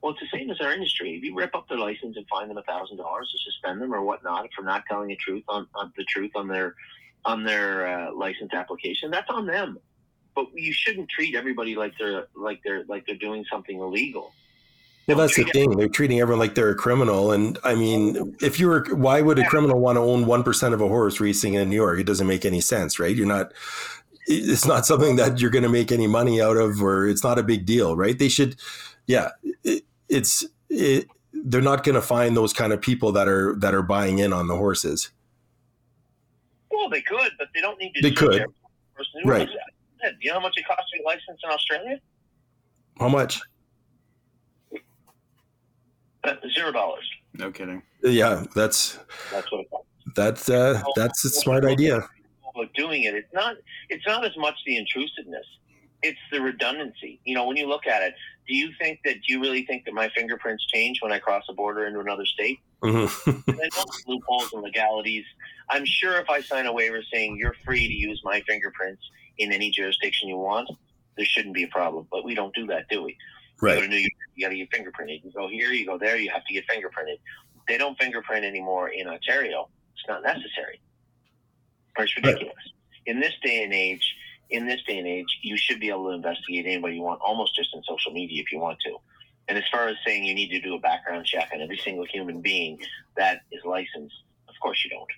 Well, 0.00 0.12
it's 0.12 0.20
the 0.20 0.38
same 0.38 0.50
as 0.50 0.60
our 0.60 0.72
industry. 0.72 1.16
If 1.16 1.24
you 1.24 1.34
rip 1.34 1.54
up 1.54 1.68
their 1.68 1.78
license 1.78 2.16
and 2.16 2.26
fine 2.28 2.48
them 2.48 2.58
a 2.58 2.62
thousand 2.62 2.98
dollars 2.98 3.30
to 3.32 3.50
suspend 3.50 3.82
them 3.82 3.92
or 3.92 4.02
whatnot 4.02 4.48
for 4.54 4.62
not 4.62 4.84
telling 4.88 5.08
the 5.08 5.16
truth 5.16 5.42
on, 5.48 5.66
on 5.74 5.92
the 5.96 6.04
truth 6.04 6.30
on 6.34 6.46
their 6.48 6.74
on 7.26 7.42
their 7.42 7.86
uh, 7.86 8.14
license 8.14 8.52
application, 8.52 9.10
that's 9.10 9.30
on 9.30 9.46
them. 9.46 9.78
But 10.34 10.48
you 10.54 10.74
shouldn't 10.74 11.08
treat 11.08 11.34
everybody 11.34 11.74
like 11.74 11.94
they're 11.98 12.26
like 12.36 12.60
they're 12.62 12.84
like 12.84 13.06
they're 13.06 13.16
doing 13.16 13.46
something 13.50 13.78
illegal. 13.78 14.32
Well, 15.06 15.18
that's 15.18 15.36
the 15.36 15.44
thing. 15.44 15.70
They're 15.76 15.88
treating 15.88 16.20
everyone 16.20 16.38
like 16.38 16.54
they're 16.54 16.70
a 16.70 16.74
criminal. 16.74 17.32
And 17.32 17.58
I 17.62 17.74
mean, 17.74 18.36
if 18.40 18.58
you 18.58 18.68
were, 18.68 18.84
why 18.90 19.20
would 19.20 19.38
a 19.38 19.44
criminal 19.44 19.78
want 19.78 19.96
to 19.96 20.00
own 20.00 20.24
1% 20.24 20.72
of 20.72 20.80
a 20.80 20.88
horse 20.88 21.20
racing 21.20 21.54
in 21.54 21.68
New 21.68 21.76
York? 21.76 21.98
It 21.98 22.04
doesn't 22.04 22.26
make 22.26 22.46
any 22.46 22.62
sense, 22.62 22.98
right? 22.98 23.14
You're 23.14 23.26
not, 23.26 23.52
it's 24.26 24.66
not 24.66 24.86
something 24.86 25.16
that 25.16 25.40
you're 25.40 25.50
going 25.50 25.64
to 25.64 25.68
make 25.68 25.92
any 25.92 26.06
money 26.06 26.40
out 26.40 26.56
of, 26.56 26.82
or 26.82 27.06
it's 27.06 27.22
not 27.22 27.38
a 27.38 27.42
big 27.42 27.66
deal, 27.66 27.96
right? 27.96 28.18
They 28.18 28.28
should, 28.28 28.56
yeah, 29.06 29.30
it, 29.62 29.84
it's 30.08 30.44
it, 30.70 31.06
they're 31.32 31.60
not 31.60 31.84
going 31.84 31.94
to 31.94 32.02
find 32.02 32.36
those 32.36 32.52
kind 32.52 32.72
of 32.72 32.80
people 32.80 33.12
that 33.12 33.28
are 33.28 33.54
that 33.56 33.74
are 33.74 33.82
buying 33.82 34.18
in 34.18 34.32
on 34.32 34.48
the 34.48 34.56
horses. 34.56 35.10
Well, 36.70 36.88
they 36.88 37.02
could, 37.02 37.32
but 37.38 37.48
they 37.54 37.60
don't 37.60 37.78
need 37.78 37.92
to. 37.94 38.02
They 38.02 38.12
could, 38.12 38.44
right? 39.24 39.48
Do 39.48 40.10
you 40.20 40.30
know 40.30 40.34
how 40.34 40.40
much 40.40 40.54
it 40.56 40.66
costs 40.66 40.90
to 40.92 40.98
get 40.98 41.06
license 41.06 41.40
in 41.42 41.50
Australia? 41.50 42.00
How 42.98 43.08
much? 43.08 43.40
Uh, 46.24 46.34
zero 46.54 46.72
dollars. 46.72 47.08
No 47.34 47.50
kidding. 47.50 47.82
Yeah, 48.02 48.44
that's 48.54 48.98
that's 49.30 49.50
what 49.52 49.60
it 49.60 49.70
costs. 49.70 49.88
That's 50.14 50.48
uh, 50.48 50.82
that's 50.96 51.24
a 51.24 51.30
smart 51.30 51.64
idea 51.64 52.08
of 52.56 52.72
doing 52.74 53.04
it. 53.04 53.14
It's 53.14 53.32
not 53.32 53.56
it's 53.88 54.06
not 54.06 54.24
as 54.24 54.36
much 54.36 54.56
the 54.66 54.76
intrusiveness. 54.76 55.46
It's 56.02 56.18
the 56.30 56.40
redundancy. 56.40 57.20
You 57.24 57.34
know, 57.34 57.46
when 57.46 57.56
you 57.56 57.66
look 57.66 57.86
at 57.86 58.02
it, 58.02 58.14
do 58.46 58.54
you 58.54 58.70
think 58.78 59.00
that 59.04 59.14
do 59.14 59.32
you 59.32 59.40
really 59.40 59.64
think 59.64 59.84
that 59.86 59.94
my 59.94 60.08
fingerprints 60.10 60.66
change 60.66 61.00
when 61.00 61.12
I 61.12 61.18
cross 61.18 61.44
a 61.48 61.54
border 61.54 61.86
into 61.86 62.00
another 62.00 62.26
state? 62.26 62.58
Mm-hmm. 62.82 63.40
loopholes 64.10 64.52
and 64.52 64.62
legalities. 64.62 65.24
I'm 65.70 65.86
sure 65.86 66.16
if 66.16 66.28
I 66.28 66.42
sign 66.42 66.66
a 66.66 66.72
waiver 66.72 67.02
saying 67.12 67.38
you're 67.38 67.56
free 67.64 67.88
to 67.88 67.94
use 67.94 68.20
my 68.24 68.42
fingerprints 68.46 69.02
in 69.38 69.52
any 69.52 69.70
jurisdiction 69.70 70.28
you 70.28 70.36
want, 70.36 70.70
there 71.16 71.24
shouldn't 71.24 71.54
be 71.54 71.62
a 71.62 71.68
problem. 71.68 72.06
But 72.10 72.24
we 72.24 72.34
don't 72.34 72.54
do 72.54 72.66
that, 72.66 72.88
do 72.90 73.02
we? 73.02 73.16
Right. 73.62 73.76
You 73.76 73.80
go 73.80 73.86
to 73.86 73.88
New 73.88 73.96
York, 73.96 74.12
you 74.34 74.46
got 74.46 74.50
to 74.50 74.56
get 74.56 74.70
fingerprinted. 74.70 75.24
You 75.24 75.32
go 75.32 75.48
here, 75.48 75.72
you 75.72 75.86
go 75.86 75.96
there, 75.96 76.16
you 76.16 76.30
have 76.30 76.44
to 76.44 76.52
get 76.52 76.64
fingerprinted. 76.68 77.18
They 77.66 77.78
don't 77.78 77.98
fingerprint 77.98 78.44
anymore 78.44 78.88
in 78.88 79.06
Ontario. 79.06 79.68
It's 79.94 80.04
not 80.06 80.22
necessary. 80.22 80.80
It's 81.98 82.16
ridiculous. 82.16 82.54
Right. 82.56 83.06
In 83.06 83.20
this 83.20 83.32
day 83.42 83.62
and 83.62 83.72
age, 83.72 84.14
in 84.50 84.66
this 84.66 84.82
day 84.86 84.98
and 84.98 85.06
age, 85.06 85.26
you 85.42 85.56
should 85.56 85.80
be 85.80 85.88
able 85.88 86.04
to 86.06 86.10
investigate 86.10 86.66
anybody 86.66 86.96
you 86.96 87.02
want, 87.02 87.20
almost 87.24 87.54
just 87.54 87.74
in 87.74 87.82
social 87.84 88.12
media 88.12 88.42
if 88.42 88.52
you 88.52 88.58
want 88.58 88.78
to. 88.86 88.96
And 89.48 89.58
as 89.58 89.64
far 89.70 89.88
as 89.88 89.96
saying 90.06 90.24
you 90.24 90.34
need 90.34 90.48
to 90.50 90.60
do 90.60 90.74
a 90.74 90.80
background 90.80 91.26
check 91.26 91.50
on 91.52 91.60
every 91.60 91.76
single 91.76 92.06
human 92.06 92.40
being 92.40 92.78
that 93.16 93.42
is 93.52 93.62
licensed, 93.64 94.16
of 94.48 94.54
course 94.62 94.82
you 94.84 94.90
don't. 94.90 95.08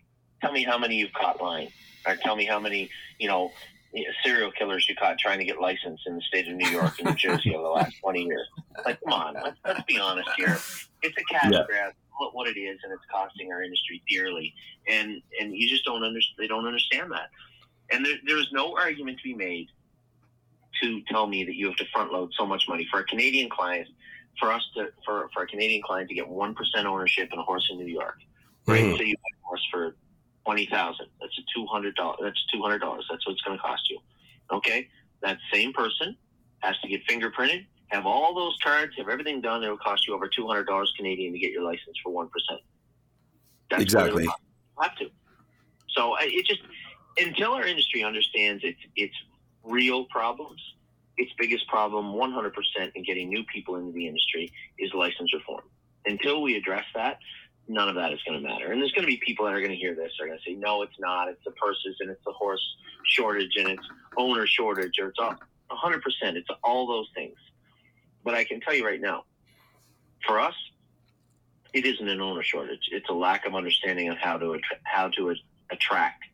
Tell 0.41 0.53
me 0.53 0.65
how 0.65 0.79
many 0.79 0.97
you've 0.97 1.13
caught 1.13 1.41
lying, 1.41 1.71
or 2.07 2.17
tell 2.17 2.37
me 2.37 2.45
how 2.45 2.59
many 2.59 2.91
you 3.19 3.29
know 3.29 3.53
serial 4.23 4.51
killers 4.51 4.87
you 4.89 4.95
caught 4.97 5.19
trying 5.19 5.39
to 5.39 5.45
get 5.45 5.61
licensed 5.61 6.03
in 6.07 6.17
the 6.17 6.23
state 6.23 6.49
of 6.49 6.55
New 6.55 6.69
York 6.69 6.99
and 6.99 7.09
New 7.09 7.15
Jersey 7.15 7.55
over 7.55 7.63
the 7.63 7.71
last 7.71 7.95
twenty 8.01 8.25
years. 8.25 8.47
Like, 8.85 9.01
come 9.05 9.15
on, 9.15 9.35
let's, 9.35 9.57
let's 9.65 9.83
be 9.85 9.99
honest 9.99 10.29
here. 10.37 10.59
It's 11.03 11.17
a 11.17 11.25
cash 11.33 11.53
yeah. 11.53 11.63
grab 11.67 11.93
what 12.33 12.49
it 12.49 12.59
is, 12.59 12.79
and 12.83 12.93
it's 12.93 13.03
costing 13.13 13.53
our 13.53 13.63
industry 13.63 14.03
dearly. 14.09 14.55
And 14.89 15.23
and 15.41 15.55
you 15.55 15.69
just 15.69 15.85
don't 15.85 16.03
understand. 16.03 16.37
They 16.39 16.49
don't 16.49 16.67
understand 16.67 17.13
that. 17.13 17.31
And 17.91 18.05
there, 18.05 18.17
there's 18.27 18.51
no 18.53 18.77
argument 18.77 19.19
to 19.19 19.25
be 19.25 19.35
made 19.35 19.69
to 20.83 21.01
tell 21.11 21.27
me 21.27 21.45
that 21.45 21.55
you 21.55 21.67
have 21.67 21.77
to 21.77 21.87
front 21.93 22.13
load 22.13 22.31
so 22.39 22.47
much 22.47 22.65
money 22.69 22.87
for 22.91 23.01
a 23.01 23.05
Canadian 23.05 23.49
client. 23.49 23.89
For 24.39 24.53
us 24.53 24.63
to 24.77 24.89
for, 25.03 25.31
for 25.33 25.45
a 25.45 25.47
Canadian 25.47 25.81
client 25.81 26.11
to 26.11 26.15
get 26.15 26.29
one 26.29 26.55
percent 26.55 26.87
ownership 26.87 27.31
in 27.33 27.39
a 27.39 27.43
horse 27.43 27.67
in 27.71 27.79
New 27.79 27.87
York, 27.87 28.19
right? 28.67 28.85
Mm-hmm. 28.85 28.97
So 28.97 29.03
you 29.03 29.15
buy 29.15 29.31
a 29.43 29.47
horse 29.47 29.67
for 29.73 29.97
twenty 30.45 30.67
thousand. 30.67 31.07
That's 31.23 31.33
a 31.39 31.43
two 31.55 31.65
hundred 31.67 31.95
dollars. 31.95 32.19
That's 32.23 32.47
two 32.53 32.61
hundred 32.61 32.81
dollars. 32.81 33.07
That's 33.11 33.27
what 33.27 33.33
it's 33.33 33.41
going 33.41 33.57
to 33.57 33.63
cost 33.63 33.89
you. 33.89 33.99
Okay, 34.53 34.89
that 35.23 35.39
same 35.51 35.73
person 35.73 36.19
has 36.59 36.79
to 36.81 36.89
get 36.89 37.07
fingerprinted 37.07 37.65
have 37.89 38.07
all 38.07 38.35
those 38.35 38.57
cards, 38.63 38.95
have 38.99 39.09
everything 39.09 39.41
done, 39.41 39.63
it 39.63 39.69
will 39.69 39.79
cost 39.79 40.07
you 40.07 40.15
over 40.15 40.29
two 40.29 40.47
hundred 40.47 40.65
dollars 40.65 40.93
Canadian 40.97 41.33
to 41.33 41.39
get 41.39 41.53
your 41.53 41.63
license 41.63 41.97
for 42.03 42.13
one 42.13 42.29
percent. 42.29 42.61
Exactly. 43.71 44.27
Have 44.81 44.97
to. 44.97 45.11
So 45.89 46.17
it 46.21 46.47
just 46.47 46.61
until 47.19 47.53
our 47.53 47.67
industry 47.67 48.03
understands 48.03 48.63
its 48.65 48.79
its 48.97 49.15
real 49.63 50.05
problems, 50.07 50.61
its 51.17 51.33
biggest 51.39 51.67
problem, 51.69 52.13
one 52.15 52.33
hundred 52.33 52.55
percent, 52.55 52.93
in 52.95 53.05
getting 53.05 53.29
new 53.29 53.45
people 53.45 53.77
into 53.77 53.93
the 53.93 54.07
industry 54.07 54.53
is 54.79 54.93
license 54.95 55.33
reform. 55.33 55.63
Until 56.05 56.43
we 56.43 56.57
address 56.57 56.85
that, 56.95 57.19
none 57.69 57.89
of 57.89 57.95
that 57.97 58.13
is 58.13 58.21
going 58.27 58.41
to 58.41 58.47
matter. 58.47 58.73
And 58.73 58.81
there's 58.81 58.93
going 58.93 59.03
to 59.03 59.11
be 59.11 59.21
people 59.25 59.45
that 59.47 59.55
are 59.55 59.61
going 59.61 59.73
to 59.73 59.77
hear 59.77 59.95
this. 59.95 60.13
Are 60.21 60.27
going 60.27 60.39
to 60.39 60.45
say, 60.45 60.55
"No, 60.55 60.83
it's 60.83 60.99
not. 60.99 61.29
It's 61.29 61.43
the 61.45 61.53
purses 61.53 61.97
and 62.01 62.11
it's 62.11 62.25
the 62.25 62.33
horse 62.33 62.63
shortage 63.05 63.53
and 63.57 63.69
it's 63.69 63.89
owner 64.17 64.47
shortage 64.47 64.99
or 65.01 65.09
it's 65.09 65.19
all." 65.19 65.35
100%. 65.71 66.01
It's 66.37 66.49
all 66.63 66.87
those 66.87 67.09
things. 67.15 67.35
But 68.27 68.35
I 68.35 68.45
can 68.45 68.61
tell 68.61 68.75
you 68.75 68.85
right 68.85 69.01
now, 69.01 69.25
for 70.27 70.39
us, 70.39 70.55
it 71.73 71.87
isn't 71.87 72.09
an 72.09 72.21
owner 72.21 72.43
shortage. 72.43 72.89
It's 72.91 73.09
a 73.09 73.15
lack 73.15 73.47
of 73.47 73.55
understanding 73.55 74.11
of 74.11 74.19
how 74.19 74.37
to 74.37 74.55
attra- 74.55 74.79
how 74.83 75.09
to 75.11 75.35
attract 75.71 76.25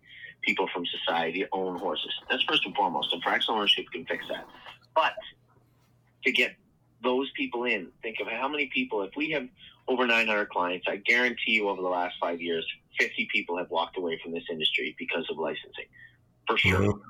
people 0.43 0.68
from 0.72 0.84
society 0.86 1.40
to 1.40 1.49
own 1.53 1.78
horses. 1.78 2.12
That's 2.28 2.43
first 2.43 2.66
and 2.66 2.74
foremost. 2.74 3.12
And 3.12 3.22
Frax 3.22 3.43
ownership 3.49 3.84
can 3.93 4.05
fix 4.07 4.24
that. 4.28 4.47
But 4.97 5.12
to 6.24 6.32
get 6.32 6.57
those 7.03 7.30
people 7.36 7.64
in. 7.64 7.88
Think 8.03 8.20
of 8.20 8.28
how 8.28 8.49
many 8.49 8.70
people, 8.72 9.03
if 9.03 9.11
we 9.16 9.30
have 9.32 9.49
over 9.88 10.07
900 10.07 10.49
clients, 10.49 10.86
I 10.88 10.97
guarantee 10.97 11.53
you 11.53 11.68
over 11.68 11.82
the 11.82 11.88
last 11.88 12.14
five 12.20 12.40
years, 12.40 12.66
50 12.99 13.28
people 13.32 13.59
have 13.59 13.70
walked 13.70 13.97
away 13.97 14.18
from 14.22 14.32
this 14.32 14.45
industry 14.51 14.95
because 14.99 15.28
of 15.30 15.38
licensing, 15.38 15.86
for 16.47 16.57
sure. 16.57 16.80
Mm-hmm. 16.80 17.09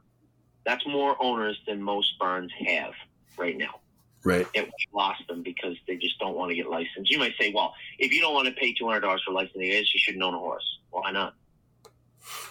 That's 0.64 0.86
more 0.86 1.16
owners 1.20 1.60
than 1.66 1.82
most 1.82 2.18
barns 2.18 2.52
have 2.66 2.94
right 3.36 3.56
now. 3.56 3.81
Right. 4.24 4.46
And 4.54 4.66
we 4.66 4.86
lost 4.94 5.26
them 5.28 5.42
because 5.42 5.76
they 5.88 5.96
just 5.96 6.18
don't 6.18 6.36
want 6.36 6.50
to 6.50 6.54
get 6.54 6.68
licensed. 6.68 7.10
You 7.10 7.18
might 7.18 7.34
say, 7.38 7.52
well, 7.52 7.74
if 7.98 8.12
you 8.12 8.20
don't 8.20 8.34
want 8.34 8.46
to 8.46 8.54
pay 8.54 8.74
$200 8.74 9.02
for 9.24 9.32
licensing, 9.32 9.62
you 9.62 9.84
shouldn't 9.84 10.22
own 10.22 10.34
a 10.34 10.38
horse. 10.38 10.78
Why 10.90 11.10
not? 11.10 11.34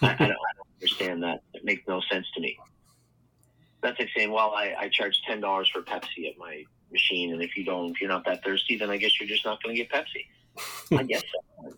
I, 0.01 0.07
I, 0.07 0.15
don't, 0.15 0.21
I, 0.21 0.27
don't, 0.27 0.67
understand 0.81 1.23
that. 1.23 1.43
It 1.53 1.63
makes 1.63 1.87
no 1.87 2.01
sense 2.11 2.25
to 2.35 2.41
me. 2.41 2.57
That's 3.81 3.97
like 3.99 4.09
saying, 4.15 4.31
well, 4.31 4.53
I, 4.55 4.75
I 4.77 4.89
charge 4.89 5.21
$10 5.27 5.41
for 5.71 5.81
Pepsi 5.81 6.29
at 6.29 6.37
my 6.37 6.63
machine, 6.91 7.33
and 7.33 7.41
if 7.41 7.55
you 7.55 7.63
don't, 7.63 7.91
if 7.91 8.01
you're 8.01 8.09
not 8.09 8.25
that 8.25 8.43
thirsty, 8.43 8.77
then 8.77 8.89
I 8.89 8.97
guess 8.97 9.19
you're 9.19 9.29
just 9.29 9.45
not 9.45 9.63
going 9.63 9.75
to 9.75 9.83
get 9.83 9.91
Pepsi. 9.91 10.97
I 10.99 11.03
guess 11.03 11.21
so. 11.21 11.73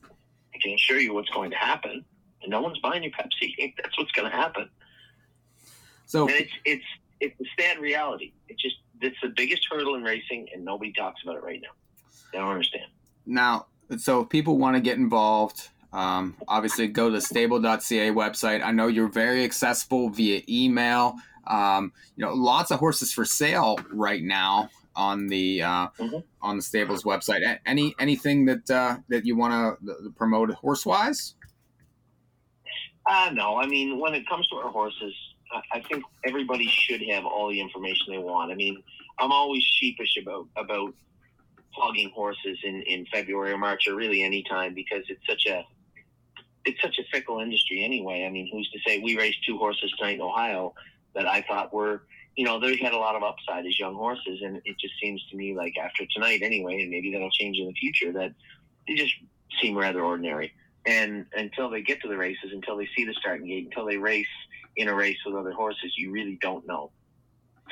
I 0.53 0.57
can 0.59 0.73
assure 0.73 0.99
you 0.99 1.13
what's 1.13 1.29
going 1.29 1.51
to 1.51 1.57
happen, 1.57 2.03
and 2.41 2.51
no 2.51 2.61
one's 2.61 2.79
buying 2.79 3.03
your 3.03 3.11
Pepsi. 3.11 3.73
That's 3.81 3.97
what's 3.97 4.11
going 4.11 4.29
to 4.29 4.35
happen. 4.35 4.69
So 6.05 6.27
and 6.27 6.35
it's 6.35 6.51
it's 6.65 6.85
it's 7.23 7.37
the 7.39 7.45
sad 7.57 7.79
reality. 7.79 8.33
It's 8.49 8.61
just 8.61 8.75
it's 9.01 9.17
the 9.21 9.29
biggest 9.35 9.65
hurdle 9.69 9.95
in 9.95 10.03
racing, 10.03 10.47
and 10.53 10.63
nobody 10.63 10.93
talks 10.93 11.21
about 11.23 11.35
it 11.35 11.43
right 11.43 11.61
now. 11.61 11.69
They 12.31 12.39
don't 12.39 12.49
understand. 12.49 12.85
Now, 13.25 13.67
so 13.97 14.21
if 14.21 14.29
people 14.29 14.57
want 14.57 14.75
to 14.75 14.81
get 14.81 14.97
involved, 14.97 15.69
um, 15.91 16.35
obviously 16.47 16.87
go 16.87 17.09
to 17.09 17.15
the 17.15 17.21
stable.ca 17.21 18.09
website. 18.11 18.63
I 18.63 18.71
know 18.71 18.87
you're 18.87 19.07
very 19.07 19.43
accessible 19.43 20.09
via 20.09 20.41
email. 20.49 21.15
Um, 21.47 21.91
you 22.15 22.25
know, 22.25 22.33
lots 22.33 22.71
of 22.71 22.79
horses 22.79 23.11
for 23.13 23.25
sale 23.25 23.77
right 23.91 24.23
now 24.23 24.69
on 24.95 25.27
the 25.27 25.61
uh, 25.61 25.87
mm-hmm. 25.99 26.17
on 26.41 26.57
the 26.57 26.63
stables 26.63 27.03
website. 27.03 27.59
Any 27.65 27.95
anything 27.99 28.45
that 28.45 28.69
uh, 28.69 28.97
that 29.09 29.25
you 29.25 29.35
want 29.35 29.79
to 29.85 30.11
promote 30.15 30.51
horse 30.51 30.85
wise? 30.85 31.35
Uh, 33.09 33.31
no, 33.33 33.57
I 33.57 33.67
mean 33.67 33.99
when 33.99 34.13
it 34.13 34.27
comes 34.27 34.47
to 34.47 34.55
our 34.57 34.69
horses, 34.69 35.13
I 35.71 35.81
think 35.81 36.03
everybody 36.25 36.67
should 36.67 37.01
have 37.09 37.25
all 37.25 37.49
the 37.49 37.59
information 37.59 38.07
they 38.09 38.17
want. 38.17 38.51
I 38.51 38.55
mean, 38.55 38.81
I'm 39.19 39.31
always 39.31 39.63
sheepish 39.63 40.17
about 40.21 40.47
about 40.55 40.93
plugging 41.73 42.11
horses 42.11 42.59
in 42.63 42.81
in 42.83 43.05
February 43.07 43.51
or 43.51 43.57
March 43.57 43.87
or 43.87 43.95
really 43.95 44.23
any 44.23 44.43
time 44.43 44.73
because 44.73 45.03
it's 45.09 45.25
such 45.27 45.45
a 45.47 45.65
it's 46.65 46.81
such 46.81 46.97
a 46.99 47.03
fickle 47.11 47.39
industry 47.39 47.83
anyway. 47.83 48.25
I 48.25 48.29
mean, 48.29 48.49
who's 48.51 48.69
to 48.71 48.79
say 48.85 48.99
we 48.99 49.17
raced 49.17 49.43
two 49.45 49.57
horses 49.57 49.93
tonight 49.97 50.15
in 50.15 50.21
Ohio 50.21 50.73
that 51.13 51.27
I 51.27 51.41
thought 51.41 51.73
were 51.73 52.03
you 52.35 52.45
know, 52.45 52.59
they 52.59 52.75
had 52.77 52.93
a 52.93 52.97
lot 52.97 53.15
of 53.15 53.23
upside 53.23 53.65
as 53.65 53.77
young 53.79 53.95
horses, 53.95 54.41
and 54.41 54.61
it 54.65 54.77
just 54.79 54.95
seems 55.01 55.23
to 55.29 55.37
me 55.37 55.55
like 55.55 55.77
after 55.77 56.05
tonight, 56.13 56.41
anyway, 56.41 56.81
and 56.81 56.89
maybe 56.89 57.11
that'll 57.11 57.29
change 57.29 57.57
in 57.57 57.67
the 57.67 57.73
future, 57.73 58.11
that 58.11 58.33
they 58.87 58.95
just 58.95 59.13
seem 59.61 59.77
rather 59.77 60.01
ordinary. 60.01 60.51
And 60.85 61.25
until 61.35 61.69
they 61.69 61.81
get 61.81 62.01
to 62.01 62.07
the 62.07 62.17
races, 62.17 62.51
until 62.51 62.77
they 62.77 62.89
see 62.95 63.05
the 63.05 63.13
starting 63.13 63.47
gate, 63.47 63.65
until 63.65 63.85
they 63.85 63.97
race 63.97 64.25
in 64.75 64.87
a 64.87 64.93
race 64.93 65.17
with 65.25 65.35
other 65.35 65.51
horses, 65.51 65.93
you 65.97 66.11
really 66.11 66.37
don't 66.41 66.65
know. 66.67 66.91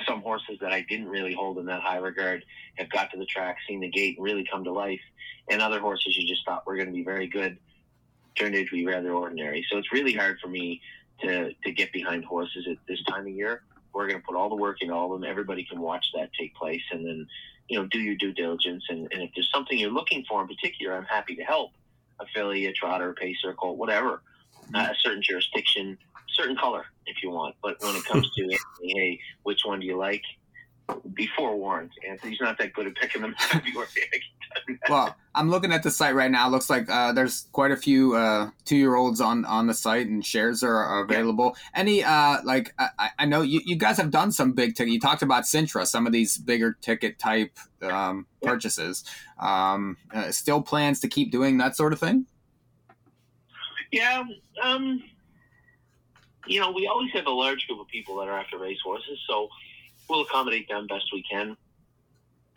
Some 0.07 0.21
horses 0.21 0.57
that 0.61 0.71
I 0.71 0.85
didn't 0.87 1.09
really 1.09 1.33
hold 1.33 1.57
in 1.57 1.65
that 1.65 1.81
high 1.81 1.97
regard 1.97 2.45
have 2.75 2.89
got 2.89 3.11
to 3.11 3.17
the 3.17 3.25
track, 3.25 3.57
seen 3.67 3.81
the 3.81 3.89
gate, 3.89 4.17
and 4.17 4.23
really 4.23 4.45
come 4.49 4.63
to 4.63 4.71
life. 4.71 5.01
And 5.49 5.61
other 5.61 5.79
horses 5.79 6.15
you 6.17 6.27
just 6.27 6.45
thought 6.45 6.65
were 6.65 6.75
going 6.75 6.87
to 6.87 6.93
be 6.93 7.03
very 7.03 7.27
good 7.27 7.57
turned 8.37 8.55
out 8.55 8.65
to 8.65 8.71
be 8.71 8.85
rather 8.85 9.11
ordinary. 9.11 9.65
So 9.69 9.77
it's 9.77 9.91
really 9.91 10.13
hard 10.13 10.39
for 10.39 10.47
me 10.47 10.81
to 11.21 11.53
to 11.53 11.71
get 11.71 11.91
behind 11.91 12.23
horses 12.23 12.65
at 12.69 12.77
this 12.87 13.03
time 13.03 13.27
of 13.27 13.33
year 13.33 13.63
we're 13.93 14.07
going 14.07 14.19
to 14.19 14.25
put 14.25 14.35
all 14.35 14.49
the 14.49 14.55
work 14.55 14.77
into 14.81 14.93
all 14.93 15.13
of 15.13 15.19
them. 15.19 15.29
Everybody 15.29 15.65
can 15.65 15.79
watch 15.79 16.05
that 16.15 16.29
take 16.39 16.55
place, 16.55 16.81
and 16.91 17.05
then 17.05 17.27
you 17.67 17.79
know 17.79 17.87
do 17.87 17.99
your 17.99 18.15
due 18.15 18.33
diligence. 18.33 18.83
And, 18.89 19.07
and 19.11 19.23
if 19.23 19.31
there's 19.35 19.49
something 19.53 19.77
you're 19.77 19.91
looking 19.91 20.23
for 20.27 20.41
in 20.41 20.47
particular, 20.47 20.95
I'm 20.95 21.05
happy 21.05 21.35
to 21.35 21.43
help. 21.43 21.71
A 22.19 22.25
filly, 22.35 22.71
trotter, 22.73 23.13
pacer, 23.13 23.53
colt, 23.53 23.77
whatever, 23.77 24.21
mm-hmm. 24.65 24.75
uh, 24.75 24.89
a 24.91 24.95
certain 24.99 25.23
jurisdiction, 25.23 25.97
certain 26.35 26.55
color 26.55 26.85
if 27.05 27.17
you 27.23 27.31
want. 27.31 27.55
But 27.61 27.77
when 27.81 27.95
it 27.95 28.05
comes 28.05 28.29
to 28.35 28.57
hey, 28.83 29.19
which 29.43 29.61
one 29.65 29.79
do 29.79 29.85
you 29.85 29.97
like? 29.97 30.23
Be 31.13 31.29
forewarned, 31.37 31.91
Anthony's 32.07 32.41
not 32.41 32.57
that 32.57 32.73
good 32.73 32.87
at 32.87 32.95
picking 32.95 33.21
them. 33.21 33.33
well, 34.89 35.15
I'm 35.33 35.49
looking 35.49 35.71
at 35.71 35.83
the 35.83 35.91
site 35.91 36.15
right 36.15 36.29
now. 36.29 36.47
It 36.47 36.51
looks 36.51 36.69
like 36.69 36.89
uh, 36.89 37.13
there's 37.13 37.47
quite 37.53 37.71
a 37.71 37.77
few 37.77 38.15
uh, 38.15 38.49
two 38.65 38.75
year 38.75 38.95
olds 38.95 39.21
on 39.21 39.45
on 39.45 39.67
the 39.67 39.73
site, 39.73 40.07
and 40.07 40.25
shares 40.25 40.63
are, 40.63 41.01
available. 41.01 41.55
Yeah. 41.55 41.79
Any 41.79 42.03
uh, 42.03 42.37
like 42.43 42.73
I, 42.77 43.09
I, 43.19 43.25
know 43.25 43.41
you, 43.41 43.61
you 43.63 43.77
guys 43.77 43.95
have 43.97 44.11
done 44.11 44.33
some 44.33 44.51
big 44.51 44.75
ticket. 44.75 44.91
You 44.91 44.99
talked 44.99 45.21
about 45.21 45.43
Sintra, 45.43 45.87
some 45.87 46.05
of 46.05 46.11
these 46.11 46.37
bigger 46.37 46.77
ticket 46.81 47.19
type 47.19 47.57
um, 47.81 48.27
purchases. 48.41 49.05
Um, 49.39 49.95
uh, 50.13 50.31
still 50.31 50.61
plans 50.61 50.99
to 51.01 51.07
keep 51.07 51.31
doing 51.31 51.57
that 51.59 51.77
sort 51.77 51.93
of 51.93 51.99
thing. 51.99 52.25
Yeah, 53.91 54.23
um, 54.61 55.03
you 56.51 56.59
know, 56.59 56.71
we 56.71 56.87
always 56.87 57.11
have 57.13 57.27
a 57.27 57.31
large 57.31 57.65
group 57.67 57.79
of 57.79 57.87
people 57.87 58.17
that 58.17 58.27
are 58.27 58.37
after 58.37 58.57
racehorses, 58.57 59.19
so 59.27 59.49
we'll 60.09 60.21
accommodate 60.21 60.67
them 60.69 60.87
best 60.87 61.05
we 61.13 61.23
can 61.23 61.55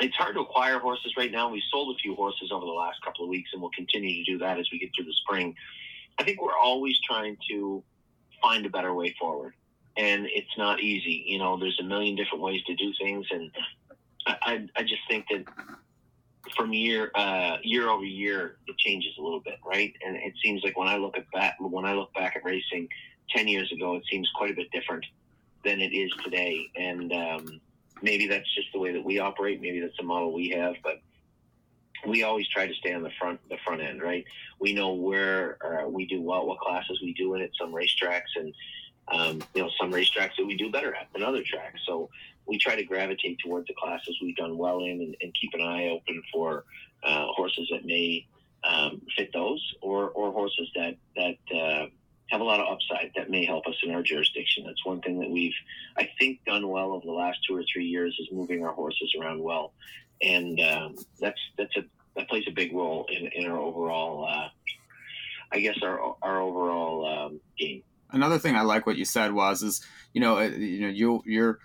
it's 0.00 0.16
hard 0.16 0.34
to 0.34 0.40
acquire 0.40 0.78
horses 0.78 1.14
right 1.16 1.30
now. 1.30 1.48
We 1.50 1.62
sold 1.70 1.94
a 1.94 1.98
few 1.98 2.14
horses 2.14 2.50
over 2.50 2.64
the 2.64 2.72
last 2.72 3.02
couple 3.04 3.24
of 3.24 3.30
weeks, 3.30 3.50
and 3.52 3.62
we'll 3.62 3.70
continue 3.70 4.24
to 4.24 4.32
do 4.32 4.38
that 4.38 4.58
as 4.58 4.68
we 4.72 4.78
get 4.78 4.90
through 4.94 5.06
the 5.06 5.12
spring. 5.12 5.54
I 6.18 6.24
think 6.24 6.42
we're 6.42 6.56
always 6.56 6.98
trying 7.00 7.36
to 7.50 7.82
find 8.42 8.66
a 8.66 8.70
better 8.70 8.92
way 8.92 9.14
forward, 9.18 9.54
and 9.96 10.26
it's 10.26 10.58
not 10.58 10.80
easy. 10.80 11.24
You 11.26 11.38
know, 11.38 11.58
there's 11.58 11.78
a 11.80 11.84
million 11.84 12.16
different 12.16 12.42
ways 12.42 12.62
to 12.64 12.74
do 12.74 12.92
things, 13.00 13.26
and 13.30 13.50
I, 14.26 14.66
I 14.76 14.82
just 14.82 15.02
think 15.08 15.26
that 15.30 15.44
from 16.56 16.72
year 16.72 17.10
uh, 17.14 17.58
year 17.62 17.88
over 17.88 18.04
year, 18.04 18.56
it 18.66 18.76
changes 18.78 19.12
a 19.18 19.22
little 19.22 19.40
bit, 19.40 19.58
right? 19.64 19.94
And 20.04 20.16
it 20.16 20.34
seems 20.42 20.62
like 20.64 20.76
when 20.76 20.88
I 20.88 20.96
look 20.96 21.16
at 21.16 21.26
that, 21.34 21.54
when 21.60 21.84
I 21.84 21.94
look 21.94 22.12
back 22.14 22.36
at 22.36 22.44
racing 22.44 22.88
ten 23.30 23.48
years 23.48 23.70
ago, 23.72 23.96
it 23.96 24.02
seems 24.10 24.30
quite 24.34 24.50
a 24.50 24.54
bit 24.54 24.70
different 24.72 25.04
than 25.64 25.80
it 25.80 25.92
is 25.94 26.12
today, 26.22 26.70
and 26.76 27.12
um, 27.12 27.60
maybe 28.02 28.26
that's 28.26 28.52
just 28.54 28.68
the 28.72 28.78
way 28.78 28.92
that 28.92 29.04
we 29.04 29.18
operate. 29.18 29.60
Maybe 29.60 29.80
that's 29.80 29.96
the 29.96 30.04
model 30.04 30.32
we 30.32 30.50
have, 30.50 30.74
but 30.82 31.00
we 32.06 32.22
always 32.22 32.46
try 32.48 32.66
to 32.66 32.74
stay 32.74 32.92
on 32.92 33.02
the 33.02 33.10
front 33.18 33.40
the 33.48 33.56
front 33.64 33.80
end, 33.80 34.02
right? 34.02 34.24
We 34.60 34.74
know 34.74 34.92
where 34.92 35.58
uh, 35.64 35.88
we 35.88 36.06
do 36.06 36.20
well, 36.20 36.46
what 36.46 36.58
classes 36.58 37.00
we 37.02 37.14
do 37.14 37.34
in 37.34 37.40
it, 37.40 37.52
some 37.58 37.72
racetracks, 37.72 38.32
and 38.36 38.54
um, 39.08 39.42
you 39.54 39.62
know 39.62 39.70
some 39.80 39.92
racetracks 39.92 40.36
that 40.38 40.46
we 40.46 40.56
do 40.56 40.70
better 40.70 40.94
at 40.94 41.08
than 41.12 41.22
other 41.22 41.42
tracks. 41.42 41.80
So 41.86 42.10
we 42.46 42.58
try 42.58 42.76
to 42.76 42.84
gravitate 42.84 43.38
towards 43.38 43.68
the 43.68 43.74
classes 43.74 44.18
we've 44.22 44.36
done 44.36 44.58
well 44.58 44.80
in, 44.80 45.00
and, 45.00 45.16
and 45.20 45.34
keep 45.40 45.54
an 45.54 45.62
eye 45.62 45.88
open 45.88 46.22
for 46.32 46.64
uh, 47.02 47.26
horses 47.28 47.68
that 47.72 47.84
may 47.84 48.26
um, 48.64 49.00
fit 49.16 49.30
those, 49.32 49.62
or 49.80 50.10
or 50.10 50.32
horses 50.32 50.68
that 50.74 50.96
that 51.16 51.56
uh, 51.56 51.86
have 52.30 52.40
a 52.40 52.44
lot 52.44 52.60
of 52.60 52.66
upside 52.72 53.12
that 53.16 53.30
may 53.30 53.44
help 53.44 53.66
us 53.66 53.74
in 53.82 53.94
our 53.94 54.02
jurisdiction. 54.02 54.64
That's 54.66 54.84
one 54.84 55.00
thing 55.00 55.20
that 55.20 55.30
we've, 55.30 55.54
I 55.96 56.08
think, 56.18 56.44
done 56.44 56.68
well 56.68 56.92
over 56.92 57.04
the 57.04 57.12
last 57.12 57.38
two 57.46 57.56
or 57.56 57.62
three 57.72 57.86
years 57.86 58.16
is 58.18 58.28
moving 58.32 58.64
our 58.64 58.72
horses 58.72 59.14
around 59.20 59.42
well, 59.42 59.72
and 60.22 60.58
um, 60.60 60.96
that's 61.20 61.40
that's 61.58 61.76
a 61.76 61.84
that 62.16 62.28
plays 62.28 62.44
a 62.48 62.52
big 62.52 62.72
role 62.72 63.06
in, 63.10 63.26
in 63.26 63.50
our 63.50 63.58
overall, 63.58 64.26
uh, 64.26 64.48
I 65.52 65.60
guess 65.60 65.76
our 65.82 66.16
our 66.22 66.40
overall 66.40 67.06
um, 67.06 67.40
game. 67.58 67.82
Another 68.10 68.38
thing 68.38 68.56
I 68.56 68.62
like 68.62 68.86
what 68.86 68.96
you 68.96 69.04
said 69.04 69.32
was 69.32 69.62
is 69.62 69.84
you 70.12 70.20
know 70.20 70.38
uh, 70.38 70.48
you 70.48 70.82
know 70.82 70.88
you 70.88 71.22
you're 71.26 71.58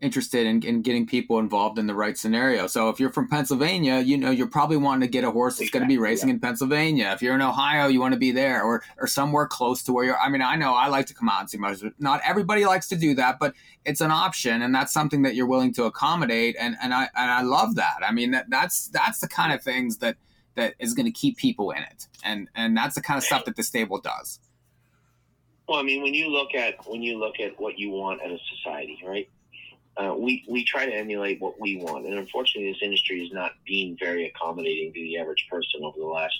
interested 0.00 0.46
in, 0.46 0.62
in 0.62 0.82
getting 0.82 1.06
people 1.06 1.38
involved 1.38 1.78
in 1.78 1.86
the 1.86 1.94
right 1.94 2.18
scenario. 2.18 2.66
So 2.66 2.90
if 2.90 3.00
you're 3.00 3.10
from 3.10 3.28
Pennsylvania, 3.28 4.00
you 4.00 4.18
know 4.18 4.30
you're 4.30 4.46
probably 4.46 4.76
wanting 4.76 5.00
to 5.00 5.10
get 5.10 5.24
a 5.24 5.30
horse 5.30 5.54
that's 5.54 5.68
exactly, 5.68 5.80
going 5.80 5.88
to 5.88 5.94
be 5.94 5.98
racing 5.98 6.28
yeah. 6.28 6.34
in 6.34 6.40
Pennsylvania. 6.40 7.12
If 7.14 7.22
you're 7.22 7.34
in 7.34 7.42
Ohio, 7.42 7.88
you 7.88 8.00
want 8.00 8.12
to 8.12 8.18
be 8.18 8.30
there 8.30 8.62
or 8.62 8.82
or 8.98 9.06
somewhere 9.06 9.46
close 9.46 9.82
to 9.84 9.92
where 9.92 10.04
you're. 10.04 10.18
I 10.18 10.28
mean, 10.28 10.42
I 10.42 10.56
know 10.56 10.74
I 10.74 10.88
like 10.88 11.06
to 11.06 11.14
come 11.14 11.28
out 11.28 11.40
and 11.40 11.50
see 11.50 11.58
my. 11.58 11.74
Not 11.98 12.20
everybody 12.24 12.66
likes 12.66 12.88
to 12.88 12.96
do 12.96 13.14
that, 13.14 13.38
but 13.38 13.54
it's 13.84 14.00
an 14.00 14.10
option, 14.10 14.62
and 14.62 14.74
that's 14.74 14.92
something 14.92 15.22
that 15.22 15.34
you're 15.34 15.46
willing 15.46 15.72
to 15.74 15.84
accommodate. 15.84 16.56
And 16.58 16.76
and 16.82 16.92
I 16.92 17.08
and 17.16 17.30
I 17.30 17.42
love 17.42 17.76
that. 17.76 17.98
I 18.06 18.12
mean, 18.12 18.32
that 18.32 18.50
that's 18.50 18.88
that's 18.88 19.20
the 19.20 19.28
kind 19.28 19.52
of 19.52 19.62
things 19.62 19.98
that 19.98 20.16
that 20.56 20.74
is 20.78 20.92
going 20.92 21.06
to 21.06 21.12
keep 21.12 21.38
people 21.38 21.70
in 21.70 21.82
it, 21.82 22.06
and 22.22 22.48
and 22.54 22.76
that's 22.76 22.96
the 22.96 23.02
kind 23.02 23.16
of 23.16 23.24
stuff 23.24 23.46
that 23.46 23.56
the 23.56 23.62
stable 23.62 24.00
does. 24.00 24.40
Well, 25.68 25.80
I 25.80 25.82
mean, 25.82 26.02
when 26.02 26.14
you 26.14 26.28
look 26.28 26.54
at 26.54 26.86
when 26.86 27.02
you 27.02 27.18
look 27.18 27.40
at 27.40 27.58
what 27.58 27.78
you 27.78 27.90
want 27.90 28.20
as 28.22 28.32
a 28.32 28.38
society, 28.56 28.98
right? 29.04 29.28
Uh, 29.96 30.14
we 30.16 30.44
we 30.48 30.64
try 30.64 30.84
to 30.84 30.92
emulate 30.92 31.40
what 31.40 31.58
we 31.58 31.76
want, 31.76 32.04
and 32.04 32.18
unfortunately, 32.18 32.70
this 32.70 32.82
industry 32.82 33.24
is 33.24 33.32
not 33.32 33.52
being 33.66 33.96
very 33.98 34.26
accommodating 34.26 34.92
to 34.92 35.00
the 35.00 35.18
average 35.18 35.46
person 35.50 35.80
over 35.82 35.98
the 35.98 36.06
last 36.06 36.38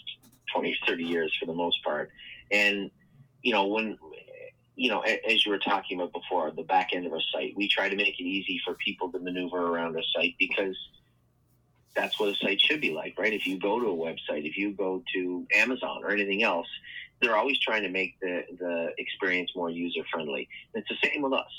20, 0.53 0.77
30 0.87 1.05
years 1.05 1.35
for 1.41 1.47
the 1.47 1.55
most 1.55 1.83
part. 1.83 2.11
And 2.53 2.91
you 3.43 3.53
know, 3.53 3.67
when 3.67 3.99
you 4.75 4.91
know, 4.91 5.01
as 5.01 5.47
you 5.47 5.53
were 5.53 5.59
talking 5.59 5.99
about 5.99 6.13
before, 6.13 6.51
the 6.51 6.63
back 6.63 6.91
end 6.93 7.07
of 7.07 7.15
a 7.15 7.21
site, 7.33 7.55
we 7.57 7.67
try 7.67 7.89
to 7.89 7.97
make 7.97 8.21
it 8.21 8.25
easy 8.25 8.61
for 8.63 8.75
people 8.75 9.11
to 9.13 9.19
maneuver 9.19 9.69
around 9.69 9.97
a 9.97 10.03
site 10.15 10.35
because 10.39 10.77
that's 11.95 12.21
what 12.21 12.29
a 12.29 12.35
site 12.35 12.61
should 12.61 12.83
be 12.83 12.93
like, 12.93 13.19
right? 13.19 13.33
If 13.33 13.47
you 13.47 13.59
go 13.59 13.81
to 13.81 13.87
a 13.87 13.97
website, 13.97 14.47
if 14.47 14.59
you 14.59 14.73
go 14.73 15.03
to 15.15 15.47
Amazon 15.55 16.05
or 16.05 16.11
anything 16.11 16.43
else, 16.43 16.69
they're 17.23 17.37
always 17.37 17.59
trying 17.59 17.85
to 17.85 17.89
make 17.89 18.21
the 18.21 18.45
the 18.59 18.93
experience 18.99 19.53
more 19.57 19.71
user 19.71 20.03
friendly. 20.13 20.47
It's 20.75 20.89
the 20.91 21.09
same 21.09 21.23
with 21.23 21.33
us 21.33 21.51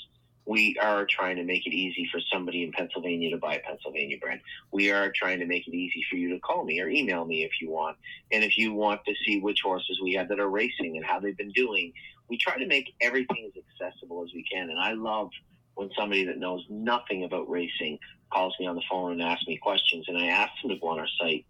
we 0.48 0.74
are 0.80 1.04
trying 1.04 1.36
to 1.36 1.44
make 1.44 1.66
it 1.66 1.74
easy 1.74 2.08
for 2.10 2.20
somebody 2.32 2.64
in 2.64 2.72
Pennsylvania 2.72 3.28
to 3.30 3.36
buy 3.36 3.56
a 3.56 3.60
Pennsylvania 3.60 4.16
brand. 4.18 4.40
We 4.72 4.90
are 4.90 5.12
trying 5.14 5.40
to 5.40 5.46
make 5.46 5.68
it 5.68 5.74
easy 5.74 6.02
for 6.08 6.16
you 6.16 6.30
to 6.30 6.40
call 6.40 6.64
me 6.64 6.80
or 6.80 6.88
email 6.88 7.26
me 7.26 7.44
if 7.44 7.50
you 7.60 7.70
want. 7.70 7.98
And 8.32 8.42
if 8.42 8.56
you 8.56 8.72
want 8.72 9.02
to 9.06 9.12
see 9.26 9.40
which 9.40 9.58
horses 9.62 10.00
we 10.02 10.14
have 10.14 10.28
that 10.30 10.40
are 10.40 10.48
racing 10.48 10.96
and 10.96 11.04
how 11.04 11.20
they've 11.20 11.36
been 11.36 11.52
doing, 11.52 11.92
we 12.30 12.38
try 12.38 12.58
to 12.58 12.66
make 12.66 12.94
everything 13.02 13.50
as 13.54 13.62
accessible 13.62 14.24
as 14.24 14.32
we 14.32 14.42
can. 14.50 14.70
And 14.70 14.80
I 14.80 14.94
love 14.94 15.28
when 15.74 15.90
somebody 15.94 16.24
that 16.24 16.38
knows 16.38 16.64
nothing 16.70 17.24
about 17.24 17.50
racing 17.50 17.98
calls 18.32 18.54
me 18.58 18.66
on 18.66 18.74
the 18.74 18.82
phone 18.90 19.12
and 19.12 19.22
asks 19.22 19.46
me 19.46 19.58
questions. 19.58 20.06
And 20.08 20.16
I 20.16 20.28
ask 20.28 20.52
them 20.62 20.70
to 20.70 20.78
go 20.78 20.88
on 20.88 20.98
our 20.98 21.08
site 21.20 21.44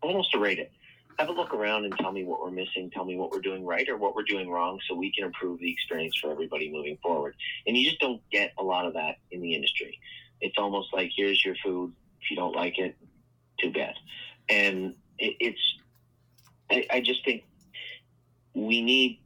almost 0.00 0.32
to 0.32 0.38
rate 0.38 0.58
it 0.58 0.72
have 1.22 1.28
a 1.28 1.40
look 1.40 1.54
around 1.54 1.84
and 1.84 1.96
tell 1.98 2.10
me 2.10 2.24
what 2.24 2.40
we're 2.40 2.50
missing, 2.50 2.90
tell 2.92 3.04
me 3.04 3.16
what 3.16 3.30
we're 3.30 3.40
doing 3.40 3.64
right 3.64 3.88
or 3.88 3.96
what 3.96 4.16
we're 4.16 4.24
doing 4.24 4.50
wrong 4.50 4.80
so 4.88 4.94
we 4.96 5.12
can 5.12 5.24
improve 5.24 5.60
the 5.60 5.70
experience 5.70 6.16
for 6.20 6.32
everybody 6.32 6.68
moving 6.70 6.98
forward. 7.00 7.36
And 7.64 7.76
you 7.76 7.88
just 7.88 8.00
don't 8.00 8.20
get 8.32 8.52
a 8.58 8.62
lot 8.64 8.86
of 8.86 8.94
that 8.94 9.18
in 9.30 9.40
the 9.40 9.54
industry. 9.54 10.00
It's 10.40 10.56
almost 10.58 10.92
like 10.92 11.12
here's 11.16 11.44
your 11.44 11.54
food. 11.64 11.92
If 12.20 12.30
you 12.30 12.36
don't 12.36 12.56
like 12.56 12.76
it, 12.78 12.96
too 13.60 13.70
bad. 13.70 13.94
And 14.48 14.96
it, 15.16 15.36
it's, 15.38 15.74
I, 16.68 16.86
I 16.90 17.00
just 17.00 17.24
think 17.24 17.44
we 18.54 18.82
need 18.82 19.20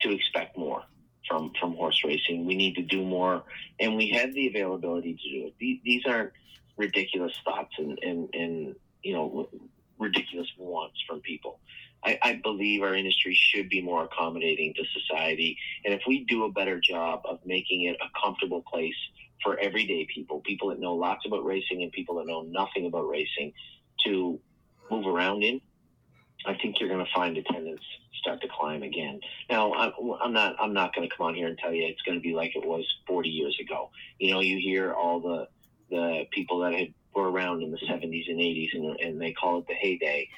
to 0.00 0.10
expect 0.10 0.56
more 0.56 0.82
from, 1.28 1.52
from 1.60 1.74
horse 1.74 2.02
racing. 2.04 2.46
We 2.46 2.54
need 2.54 2.76
to 2.76 2.82
do 2.82 3.04
more, 3.04 3.42
and 3.78 3.96
we 3.96 4.08
have 4.10 4.32
the 4.32 4.46
availability 4.46 5.14
to 5.14 5.30
do 5.40 5.46
it. 5.48 5.54
These, 5.58 5.80
these 5.84 6.02
aren't 6.06 6.32
ridiculous 6.78 7.34
thoughts 7.44 7.74
and, 7.76 7.98
and, 8.02 8.28
and 8.32 8.76
you 9.02 9.12
know, 9.12 9.50
ridiculous 9.98 10.48
wants 10.56 10.96
from 11.06 11.20
people. 11.20 11.60
I, 12.04 12.18
I, 12.22 12.40
believe 12.42 12.82
our 12.82 12.94
industry 12.94 13.34
should 13.34 13.68
be 13.68 13.82
more 13.82 14.04
accommodating 14.04 14.72
to 14.74 14.84
society. 15.00 15.58
And 15.84 15.92
if 15.92 16.02
we 16.06 16.24
do 16.28 16.44
a 16.44 16.52
better 16.52 16.80
job 16.80 17.22
of 17.24 17.40
making 17.44 17.84
it 17.84 17.96
a 18.00 18.06
comfortable 18.22 18.62
place 18.62 18.94
for 19.42 19.58
everyday 19.58 20.06
people, 20.14 20.40
people 20.40 20.68
that 20.68 20.78
know 20.78 20.94
lots 20.94 21.26
about 21.26 21.44
racing 21.44 21.82
and 21.82 21.90
people 21.90 22.16
that 22.16 22.26
know 22.26 22.42
nothing 22.42 22.86
about 22.86 23.08
racing, 23.08 23.52
to 24.04 24.38
move 24.92 25.06
around 25.06 25.42
in, 25.42 25.60
I 26.46 26.54
think 26.54 26.78
you're 26.78 26.88
going 26.88 27.04
to 27.04 27.12
find 27.12 27.36
attendance 27.36 27.82
start 28.18 28.40
to 28.42 28.48
climb 28.48 28.82
again. 28.82 29.20
Now, 29.50 29.72
I'm 29.74 30.32
not 30.32 30.56
I'm 30.60 30.72
not 30.72 30.94
going 30.94 31.08
to 31.08 31.16
come 31.16 31.26
on 31.26 31.34
here 31.34 31.46
and 31.46 31.58
tell 31.58 31.72
you 31.72 31.86
it's 31.86 32.02
going 32.02 32.18
to 32.18 32.22
be 32.22 32.34
like 32.34 32.54
it 32.54 32.66
was 32.66 32.84
40 33.06 33.28
years 33.28 33.56
ago. 33.60 33.90
You 34.18 34.32
know, 34.32 34.40
you 34.40 34.58
hear 34.58 34.92
all 34.92 35.20
the 35.20 35.48
the 35.90 36.24
people 36.32 36.60
that 36.60 36.74
had 36.74 36.92
were 37.18 37.30
around 37.30 37.62
in 37.62 37.70
the 37.70 37.78
70s 37.78 38.30
and 38.30 38.38
80s, 38.38 38.74
and, 38.74 39.00
and 39.00 39.20
they 39.20 39.32
call 39.32 39.58
it 39.58 39.66
the 39.66 39.74
heyday. 39.74 40.28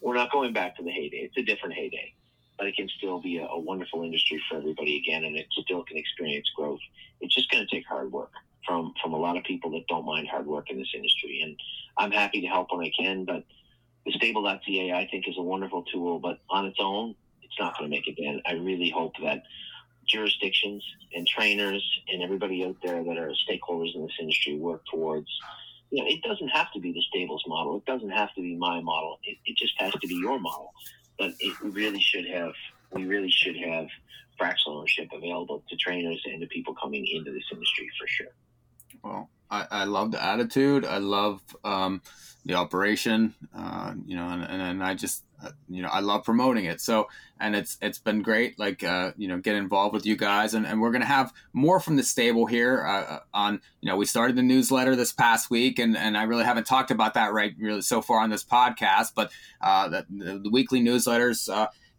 We're 0.00 0.14
not 0.14 0.32
going 0.32 0.52
back 0.52 0.76
to 0.76 0.82
the 0.82 0.90
heyday. 0.90 1.18
It's 1.18 1.36
a 1.36 1.42
different 1.42 1.74
heyday, 1.74 2.14
but 2.58 2.66
it 2.66 2.76
can 2.76 2.88
still 2.96 3.20
be 3.20 3.38
a, 3.38 3.46
a 3.46 3.58
wonderful 3.58 4.02
industry 4.02 4.42
for 4.48 4.56
everybody 4.56 4.96
again, 4.96 5.24
and 5.24 5.36
it 5.36 5.46
still 5.50 5.84
can 5.84 5.96
experience 5.96 6.50
growth. 6.56 6.80
It's 7.20 7.34
just 7.34 7.50
going 7.50 7.66
to 7.66 7.74
take 7.74 7.86
hard 7.86 8.10
work 8.10 8.32
from 8.66 8.94
from 9.02 9.12
a 9.12 9.18
lot 9.18 9.36
of 9.36 9.44
people 9.44 9.70
that 9.72 9.86
don't 9.88 10.06
mind 10.06 10.28
hard 10.28 10.46
work 10.46 10.70
in 10.70 10.78
this 10.78 10.92
industry, 10.94 11.42
and 11.42 11.56
I'm 11.98 12.12
happy 12.12 12.40
to 12.40 12.46
help 12.46 12.72
when 12.72 12.84
I 12.84 12.90
can. 12.98 13.24
But 13.24 13.44
thestable.ca 14.06 14.92
I 14.92 15.06
think 15.10 15.28
is 15.28 15.36
a 15.38 15.42
wonderful 15.42 15.84
tool, 15.84 16.18
but 16.18 16.38
on 16.50 16.66
its 16.66 16.78
own, 16.80 17.14
it's 17.42 17.58
not 17.58 17.76
going 17.78 17.90
to 17.90 17.96
make 17.96 18.08
it. 18.08 18.18
And 18.18 18.40
I 18.46 18.54
really 18.54 18.90
hope 18.90 19.12
that 19.22 19.42
jurisdictions 20.08 20.84
and 21.14 21.26
trainers 21.26 21.82
and 22.12 22.22
everybody 22.22 22.64
out 22.64 22.76
there 22.82 23.02
that 23.04 23.18
are 23.18 23.32
stakeholders 23.48 23.94
in 23.94 24.02
this 24.02 24.16
industry 24.20 24.56
work 24.56 24.82
towards 24.90 25.28
you 25.92 26.02
know, 26.02 26.08
it 26.08 26.22
doesn't 26.22 26.48
have 26.48 26.72
to 26.72 26.80
be 26.80 26.90
the 26.90 27.02
stables 27.02 27.44
model. 27.46 27.76
It 27.76 27.84
doesn't 27.84 28.10
have 28.10 28.34
to 28.34 28.40
be 28.40 28.56
my 28.56 28.80
model. 28.80 29.20
It, 29.24 29.36
it 29.44 29.58
just 29.58 29.74
has 29.76 29.92
to 29.92 30.08
be 30.08 30.14
your 30.14 30.40
model. 30.40 30.72
But 31.18 31.32
it 31.38 31.54
really 31.60 32.00
should 32.00 32.26
have, 32.26 32.52
we 32.92 33.04
really 33.04 33.30
should 33.30 33.56
have 33.56 33.88
fractional 34.38 34.78
ownership 34.78 35.08
available 35.14 35.62
to 35.68 35.76
trainers 35.76 36.22
and 36.24 36.40
to 36.40 36.46
people 36.46 36.74
coming 36.82 37.06
into 37.06 37.30
this 37.30 37.44
industry 37.52 37.90
for 38.00 38.06
sure. 38.08 38.34
Well, 39.04 39.28
I, 39.50 39.66
I 39.70 39.84
love 39.84 40.12
the 40.12 40.24
attitude. 40.24 40.86
I 40.86 40.96
love 40.96 41.42
um, 41.62 42.00
the 42.46 42.54
operation, 42.54 43.34
uh, 43.54 43.92
you 44.06 44.16
know, 44.16 44.28
and, 44.28 44.44
and 44.44 44.82
I 44.82 44.94
just, 44.94 45.24
you 45.68 45.82
know, 45.82 45.88
I 45.88 46.00
love 46.00 46.24
promoting 46.24 46.64
it. 46.64 46.80
So, 46.80 47.08
and 47.40 47.56
it's 47.56 47.78
it's 47.82 47.98
been 47.98 48.22
great, 48.22 48.58
like 48.58 48.84
uh, 48.84 49.12
you 49.16 49.28
know, 49.28 49.38
get 49.38 49.56
involved 49.56 49.94
with 49.94 50.06
you 50.06 50.16
guys, 50.16 50.54
and, 50.54 50.66
and 50.66 50.80
we're 50.80 50.92
gonna 50.92 51.04
have 51.04 51.32
more 51.52 51.80
from 51.80 51.96
the 51.96 52.02
stable 52.02 52.46
here. 52.46 52.84
Uh, 52.86 53.02
uh, 53.02 53.18
on 53.34 53.60
you 53.80 53.88
know, 53.88 53.96
we 53.96 54.06
started 54.06 54.36
the 54.36 54.42
newsletter 54.42 54.94
this 54.96 55.12
past 55.12 55.50
week, 55.50 55.78
and 55.78 55.96
and 55.96 56.16
I 56.16 56.24
really 56.24 56.44
haven't 56.44 56.66
talked 56.66 56.90
about 56.90 57.14
that 57.14 57.32
right 57.32 57.54
really 57.58 57.82
so 57.82 58.02
far 58.02 58.20
on 58.20 58.30
this 58.30 58.44
podcast, 58.44 59.12
but 59.14 59.30
uh, 59.60 59.88
the, 59.88 60.06
the, 60.10 60.50
weekly 60.50 60.80
newsletters 60.80 61.48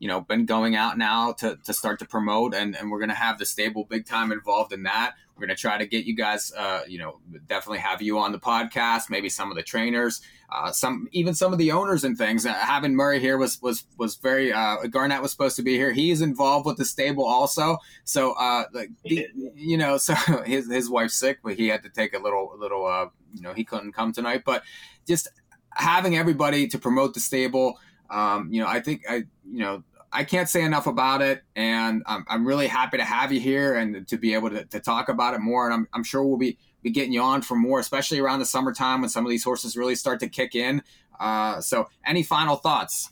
you 0.03 0.09
know 0.09 0.19
been 0.19 0.45
going 0.45 0.75
out 0.75 0.97
now 0.97 1.31
to, 1.31 1.57
to 1.63 1.71
start 1.71 1.97
to 1.97 2.05
promote 2.05 2.53
and, 2.53 2.75
and 2.75 2.91
we're 2.91 2.99
going 2.99 3.07
to 3.07 3.15
have 3.15 3.39
the 3.39 3.45
stable 3.45 3.85
big 3.85 4.05
time 4.05 4.33
involved 4.33 4.73
in 4.73 4.83
that. 4.83 5.13
We're 5.33 5.47
going 5.47 5.55
to 5.55 5.61
try 5.61 5.77
to 5.77 5.85
get 5.85 6.03
you 6.03 6.13
guys 6.13 6.51
uh, 6.57 6.81
you 6.89 6.99
know 6.99 7.21
definitely 7.47 7.77
have 7.77 8.01
you 8.01 8.19
on 8.19 8.33
the 8.33 8.39
podcast 8.39 9.09
maybe 9.09 9.29
some 9.29 9.49
of 9.49 9.55
the 9.55 9.63
trainers 9.63 10.21
uh, 10.51 10.73
some 10.73 11.07
even 11.13 11.33
some 11.33 11.53
of 11.53 11.57
the 11.57 11.71
owners 11.71 12.03
and 12.03 12.17
things. 12.17 12.45
Uh, 12.45 12.51
having 12.51 12.93
murray 12.93 13.21
here 13.21 13.37
was 13.37 13.61
was 13.61 13.85
was 13.97 14.17
very 14.17 14.51
uh, 14.51 14.75
garnett 14.87 15.21
was 15.21 15.31
supposed 15.31 15.55
to 15.55 15.63
be 15.63 15.77
here. 15.77 15.93
He's 15.93 16.19
involved 16.19 16.65
with 16.65 16.75
the 16.75 16.85
stable 16.85 17.25
also. 17.25 17.77
So 18.03 18.33
uh 18.33 18.65
like 18.73 18.89
the, 19.05 19.29
you 19.55 19.77
know 19.77 19.95
so 20.07 20.15
his, 20.45 20.69
his 20.69 20.89
wife's 20.89 21.15
sick 21.15 21.39
but 21.41 21.53
he 21.53 21.69
had 21.69 21.81
to 21.83 21.89
take 21.89 22.13
a 22.13 22.19
little 22.19 22.53
little 22.57 22.85
uh 22.85 23.07
you 23.33 23.41
know 23.41 23.53
he 23.53 23.63
couldn't 23.63 23.93
come 23.93 24.11
tonight. 24.11 24.43
But 24.45 24.63
just 25.07 25.29
having 25.69 26.17
everybody 26.17 26.67
to 26.67 26.77
promote 26.77 27.13
the 27.13 27.21
stable 27.21 27.77
um, 28.13 28.49
you 28.51 28.61
know, 28.61 28.67
I 28.67 28.79
think 28.79 29.03
I, 29.09 29.23
you 29.43 29.59
know, 29.59 29.83
I 30.13 30.23
can't 30.23 30.47
say 30.47 30.61
enough 30.63 30.85
about 30.85 31.21
it, 31.21 31.43
and 31.55 32.03
I'm, 32.05 32.23
I'm 32.27 32.47
really 32.47 32.67
happy 32.67 32.97
to 32.97 33.03
have 33.03 33.31
you 33.31 33.39
here 33.39 33.75
and 33.75 34.07
to 34.07 34.17
be 34.17 34.35
able 34.35 34.51
to, 34.51 34.63
to 34.65 34.79
talk 34.79 35.09
about 35.09 35.33
it 35.33 35.39
more. 35.39 35.65
And 35.65 35.73
I'm, 35.73 35.87
I'm 35.93 36.03
sure 36.03 36.23
we'll 36.23 36.37
be 36.37 36.57
be 36.83 36.91
getting 36.91 37.13
you 37.13 37.21
on 37.21 37.41
for 37.41 37.55
more, 37.55 37.79
especially 37.79 38.19
around 38.19 38.39
the 38.39 38.45
summertime 38.45 39.01
when 39.01 39.09
some 39.09 39.25
of 39.25 39.29
these 39.29 39.43
horses 39.43 39.75
really 39.75 39.95
start 39.95 40.19
to 40.19 40.27
kick 40.27 40.53
in. 40.53 40.83
Uh, 41.19 41.61
so, 41.61 41.89
any 42.05 42.21
final 42.21 42.57
thoughts? 42.57 43.09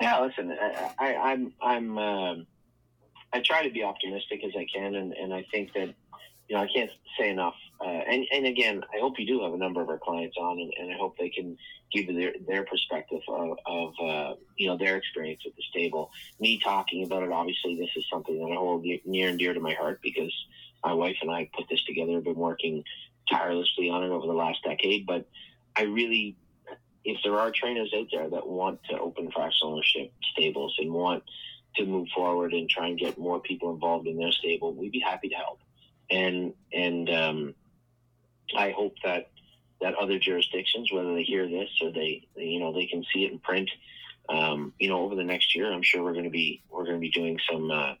Yeah, 0.00 0.20
listen, 0.20 0.50
I, 0.50 0.94
I, 0.98 1.14
I'm 1.14 1.52
I'm 1.62 1.98
um, 1.98 2.46
I 3.32 3.40
try 3.40 3.66
to 3.66 3.72
be 3.72 3.82
optimistic 3.82 4.42
as 4.44 4.52
I 4.56 4.66
can, 4.74 4.94
and, 4.96 5.12
and 5.12 5.32
I 5.32 5.44
think 5.50 5.72
that 5.74 5.94
you 6.48 6.56
know 6.56 6.62
I 6.62 6.68
can't 6.74 6.90
say 7.18 7.30
enough. 7.30 7.54
Uh, 7.80 7.86
and 7.86 8.24
and 8.32 8.46
again, 8.46 8.82
I 8.94 9.00
hope 9.00 9.18
you 9.18 9.26
do 9.26 9.42
have 9.42 9.52
a 9.52 9.56
number 9.56 9.82
of 9.82 9.88
our 9.88 9.98
clients 9.98 10.36
on, 10.38 10.58
and, 10.58 10.72
and 10.78 10.92
I 10.92 10.96
hope 10.96 11.16
they 11.18 11.28
can 11.28 11.56
give 11.92 12.06
their 12.06 12.32
their 12.46 12.64
perspective 12.64 13.20
of, 13.28 13.58
of 13.66 13.94
uh, 14.00 14.34
you 14.56 14.68
know 14.68 14.76
their 14.76 14.96
experience 14.96 15.42
with 15.44 15.56
the 15.56 15.62
stable. 15.70 16.10
Me 16.40 16.58
talking 16.58 17.04
about 17.04 17.22
it, 17.22 17.32
obviously, 17.32 17.76
this 17.76 17.90
is 17.96 18.04
something 18.10 18.38
that 18.38 18.52
I 18.52 18.56
hold 18.56 18.86
near 19.04 19.28
and 19.28 19.38
dear 19.38 19.54
to 19.54 19.60
my 19.60 19.74
heart 19.74 20.00
because 20.02 20.32
my 20.84 20.92
wife 20.92 21.16
and 21.20 21.30
I 21.30 21.50
put 21.54 21.68
this 21.68 21.82
together. 21.84 22.12
Have 22.12 22.24
been 22.24 22.36
working 22.36 22.84
tirelessly 23.28 23.90
on 23.90 24.04
it 24.04 24.10
over 24.10 24.26
the 24.26 24.32
last 24.32 24.62
decade, 24.62 25.06
but 25.06 25.26
I 25.76 25.82
really, 25.82 26.36
if 27.04 27.18
there 27.24 27.38
are 27.38 27.50
trainers 27.50 27.92
out 27.96 28.06
there 28.12 28.28
that 28.30 28.46
want 28.46 28.80
to 28.90 28.98
open 28.98 29.30
fractional 29.30 29.74
ownership 29.74 30.12
stables 30.32 30.76
and 30.78 30.92
want 30.92 31.24
to 31.76 31.86
move 31.86 32.08
forward 32.14 32.52
and 32.52 32.68
try 32.70 32.86
and 32.86 32.98
get 32.98 33.18
more 33.18 33.40
people 33.40 33.72
involved 33.72 34.06
in 34.06 34.16
their 34.16 34.30
stable, 34.32 34.72
we'd 34.72 34.92
be 34.92 35.00
happy 35.00 35.28
to 35.28 35.34
help. 35.34 35.60
And 36.10 36.52
and 36.72 37.10
um, 37.10 37.54
I 38.56 38.70
hope 38.70 38.94
that 39.04 39.30
that 39.80 39.94
other 39.96 40.18
jurisdictions, 40.18 40.92
whether 40.92 41.14
they 41.14 41.24
hear 41.24 41.48
this 41.48 41.68
or 41.82 41.90
they, 41.90 42.26
you 42.36 42.60
know, 42.60 42.72
they 42.72 42.86
can 42.86 43.04
see 43.12 43.24
it 43.24 43.32
in 43.32 43.38
print. 43.38 43.70
Um, 44.28 44.72
you 44.78 44.88
know, 44.88 45.04
over 45.04 45.14
the 45.14 45.24
next 45.24 45.54
year, 45.54 45.70
I'm 45.70 45.82
sure 45.82 46.02
we're 46.02 46.12
going 46.12 46.24
to 46.24 46.30
be 46.30 46.62
we're 46.70 46.84
going 46.84 46.96
to 46.96 47.00
be 47.00 47.10
doing 47.10 47.38
some 47.50 47.70
uh, 47.70 47.94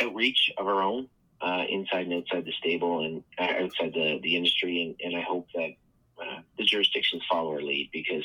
outreach 0.00 0.50
of 0.56 0.66
our 0.66 0.82
own 0.82 1.08
uh, 1.42 1.64
inside 1.68 2.06
and 2.06 2.14
outside 2.14 2.44
the 2.44 2.52
stable 2.52 3.04
and 3.04 3.22
uh, 3.38 3.64
outside 3.64 3.92
the 3.92 4.20
the 4.22 4.36
industry, 4.36 4.82
and, 4.82 5.12
and 5.12 5.20
I 5.20 5.22
hope 5.22 5.48
that 5.54 5.70
uh, 6.20 6.40
the 6.56 6.64
jurisdictions 6.64 7.22
follow 7.30 7.52
our 7.52 7.60
lead 7.60 7.90
because 7.92 8.24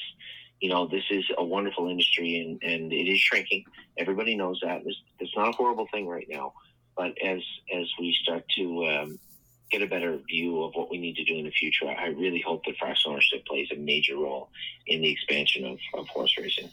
you 0.62 0.70
know 0.70 0.88
this 0.88 1.04
is 1.10 1.26
a 1.38 1.44
wonderful 1.44 1.90
industry 1.90 2.40
and, 2.40 2.62
and 2.64 2.94
it 2.94 3.12
is 3.12 3.20
shrinking. 3.20 3.66
Everybody 3.98 4.36
knows 4.36 4.60
that. 4.64 4.84
It's, 4.86 5.02
it's 5.20 5.36
not 5.36 5.50
a 5.50 5.52
horrible 5.52 5.88
thing 5.92 6.08
right 6.08 6.28
now, 6.30 6.54
but 6.96 7.18
as 7.22 7.42
as 7.76 7.92
we 8.00 8.16
start 8.22 8.46
to 8.58 8.86
um, 8.86 9.20
get 9.72 9.82
a 9.82 9.88
better 9.88 10.18
view 10.30 10.64
of 10.64 10.74
what 10.76 10.90
we 10.90 10.98
need 10.98 11.16
to 11.16 11.24
do 11.24 11.36
in 11.36 11.46
the 11.46 11.52
future, 11.52 11.88
I 11.88 12.08
really 12.08 12.42
hope 12.46 12.64
that 12.66 12.78
fractional 12.78 13.14
ownership 13.14 13.46
plays 13.46 13.68
a 13.72 13.76
major 13.76 14.16
role 14.16 14.50
in 14.86 15.02
the 15.02 15.12
expansion 15.12 15.66
of, 15.66 15.78
of 15.94 16.08
horse 16.08 16.38
racing. 16.38 16.70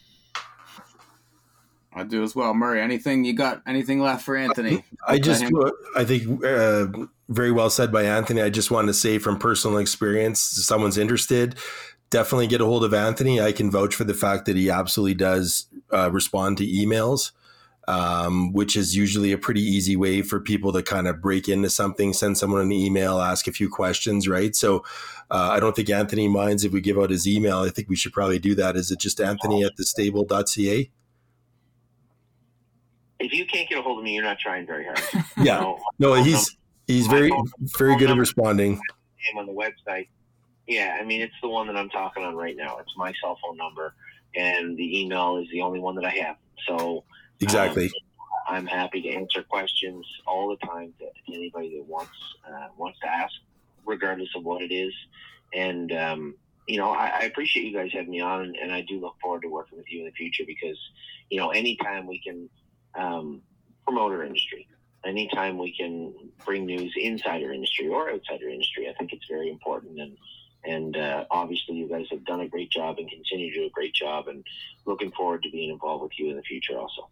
I 1.97 2.03
do 2.03 2.22
as 2.24 2.34
well, 2.34 2.55
Murray. 2.55 2.80
Anything 2.80 3.24
you 3.24 3.34
got? 3.34 3.62
Anything 3.66 4.01
left 4.01 4.24
for 4.24 4.36
Anthony? 4.36 4.84
I 5.07 5.18
just, 5.18 5.45
I 5.96 6.04
think, 6.04 6.45
uh, 6.45 6.87
very 7.29 7.53
well 7.53 7.71
said 7.71 7.92
by 7.92 8.03
Anthony. 8.03 8.42
I 8.42 8.50
just 8.50 8.71
wanted 8.71 8.88
to 8.88 8.95
say 8.95 9.18
from 9.18 9.38
personal 9.38 9.79
experience, 9.79 10.58
if 10.58 10.64
someone's 10.64 10.99
interested, 10.99 11.57
definitely 12.11 12.49
get 12.49 12.61
a 12.61 12.64
hold 12.64 12.84
of 12.84 12.92
Anthony. 12.92 13.41
I 13.41 13.53
can 13.53 13.71
vouch 13.71 13.95
for 13.95 14.04
the 14.04 14.14
fact 14.14 14.46
that 14.46 14.57
he 14.57 14.71
absolutely 14.71 15.14
does 15.14 15.66
uh, 15.92 16.11
respond 16.11 16.58
to 16.58 16.66
emails 16.66 17.30
um, 17.89 18.53
which 18.53 18.77
is 18.77 18.97
usually 18.97 19.33
a 19.33 19.39
pretty 19.39 19.63
easy 19.63 19.97
way 19.97 20.23
for 20.23 20.41
people 20.41 20.73
to 20.73 20.83
kind 20.83 21.07
of 21.07 21.21
break 21.21 21.49
into 21.49 21.71
something, 21.71 22.13
send 22.13 22.39
someone 22.39 22.61
an 22.61 22.73
email, 22.73 23.21
ask 23.21 23.47
a 23.47 23.53
few 23.53 23.69
questions, 23.69 24.27
right? 24.29 24.55
So 24.57 24.85
uh, 25.31 25.51
I 25.53 25.61
don't 25.61 25.75
think 25.77 25.91
Anthony 25.91 26.29
minds 26.29 26.65
if 26.65 26.73
we 26.73 26.81
give 26.81 26.99
out 26.99 27.11
his 27.11 27.27
email. 27.27 27.59
I 27.59 27.71
think 27.71 27.89
we 27.89 27.97
should 27.97 28.13
probably 28.13 28.39
do 28.39 28.55
that. 28.57 28.77
Is 28.77 28.91
it 28.91 28.99
just 29.01 29.21
Anthony 29.21 29.65
at 29.65 29.73
thestable.ca? 29.79 30.91
if 33.21 33.33
you 33.33 33.47
can't 33.47 33.69
get 33.69 33.79
a 33.79 33.83
hold 33.83 33.99
of 33.99 34.05
me, 34.05 34.13
you're 34.15 34.25
not 34.25 34.39
trying 34.39 34.67
very 34.67 34.85
hard. 34.85 35.01
Yeah. 35.39 35.61
So, 35.61 35.79
No, 35.99 36.15
he's 36.15 36.57
he's 36.87 37.07
very 37.07 37.33
very 37.79 37.97
good 37.97 38.11
at 38.11 38.17
responding. 38.19 38.81
on 39.39 39.47
the 39.47 39.53
website. 39.53 40.09
Yeah, 40.67 40.99
I 41.01 41.05
mean 41.05 41.21
it's 41.23 41.35
the 41.43 41.49
one 41.49 41.67
that 41.69 41.77
I'm 41.77 41.89
talking 41.91 42.25
on 42.25 42.35
right 42.35 42.57
now. 42.57 42.79
It's 42.79 42.93
my 42.97 43.13
cell 43.23 43.39
phone 43.43 43.57
number, 43.57 43.95
and 44.37 44.77
the 44.77 45.01
email 45.01 45.39
is 45.39 45.49
the 45.53 45.63
only 45.63 45.81
one 45.81 45.95
that 45.97 46.05
I 46.05 46.11
have. 46.11 46.37
So 46.69 47.05
Exactly. 47.41 47.91
I'm 48.47 48.67
happy 48.67 49.03
to 49.03 49.09
answer 49.11 49.43
questions 49.43 50.07
all 50.27 50.49
the 50.51 50.67
time 50.67 50.93
to, 50.99 51.07
to 51.07 51.37
anybody 51.37 51.77
that 51.77 51.85
wants 51.87 52.13
uh, 52.47 52.69
wants 52.77 52.99
to 53.01 53.09
ask, 53.09 53.33
regardless 53.87 54.29
of 54.37 54.45
what 54.45 54.63
it 54.63 54.73
is. 54.73 54.93
And 55.53 55.91
um, 55.93 56.35
you 56.67 56.79
know, 56.79 56.91
I, 56.91 57.07
I 57.07 57.21
appreciate 57.25 57.67
you 57.67 57.77
guys 57.77 57.91
having 57.93 58.11
me 58.11 58.21
on, 58.21 58.43
and, 58.43 58.57
and 58.57 58.73
I 58.73 58.83
do 58.83 59.01
look 59.01 59.17
forward 59.21 59.43
to 59.43 59.49
working 59.49 59.79
with 59.79 59.91
you 59.91 60.01
in 60.01 60.07
the 60.07 60.13
future 60.13 60.45
because 60.47 60.79
you 61.31 61.39
know, 61.39 61.51
anytime 61.51 62.07
we 62.07 62.21
can 62.21 62.49
um, 62.95 63.43
promote 63.87 64.13
our 64.13 64.25
industry, 64.25 64.69
anytime 65.05 65.59
we 65.59 65.75
can 65.77 66.15
bring 66.45 66.67
news 66.67 66.93
inside 66.97 67.43
our 67.43 67.53
industry 67.53 67.89
or 67.89 68.11
outside 68.11 68.41
our 68.43 68.49
industry, 68.49 68.89
I 68.89 68.95
think 68.95 69.13
it's 69.13 69.27
very 69.29 69.51
important. 69.51 70.01
And 70.01 70.17
and 70.67 70.97
uh, 70.97 71.25
obviously, 71.31 71.77
you 71.77 71.89
guys 71.89 72.07
have 72.11 72.25
done 72.25 72.41
a 72.41 72.49
great 72.49 72.71
job 72.71 72.97
and 72.99 73.09
continue 73.11 73.53
to 73.53 73.61
do 73.61 73.67
a 73.67 73.71
great 73.71 73.95
job. 73.95 74.29
And 74.29 74.45
looking 74.87 75.13
forward 75.13 75.43
to 75.43 75.51
being 75.51 75.71
involved 75.71 76.03
with 76.03 76.19
you 76.19 76.31
in 76.31 76.37
the 76.37 76.43
future, 76.43 76.79
also. 76.79 77.11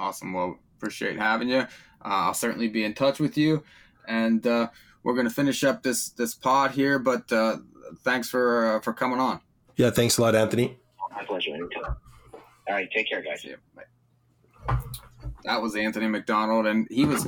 Awesome. 0.00 0.32
Well, 0.32 0.58
appreciate 0.78 1.18
having 1.18 1.50
you. 1.50 1.58
Uh, 1.58 1.66
I'll 2.02 2.34
certainly 2.34 2.68
be 2.68 2.84
in 2.84 2.94
touch 2.94 3.20
with 3.20 3.36
you, 3.36 3.62
and 4.08 4.46
uh, 4.46 4.70
we're 5.02 5.12
going 5.12 5.28
to 5.28 5.34
finish 5.34 5.62
up 5.62 5.82
this 5.82 6.08
this 6.08 6.34
pod 6.34 6.70
here. 6.70 6.98
But 6.98 7.30
uh, 7.30 7.58
thanks 7.98 8.30
for 8.30 8.76
uh, 8.76 8.80
for 8.80 8.94
coming 8.94 9.20
on. 9.20 9.40
Yeah, 9.76 9.90
thanks 9.90 10.16
a 10.16 10.22
lot, 10.22 10.34
Anthony. 10.34 10.78
My 11.14 11.22
pleasure. 11.24 11.50
Anytime. 11.50 11.96
All 12.66 12.74
right. 12.74 12.88
Take 12.90 13.10
care, 13.10 13.20
guys. 13.20 13.44
Yeah. 13.44 14.76
That 15.44 15.60
was 15.60 15.76
Anthony 15.76 16.06
MacDonald, 16.06 16.66
and 16.66 16.86
he 16.90 17.04
was, 17.04 17.26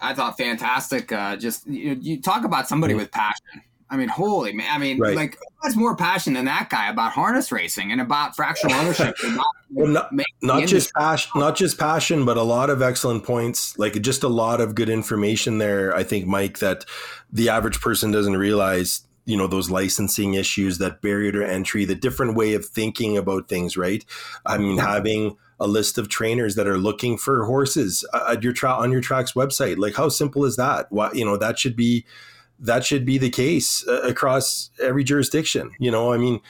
I 0.00 0.12
thought, 0.12 0.36
fantastic. 0.36 1.10
Uh, 1.10 1.36
just 1.36 1.66
you, 1.66 1.96
you 2.00 2.20
talk 2.20 2.44
about 2.44 2.68
somebody 2.68 2.92
with 2.92 3.10
passion. 3.10 3.62
I 3.94 3.96
mean, 3.96 4.08
holy 4.08 4.52
man! 4.52 4.66
I 4.70 4.78
mean, 4.78 4.98
Right. 4.98 5.14
like, 5.16 5.36
who 5.36 5.68
has 5.68 5.76
more 5.76 5.96
passion 5.96 6.34
than 6.34 6.44
that 6.46 6.68
guy 6.70 6.88
about 6.90 7.12
harness 7.12 7.50
racing 7.52 7.92
and 7.92 8.00
about 8.00 8.34
fractional 8.36 8.76
ownership? 8.80 9.16
about 9.24 9.46
Well, 9.70 9.86
not- 9.86 10.10
Not 10.42 10.66
just 10.66 10.92
passion, 10.94 11.30
not 11.36 11.56
just 11.56 11.78
passion, 11.78 12.24
but 12.24 12.36
a 12.36 12.42
lot 12.42 12.70
of 12.70 12.82
excellent 12.82 13.24
points. 13.24 13.78
Like 13.78 14.00
just 14.02 14.22
a 14.22 14.28
lot 14.28 14.60
of 14.60 14.74
good 14.74 14.88
information 14.88 15.58
there. 15.58 15.94
I 15.96 16.02
think, 16.02 16.26
Mike, 16.26 16.58
that 16.58 16.84
the 17.32 17.48
average 17.48 17.80
person 17.80 18.10
doesn't 18.10 18.36
realize. 18.36 19.02
You 19.26 19.38
know 19.38 19.46
those 19.46 19.70
licensing 19.70 20.34
issues, 20.34 20.76
that 20.78 21.00
barrier 21.00 21.32
to 21.32 21.42
entry, 21.50 21.86
the 21.86 21.94
different 21.94 22.36
way 22.36 22.52
of 22.52 22.66
thinking 22.66 23.16
about 23.16 23.48
things. 23.48 23.74
Right? 23.74 24.04
I 24.44 24.58
mean, 24.58 24.76
having 24.76 25.38
a 25.58 25.66
list 25.66 25.96
of 25.96 26.10
trainers 26.10 26.56
that 26.56 26.66
are 26.66 26.76
looking 26.76 27.16
for 27.16 27.44
horses 27.46 28.04
uh, 28.12 28.32
at 28.32 28.42
your 28.42 28.52
tra- 28.52 28.74
on 28.74 28.92
your 28.92 29.00
track's 29.00 29.32
website. 29.32 29.78
Like, 29.78 29.94
how 29.94 30.10
simple 30.10 30.44
is 30.44 30.56
that? 30.56 30.88
Why, 30.90 31.10
you 31.14 31.24
know, 31.24 31.38
that 31.38 31.58
should 31.58 31.74
be 31.76 32.04
that 32.58 32.84
should 32.84 33.04
be 33.04 33.18
the 33.18 33.30
case 33.30 33.86
uh, 33.88 34.02
across 34.02 34.70
every 34.82 35.04
jurisdiction. 35.04 35.70
You 35.78 35.90
know, 35.90 36.12
I 36.12 36.18
mean, 36.18 36.40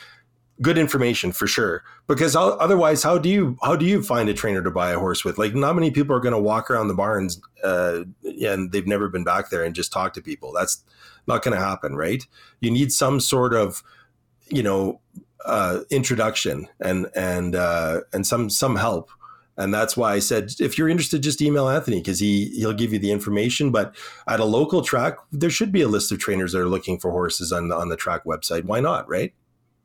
good 0.63 0.79
information 0.79 1.33
for 1.33 1.47
sure. 1.47 1.83
Because 2.07 2.35
how, 2.35 2.51
otherwise, 2.59 3.03
how 3.03 3.19
do 3.19 3.29
you 3.29 3.57
how 3.63 3.77
do 3.77 3.87
you 3.87 4.03
find 4.03 4.29
a 4.29 4.35
trainer 4.35 4.63
to 4.63 4.71
buy 4.71 4.91
a 4.91 4.99
horse 4.99 5.25
with? 5.25 5.39
Like, 5.39 5.55
not 5.55 5.75
many 5.75 5.91
people 5.91 6.15
are 6.15 6.21
going 6.21 6.35
to 6.35 6.39
walk 6.39 6.71
around 6.71 6.89
the 6.89 6.95
barns 6.95 7.41
uh, 7.63 8.05
and 8.43 8.73
they've 8.73 8.87
never 8.87 9.09
been 9.09 9.25
back 9.25 9.51
there 9.51 9.65
and 9.65 9.75
just 9.75 9.93
talk 9.93 10.13
to 10.15 10.23
people. 10.23 10.53
That's 10.53 10.85
not 11.27 11.43
going 11.43 11.57
to 11.57 11.65
happen, 11.65 11.97
right? 11.97 12.25
You 12.61 12.71
need 12.71 12.93
some 12.93 13.21
sort 13.21 13.55
of, 13.55 13.83
you 14.49 14.63
know, 14.63 15.01
uh, 15.47 15.81
introduction 15.91 16.69
and 16.81 17.09
and 17.17 17.57
uh, 17.57 18.01
and 18.13 18.27
some 18.27 18.51
some 18.51 18.77
help. 18.77 19.11
And 19.57 19.73
that's 19.73 19.97
why 19.97 20.15
I 20.15 20.19
said, 20.19 20.53
if 20.59 20.77
you're 20.77 20.89
interested, 20.89 21.23
just 21.23 21.41
email 21.41 21.69
Anthony 21.69 22.01
because 22.01 22.19
he 22.19 22.47
he'll 22.57 22.73
give 22.73 22.93
you 22.93 22.99
the 22.99 23.13
information. 23.13 23.71
But 23.71 23.95
at 24.27 24.41
a 24.41 24.45
local 24.45 24.83
track, 24.83 25.17
there 25.31 25.51
should 25.51 25.71
be 25.71 25.83
a 25.83 25.89
list 25.89 26.11
of 26.11 26.19
trainers 26.19 26.53
that 26.53 26.61
are 26.61 26.69
looking 26.69 26.99
for 26.99 27.11
horses 27.11 27.53
on 27.53 27.69
the, 27.69 27.77
on 27.77 27.89
the 27.89 27.97
track 27.97 28.25
website. 28.25 28.65
Why 28.65 28.81
not, 28.81 29.09
right? 29.09 29.33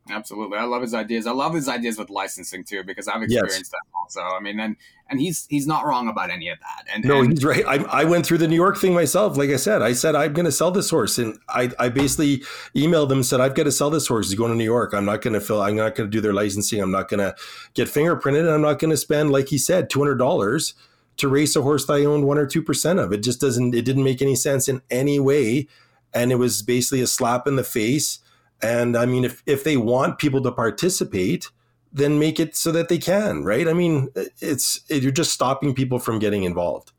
Absolutely, 0.10 0.58
I 0.58 0.64
love 0.64 0.82
his 0.82 0.94
ideas. 0.94 1.28
I 1.28 1.32
love 1.32 1.54
his 1.54 1.68
ideas 1.70 1.98
with 1.98 2.10
licensing 2.10 2.64
too, 2.64 2.84
because 2.84 3.08
I've 3.08 3.22
Yes. 3.22 3.44
experienced 3.44 3.72
that 3.72 3.82
also. 4.02 4.22
I 4.22 4.40
mean, 4.40 4.60
and 4.60 4.76
and 5.10 5.20
he's 5.20 5.46
he's 5.50 5.68
not 5.68 5.86
wrong 5.86 6.08
about 6.08 6.30
any 6.30 6.50
of 6.50 6.58
that. 6.60 6.86
And 6.94 7.06
No, 7.06 7.20
and, 7.20 7.32
he's 7.32 7.46
right. 7.46 7.64
I, 7.68 7.76
I 8.02 8.04
went 8.06 8.26
through 8.26 8.40
the 8.40 8.48
New 8.48 8.56
York 8.56 8.78
thing 8.78 8.94
myself. 8.94 9.38
Like 9.38 9.50
I 9.52 9.56
said, 9.56 9.82
I 9.82 9.94
said 9.94 10.16
I'm 10.16 10.34
going 10.34 10.46
to 10.46 10.52
sell 10.52 10.72
this 10.72 10.90
horse, 10.90 11.18
and 11.18 11.38
I, 11.48 11.72
I 11.78 11.90
basically 11.90 12.40
emailed 12.76 13.10
them 13.10 13.24
said 13.24 13.40
I've 13.40 13.56
got 13.56 13.64
to 13.64 13.72
sell 13.72 13.90
this 13.90 14.08
horse. 14.08 14.30
He's 14.30 14.38
going 14.38 14.52
to 14.52 14.58
New 14.58 14.64
York. 14.64 14.94
I'm 14.94 15.06
not 15.06 15.22
going 15.22 15.34
to 15.34 15.42
fill. 15.42 15.62
I'm 15.62 15.76
not 15.76 15.96
going 15.96 16.10
to 16.10 16.12
do 16.12 16.22
their 16.22 16.34
licensing. 16.34 16.82
I'm 16.82 16.92
not 16.92 17.08
going 17.10 17.20
to 17.20 17.36
get 17.74 17.88
fingerprinted. 17.88 18.40
And 18.40 18.50
I'm 18.50 18.62
not 18.62 18.80
going 18.80 18.92
to 18.92 18.98
spend, 18.98 19.32
like 19.32 19.50
he 19.50 19.58
said, 19.58 19.90
two 19.90 20.00
hundred 20.00 20.18
dollars 20.18 20.74
to 21.18 21.28
race 21.28 21.56
a 21.56 21.62
horse 21.62 21.86
that 21.86 21.94
I 21.94 22.06
owned 22.06 22.26
one 22.26 22.38
or 22.38 22.46
two 22.48 22.64
percent 22.64 22.98
of. 22.98 23.12
It 23.14 23.22
just 23.22 23.42
doesn't. 23.42 23.76
It 23.76 23.86
didn't 23.86 24.04
make 24.04 24.22
any 24.22 24.36
sense 24.36 24.68
in 24.68 24.82
any 24.90 25.20
way, 25.20 25.68
and 26.14 26.32
it 26.32 26.36
was 26.36 26.62
basically 26.62 27.02
a 27.02 27.08
slap 27.08 27.46
in 27.46 27.56
the 27.58 27.64
face. 27.64 28.20
And 28.62 28.98
I 28.98 29.06
mean, 29.06 29.24
if 29.24 29.44
if 29.46 29.64
they 29.64 29.78
want 29.78 30.18
people 30.18 30.42
to 30.44 30.52
participate, 30.52 31.50
then 31.92 32.20
make 32.20 32.40
it 32.40 32.56
so 32.56 32.72
that 32.72 32.90
they 32.90 32.98
can, 32.98 33.44
right? 33.44 33.68
I 33.68 33.74
mean, 33.74 34.10
it's 34.42 34.82
you're 34.90 35.12
just 35.12 35.32
stopping 35.32 35.74
people 35.74 36.00
from 36.00 36.20
getting 36.20 36.44
involved. 36.44 36.92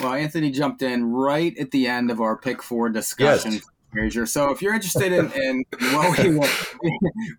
Well, 0.00 0.14
Anthony 0.14 0.50
jumped 0.50 0.82
in 0.82 1.12
right 1.12 1.56
at 1.58 1.70
the 1.70 1.86
end 1.86 2.10
of 2.10 2.20
our 2.20 2.36
pick 2.36 2.62
four 2.62 2.88
discussion. 2.88 3.60
Fraser. 3.92 4.24
So 4.24 4.50
if 4.50 4.62
you're 4.62 4.72
interested 4.72 5.12
in, 5.12 5.30
in 5.32 5.64
what 5.92 6.18
we, 6.18 6.40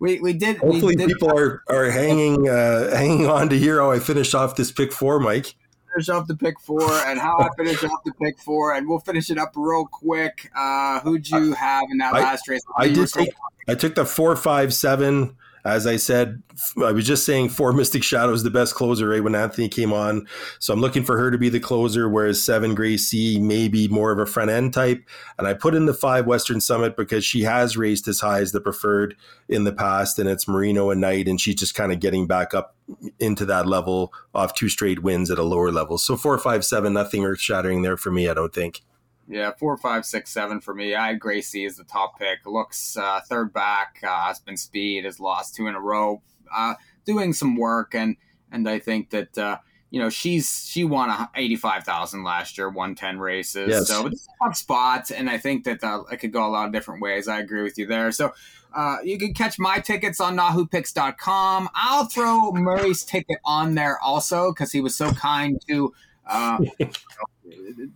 we 0.00 0.20
we 0.20 0.32
did, 0.32 0.58
Hopefully, 0.58 0.94
we 0.94 0.96
did 0.96 1.08
people 1.08 1.36
are 1.36 1.64
are 1.68 1.90
hanging 1.90 2.48
uh, 2.48 2.96
hanging 2.96 3.26
on 3.26 3.48
to 3.48 3.58
hear 3.58 3.80
how 3.80 3.90
I 3.90 3.98
finished 3.98 4.34
off 4.34 4.54
this 4.54 4.70
pick 4.70 4.92
four, 4.92 5.18
Mike. 5.18 5.54
Finish 5.94 6.08
off 6.08 6.26
the 6.26 6.36
pick 6.36 6.58
four 6.60 6.82
and 7.06 7.18
how 7.18 7.38
I 7.38 7.48
finish 7.56 7.82
off 7.84 8.02
the 8.04 8.12
pick 8.20 8.38
four, 8.40 8.74
and 8.74 8.88
we'll 8.88 8.98
finish 8.98 9.30
it 9.30 9.38
up 9.38 9.52
real 9.54 9.86
quick. 9.86 10.50
Uh, 10.56 11.00
who'd 11.00 11.28
you 11.28 11.52
have 11.54 11.84
in 11.90 11.98
that 11.98 12.14
I- 12.14 12.20
last 12.20 12.48
race? 12.48 12.62
I 12.76 12.88
did 12.88 13.08
take 13.08 13.30
I 13.68 13.74
took 13.74 13.94
the 13.94 14.04
four 14.04 14.36
five 14.36 14.74
seven. 14.74 15.36
As 15.64 15.86
I 15.86 15.96
said, 15.96 16.42
I 16.82 16.92
was 16.92 17.06
just 17.06 17.24
saying 17.24 17.48
four 17.48 17.72
Mystic 17.74 18.02
Shadows 18.02 18.42
the 18.42 18.50
best 18.50 18.74
closer 18.74 19.08
right 19.08 19.24
when 19.24 19.34
Anthony 19.34 19.68
came 19.68 19.92
on. 19.92 20.26
So 20.58 20.74
I'm 20.74 20.80
looking 20.80 21.04
for 21.04 21.16
her 21.16 21.30
to 21.30 21.38
be 21.38 21.48
the 21.48 21.60
closer, 21.60 22.08
whereas 22.08 22.42
seven 22.42 22.74
Gracie 22.74 23.38
may 23.38 23.68
be 23.68 23.88
more 23.88 24.12
of 24.12 24.18
a 24.18 24.26
front 24.26 24.50
end 24.50 24.74
type. 24.74 25.02
And 25.38 25.48
I 25.48 25.54
put 25.54 25.74
in 25.74 25.86
the 25.86 25.94
five 25.94 26.26
Western 26.26 26.60
Summit 26.60 26.96
because 26.96 27.24
she 27.24 27.42
has 27.42 27.76
raced 27.76 28.08
as 28.08 28.20
high 28.20 28.40
as 28.40 28.52
the 28.52 28.60
preferred 28.60 29.16
in 29.48 29.64
the 29.64 29.72
past, 29.72 30.18
and 30.18 30.28
it's 30.28 30.46
Marino 30.46 30.90
and 30.90 31.00
Knight, 31.00 31.28
and 31.28 31.40
she's 31.40 31.56
just 31.56 31.74
kind 31.74 31.92
of 31.92 32.00
getting 32.00 32.26
back 32.26 32.52
up 32.52 32.76
into 33.18 33.46
that 33.46 33.66
level 33.66 34.12
off 34.34 34.54
two 34.54 34.68
straight 34.68 35.02
wins 35.02 35.30
at 35.30 35.38
a 35.38 35.42
lower 35.42 35.72
level. 35.72 35.96
So 35.96 36.16
four 36.16 36.36
five 36.38 36.64
seven, 36.64 36.92
nothing 36.92 37.24
earth 37.24 37.40
shattering 37.40 37.82
there 37.82 37.96
for 37.96 38.10
me, 38.10 38.28
I 38.28 38.34
don't 38.34 38.52
think. 38.52 38.82
Yeah, 39.28 39.52
four, 39.58 39.76
five, 39.76 40.04
six, 40.04 40.30
seven 40.30 40.60
for 40.60 40.74
me. 40.74 40.94
I 40.94 41.08
had 41.08 41.20
Gracie 41.20 41.64
as 41.64 41.76
the 41.76 41.84
top 41.84 42.18
pick. 42.18 42.44
Looks 42.44 42.96
uh, 42.96 43.20
third 43.26 43.52
back. 43.52 44.00
Uh, 44.02 44.26
has 44.26 44.38
been 44.38 44.56
speed. 44.56 45.04
Has 45.04 45.18
lost 45.18 45.54
two 45.54 45.66
in 45.66 45.74
a 45.74 45.80
row. 45.80 46.22
Uh, 46.54 46.74
doing 47.04 47.32
some 47.32 47.56
work, 47.56 47.94
and 47.94 48.16
and 48.52 48.68
I 48.68 48.78
think 48.78 49.10
that 49.10 49.36
uh, 49.38 49.58
you 49.90 49.98
know 49.98 50.10
she's 50.10 50.68
she 50.68 50.84
won 50.84 51.28
eighty 51.34 51.56
five 51.56 51.84
thousand 51.84 52.22
last 52.22 52.58
year, 52.58 52.68
won 52.68 52.94
ten 52.94 53.18
races. 53.18 53.70
Yes. 53.70 53.88
So 53.88 54.06
it's 54.06 54.26
a 54.26 54.44
tough 54.44 54.56
spot, 54.56 55.10
and 55.10 55.30
I 55.30 55.38
think 55.38 55.64
that 55.64 55.82
uh, 55.82 56.02
it 56.12 56.18
could 56.18 56.32
go 56.32 56.46
a 56.46 56.50
lot 56.50 56.66
of 56.66 56.72
different 56.72 57.00
ways. 57.00 57.26
I 57.26 57.40
agree 57.40 57.62
with 57.62 57.78
you 57.78 57.86
there. 57.86 58.12
So. 58.12 58.32
Uh, 58.76 58.96
you 59.04 59.16
can 59.16 59.32
catch 59.32 59.56
my 59.56 59.78
tickets 59.78 60.18
on 60.18 60.36
NahuPicks.com. 60.36 61.68
I'll 61.76 62.06
throw 62.06 62.50
Murray's 62.50 63.04
ticket 63.04 63.38
on 63.44 63.76
there 63.76 64.00
also 64.00 64.50
because 64.50 64.72
he 64.72 64.80
was 64.80 64.96
so 64.96 65.12
kind 65.12 65.62
to 65.68 65.94
uh, 66.26 66.58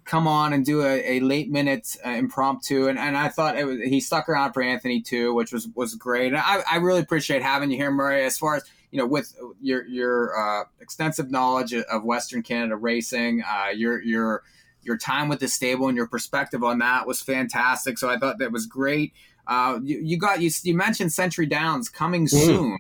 come 0.04 0.26
on 0.26 0.52
and 0.52 0.64
do 0.64 0.82
a, 0.82 1.18
a 1.18 1.20
late 1.20 1.50
minute 1.50 1.96
uh, 2.04 2.10
impromptu. 2.10 2.88
And, 2.88 2.98
and 2.98 3.16
I 3.16 3.28
thought 3.28 3.58
it 3.58 3.64
was, 3.64 3.78
he 3.80 4.00
stuck 4.00 4.28
around 4.28 4.52
for 4.52 4.62
Anthony 4.62 5.00
too 5.00 5.34
which 5.34 5.52
was 5.52 5.68
was 5.74 5.94
great. 5.94 6.28
And 6.28 6.38
I, 6.38 6.62
I 6.70 6.76
really 6.76 7.00
appreciate 7.00 7.42
having 7.42 7.70
you 7.70 7.76
here 7.76 7.90
Murray 7.90 8.24
as 8.24 8.38
far 8.38 8.56
as 8.56 8.64
you 8.90 8.98
know 8.98 9.06
with 9.06 9.34
your 9.60 9.86
your 9.86 10.38
uh, 10.38 10.64
extensive 10.80 11.30
knowledge 11.30 11.74
of 11.74 12.04
Western 12.04 12.42
Canada 12.42 12.76
racing 12.76 13.42
uh, 13.42 13.68
your 13.74 14.02
your 14.02 14.42
your 14.82 14.96
time 14.96 15.28
with 15.28 15.40
the 15.40 15.48
stable 15.48 15.88
and 15.88 15.96
your 15.96 16.06
perspective 16.06 16.64
on 16.64 16.78
that 16.78 17.06
was 17.06 17.20
fantastic. 17.20 17.98
So 17.98 18.08
I 18.08 18.18
thought 18.18 18.38
that 18.38 18.52
was 18.52 18.66
great. 18.66 19.12
Uh, 19.46 19.80
you, 19.82 19.98
you 19.98 20.18
got 20.18 20.40
you, 20.40 20.50
you 20.62 20.74
mentioned 20.74 21.12
Century 21.12 21.46
Downs 21.46 21.88
coming 21.88 22.26
soon 22.28 22.78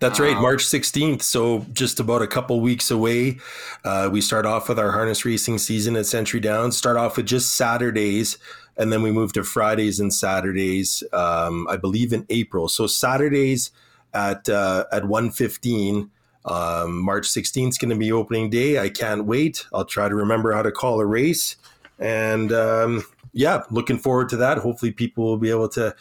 That's 0.00 0.18
right, 0.18 0.40
March 0.40 0.64
16th. 0.64 1.20
So 1.20 1.66
just 1.74 2.00
about 2.00 2.22
a 2.22 2.26
couple 2.26 2.58
weeks 2.62 2.90
away. 2.90 3.36
Uh, 3.84 4.08
we 4.10 4.22
start 4.22 4.46
off 4.46 4.70
with 4.70 4.78
our 4.78 4.92
harness 4.92 5.26
racing 5.26 5.58
season 5.58 5.94
at 5.94 6.06
Century 6.06 6.40
Downs. 6.40 6.74
Start 6.74 6.96
off 6.96 7.18
with 7.18 7.26
just 7.26 7.54
Saturdays, 7.54 8.38
and 8.78 8.90
then 8.90 9.02
we 9.02 9.12
move 9.12 9.34
to 9.34 9.44
Fridays 9.44 10.00
and 10.00 10.12
Saturdays. 10.12 11.04
Um, 11.12 11.68
I 11.68 11.76
believe 11.76 12.14
in 12.14 12.24
April. 12.30 12.66
So 12.66 12.86
Saturdays 12.86 13.72
at 14.14 14.48
uh, 14.48 14.86
at 14.90 15.02
1:15. 15.02 16.08
Um, 16.46 17.04
March 17.04 17.28
16th 17.28 17.68
is 17.68 17.78
going 17.78 17.90
to 17.90 17.96
be 17.96 18.10
opening 18.10 18.48
day. 18.48 18.78
I 18.78 18.88
can't 18.88 19.26
wait. 19.26 19.66
I'll 19.74 19.84
try 19.84 20.08
to 20.08 20.14
remember 20.14 20.54
how 20.54 20.62
to 20.62 20.72
call 20.72 20.98
a 21.00 21.04
race, 21.04 21.56
and 21.98 22.50
um, 22.52 23.04
yeah, 23.34 23.64
looking 23.70 23.98
forward 23.98 24.30
to 24.30 24.38
that. 24.38 24.56
Hopefully, 24.56 24.92
people 24.92 25.24
will 25.24 25.36
be 25.36 25.50
able 25.50 25.68
to 25.70 25.94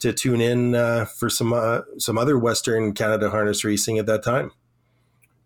to 0.00 0.12
tune 0.12 0.40
in 0.40 0.74
uh, 0.74 1.04
for 1.04 1.30
some 1.30 1.52
uh, 1.52 1.82
some 1.98 2.18
other 2.18 2.38
Western 2.38 2.92
Canada 2.92 3.30
harness 3.30 3.64
racing 3.64 3.98
at 3.98 4.06
that 4.06 4.22
time. 4.22 4.50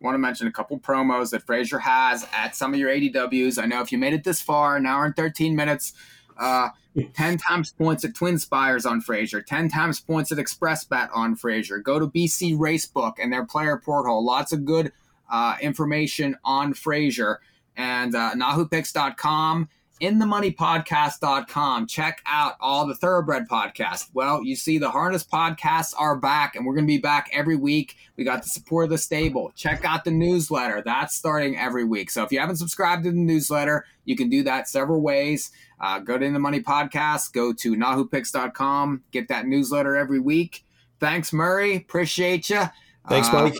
want 0.01 0.15
to 0.15 0.19
mention 0.19 0.47
a 0.47 0.53
couple 0.53 0.79
promos 0.79 1.31
that 1.31 1.43
Fraser 1.43 1.79
has 1.81 2.27
at 2.33 2.57
some 2.57 2.73
of 2.73 2.81
your 2.81 2.91
ADWs. 2.91 3.63
I 3.63 3.67
know 3.67 3.81
if 3.81 3.93
you 3.93 3.99
made 3.99 4.15
it 4.15 4.25
this 4.25 4.41
far, 4.41 4.77
an 4.77 4.87
hour 4.87 5.05
and 5.05 5.15
13 5.15 5.55
minutes, 5.55 5.93
uh, 6.39 6.71
10 7.15 7.39
times 7.39 7.73
points 7.73 8.05
at 8.05 8.13
TwinSpires 8.13 8.89
on 8.89 9.01
Fraser, 9.01 9.43
10 9.43 9.69
times 9.69 10.01
points 10.01 10.31
at 10.31 10.39
XpressBet 10.39 11.11
on 11.13 11.35
Fraser. 11.35 11.79
Go 11.79 11.99
to 11.99 12.07
BC 12.07 12.57
Racebook 12.57 13.15
and 13.21 13.33
their 13.33 13.45
player 13.45 13.77
portal. 13.77 14.25
Lots 14.25 14.53
of 14.53 14.65
good 14.65 14.93
uh, 15.31 15.57
information 15.61 16.37
on 16.45 16.75
Fraser 16.75 17.41
and 17.77 18.15
uh, 18.15 18.33
NahuPicks.com 18.35 19.69
inthemoneypodcast.com. 20.01 21.87
Check 21.87 22.23
out 22.27 22.55
all 22.61 22.87
the 22.87 22.95
Thoroughbred 22.95 23.49
podcasts. 23.49 24.09
Well, 24.13 24.43
you 24.45 24.57
see, 24.57 24.79
the 24.79 24.91
Harness 24.91 25.25
podcasts 25.25 25.95
are 25.97 26.17
back, 26.17 26.57
and 26.57 26.67
we're 26.67 26.75
going 26.75 26.87
to 26.87 26.93
be 26.93 26.99
back 26.99 27.31
every 27.33 27.57
week. 27.57 27.97
We 28.17 28.25
got 28.25 28.43
the 28.43 28.49
support 28.49 28.85
of 28.85 28.91
the 28.91 28.99
stable. 28.99 29.53
Check 29.55 29.85
out 29.85 30.05
the 30.05 30.11
newsletter. 30.11 30.83
That's 30.85 31.15
starting 31.15 31.57
every 31.57 31.85
week. 31.85 32.11
So 32.11 32.23
if 32.23 32.33
you 32.33 32.41
haven't 32.41 32.57
subscribed 32.57 33.05
to 33.05 33.11
the 33.11 33.17
newsletter, 33.17 33.87
you 34.05 34.17
can 34.17 34.29
do 34.29 34.43
that 34.45 34.69
several 34.69 35.01
ways. 35.01 35.51
Uh, 35.81 35.99
go 35.99 36.19
to 36.19 36.25
In 36.25 36.33
the 36.33 36.39
Money 36.39 36.61
Podcast, 36.61 37.33
go 37.33 37.53
to 37.53 37.75
NahuPicks.com, 37.75 39.03
get 39.11 39.29
that 39.29 39.47
newsletter 39.47 39.97
every 39.97 40.21
week. 40.21 40.65
Thanks, 41.01 41.33
Murray. 41.33 41.77
Appreciate 41.77 42.49
you. 42.49 42.63
Thanks, 43.09 43.31
Mike. 43.33 43.57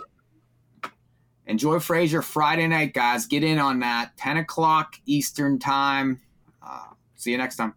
Uh, 0.83 0.89
enjoy 1.45 1.79
Fraser 1.79 2.21
Friday 2.21 2.67
night, 2.67 2.93
guys. 2.93 3.25
Get 3.27 3.43
in 3.43 3.59
on 3.59 3.79
that. 3.81 4.17
10 4.17 4.37
o'clock 4.37 4.95
Eastern 5.05 5.59
Time. 5.59 6.21
See 7.25 7.31
you 7.31 7.39
next 7.39 7.55
time. 7.55 7.73